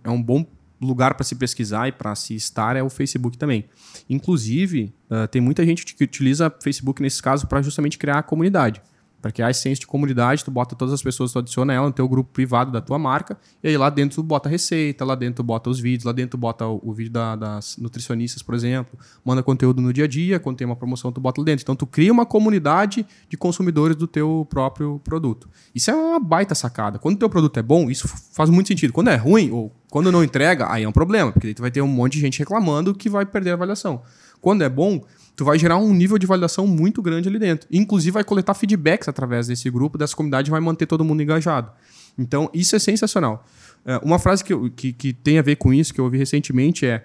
é 0.05 0.11
um 0.11 0.23
bom 0.23 0.47
lugar 0.81 1.15
para 1.15 1.25
se 1.25 1.35
pesquisar 1.35 1.89
e 1.89 1.93
para 1.93 2.15
se 2.15 2.35
estar 2.35 2.77
é 2.77 2.83
o 2.83 2.89
Facebook 2.89 3.37
também. 3.37 3.65
Inclusive, 4.09 4.95
uh, 5.11 5.27
tem 5.29 5.41
muita 5.41 5.65
gente 5.65 5.85
que 5.85 6.05
utiliza 6.05 6.53
Facebook 6.63 7.03
nesse 7.03 7.23
caso 7.23 7.47
para 7.47 7.63
justamente 7.63 7.99
criar 7.99 8.19
a 8.19 8.23
comunidade. 8.23 8.81
Para 9.21 9.33
criar 9.33 9.49
a 9.49 9.51
essência 9.51 9.81
de 9.81 9.87
comunidade, 9.87 10.45
tu 10.45 10.51
bota 10.51 10.77
todas 10.77 10.95
as 10.95 11.03
pessoas, 11.03 11.33
tu 11.33 11.41
adiciona 11.41 11.73
ela 11.73 11.87
no 11.87 11.93
teu 11.93 12.09
grupo 12.09 12.31
privado 12.33 12.71
da 12.71 12.81
tua 12.81 13.01
marca, 13.01 13.37
e 13.61 13.67
aí 13.67 13.77
lá 13.77 13.91
dentro 13.91 14.15
tu 14.15 14.23
bota 14.23 14.49
receita, 14.49 15.05
lá 15.05 15.17
dentro 15.17 15.43
tu 15.43 15.43
bota 15.43 15.69
os 15.69 15.81
vídeos, 15.81 16.05
lá 16.05 16.13
dentro 16.13 16.33
tu 16.33 16.39
bota 16.39 16.65
o, 16.65 16.81
o 16.85 16.93
vídeo 16.93 17.11
da, 17.11 17.35
das 17.35 17.77
nutricionistas, 17.79 18.45
por 18.45 18.55
exemplo, 18.55 18.97
manda 19.25 19.43
conteúdo 19.43 19.83
no 19.83 19.93
dia 19.93 20.05
a 20.05 20.07
dia, 20.07 20.39
quando 20.39 20.59
tem 20.59 20.65
uma 20.65 20.77
promoção 20.77 21.11
tu 21.11 21.21
bota 21.21 21.41
lá 21.41 21.47
dentro. 21.47 21.65
Então 21.65 21.75
tu 21.75 21.85
cria 21.85 22.13
uma 22.13 22.25
comunidade 22.25 23.05
de 23.29 23.37
consumidores 23.37 23.97
do 23.97 24.07
teu 24.07 24.47
próprio 24.49 25.01
produto. 25.03 25.51
Isso 25.75 25.91
é 25.91 25.95
uma 25.97 26.21
baita 26.21 26.55
sacada. 26.55 26.97
Quando 27.01 27.17
o 27.17 27.19
teu 27.19 27.29
produto 27.29 27.59
é 27.59 27.63
bom, 27.63 27.91
isso 27.91 28.07
faz 28.07 28.49
muito 28.49 28.69
sentido. 28.69 28.93
Quando 28.93 29.11
é 29.11 29.17
ruim, 29.17 29.51
ou 29.51 29.73
Quando 29.91 30.13
não 30.13 30.23
entrega, 30.23 30.71
aí 30.71 30.83
é 30.83 30.89
um 30.89 30.93
problema, 30.93 31.33
porque 31.33 31.47
daí 31.47 31.55
tu 31.55 31.63
vai 31.63 31.71
ter 31.71 31.81
um 31.81 31.89
monte 31.89 32.15
de 32.15 32.21
gente 32.21 32.39
reclamando 32.39 32.95
que 32.95 33.09
vai 33.09 33.25
perder 33.25 33.51
a 33.51 33.55
avaliação. 33.55 34.03
Quando 34.41 34.63
é 34.63 34.69
bom, 34.69 35.03
tu 35.35 35.45
vai 35.45 35.59
gerar 35.59 35.79
um 35.79 35.93
nível 35.95 36.19
de 36.19 36.27
validação 36.27 36.67
muito 36.67 37.01
grande 37.01 37.29
ali 37.29 37.39
dentro. 37.39 37.67
Inclusive 37.73 38.13
vai 38.13 38.25
coletar 38.25 38.55
feedbacks 38.55 39.09
através 39.09 39.47
desse 39.47 39.71
grupo, 39.71 39.97
dessa 39.97 40.15
comunidade, 40.15 40.51
vai 40.51 40.61
manter 40.61 40.87
todo 40.87 41.05
mundo 41.05 41.23
engajado. 41.23 41.71
Então, 42.19 42.51
isso 42.53 42.75
é 42.77 42.79
sensacional. 42.79 43.45
É, 43.87 43.99
uma 43.99 44.19
frase 44.19 44.45
que, 44.45 44.71
que, 44.71 44.93
que 44.93 45.13
tem 45.13 45.39
a 45.39 45.43
ver 45.43 45.57
com 45.57 45.73
isso, 45.73 45.95
que 45.95 46.01
eu 46.01 46.05
ouvi 46.05 46.19
recentemente, 46.19 46.85
é, 46.85 47.05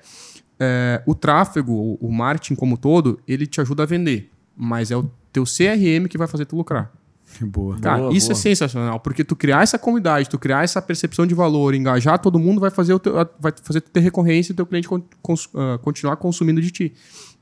é, 0.59 1.01
o 1.05 1.15
tráfego, 1.15 1.71
o, 1.71 2.07
o 2.07 2.11
marketing 2.11 2.55
como 2.55 2.77
todo, 2.77 3.19
ele 3.27 3.45
te 3.45 3.61
ajuda 3.61 3.83
a 3.83 3.85
vender, 3.85 4.29
mas 4.57 4.91
é 4.91 4.97
o 4.97 5.09
teu 5.31 5.43
CRM 5.43 6.07
que 6.09 6.17
vai 6.17 6.27
fazer 6.27 6.45
tu 6.45 6.55
lucrar. 6.55 6.91
Boa. 7.41 7.79
Cara, 7.79 7.97
Boa, 8.03 8.13
isso 8.13 8.27
boa. 8.27 8.37
é 8.37 8.41
sensacional, 8.41 8.99
porque 8.99 9.23
tu 9.23 9.35
criar 9.35 9.63
essa 9.63 9.77
comunidade, 9.79 10.29
tu 10.29 10.37
criar 10.37 10.63
essa 10.63 10.81
percepção 10.81 11.25
de 11.25 11.33
valor, 11.33 11.73
engajar 11.73 12.19
todo 12.19 12.37
mundo, 12.37 12.61
vai 12.61 12.69
fazer, 12.69 12.93
o 12.93 12.99
teu, 12.99 13.13
vai 13.39 13.51
fazer 13.63 13.81
tu 13.81 13.89
ter 13.89 14.01
recorrência 14.01 14.53
e 14.53 14.55
teu 14.55 14.65
cliente 14.65 14.87
con- 14.87 15.01
cons- 15.21 15.49
ah, 15.55 15.79
continuar 15.81 16.15
consumindo 16.17 16.61
de 16.61 16.69
ti. 16.69 16.93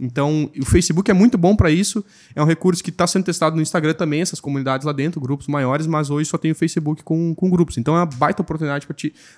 Então, 0.03 0.49
o 0.59 0.65
Facebook 0.65 1.11
é 1.11 1.13
muito 1.13 1.37
bom 1.37 1.55
para 1.55 1.69
isso. 1.69 2.03
É 2.35 2.41
um 2.41 2.45
recurso 2.45 2.83
que 2.83 2.89
está 2.89 3.05
sendo 3.05 3.23
testado 3.23 3.55
no 3.55 3.61
Instagram 3.61 3.93
também, 3.93 4.19
essas 4.21 4.39
comunidades 4.39 4.83
lá 4.83 4.91
dentro, 4.93 5.21
grupos 5.21 5.45
maiores, 5.47 5.85
mas 5.85 6.09
hoje 6.09 6.27
só 6.27 6.39
tem 6.39 6.51
o 6.51 6.55
Facebook 6.55 7.03
com, 7.03 7.35
com 7.35 7.49
grupos. 7.51 7.77
Então, 7.77 7.93
é 7.95 7.99
uma 7.99 8.05
baita 8.07 8.41
oportunidade 8.41 8.87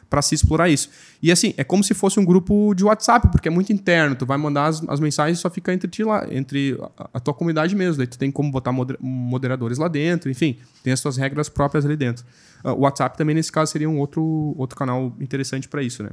para 0.09 0.21
se 0.21 0.35
explorar 0.35 0.69
isso. 0.69 0.89
E 1.21 1.33
assim, 1.33 1.53
é 1.57 1.65
como 1.65 1.83
se 1.83 1.93
fosse 1.93 2.17
um 2.17 2.23
grupo 2.23 2.73
de 2.75 2.85
WhatsApp, 2.85 3.27
porque 3.29 3.49
é 3.49 3.51
muito 3.51 3.73
interno. 3.73 4.15
Tu 4.15 4.25
vai 4.25 4.37
mandar 4.37 4.67
as, 4.67 4.81
as 4.87 5.01
mensagens 5.01 5.37
e 5.39 5.41
só 5.41 5.49
fica 5.49 5.73
entre 5.73 5.89
ti 5.89 6.01
lá, 6.03 6.25
entre 6.31 6.77
a, 6.97 7.09
a 7.15 7.19
tua 7.19 7.33
comunidade 7.33 7.75
mesmo. 7.75 7.97
Daí 7.97 8.07
tu 8.07 8.17
tem 8.17 8.31
como 8.31 8.49
botar 8.49 8.71
moder- 8.71 8.97
moderadores 9.01 9.77
lá 9.77 9.89
dentro, 9.89 10.29
enfim, 10.31 10.42
tem 10.83 10.91
as 10.91 10.99
suas 10.99 11.15
regras 11.17 11.47
próprias 11.49 11.85
ali 11.85 11.95
dentro. 11.95 12.25
Ah, 12.63 12.73
O 12.73 12.81
WhatsApp 12.81 13.17
também, 13.17 13.35
nesse 13.35 13.51
caso, 13.51 13.71
seria 13.71 13.89
um 13.89 13.97
outro, 13.99 14.53
outro 14.57 14.77
canal 14.77 15.15
interessante 15.19 15.67
para 15.69 15.81
isso, 15.81 16.03
né? 16.03 16.09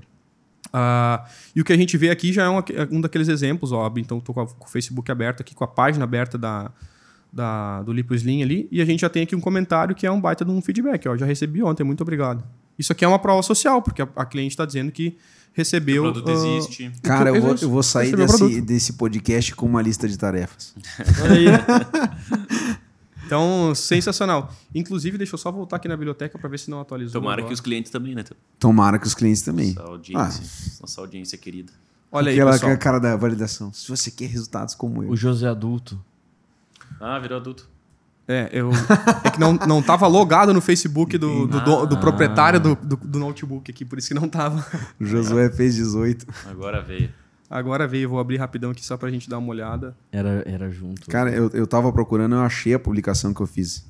Ah, 0.72 1.24
e 1.56 1.60
o 1.60 1.64
que 1.64 1.72
a 1.72 1.76
gente 1.76 1.96
vê 1.96 2.10
aqui 2.10 2.32
já 2.32 2.44
é 2.44 2.48
um, 2.50 2.62
um 2.92 3.00
daqueles 3.00 3.28
exemplos, 3.28 3.72
ó. 3.72 3.90
Então, 3.96 4.18
estou 4.18 4.34
com, 4.34 4.46
com 4.46 4.66
o 4.66 4.68
Facebook 4.68 5.10
aberto 5.10 5.40
aqui, 5.40 5.54
com 5.54 5.64
a 5.64 5.68
página 5.68 6.04
aberta 6.04 6.36
da, 6.38 6.70
da- 7.32 7.82
do 7.82 7.92
Lipo 7.92 8.14
Slim 8.14 8.42
ali, 8.42 8.68
e 8.70 8.80
a 8.80 8.84
gente 8.84 9.00
já 9.00 9.08
tem 9.08 9.22
aqui 9.24 9.34
um 9.34 9.40
comentário 9.40 9.94
que 9.94 10.06
é 10.06 10.10
um 10.10 10.20
baita 10.20 10.44
de 10.44 10.50
um 10.50 10.60
feedback, 10.60 11.08
ó. 11.08 11.16
Já 11.16 11.26
recebi 11.26 11.62
ontem, 11.62 11.82
muito 11.82 12.02
obrigado. 12.02 12.44
Isso 12.78 12.92
aqui 12.92 13.04
é 13.04 13.08
uma 13.08 13.18
prova 13.18 13.42
social, 13.42 13.82
porque 13.82 14.02
a, 14.02 14.08
a 14.16 14.24
cliente 14.24 14.52
está 14.52 14.64
dizendo 14.64 14.92
que 14.92 15.16
recebeu. 15.52 16.04
O 16.06 16.12
produto 16.12 16.30
ah, 16.30 16.32
existe. 16.32 16.92
Cara, 17.02 17.30
eu 17.30 17.42
vou, 17.42 17.56
eu 17.60 17.68
vou 17.70 17.82
sair 17.82 18.14
desse, 18.14 18.60
desse 18.60 18.92
podcast 18.94 19.54
com 19.54 19.66
uma 19.66 19.82
lista 19.82 20.08
de 20.08 20.16
tarefas. 20.16 20.74
Olha 21.22 21.34
aí. 21.34 22.78
Então, 23.30 23.74
sensacional. 23.74 24.52
Inclusive, 24.74 25.16
deixa 25.16 25.34
eu 25.34 25.38
só 25.38 25.52
voltar 25.52 25.76
aqui 25.76 25.86
na 25.86 25.96
biblioteca 25.96 26.36
para 26.38 26.48
ver 26.48 26.58
se 26.58 26.68
não 26.70 26.80
atualizou. 26.80 27.20
Tomara 27.20 27.40
agora. 27.40 27.46
que 27.48 27.54
os 27.54 27.60
clientes 27.60 27.90
também, 27.92 28.14
né? 28.14 28.24
Tomara 28.58 28.98
que 28.98 29.06
os 29.06 29.14
clientes 29.14 29.42
também. 29.42 29.72
Nossa 29.74 29.88
audiência, 29.88 30.76
nossa 30.80 31.00
audiência 31.00 31.38
querida. 31.38 31.72
Olha 32.10 32.30
aí, 32.30 32.34
Aquela 32.36 32.52
pessoal. 32.52 32.76
cara 32.78 32.98
da 32.98 33.14
validação. 33.14 33.72
Se 33.72 33.88
você 33.88 34.10
quer 34.10 34.26
resultados 34.26 34.74
como 34.74 35.04
eu. 35.04 35.10
O 35.10 35.16
José 35.16 35.46
adulto. 35.46 35.98
Ah, 37.00 37.18
virou 37.20 37.38
adulto. 37.38 37.68
É, 38.26 38.48
eu, 38.52 38.70
é 39.24 39.30
que 39.30 39.38
não, 39.40 39.54
não 39.54 39.80
tava 39.82 40.06
logado 40.06 40.52
no 40.52 40.60
Facebook 40.60 41.16
do, 41.18 41.46
do, 41.46 41.60
do- 41.64 41.86
do 41.86 41.98
proprietário 41.98 42.60
do, 42.60 42.74
do, 42.76 42.96
do 42.96 43.18
notebook 43.18 43.70
aqui, 43.70 43.84
por 43.84 43.98
isso 43.98 44.08
que 44.08 44.14
não 44.14 44.28
tava. 44.28 44.64
O 45.00 45.04
Josué 45.04 45.50
fez 45.50 45.74
18. 45.76 46.26
Agora 46.48 46.80
veio. 46.82 47.10
Agora 47.51 47.84
veio, 47.88 48.09
vou 48.09 48.20
abrir 48.20 48.36
rapidão 48.36 48.70
aqui 48.70 48.84
só 48.84 48.96
pra 48.96 49.11
gente 49.11 49.28
dar 49.28 49.38
uma 49.38 49.48
olhada. 49.48 49.96
Era, 50.12 50.42
era 50.46 50.70
junto. 50.70 51.11
Cara, 51.11 51.30
eu, 51.34 51.51
eu 51.53 51.66
tava 51.66 51.92
procurando, 51.92 52.36
eu 52.36 52.40
achei 52.42 52.72
a 52.72 52.78
publicação 52.78 53.34
que 53.34 53.40
eu 53.40 53.46
fiz. 53.46 53.84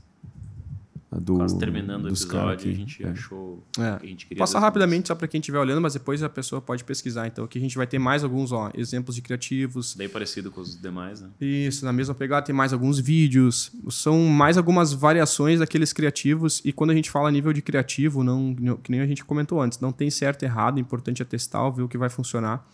Do, 1.13 1.35
Quase 1.39 1.59
terminando 1.59 2.05
o 2.05 2.09
episódio, 2.09 2.71
a 2.71 2.75
gente 2.75 3.05
É. 3.05 3.09
achou 3.09 3.65
É. 3.77 3.95
o 3.95 3.99
que 3.99 4.07
a 4.07 4.09
gente 4.09 4.27
queria. 4.27 4.39
Passar 4.39 4.61
ver. 4.61 4.65
rapidamente 4.67 5.09
só 5.09 5.15
pra 5.17 5.27
quem 5.27 5.41
estiver 5.41 5.59
olhando, 5.59 5.81
mas 5.81 5.93
depois 5.95 6.23
a 6.23 6.29
pessoa 6.29 6.63
pode 6.63 6.85
pesquisar. 6.85 7.27
Então 7.27 7.45
aqui 7.45 7.59
a 7.59 7.61
gente 7.61 7.77
vai 7.77 7.85
ter 7.85 7.99
mais 7.99 8.23
alguns 8.23 8.53
ó, 8.53 8.71
exemplos 8.77 9.17
de 9.17 9.21
criativos. 9.23 9.95
Bem 9.95 10.09
parecido 10.09 10.53
com 10.53 10.61
os 10.61 10.81
demais, 10.81 11.21
né? 11.21 11.29
Isso, 11.41 11.85
na 11.85 11.93
mesma 11.93 12.15
pegada 12.15 12.47
tem 12.47 12.55
mais 12.55 12.73
alguns 12.73 13.01
vídeos. 13.01 13.73
São 13.91 14.21
mais 14.27 14.57
algumas 14.57 14.93
variações 14.93 15.59
daqueles 15.59 15.93
criativos. 15.93 16.63
E 16.65 16.73
quando 16.73 16.91
a 16.91 16.95
gente 16.95 17.11
fala 17.11 17.29
nível 17.29 17.53
de 17.53 17.61
criativo, 17.61 18.23
não, 18.23 18.55
que 18.81 18.93
nem 18.93 19.01
a 19.01 19.07
gente 19.07 19.25
comentou 19.25 19.61
antes, 19.61 19.81
não 19.81 19.91
tem 19.91 20.11
certo 20.11 20.45
e 20.45 20.47
errado. 20.47 20.77
O 20.77 20.81
importante 20.81 21.21
é 21.23 21.25
testar, 21.25 21.69
ver 21.71 21.83
o 21.83 21.89
que 21.89 21.99
vai 21.99 22.09
funcionar 22.09 22.65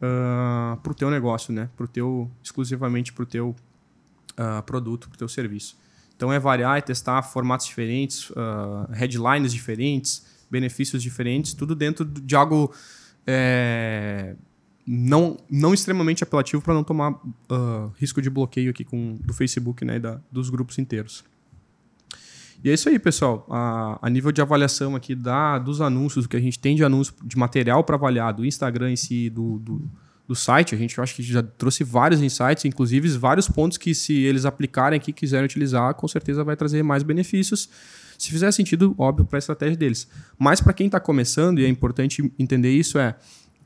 uh, 0.00 0.76
pro 0.78 0.94
teu 0.94 1.10
negócio, 1.10 1.52
né? 1.52 1.68
Pro 1.76 1.86
teu, 1.88 2.30
exclusivamente 2.42 3.12
pro 3.12 3.26
teu 3.26 3.54
ah, 4.36 4.62
produto, 4.62 5.08
pro 5.08 5.16
teu 5.16 5.28
serviço. 5.28 5.78
Então 6.14 6.30
é 6.30 6.38
variar, 6.38 6.76
é 6.76 6.80
testar 6.82 7.22
formatos 7.22 7.66
diferentes, 7.66 8.30
ah, 8.36 8.86
headlines 8.92 9.52
diferentes, 9.52 10.26
benefícios 10.50 11.02
diferentes, 11.02 11.54
tudo 11.54 11.74
dentro 11.74 12.04
de 12.04 12.36
algo 12.36 12.72
é, 13.26 14.36
não, 14.86 15.38
não 15.50 15.72
extremamente 15.72 16.22
apelativo 16.22 16.62
para 16.62 16.74
não 16.74 16.84
tomar 16.84 17.18
ah, 17.48 17.88
risco 17.96 18.20
de 18.20 18.28
bloqueio 18.28 18.70
aqui 18.70 18.84
com, 18.84 19.16
do 19.22 19.32
Facebook 19.32 19.84
né, 19.86 19.96
e 19.96 20.00
da, 20.00 20.20
dos 20.30 20.50
grupos 20.50 20.78
inteiros. 20.78 21.24
E 22.62 22.70
é 22.70 22.74
isso 22.74 22.88
aí, 22.88 22.98
pessoal. 22.98 23.46
A, 23.50 23.98
a 24.02 24.10
nível 24.10 24.32
de 24.32 24.40
avaliação 24.40 24.96
aqui 24.96 25.14
da, 25.14 25.58
dos 25.58 25.80
anúncios, 25.80 26.24
o 26.24 26.28
que 26.28 26.36
a 26.36 26.40
gente 26.40 26.58
tem 26.58 26.74
de 26.74 26.84
anúncio 26.84 27.14
de 27.24 27.36
material 27.36 27.84
para 27.84 27.96
avaliar, 27.96 28.32
do 28.32 28.44
Instagram 28.44 28.92
em 28.92 28.96
si, 28.96 29.30
do, 29.30 29.58
do, 29.58 29.90
do 30.26 30.34
site, 30.34 30.74
a 30.74 30.78
gente 30.78 31.00
acho 31.00 31.14
que 31.14 31.22
já 31.22 31.42
trouxe 31.42 31.84
vários 31.84 32.20
insights, 32.20 32.64
inclusive 32.64 33.08
vários 33.10 33.48
pontos 33.48 33.78
que, 33.78 33.94
se 33.94 34.14
eles 34.14 34.44
aplicarem 34.44 34.96
aqui, 34.96 35.12
quiserem 35.12 35.44
utilizar, 35.44 35.94
com 35.94 36.08
certeza 36.08 36.42
vai 36.42 36.56
trazer 36.56 36.82
mais 36.82 37.02
benefícios. 37.02 37.68
Se 38.18 38.30
fizer 38.30 38.50
sentido, 38.50 38.94
óbvio, 38.98 39.26
para 39.26 39.36
a 39.36 39.40
estratégia 39.40 39.76
deles. 39.76 40.08
Mas 40.38 40.60
para 40.60 40.72
quem 40.72 40.86
está 40.86 40.98
começando, 40.98 41.60
e 41.60 41.64
é 41.64 41.68
importante 41.68 42.32
entender 42.38 42.72
isso, 42.72 42.98
é. 42.98 43.14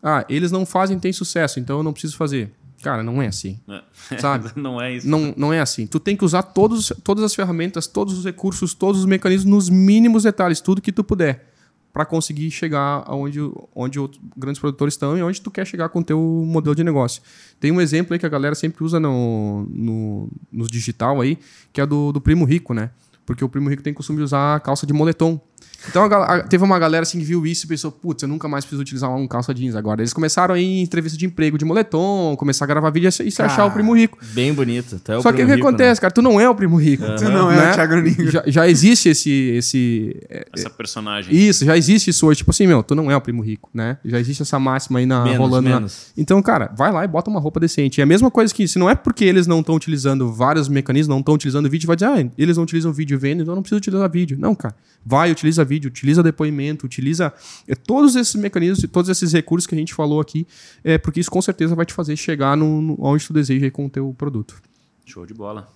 Ah, 0.02 0.24
eles 0.28 0.50
não 0.50 0.64
fazem, 0.64 0.98
tem 0.98 1.12
sucesso, 1.12 1.60
então 1.60 1.78
eu 1.78 1.82
não 1.82 1.92
preciso 1.92 2.16
fazer. 2.16 2.50
Cara, 2.82 3.02
não 3.02 3.20
é 3.20 3.26
assim. 3.26 3.58
É. 3.68 4.18
Sabe? 4.18 4.50
não 4.56 4.80
é 4.80 4.94
isso. 4.94 5.08
Não, 5.08 5.34
não 5.36 5.52
é 5.52 5.60
assim. 5.60 5.86
Tu 5.86 6.00
tem 6.00 6.16
que 6.16 6.24
usar 6.24 6.42
todos, 6.42 6.92
todas 7.04 7.22
as 7.22 7.34
ferramentas, 7.34 7.86
todos 7.86 8.18
os 8.18 8.24
recursos, 8.24 8.74
todos 8.74 9.00
os 9.00 9.06
mecanismos 9.06 9.50
nos 9.50 9.68
mínimos 9.68 10.22
detalhes, 10.22 10.60
tudo 10.60 10.80
que 10.80 10.90
tu 10.90 11.04
puder, 11.04 11.52
para 11.92 12.06
conseguir 12.06 12.50
chegar 12.50 13.02
aonde 13.06 13.40
onde 13.74 14.00
os 14.00 14.18
grandes 14.36 14.60
produtores 14.60 14.94
estão 14.94 15.16
e 15.16 15.22
onde 15.22 15.40
tu 15.40 15.50
quer 15.50 15.66
chegar 15.66 15.88
com 15.90 16.00
o 16.00 16.04
teu 16.04 16.18
modelo 16.18 16.74
de 16.74 16.84
negócio. 16.84 17.22
Tem 17.58 17.70
um 17.70 17.80
exemplo 17.80 18.14
aí 18.14 18.18
que 18.18 18.26
a 18.26 18.30
galera 18.30 18.54
sempre 18.54 18.82
usa 18.82 18.98
no, 18.98 19.66
no, 19.68 20.28
nos 20.50 20.68
digital 20.68 21.20
aí, 21.20 21.38
que 21.72 21.80
é 21.80 21.86
do, 21.86 22.12
do 22.12 22.20
primo 22.20 22.44
rico, 22.44 22.72
né? 22.72 22.90
Porque 23.26 23.44
o 23.44 23.48
primo 23.48 23.68
rico 23.68 23.82
tem 23.82 23.92
costume 23.92 24.18
de 24.18 24.24
usar 24.24 24.58
calça 24.60 24.86
de 24.86 24.92
moletom. 24.92 25.40
Então 25.88 26.04
a 26.04 26.34
a- 26.36 26.42
teve 26.42 26.62
uma 26.64 26.78
galera 26.78 27.02
assim 27.02 27.18
que 27.18 27.24
viu 27.24 27.46
isso 27.46 27.64
e 27.66 27.68
pensou, 27.68 27.90
putz, 27.90 28.22
eu 28.22 28.28
nunca 28.28 28.46
mais 28.48 28.64
preciso 28.64 28.82
utilizar 28.82 29.10
um 29.14 29.26
calça 29.26 29.52
jeans 29.54 29.74
agora. 29.74 30.00
Eles 30.00 30.12
começaram 30.12 30.54
aí 30.54 30.64
em 30.64 30.82
entrevista 30.82 31.16
de 31.18 31.24
emprego 31.26 31.56
de 31.56 31.64
moletom, 31.64 32.34
começar 32.36 32.64
a 32.64 32.68
gravar 32.68 32.90
vídeo 32.90 33.08
e 33.08 33.12
se- 33.12 33.30
se 33.30 33.42
achar 33.42 33.64
o 33.64 33.70
primo 33.70 33.94
rico. 33.96 34.18
Bem 34.32 34.52
bonito. 34.52 34.96
Até 34.96 35.16
o 35.16 35.22
Só 35.22 35.30
que 35.30 35.34
o 35.34 35.36
primo 35.36 35.48
que 35.48 35.54
rico, 35.56 35.66
né? 35.66 35.68
acontece, 35.70 36.00
cara? 36.00 36.12
Tu 36.12 36.22
não 36.22 36.40
é 36.40 36.48
o 36.48 36.54
primo 36.54 36.76
rico. 36.76 37.04
Tu 37.18 37.24
não 37.28 37.50
é 37.50 37.70
o 37.70 37.74
Thiago 37.74 37.96
Nigo. 37.96 38.30
Já, 38.30 38.42
já 38.46 38.68
existe 38.68 39.08
esse. 39.08 39.30
esse 39.30 40.16
é, 40.28 40.46
Essa 40.54 40.70
personagem. 40.70 41.34
isso, 41.34 41.64
já 41.64 41.76
existe 41.76 42.10
isso 42.10 42.26
hoje. 42.26 42.38
Tipo 42.38 42.50
assim, 42.50 42.66
meu, 42.66 42.82
tu 42.82 42.94
não 42.94 43.10
é 43.10 43.16
o 43.16 43.20
primo 43.20 43.42
rico, 43.42 43.70
né? 43.72 43.98
Já 44.04 44.18
existe 44.20 44.42
essa 44.42 44.58
máxima 44.58 44.98
aí 44.98 45.06
na, 45.06 45.24
Menos, 45.24 45.38
rolando. 45.38 45.68
na- 45.68 45.76
menos. 45.76 46.12
Então, 46.16 46.40
cara, 46.42 46.70
vai 46.76 46.92
lá 46.92 47.04
e 47.04 47.08
bota 47.08 47.30
uma 47.30 47.40
roupa 47.40 47.58
decente. 47.60 48.00
É 48.00 48.04
a 48.04 48.06
mesma 48.06 48.30
coisa 48.30 48.52
que, 48.54 48.66
se 48.68 48.78
não 48.78 48.88
é 48.88 48.94
porque 48.94 49.24
eles 49.24 49.46
não 49.46 49.60
estão 49.60 49.74
utilizando 49.74 50.30
vários 50.32 50.68
mecanismos, 50.68 51.08
não 51.08 51.20
estão 51.20 51.34
utilizando 51.34 51.68
vídeo, 51.70 51.86
vai 51.86 51.96
dizer, 51.96 52.06
ah, 52.10 52.30
eles 52.36 52.56
não 52.56 52.64
utilizam 52.64 52.92
vídeo 52.92 53.18
vendem, 53.18 53.42
então 53.42 53.52
eu 53.52 53.56
não 53.56 53.62
preciso 53.62 53.78
utilizar 53.78 54.10
vídeo. 54.10 54.36
Não, 54.38 54.54
cara. 54.54 54.74
Vai, 55.04 55.30
utiliza 55.30 55.64
vídeo, 55.70 55.88
utiliza 55.88 56.22
depoimento, 56.22 56.84
utiliza 56.84 57.32
é, 57.68 57.74
todos 57.74 58.16
esses 58.16 58.34
mecanismos 58.34 58.82
e 58.82 58.88
todos 58.88 59.08
esses 59.08 59.32
recursos 59.32 59.66
que 59.66 59.74
a 59.74 59.78
gente 59.78 59.94
falou 59.94 60.20
aqui, 60.20 60.46
é, 60.82 60.98
porque 60.98 61.20
isso 61.20 61.30
com 61.30 61.40
certeza 61.40 61.74
vai 61.74 61.86
te 61.86 61.94
fazer 61.94 62.16
chegar 62.16 62.56
no, 62.56 62.82
no, 62.82 62.96
onde 62.98 63.26
tu 63.26 63.32
deseja 63.32 63.66
aí 63.66 63.70
com 63.70 63.86
o 63.86 63.90
teu 63.90 64.14
produto. 64.18 64.60
Show 65.06 65.24
de 65.24 65.32
bola. 65.34 65.68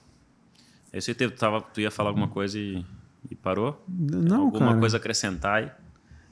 Isso 0.93 1.11
aí, 1.11 1.15
tu, 1.15 1.31
tava, 1.31 1.61
tu 1.61 1.81
ia 1.81 1.91
falar 1.91 2.11
alguma 2.11 2.29
coisa 2.29 2.59
e, 2.59 2.85
e 3.31 3.35
parou? 3.35 3.83
Não, 3.89 4.43
alguma 4.43 4.69
cara. 4.69 4.79
coisa 4.79 4.97
acrescentar 4.97 5.63
aí? 5.63 5.71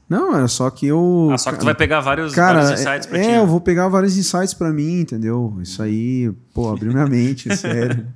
Não, 0.08 0.38
é 0.38 0.46
só 0.46 0.68
que 0.68 0.86
eu. 0.86 1.30
Ah, 1.32 1.38
só 1.38 1.52
que 1.52 1.58
tu 1.58 1.64
vai 1.64 1.74
pegar 1.74 2.00
vários, 2.00 2.34
Cara, 2.34 2.60
vários 2.60 2.80
insights 2.80 3.06
pra 3.06 3.18
é, 3.18 3.22
ti. 3.22 3.28
é, 3.30 3.38
eu 3.38 3.46
vou 3.46 3.60
pegar 3.60 3.88
vários 3.88 4.16
insights 4.16 4.52
pra 4.52 4.70
mim, 4.70 5.00
entendeu? 5.00 5.56
Isso 5.62 5.82
aí, 5.82 6.30
pô, 6.52 6.68
abriu 6.68 6.92
minha 6.92 7.06
mente, 7.06 7.48
sério. 7.56 8.06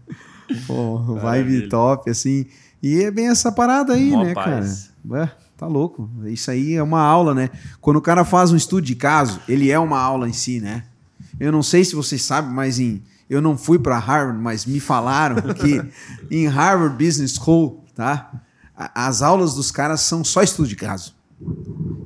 Pô, 0.66 0.98
vibe 0.98 1.22
Maravilha. 1.22 1.68
top, 1.68 2.10
assim. 2.10 2.46
E 2.82 3.02
é 3.02 3.10
bem 3.10 3.28
essa 3.28 3.50
parada 3.50 3.94
aí, 3.94 4.10
Mó 4.10 4.22
né, 4.22 4.34
paz. 4.34 4.44
cara? 4.44 4.95
É, 5.12 5.28
tá 5.56 5.66
louco. 5.66 6.10
Isso 6.24 6.50
aí 6.50 6.74
é 6.74 6.82
uma 6.82 7.00
aula, 7.00 7.34
né? 7.34 7.50
Quando 7.80 7.96
o 7.96 8.02
cara 8.02 8.24
faz 8.24 8.50
um 8.52 8.56
estudo 8.56 8.82
de 8.82 8.94
caso, 8.94 9.40
ele 9.48 9.70
é 9.70 9.78
uma 9.78 9.98
aula 9.98 10.28
em 10.28 10.32
si, 10.32 10.60
né? 10.60 10.84
Eu 11.38 11.52
não 11.52 11.62
sei 11.62 11.84
se 11.84 11.94
vocês 11.94 12.22
sabem, 12.22 12.50
mas 12.50 12.78
em, 12.78 13.02
eu 13.28 13.40
não 13.40 13.56
fui 13.56 13.78
pra 13.78 13.98
Harvard, 13.98 14.40
mas 14.40 14.64
me 14.64 14.80
falaram 14.80 15.54
que 15.54 15.82
em 16.30 16.46
Harvard 16.46 17.02
Business 17.02 17.34
School, 17.34 17.84
tá? 17.94 18.42
As 18.74 19.22
aulas 19.22 19.54
dos 19.54 19.70
caras 19.70 20.00
são 20.00 20.22
só 20.22 20.42
estudo 20.42 20.68
de 20.68 20.76
caso. 20.76 21.14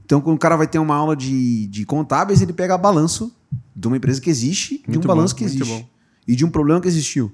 Então, 0.05 0.21
quando 0.21 0.37
o 0.37 0.39
cara 0.41 0.57
vai 0.57 0.67
ter 0.67 0.79
uma 0.79 0.95
aula 0.95 1.17
de, 1.17 1.67
de 1.67 1.85
contábeis, 1.85 2.41
ele 2.41 2.53
pega 2.53 2.77
balanço 2.77 3.35
de 3.75 3.87
uma 3.87 3.97
empresa 3.97 4.21
que 4.21 4.31
existe, 4.31 4.79
de 4.79 4.91
um 4.91 4.93
Muito 4.95 5.09
balanço 5.09 5.35
bom, 5.35 5.39
que 5.39 5.45
muito 5.45 5.63
existe. 5.63 5.91
E 6.27 6.37
de 6.37 6.45
um 6.45 6.51
problema 6.51 6.81
que 6.81 6.89
existiu. 6.89 7.33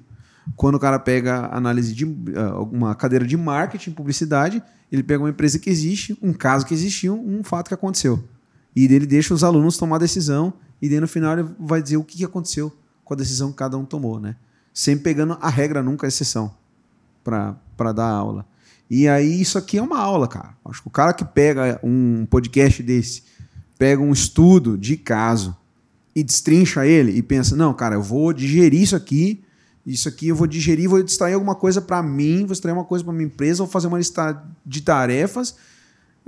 Quando 0.55 0.75
o 0.75 0.79
cara 0.79 0.97
pega 0.97 1.47
análise 1.51 1.93
de 1.93 2.05
ah, 2.35 2.61
uma 2.61 2.95
cadeira 2.95 3.25
de 3.25 3.35
marketing, 3.35 3.91
publicidade, 3.91 4.63
ele 4.91 5.03
pega 5.03 5.23
uma 5.23 5.29
empresa 5.29 5.59
que 5.59 5.69
existe, 5.69 6.17
um 6.21 6.33
caso 6.33 6.65
que 6.65 6.73
existiu, 6.73 7.15
um 7.15 7.43
fato 7.43 7.67
que 7.67 7.73
aconteceu. 7.73 8.23
E 8.75 8.85
ele 8.85 9.05
deixa 9.05 9.33
os 9.33 9.43
alunos 9.43 9.77
tomar 9.77 9.97
a 9.97 9.99
decisão 9.99 10.53
e 10.81 10.87
daí 10.87 10.99
no 10.99 11.07
final 11.07 11.37
ele 11.37 11.49
vai 11.59 11.81
dizer 11.81 11.97
o 11.97 12.03
que 12.03 12.23
aconteceu 12.23 12.71
com 13.03 13.13
a 13.13 13.17
decisão 13.17 13.51
que 13.51 13.57
cada 13.57 13.77
um 13.77 13.85
tomou, 13.85 14.19
né? 14.19 14.35
Sempre 14.73 15.05
pegando 15.05 15.37
a 15.41 15.49
regra, 15.49 15.81
nunca 15.81 16.05
a 16.05 16.09
exceção, 16.09 16.53
para 17.23 17.91
dar 17.93 18.09
aula. 18.09 18.45
E 18.89 19.07
aí 19.07 19.41
isso 19.41 19.57
aqui 19.57 19.77
é 19.77 19.81
uma 19.81 19.99
aula, 19.99 20.27
cara. 20.27 20.55
Acho 20.63 20.81
que 20.81 20.87
o 20.87 20.91
cara 20.91 21.13
que 21.13 21.25
pega 21.25 21.79
um 21.83 22.25
podcast 22.25 22.81
desse, 22.83 23.23
pega 23.77 24.01
um 24.01 24.13
estudo 24.13 24.77
de 24.77 24.95
caso 24.95 25.55
e 26.15 26.23
destrincha 26.23 26.85
ele 26.85 27.11
e 27.11 27.21
pensa, 27.21 27.55
não, 27.55 27.73
cara, 27.73 27.95
eu 27.95 28.01
vou 28.01 28.31
digerir 28.31 28.81
isso 28.81 28.95
aqui, 28.95 29.43
isso 29.93 30.09
aqui 30.09 30.27
eu 30.27 30.35
vou 30.35 30.47
digerir, 30.47 30.89
vou 30.89 30.99
extrair 30.99 31.33
alguma 31.33 31.55
coisa 31.55 31.81
para 31.81 32.03
mim, 32.03 32.45
vou 32.45 32.51
extrair 32.51 32.73
uma 32.73 32.83
coisa 32.83 33.03
para 33.03 33.13
minha 33.13 33.25
empresa, 33.25 33.59
vou 33.59 33.67
fazer 33.71 33.87
uma 33.87 33.97
lista 33.97 34.43
de 34.65 34.81
tarefas. 34.81 35.55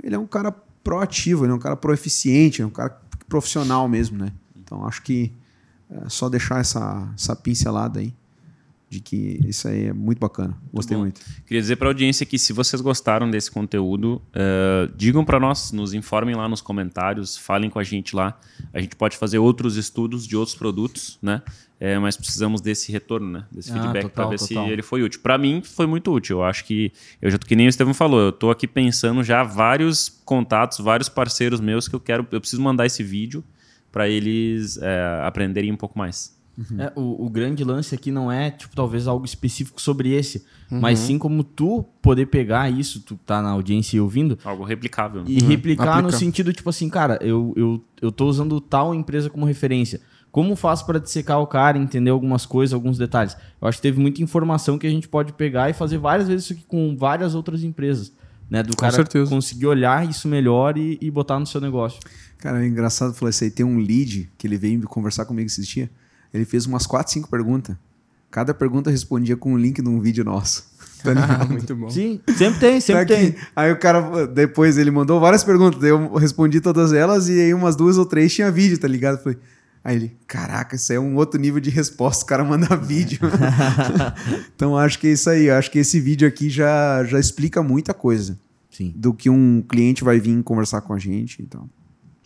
Ele 0.02 0.14
é 0.14 0.18
um 0.18 0.26
cara 0.26 0.50
proativo, 0.50 1.44
ele 1.44 1.52
é 1.52 1.54
um 1.54 1.58
cara 1.58 1.76
proeficiente, 1.76 2.62
é 2.62 2.66
um 2.66 2.70
cara 2.70 2.98
profissional 3.28 3.86
mesmo, 3.86 4.18
né? 4.18 4.32
Então 4.56 4.86
acho 4.86 5.02
que 5.02 5.32
é 5.90 6.08
só 6.08 6.28
deixar 6.28 6.60
essa, 6.60 7.06
essa 7.14 7.36
pincelada 7.36 8.00
aí 8.00 8.14
de 8.90 8.98
que 8.98 9.38
isso 9.46 9.68
aí 9.68 9.86
é 9.86 9.92
muito 9.92 10.18
bacana. 10.18 10.58
Gostei 10.74 10.96
bom. 10.96 11.04
muito. 11.04 11.20
Queria 11.46 11.60
dizer 11.60 11.76
para 11.76 11.86
a 11.86 11.90
audiência 11.90 12.26
que 12.26 12.36
se 12.36 12.52
vocês 12.52 12.82
gostaram 12.82 13.30
desse 13.30 13.48
conteúdo, 13.48 14.20
uh, 14.34 14.92
digam 14.96 15.24
para 15.24 15.38
nós, 15.38 15.70
nos 15.70 15.94
informem 15.94 16.34
lá 16.34 16.48
nos 16.48 16.60
comentários, 16.60 17.36
falem 17.36 17.70
com 17.70 17.78
a 17.78 17.84
gente 17.84 18.16
lá. 18.16 18.36
A 18.74 18.80
gente 18.80 18.96
pode 18.96 19.16
fazer 19.16 19.38
outros 19.38 19.76
estudos 19.76 20.26
de 20.26 20.36
outros 20.36 20.56
produtos, 20.56 21.18
né? 21.22 21.40
É, 21.78 21.98
mas 22.00 22.16
precisamos 22.16 22.60
desse 22.60 22.90
retorno, 22.90 23.30
né? 23.30 23.46
Desse 23.50 23.70
Ah, 23.70 23.74
feedback 23.74 24.08
para 24.10 24.26
ver 24.26 24.38
total. 24.38 24.66
se 24.66 24.72
ele 24.72 24.82
foi 24.82 25.02
útil. 25.02 25.20
Para 25.22 25.38
mim, 25.38 25.62
foi 25.62 25.86
muito 25.86 26.12
útil. 26.12 26.38
Eu 26.38 26.44
acho 26.44 26.64
que, 26.64 26.92
eu 27.22 27.30
já, 27.30 27.38
que 27.38 27.54
nem 27.54 27.66
o 27.66 27.70
Estevão 27.70 27.94
falou, 27.94 28.20
eu 28.20 28.28
estou 28.30 28.50
aqui 28.50 28.66
pensando 28.66 29.22
já 29.22 29.44
vários 29.44 30.08
contatos, 30.24 30.78
vários 30.80 31.08
parceiros 31.08 31.60
meus 31.60 31.86
que 31.86 31.94
eu 31.94 32.00
quero, 32.00 32.26
eu 32.32 32.40
preciso 32.40 32.60
mandar 32.60 32.86
esse 32.86 33.02
vídeo 33.04 33.42
para 33.90 34.08
eles 34.08 34.78
é, 34.82 35.22
aprenderem 35.24 35.72
um 35.72 35.76
pouco 35.76 35.96
mais. 35.96 36.38
É, 36.78 36.92
o, 36.94 37.26
o 37.26 37.30
grande 37.30 37.64
lance 37.64 37.94
aqui 37.94 38.10
não 38.10 38.30
é, 38.30 38.50
tipo, 38.50 38.74
talvez 38.74 39.06
algo 39.06 39.24
específico 39.24 39.80
sobre 39.80 40.12
esse, 40.12 40.44
mas 40.70 40.98
sim 40.98 41.18
como 41.18 41.42
tu 41.42 41.84
poder 42.02 42.26
pegar 42.26 42.68
isso, 42.70 43.00
tu 43.00 43.16
tá 43.24 43.40
na 43.42 43.50
audiência 43.50 43.96
e 43.96 44.00
ouvindo, 44.00 44.38
Algo 44.44 44.64
replicável. 44.64 45.24
e 45.26 45.40
replicar 45.42 45.86
no 45.96 46.08
Aplicar. 46.08 46.18
sentido, 46.18 46.52
tipo 46.52 46.68
assim, 46.70 46.88
cara, 46.88 47.18
eu, 47.22 47.52
eu, 47.56 47.84
eu 48.02 48.12
tô 48.12 48.26
usando 48.26 48.60
tal 48.60 48.94
empresa 48.94 49.30
como 49.30 49.44
referência. 49.46 50.00
Como 50.30 50.54
faço 50.54 50.86
para 50.86 51.00
dissecar 51.00 51.40
o 51.40 51.46
cara, 51.46 51.76
entender 51.76 52.10
algumas 52.10 52.46
coisas, 52.46 52.72
alguns 52.72 52.96
detalhes? 52.96 53.36
Eu 53.60 53.66
acho 53.66 53.78
que 53.78 53.82
teve 53.82 54.00
muita 54.00 54.22
informação 54.22 54.78
que 54.78 54.86
a 54.86 54.90
gente 54.90 55.08
pode 55.08 55.32
pegar 55.32 55.68
e 55.70 55.72
fazer 55.72 55.98
várias 55.98 56.28
vezes 56.28 56.44
isso 56.44 56.52
aqui 56.52 56.64
com 56.68 56.96
várias 56.96 57.34
outras 57.34 57.64
empresas. 57.64 58.12
Né, 58.48 58.64
do 58.64 58.70
Com 58.74 58.80
cara 58.80 58.92
certeza. 58.92 59.30
conseguir 59.30 59.66
olhar 59.66 60.08
isso 60.08 60.26
melhor 60.26 60.76
e, 60.76 60.98
e 61.00 61.08
botar 61.08 61.38
no 61.38 61.46
seu 61.46 61.60
negócio. 61.60 62.00
Cara, 62.38 62.64
é 62.64 62.66
engraçado, 62.66 63.14
falou 63.14 63.30
isso 63.30 63.44
aí. 63.44 63.50
Tem 63.50 63.64
um 63.64 63.78
lead 63.78 64.28
que 64.36 64.44
ele 64.46 64.56
veio 64.58 64.80
conversar 64.88 65.24
comigo 65.24 65.46
esses 65.46 65.64
dias. 65.66 65.88
Ele 66.32 66.44
fez 66.44 66.66
umas 66.66 66.86
4, 66.86 67.12
5 67.12 67.28
perguntas. 67.28 67.76
Cada 68.30 68.54
pergunta 68.54 68.90
respondia 68.90 69.36
com 69.36 69.54
um 69.54 69.56
link 69.58 69.82
de 69.82 69.88
um 69.88 70.00
vídeo 70.00 70.24
nosso. 70.24 70.68
Tá 71.02 71.14
ligado? 71.14 71.48
Muito 71.50 71.74
bom. 71.74 71.88
Sim, 71.88 72.20
sempre 72.36 72.60
tem, 72.60 72.78
sempre 72.78 73.06
Tá 73.06 73.14
aqui. 73.14 73.32
tem. 73.32 73.42
Aí 73.56 73.72
o 73.72 73.78
cara, 73.78 74.26
depois 74.26 74.76
ele 74.76 74.90
mandou 74.90 75.18
várias 75.18 75.42
perguntas, 75.42 75.82
eu 75.82 76.12
respondi 76.16 76.60
todas 76.60 76.92
elas 76.92 77.26
e 77.26 77.40
aí 77.40 77.54
umas 77.54 77.74
duas 77.74 77.96
ou 77.96 78.04
três 78.04 78.34
tinha 78.34 78.50
vídeo, 78.52 78.76
tá 78.76 78.86
ligado? 78.86 79.16
Falei, 79.22 79.38
aí 79.82 79.96
ele, 79.96 80.16
caraca, 80.26 80.76
isso 80.76 80.92
aí 80.92 80.96
é 80.96 81.00
um 81.00 81.16
outro 81.16 81.40
nível 81.40 81.58
de 81.58 81.70
resposta, 81.70 82.22
o 82.22 82.26
cara 82.26 82.44
manda 82.44 82.66
vídeo. 82.76 83.18
então 84.54 84.76
acho 84.76 84.98
que 84.98 85.06
é 85.06 85.12
isso 85.12 85.30
aí, 85.30 85.50
acho 85.50 85.70
que 85.70 85.78
esse 85.78 85.98
vídeo 85.98 86.28
aqui 86.28 86.50
já, 86.50 87.02
já 87.04 87.18
explica 87.18 87.62
muita 87.62 87.94
coisa 87.94 88.38
Sim, 88.70 88.92
do 88.94 89.14
que 89.14 89.30
um 89.30 89.62
cliente 89.66 90.04
vai 90.04 90.20
vir 90.20 90.42
conversar 90.42 90.82
com 90.82 90.92
a 90.92 90.98
gente. 90.98 91.40
Então. 91.42 91.66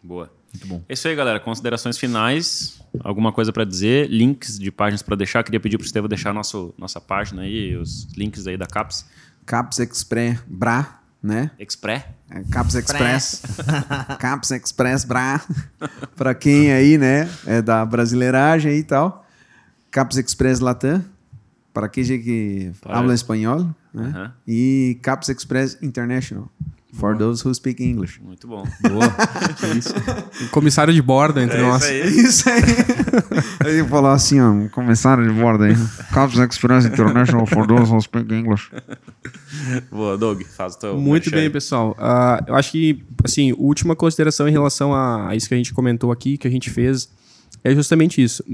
Boa. 0.03 0.29
Muito 0.55 0.67
bom. 0.67 0.83
É 0.89 0.95
isso 0.95 1.07
aí, 1.09 1.15
galera. 1.15 1.41
Considerações 1.41 1.99
finais. 1.99 2.81
Alguma 3.01 3.33
coisa 3.33 3.53
para 3.53 3.65
dizer? 3.65 4.09
Links 4.09 4.59
de 4.59 4.71
páginas 4.71 5.03
para 5.03 5.17
deixar. 5.17 5.43
Queria 5.43 5.59
pedir 5.61 5.77
para 5.77 5.85
o 5.85 5.87
Estevam 5.87 6.09
deixar 6.09 6.33
nosso, 6.33 6.73
nossa 6.79 7.01
página 7.01 7.43
aí, 7.43 7.77
os 7.77 8.07
links 8.17 8.47
aí 8.47 8.57
da 8.57 8.67
CAPS. 8.67 9.05
Caps 9.45 9.79
Express 9.81 10.41
Bra, 10.47 11.01
né? 11.23 11.51
Expre. 11.59 12.03
É, 12.31 12.43
Caps 12.51 12.75
Express. 12.75 13.43
Caps 14.19 14.51
Express 14.53 15.05
Bra. 15.05 15.41
pra 16.17 16.35
quem 16.35 16.73
aí, 16.73 16.97
né, 16.97 17.29
é 17.47 17.61
da 17.61 17.85
brasileiragem 17.85 18.71
aí 18.73 18.79
e 18.79 18.85
tal. 18.85 19.27
Caps 19.91 20.17
Express 20.17 20.61
Latam. 20.61 21.05
Para 21.73 21.89
quem 21.89 22.05
que 22.05 22.71
Para- 22.81 22.99
habla 22.99 23.13
espanhol, 23.13 23.65
né? 23.93 24.07
Aham. 24.15 24.33
E 24.47 24.97
Caps 25.03 25.29
Express 25.29 25.77
International. 25.83 26.49
For 26.99 27.17
those 27.19 27.47
who 27.47 27.53
speak 27.55 27.83
English. 27.83 28.21
Muito 28.23 28.47
bom. 28.47 28.65
Comissário 30.51 30.93
de 30.95 31.03
bordo 31.03 31.41
entre 31.41 31.59
É 31.59 31.63
nós. 31.63 31.83
isso 31.83 31.91
aí. 31.91 32.21
Isso 32.25 32.49
aí. 32.49 32.63
Ele 33.67 33.85
falou 33.89 34.11
assim, 34.11 34.41
ó, 34.41 34.69
começaram 34.71 35.23
de 35.27 35.31
bordo 35.31 35.65
aí. 35.65 35.75
Caps 36.13 36.39
Express 36.39 36.85
International 36.87 37.47
for 37.47 37.67
those 37.67 37.91
who 37.93 38.01
speak 38.01 38.33
English. 38.33 38.71
Boa, 39.91 40.17
Doug, 40.17 40.43
faz 40.43 40.75
o 40.75 40.79
teu 40.79 40.97
Muito 40.99 41.31
bem, 41.31 41.43
aí. 41.43 41.51
pessoal. 41.51 41.97
Ah, 41.99 42.43
eu 42.47 42.55
acho 42.55 42.73
que, 42.73 43.05
assim, 43.25 43.53
última 43.57 43.97
consideração 43.97 44.49
em 44.49 44.53
relação 44.53 44.95
a, 44.95 45.35
isso 45.35 45.49
que 45.49 45.55
a 45.55 45.57
gente 45.57 45.73
comentou 45.75 46.13
aqui, 46.13 46.37
que 46.39 46.47
a 46.47 46.51
gente 46.51 46.71
fez, 46.71 47.09
é 47.63 47.75
justamente 47.75 48.23
isso. 48.23 48.45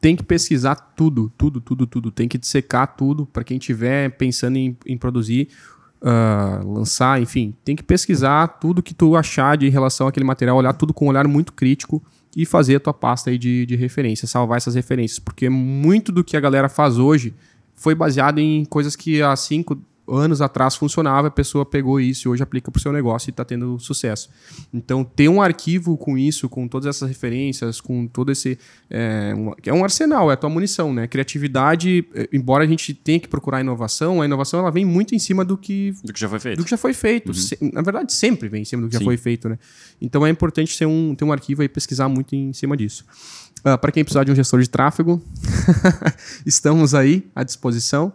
Tem 0.00 0.14
que 0.14 0.22
pesquisar 0.22 0.74
tudo, 0.76 1.32
tudo, 1.36 1.60
tudo, 1.60 1.86
tudo. 1.86 2.10
Tem 2.10 2.28
que 2.28 2.38
dissecar 2.38 2.94
tudo 2.96 3.26
para 3.26 3.42
quem 3.44 3.58
estiver 3.58 4.10
pensando 4.10 4.56
em, 4.56 4.76
em 4.86 4.96
produzir, 4.96 5.48
ah, 6.02 6.60
lançar, 6.64 7.20
enfim. 7.20 7.54
Tem 7.64 7.74
que 7.74 7.82
pesquisar 7.82 8.46
tudo 8.60 8.82
que 8.82 8.94
tu 8.94 9.16
achar 9.16 9.56
de 9.56 9.68
relação 9.68 10.06
àquele 10.06 10.24
material, 10.24 10.56
olhar 10.56 10.72
tudo 10.72 10.94
com 10.94 11.06
um 11.06 11.08
olhar 11.08 11.26
muito 11.26 11.52
crítico 11.52 12.02
e 12.36 12.46
fazer 12.46 12.76
a 12.76 12.80
tua 12.80 12.94
pasta 12.94 13.30
aí 13.30 13.38
de, 13.38 13.66
de 13.66 13.76
referência, 13.76 14.28
salvar 14.28 14.58
essas 14.58 14.74
referências. 14.74 15.18
Porque 15.18 15.48
muito 15.48 16.12
do 16.12 16.22
que 16.22 16.36
a 16.36 16.40
galera 16.40 16.68
faz 16.68 16.98
hoje 16.98 17.34
foi 17.74 17.94
baseado 17.94 18.38
em 18.38 18.64
coisas 18.64 18.96
que 18.96 19.22
há 19.22 19.34
cinco 19.36 19.78
anos 20.16 20.40
atrás 20.40 20.74
funcionava, 20.76 21.28
a 21.28 21.30
pessoa 21.30 21.64
pegou 21.66 22.00
isso 22.00 22.26
e 22.26 22.30
hoje 22.30 22.42
aplica 22.42 22.70
para 22.70 22.78
o 22.78 22.82
seu 22.82 22.92
negócio 22.92 23.28
e 23.28 23.30
está 23.30 23.44
tendo 23.44 23.78
sucesso. 23.78 24.28
Então, 24.72 25.04
ter 25.04 25.28
um 25.28 25.40
arquivo 25.42 25.96
com 25.96 26.16
isso, 26.16 26.48
com 26.48 26.66
todas 26.68 26.86
essas 26.86 27.08
referências, 27.08 27.80
com 27.80 28.06
todo 28.06 28.30
esse. 28.32 28.58
É 28.90 29.34
um, 29.36 29.52
é 29.66 29.72
um 29.72 29.84
arsenal, 29.84 30.30
é 30.30 30.34
a 30.34 30.36
tua 30.36 30.48
munição, 30.50 30.92
né? 30.92 31.06
Criatividade, 31.06 32.06
eh, 32.14 32.28
embora 32.32 32.64
a 32.64 32.66
gente 32.66 32.94
tenha 32.94 33.20
que 33.20 33.28
procurar 33.28 33.60
inovação, 33.60 34.22
a 34.22 34.24
inovação 34.24 34.60
ela 34.60 34.70
vem 34.70 34.84
muito 34.84 35.14
em 35.14 35.18
cima 35.18 35.44
do 35.44 35.56
que 35.56 35.92
Do 36.04 36.12
que 36.12 36.20
já 36.20 36.28
foi 36.28 36.38
feito. 36.40 36.58
do 36.58 36.64
que 36.64 36.70
já 36.70 36.76
foi 36.78 36.94
feito. 36.94 37.34
Se- 37.34 37.58
na 37.72 37.82
verdade, 37.82 38.12
sempre 38.12 38.48
vem 38.48 38.62
em 38.62 38.64
cima 38.64 38.82
do 38.82 38.88
que 38.88 38.94
Sim. 38.96 39.00
já 39.00 39.04
foi 39.04 39.16
feito, 39.16 39.48
né? 39.48 39.58
Então 40.00 40.26
é 40.26 40.30
importante 40.30 40.76
ter 40.78 40.86
um, 40.86 41.14
ter 41.14 41.24
um 41.24 41.32
arquivo 41.32 41.62
e 41.62 41.68
pesquisar 41.68 42.08
muito 42.08 42.34
em 42.34 42.52
cima 42.52 42.76
disso. 42.76 43.04
Para 43.62 43.90
quem 43.90 44.04
precisar 44.04 44.22
de 44.24 44.30
um 44.30 44.34
gestor 44.36 44.60
de 44.60 44.70
tráfego, 44.70 45.20
estamos 46.46 46.94
aí 46.94 47.28
à 47.34 47.42
disposição. 47.42 48.12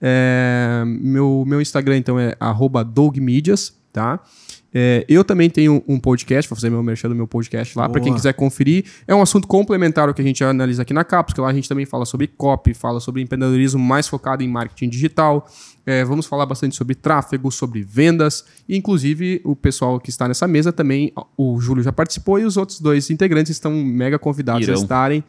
É, 0.00 0.82
meu, 0.86 1.44
meu 1.46 1.60
Instagram, 1.60 1.96
então, 1.96 2.18
é 2.18 2.34
arroba 2.38 2.84
dougmedias, 2.84 3.74
tá? 3.92 4.20
É, 4.78 5.06
eu 5.08 5.24
também 5.24 5.48
tenho 5.48 5.82
um 5.88 5.98
podcast, 5.98 6.50
vou 6.50 6.54
fazer 6.54 6.68
meu 6.68 6.82
merchan 6.82 7.08
do 7.08 7.14
meu 7.14 7.26
podcast 7.26 7.78
lá, 7.78 7.88
para 7.88 7.98
quem 7.98 8.12
quiser 8.12 8.34
conferir. 8.34 8.84
É 9.08 9.14
um 9.14 9.22
assunto 9.22 9.48
complementar 9.48 10.06
ao 10.06 10.12
que 10.12 10.20
a 10.20 10.24
gente 10.24 10.44
analisa 10.44 10.82
aqui 10.82 10.92
na 10.92 11.02
Caps, 11.02 11.32
que 11.32 11.40
lá 11.40 11.48
a 11.48 11.54
gente 11.54 11.66
também 11.66 11.86
fala 11.86 12.04
sobre 12.04 12.26
copy, 12.26 12.74
fala 12.74 13.00
sobre 13.00 13.22
empreendedorismo 13.22 13.80
mais 13.82 14.06
focado 14.06 14.42
em 14.42 14.48
marketing 14.48 14.90
digital. 14.90 15.48
É, 15.86 16.04
vamos 16.04 16.26
falar 16.26 16.44
bastante 16.44 16.76
sobre 16.76 16.94
tráfego, 16.94 17.50
sobre 17.50 17.80
vendas. 17.80 18.44
E, 18.68 18.76
inclusive, 18.76 19.40
o 19.44 19.56
pessoal 19.56 19.98
que 19.98 20.10
está 20.10 20.28
nessa 20.28 20.46
mesa 20.46 20.70
também, 20.70 21.10
o 21.38 21.58
Júlio 21.58 21.82
já 21.82 21.92
participou 21.92 22.38
e 22.38 22.44
os 22.44 22.58
outros 22.58 22.78
dois 22.78 23.08
integrantes 23.08 23.52
estão 23.52 23.72
mega 23.82 24.18
convidados 24.18 24.68
Irão. 24.68 24.78
a 24.78 24.82
estarem 24.82 25.24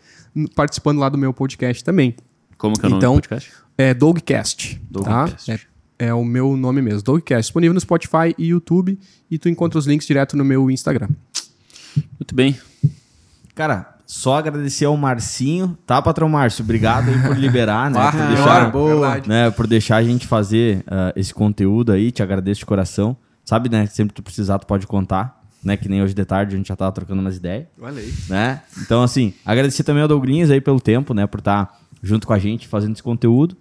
participando 0.56 1.00
lá 1.00 1.08
do 1.08 1.18
meu 1.18 1.32
podcast 1.32 1.82
também. 1.86 2.14
Como 2.58 2.78
que 2.78 2.86
é 2.86 2.88
o 2.88 2.90
nome 2.90 3.00
Então, 3.00 3.14
do 3.16 3.22
podcast? 3.22 3.54
É 3.78 3.94
Dogcast. 3.94 4.82
Dogcast. 4.90 5.46
Tá? 5.46 5.54
É, 6.00 6.08
é 6.08 6.14
o 6.14 6.24
meu 6.24 6.56
nome 6.58 6.82
mesmo, 6.82 7.02
Dogcast. 7.04 7.44
Disponível 7.44 7.74
no 7.74 7.80
Spotify 7.80 8.34
e 8.38 8.48
YouTube. 8.48 8.98
E 9.30 9.38
tu 9.38 9.50
encontra 9.50 9.78
os 9.78 9.86
links 9.86 10.08
direto 10.08 10.36
no 10.36 10.44
meu 10.44 10.70
Instagram. 10.72 11.10
Muito 12.20 12.34
bem. 12.34 12.58
Cara, 13.56 13.98
só 14.06 14.38
agradecer 14.38 14.86
ao 14.86 14.96
Marcinho, 14.96 15.78
tá, 15.86 16.02
patrão 16.02 16.30
Márcio? 16.30 16.64
Obrigado 16.64 17.10
aí 17.10 17.22
por 17.22 17.38
liberar, 17.38 17.90
né? 17.92 18.00
por, 18.12 18.20
Ah, 18.22 18.28
deixar, 18.28 18.72
boa. 18.72 19.22
né, 19.26 19.52
por 19.52 19.68
deixar 19.68 19.98
a 19.98 20.04
gente 20.04 20.28
fazer 20.28 20.84
ah, 20.88 21.12
esse 21.16 21.34
conteúdo 21.34 21.92
aí. 21.92 22.12
Te 22.12 22.24
agradeço 22.24 22.60
de 22.60 22.66
coração. 22.66 23.18
Sabe, 23.44 23.70
né? 23.70 23.86
Sempre 23.88 24.14
que 24.14 24.22
tu 24.22 24.24
precisar, 24.24 24.60
tu 24.60 24.68
pode 24.68 24.86
contar. 24.88 25.38
Né? 25.64 25.76
Que 25.76 25.90
nem 25.90 26.02
hoje 26.02 26.14
de 26.14 26.24
tarde 26.24 26.54
a 26.54 26.58
gente 26.58 26.68
já 26.68 26.76
tava 26.76 26.92
trocando 26.92 27.20
umas 27.20 27.38
ideias. 27.38 27.66
Aí. 27.82 28.14
né? 28.30 28.62
Então, 28.82 29.02
assim, 29.04 29.34
agradecer 29.46 29.84
também 29.84 30.02
ao 30.04 30.08
Douglinhas 30.08 30.52
aí 30.52 30.62
pelo 30.62 30.80
tempo, 30.80 31.14
né? 31.14 31.26
Por 31.28 31.40
estar 31.40 31.78
junto 32.08 32.26
com 32.26 32.34
a 32.34 32.40
gente 32.40 32.68
fazendo 32.68 32.94
esse 32.94 33.04
conteúdo. 33.04 33.56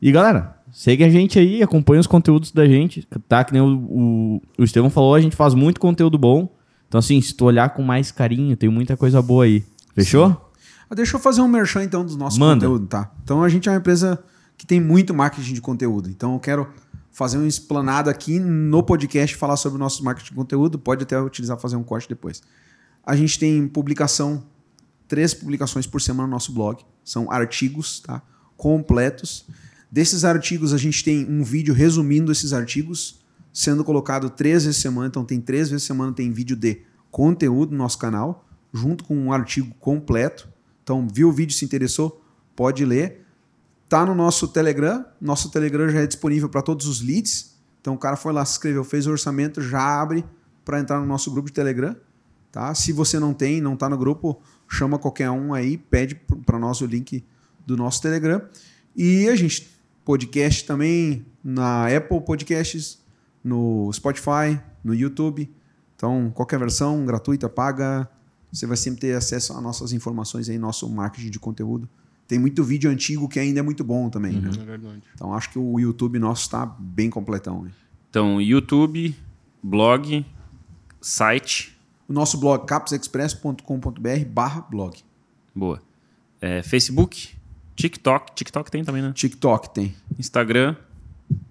E, 0.00 0.12
galera, 0.12 0.56
segue 0.72 1.02
a 1.02 1.10
gente 1.10 1.38
aí, 1.38 1.62
acompanha 1.62 2.00
os 2.00 2.06
conteúdos 2.06 2.52
da 2.52 2.66
gente, 2.66 3.06
tá? 3.28 3.42
Que 3.42 3.52
nem 3.52 3.60
o, 3.60 3.66
o, 3.66 4.42
o 4.58 4.64
Estevão 4.64 4.88
falou, 4.88 5.14
a 5.14 5.20
gente 5.20 5.34
faz 5.34 5.54
muito 5.54 5.80
conteúdo 5.80 6.16
bom. 6.16 6.48
Então, 6.86 6.98
assim, 6.98 7.20
se 7.20 7.34
tu 7.34 7.44
olhar 7.44 7.70
com 7.70 7.82
mais 7.82 8.10
carinho, 8.10 8.56
tem 8.56 8.68
muita 8.68 8.96
coisa 8.96 9.20
boa 9.20 9.44
aí. 9.44 9.64
Fechou? 9.94 10.48
Ah, 10.88 10.94
Deixa 10.94 11.16
eu 11.16 11.20
fazer 11.20 11.40
um 11.42 11.48
merchan 11.48 11.84
então 11.84 12.04
dos 12.04 12.16
nossos 12.16 12.38
Manda. 12.38 12.64
conteúdos, 12.64 12.88
tá? 12.88 13.12
Então 13.22 13.42
a 13.42 13.48
gente 13.48 13.68
é 13.68 13.72
uma 13.72 13.78
empresa 13.78 14.22
que 14.56 14.66
tem 14.66 14.80
muito 14.80 15.12
marketing 15.12 15.52
de 15.52 15.60
conteúdo. 15.60 16.08
Então 16.08 16.32
eu 16.34 16.40
quero 16.40 16.66
fazer 17.10 17.36
uma 17.36 17.46
explanada 17.46 18.10
aqui 18.10 18.38
no 18.38 18.82
podcast 18.82 19.36
falar 19.36 19.56
sobre 19.56 19.76
o 19.76 19.78
nosso 19.78 20.02
marketing 20.04 20.30
de 20.30 20.36
conteúdo. 20.36 20.78
Pode 20.78 21.02
até 21.02 21.20
utilizar 21.20 21.58
fazer 21.58 21.76
um 21.76 21.82
corte 21.82 22.08
depois. 22.08 22.40
A 23.04 23.14
gente 23.16 23.38
tem 23.38 23.66
publicação, 23.68 24.42
três 25.06 25.34
publicações 25.34 25.86
por 25.86 26.00
semana 26.00 26.26
no 26.26 26.32
nosso 26.32 26.52
blog. 26.52 26.82
São 27.08 27.30
artigos, 27.30 28.00
tá? 28.00 28.20
Completos. 28.54 29.46
Desses 29.90 30.26
artigos, 30.26 30.74
a 30.74 30.76
gente 30.76 31.02
tem 31.02 31.24
um 31.24 31.42
vídeo 31.42 31.72
resumindo 31.72 32.30
esses 32.30 32.52
artigos, 32.52 33.20
sendo 33.50 33.82
colocado 33.82 34.28
três 34.28 34.66
vezes 34.66 34.78
semana. 34.78 35.08
Então, 35.08 35.24
tem 35.24 35.40
três 35.40 35.70
vezes 35.70 35.86
semana 35.86 36.12
tem 36.12 36.30
vídeo 36.30 36.54
de 36.54 36.82
conteúdo 37.10 37.72
no 37.72 37.78
nosso 37.78 37.96
canal, 37.96 38.46
junto 38.74 39.04
com 39.04 39.16
um 39.16 39.32
artigo 39.32 39.74
completo. 39.80 40.46
Então, 40.84 41.08
viu 41.10 41.30
o 41.30 41.32
vídeo, 41.32 41.54
se 41.54 41.64
interessou, 41.64 42.22
pode 42.54 42.84
ler. 42.84 43.24
Tá 43.88 44.04
no 44.04 44.14
nosso 44.14 44.46
Telegram. 44.46 45.02
Nosso 45.18 45.50
Telegram 45.50 45.88
já 45.88 46.00
é 46.00 46.06
disponível 46.06 46.50
para 46.50 46.60
todos 46.60 46.86
os 46.86 47.00
leads. 47.00 47.56
Então, 47.80 47.94
o 47.94 47.98
cara 47.98 48.16
foi 48.16 48.34
lá, 48.34 48.44
se 48.44 48.52
inscreveu, 48.52 48.84
fez 48.84 49.06
o 49.06 49.10
orçamento, 49.10 49.62
já 49.62 49.80
abre 49.80 50.22
para 50.62 50.78
entrar 50.78 51.00
no 51.00 51.06
nosso 51.06 51.30
grupo 51.30 51.48
de 51.48 51.54
Telegram. 51.54 51.96
Tá? 52.52 52.74
Se 52.74 52.92
você 52.92 53.18
não 53.18 53.32
tem, 53.32 53.62
não 53.62 53.72
está 53.72 53.88
no 53.88 53.96
grupo, 53.96 54.42
chama 54.68 54.98
qualquer 54.98 55.30
um 55.30 55.54
aí, 55.54 55.78
pede 55.78 56.14
para 56.44 56.58
nós 56.58 56.80
o 56.80 56.86
link 56.86 57.24
do 57.66 57.76
nosso 57.76 58.02
Telegram. 58.02 58.42
E 58.94 59.28
a 59.28 59.36
gente, 59.36 59.68
podcast 60.04 60.64
também 60.64 61.24
na 61.42 61.86
Apple 61.94 62.20
Podcasts, 62.20 62.98
no 63.42 63.90
Spotify, 63.92 64.60
no 64.82 64.94
YouTube. 64.94 65.50
Então, 65.96 66.30
qualquer 66.34 66.58
versão 66.58 67.04
gratuita, 67.04 67.48
paga, 67.48 68.08
você 68.52 68.66
vai 68.66 68.76
sempre 68.76 69.00
ter 69.00 69.14
acesso 69.14 69.52
a 69.52 69.60
nossas 69.60 69.92
informações 69.92 70.48
aí, 70.48 70.58
nosso 70.58 70.88
marketing 70.88 71.30
de 71.30 71.38
conteúdo. 71.38 71.88
Tem 72.26 72.38
muito 72.38 72.62
vídeo 72.62 72.90
antigo 72.90 73.28
que 73.28 73.40
ainda 73.40 73.60
é 73.60 73.62
muito 73.62 73.82
bom 73.82 74.10
também. 74.10 74.32
Né? 74.32 74.50
É 74.50 74.64
verdade. 74.64 75.02
Então, 75.14 75.32
acho 75.32 75.50
que 75.50 75.58
o 75.58 75.78
YouTube 75.80 76.18
nosso 76.18 76.42
está 76.42 76.66
bem 76.66 77.08
completão. 77.08 77.62
Né? 77.62 77.70
Então, 78.10 78.40
YouTube, 78.40 79.16
blog, 79.62 80.26
site. 81.00 81.77
O 82.08 82.12
nosso 82.12 82.38
blog, 82.38 82.66
capsexpress.com.br 82.66 84.24
barra 84.26 84.62
blog. 84.62 84.98
Boa. 85.54 85.80
É, 86.40 86.62
Facebook, 86.62 87.36
TikTok. 87.76 88.34
TikTok 88.34 88.70
tem 88.70 88.82
também, 88.82 89.02
né? 89.02 89.12
TikTok 89.14 89.74
tem. 89.74 89.94
Instagram, 90.18 90.74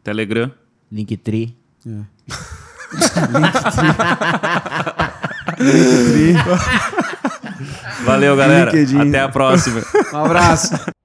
Telegram. 0.03 0.51
Linktree. 0.91 1.55
É. 1.85 2.01
Valeu, 8.03 8.35
galera. 8.35 8.71
LinkedIn. 8.71 9.09
Até 9.09 9.21
a 9.21 9.29
próxima. 9.29 9.83
Um 10.13 10.17
abraço. 10.17 10.73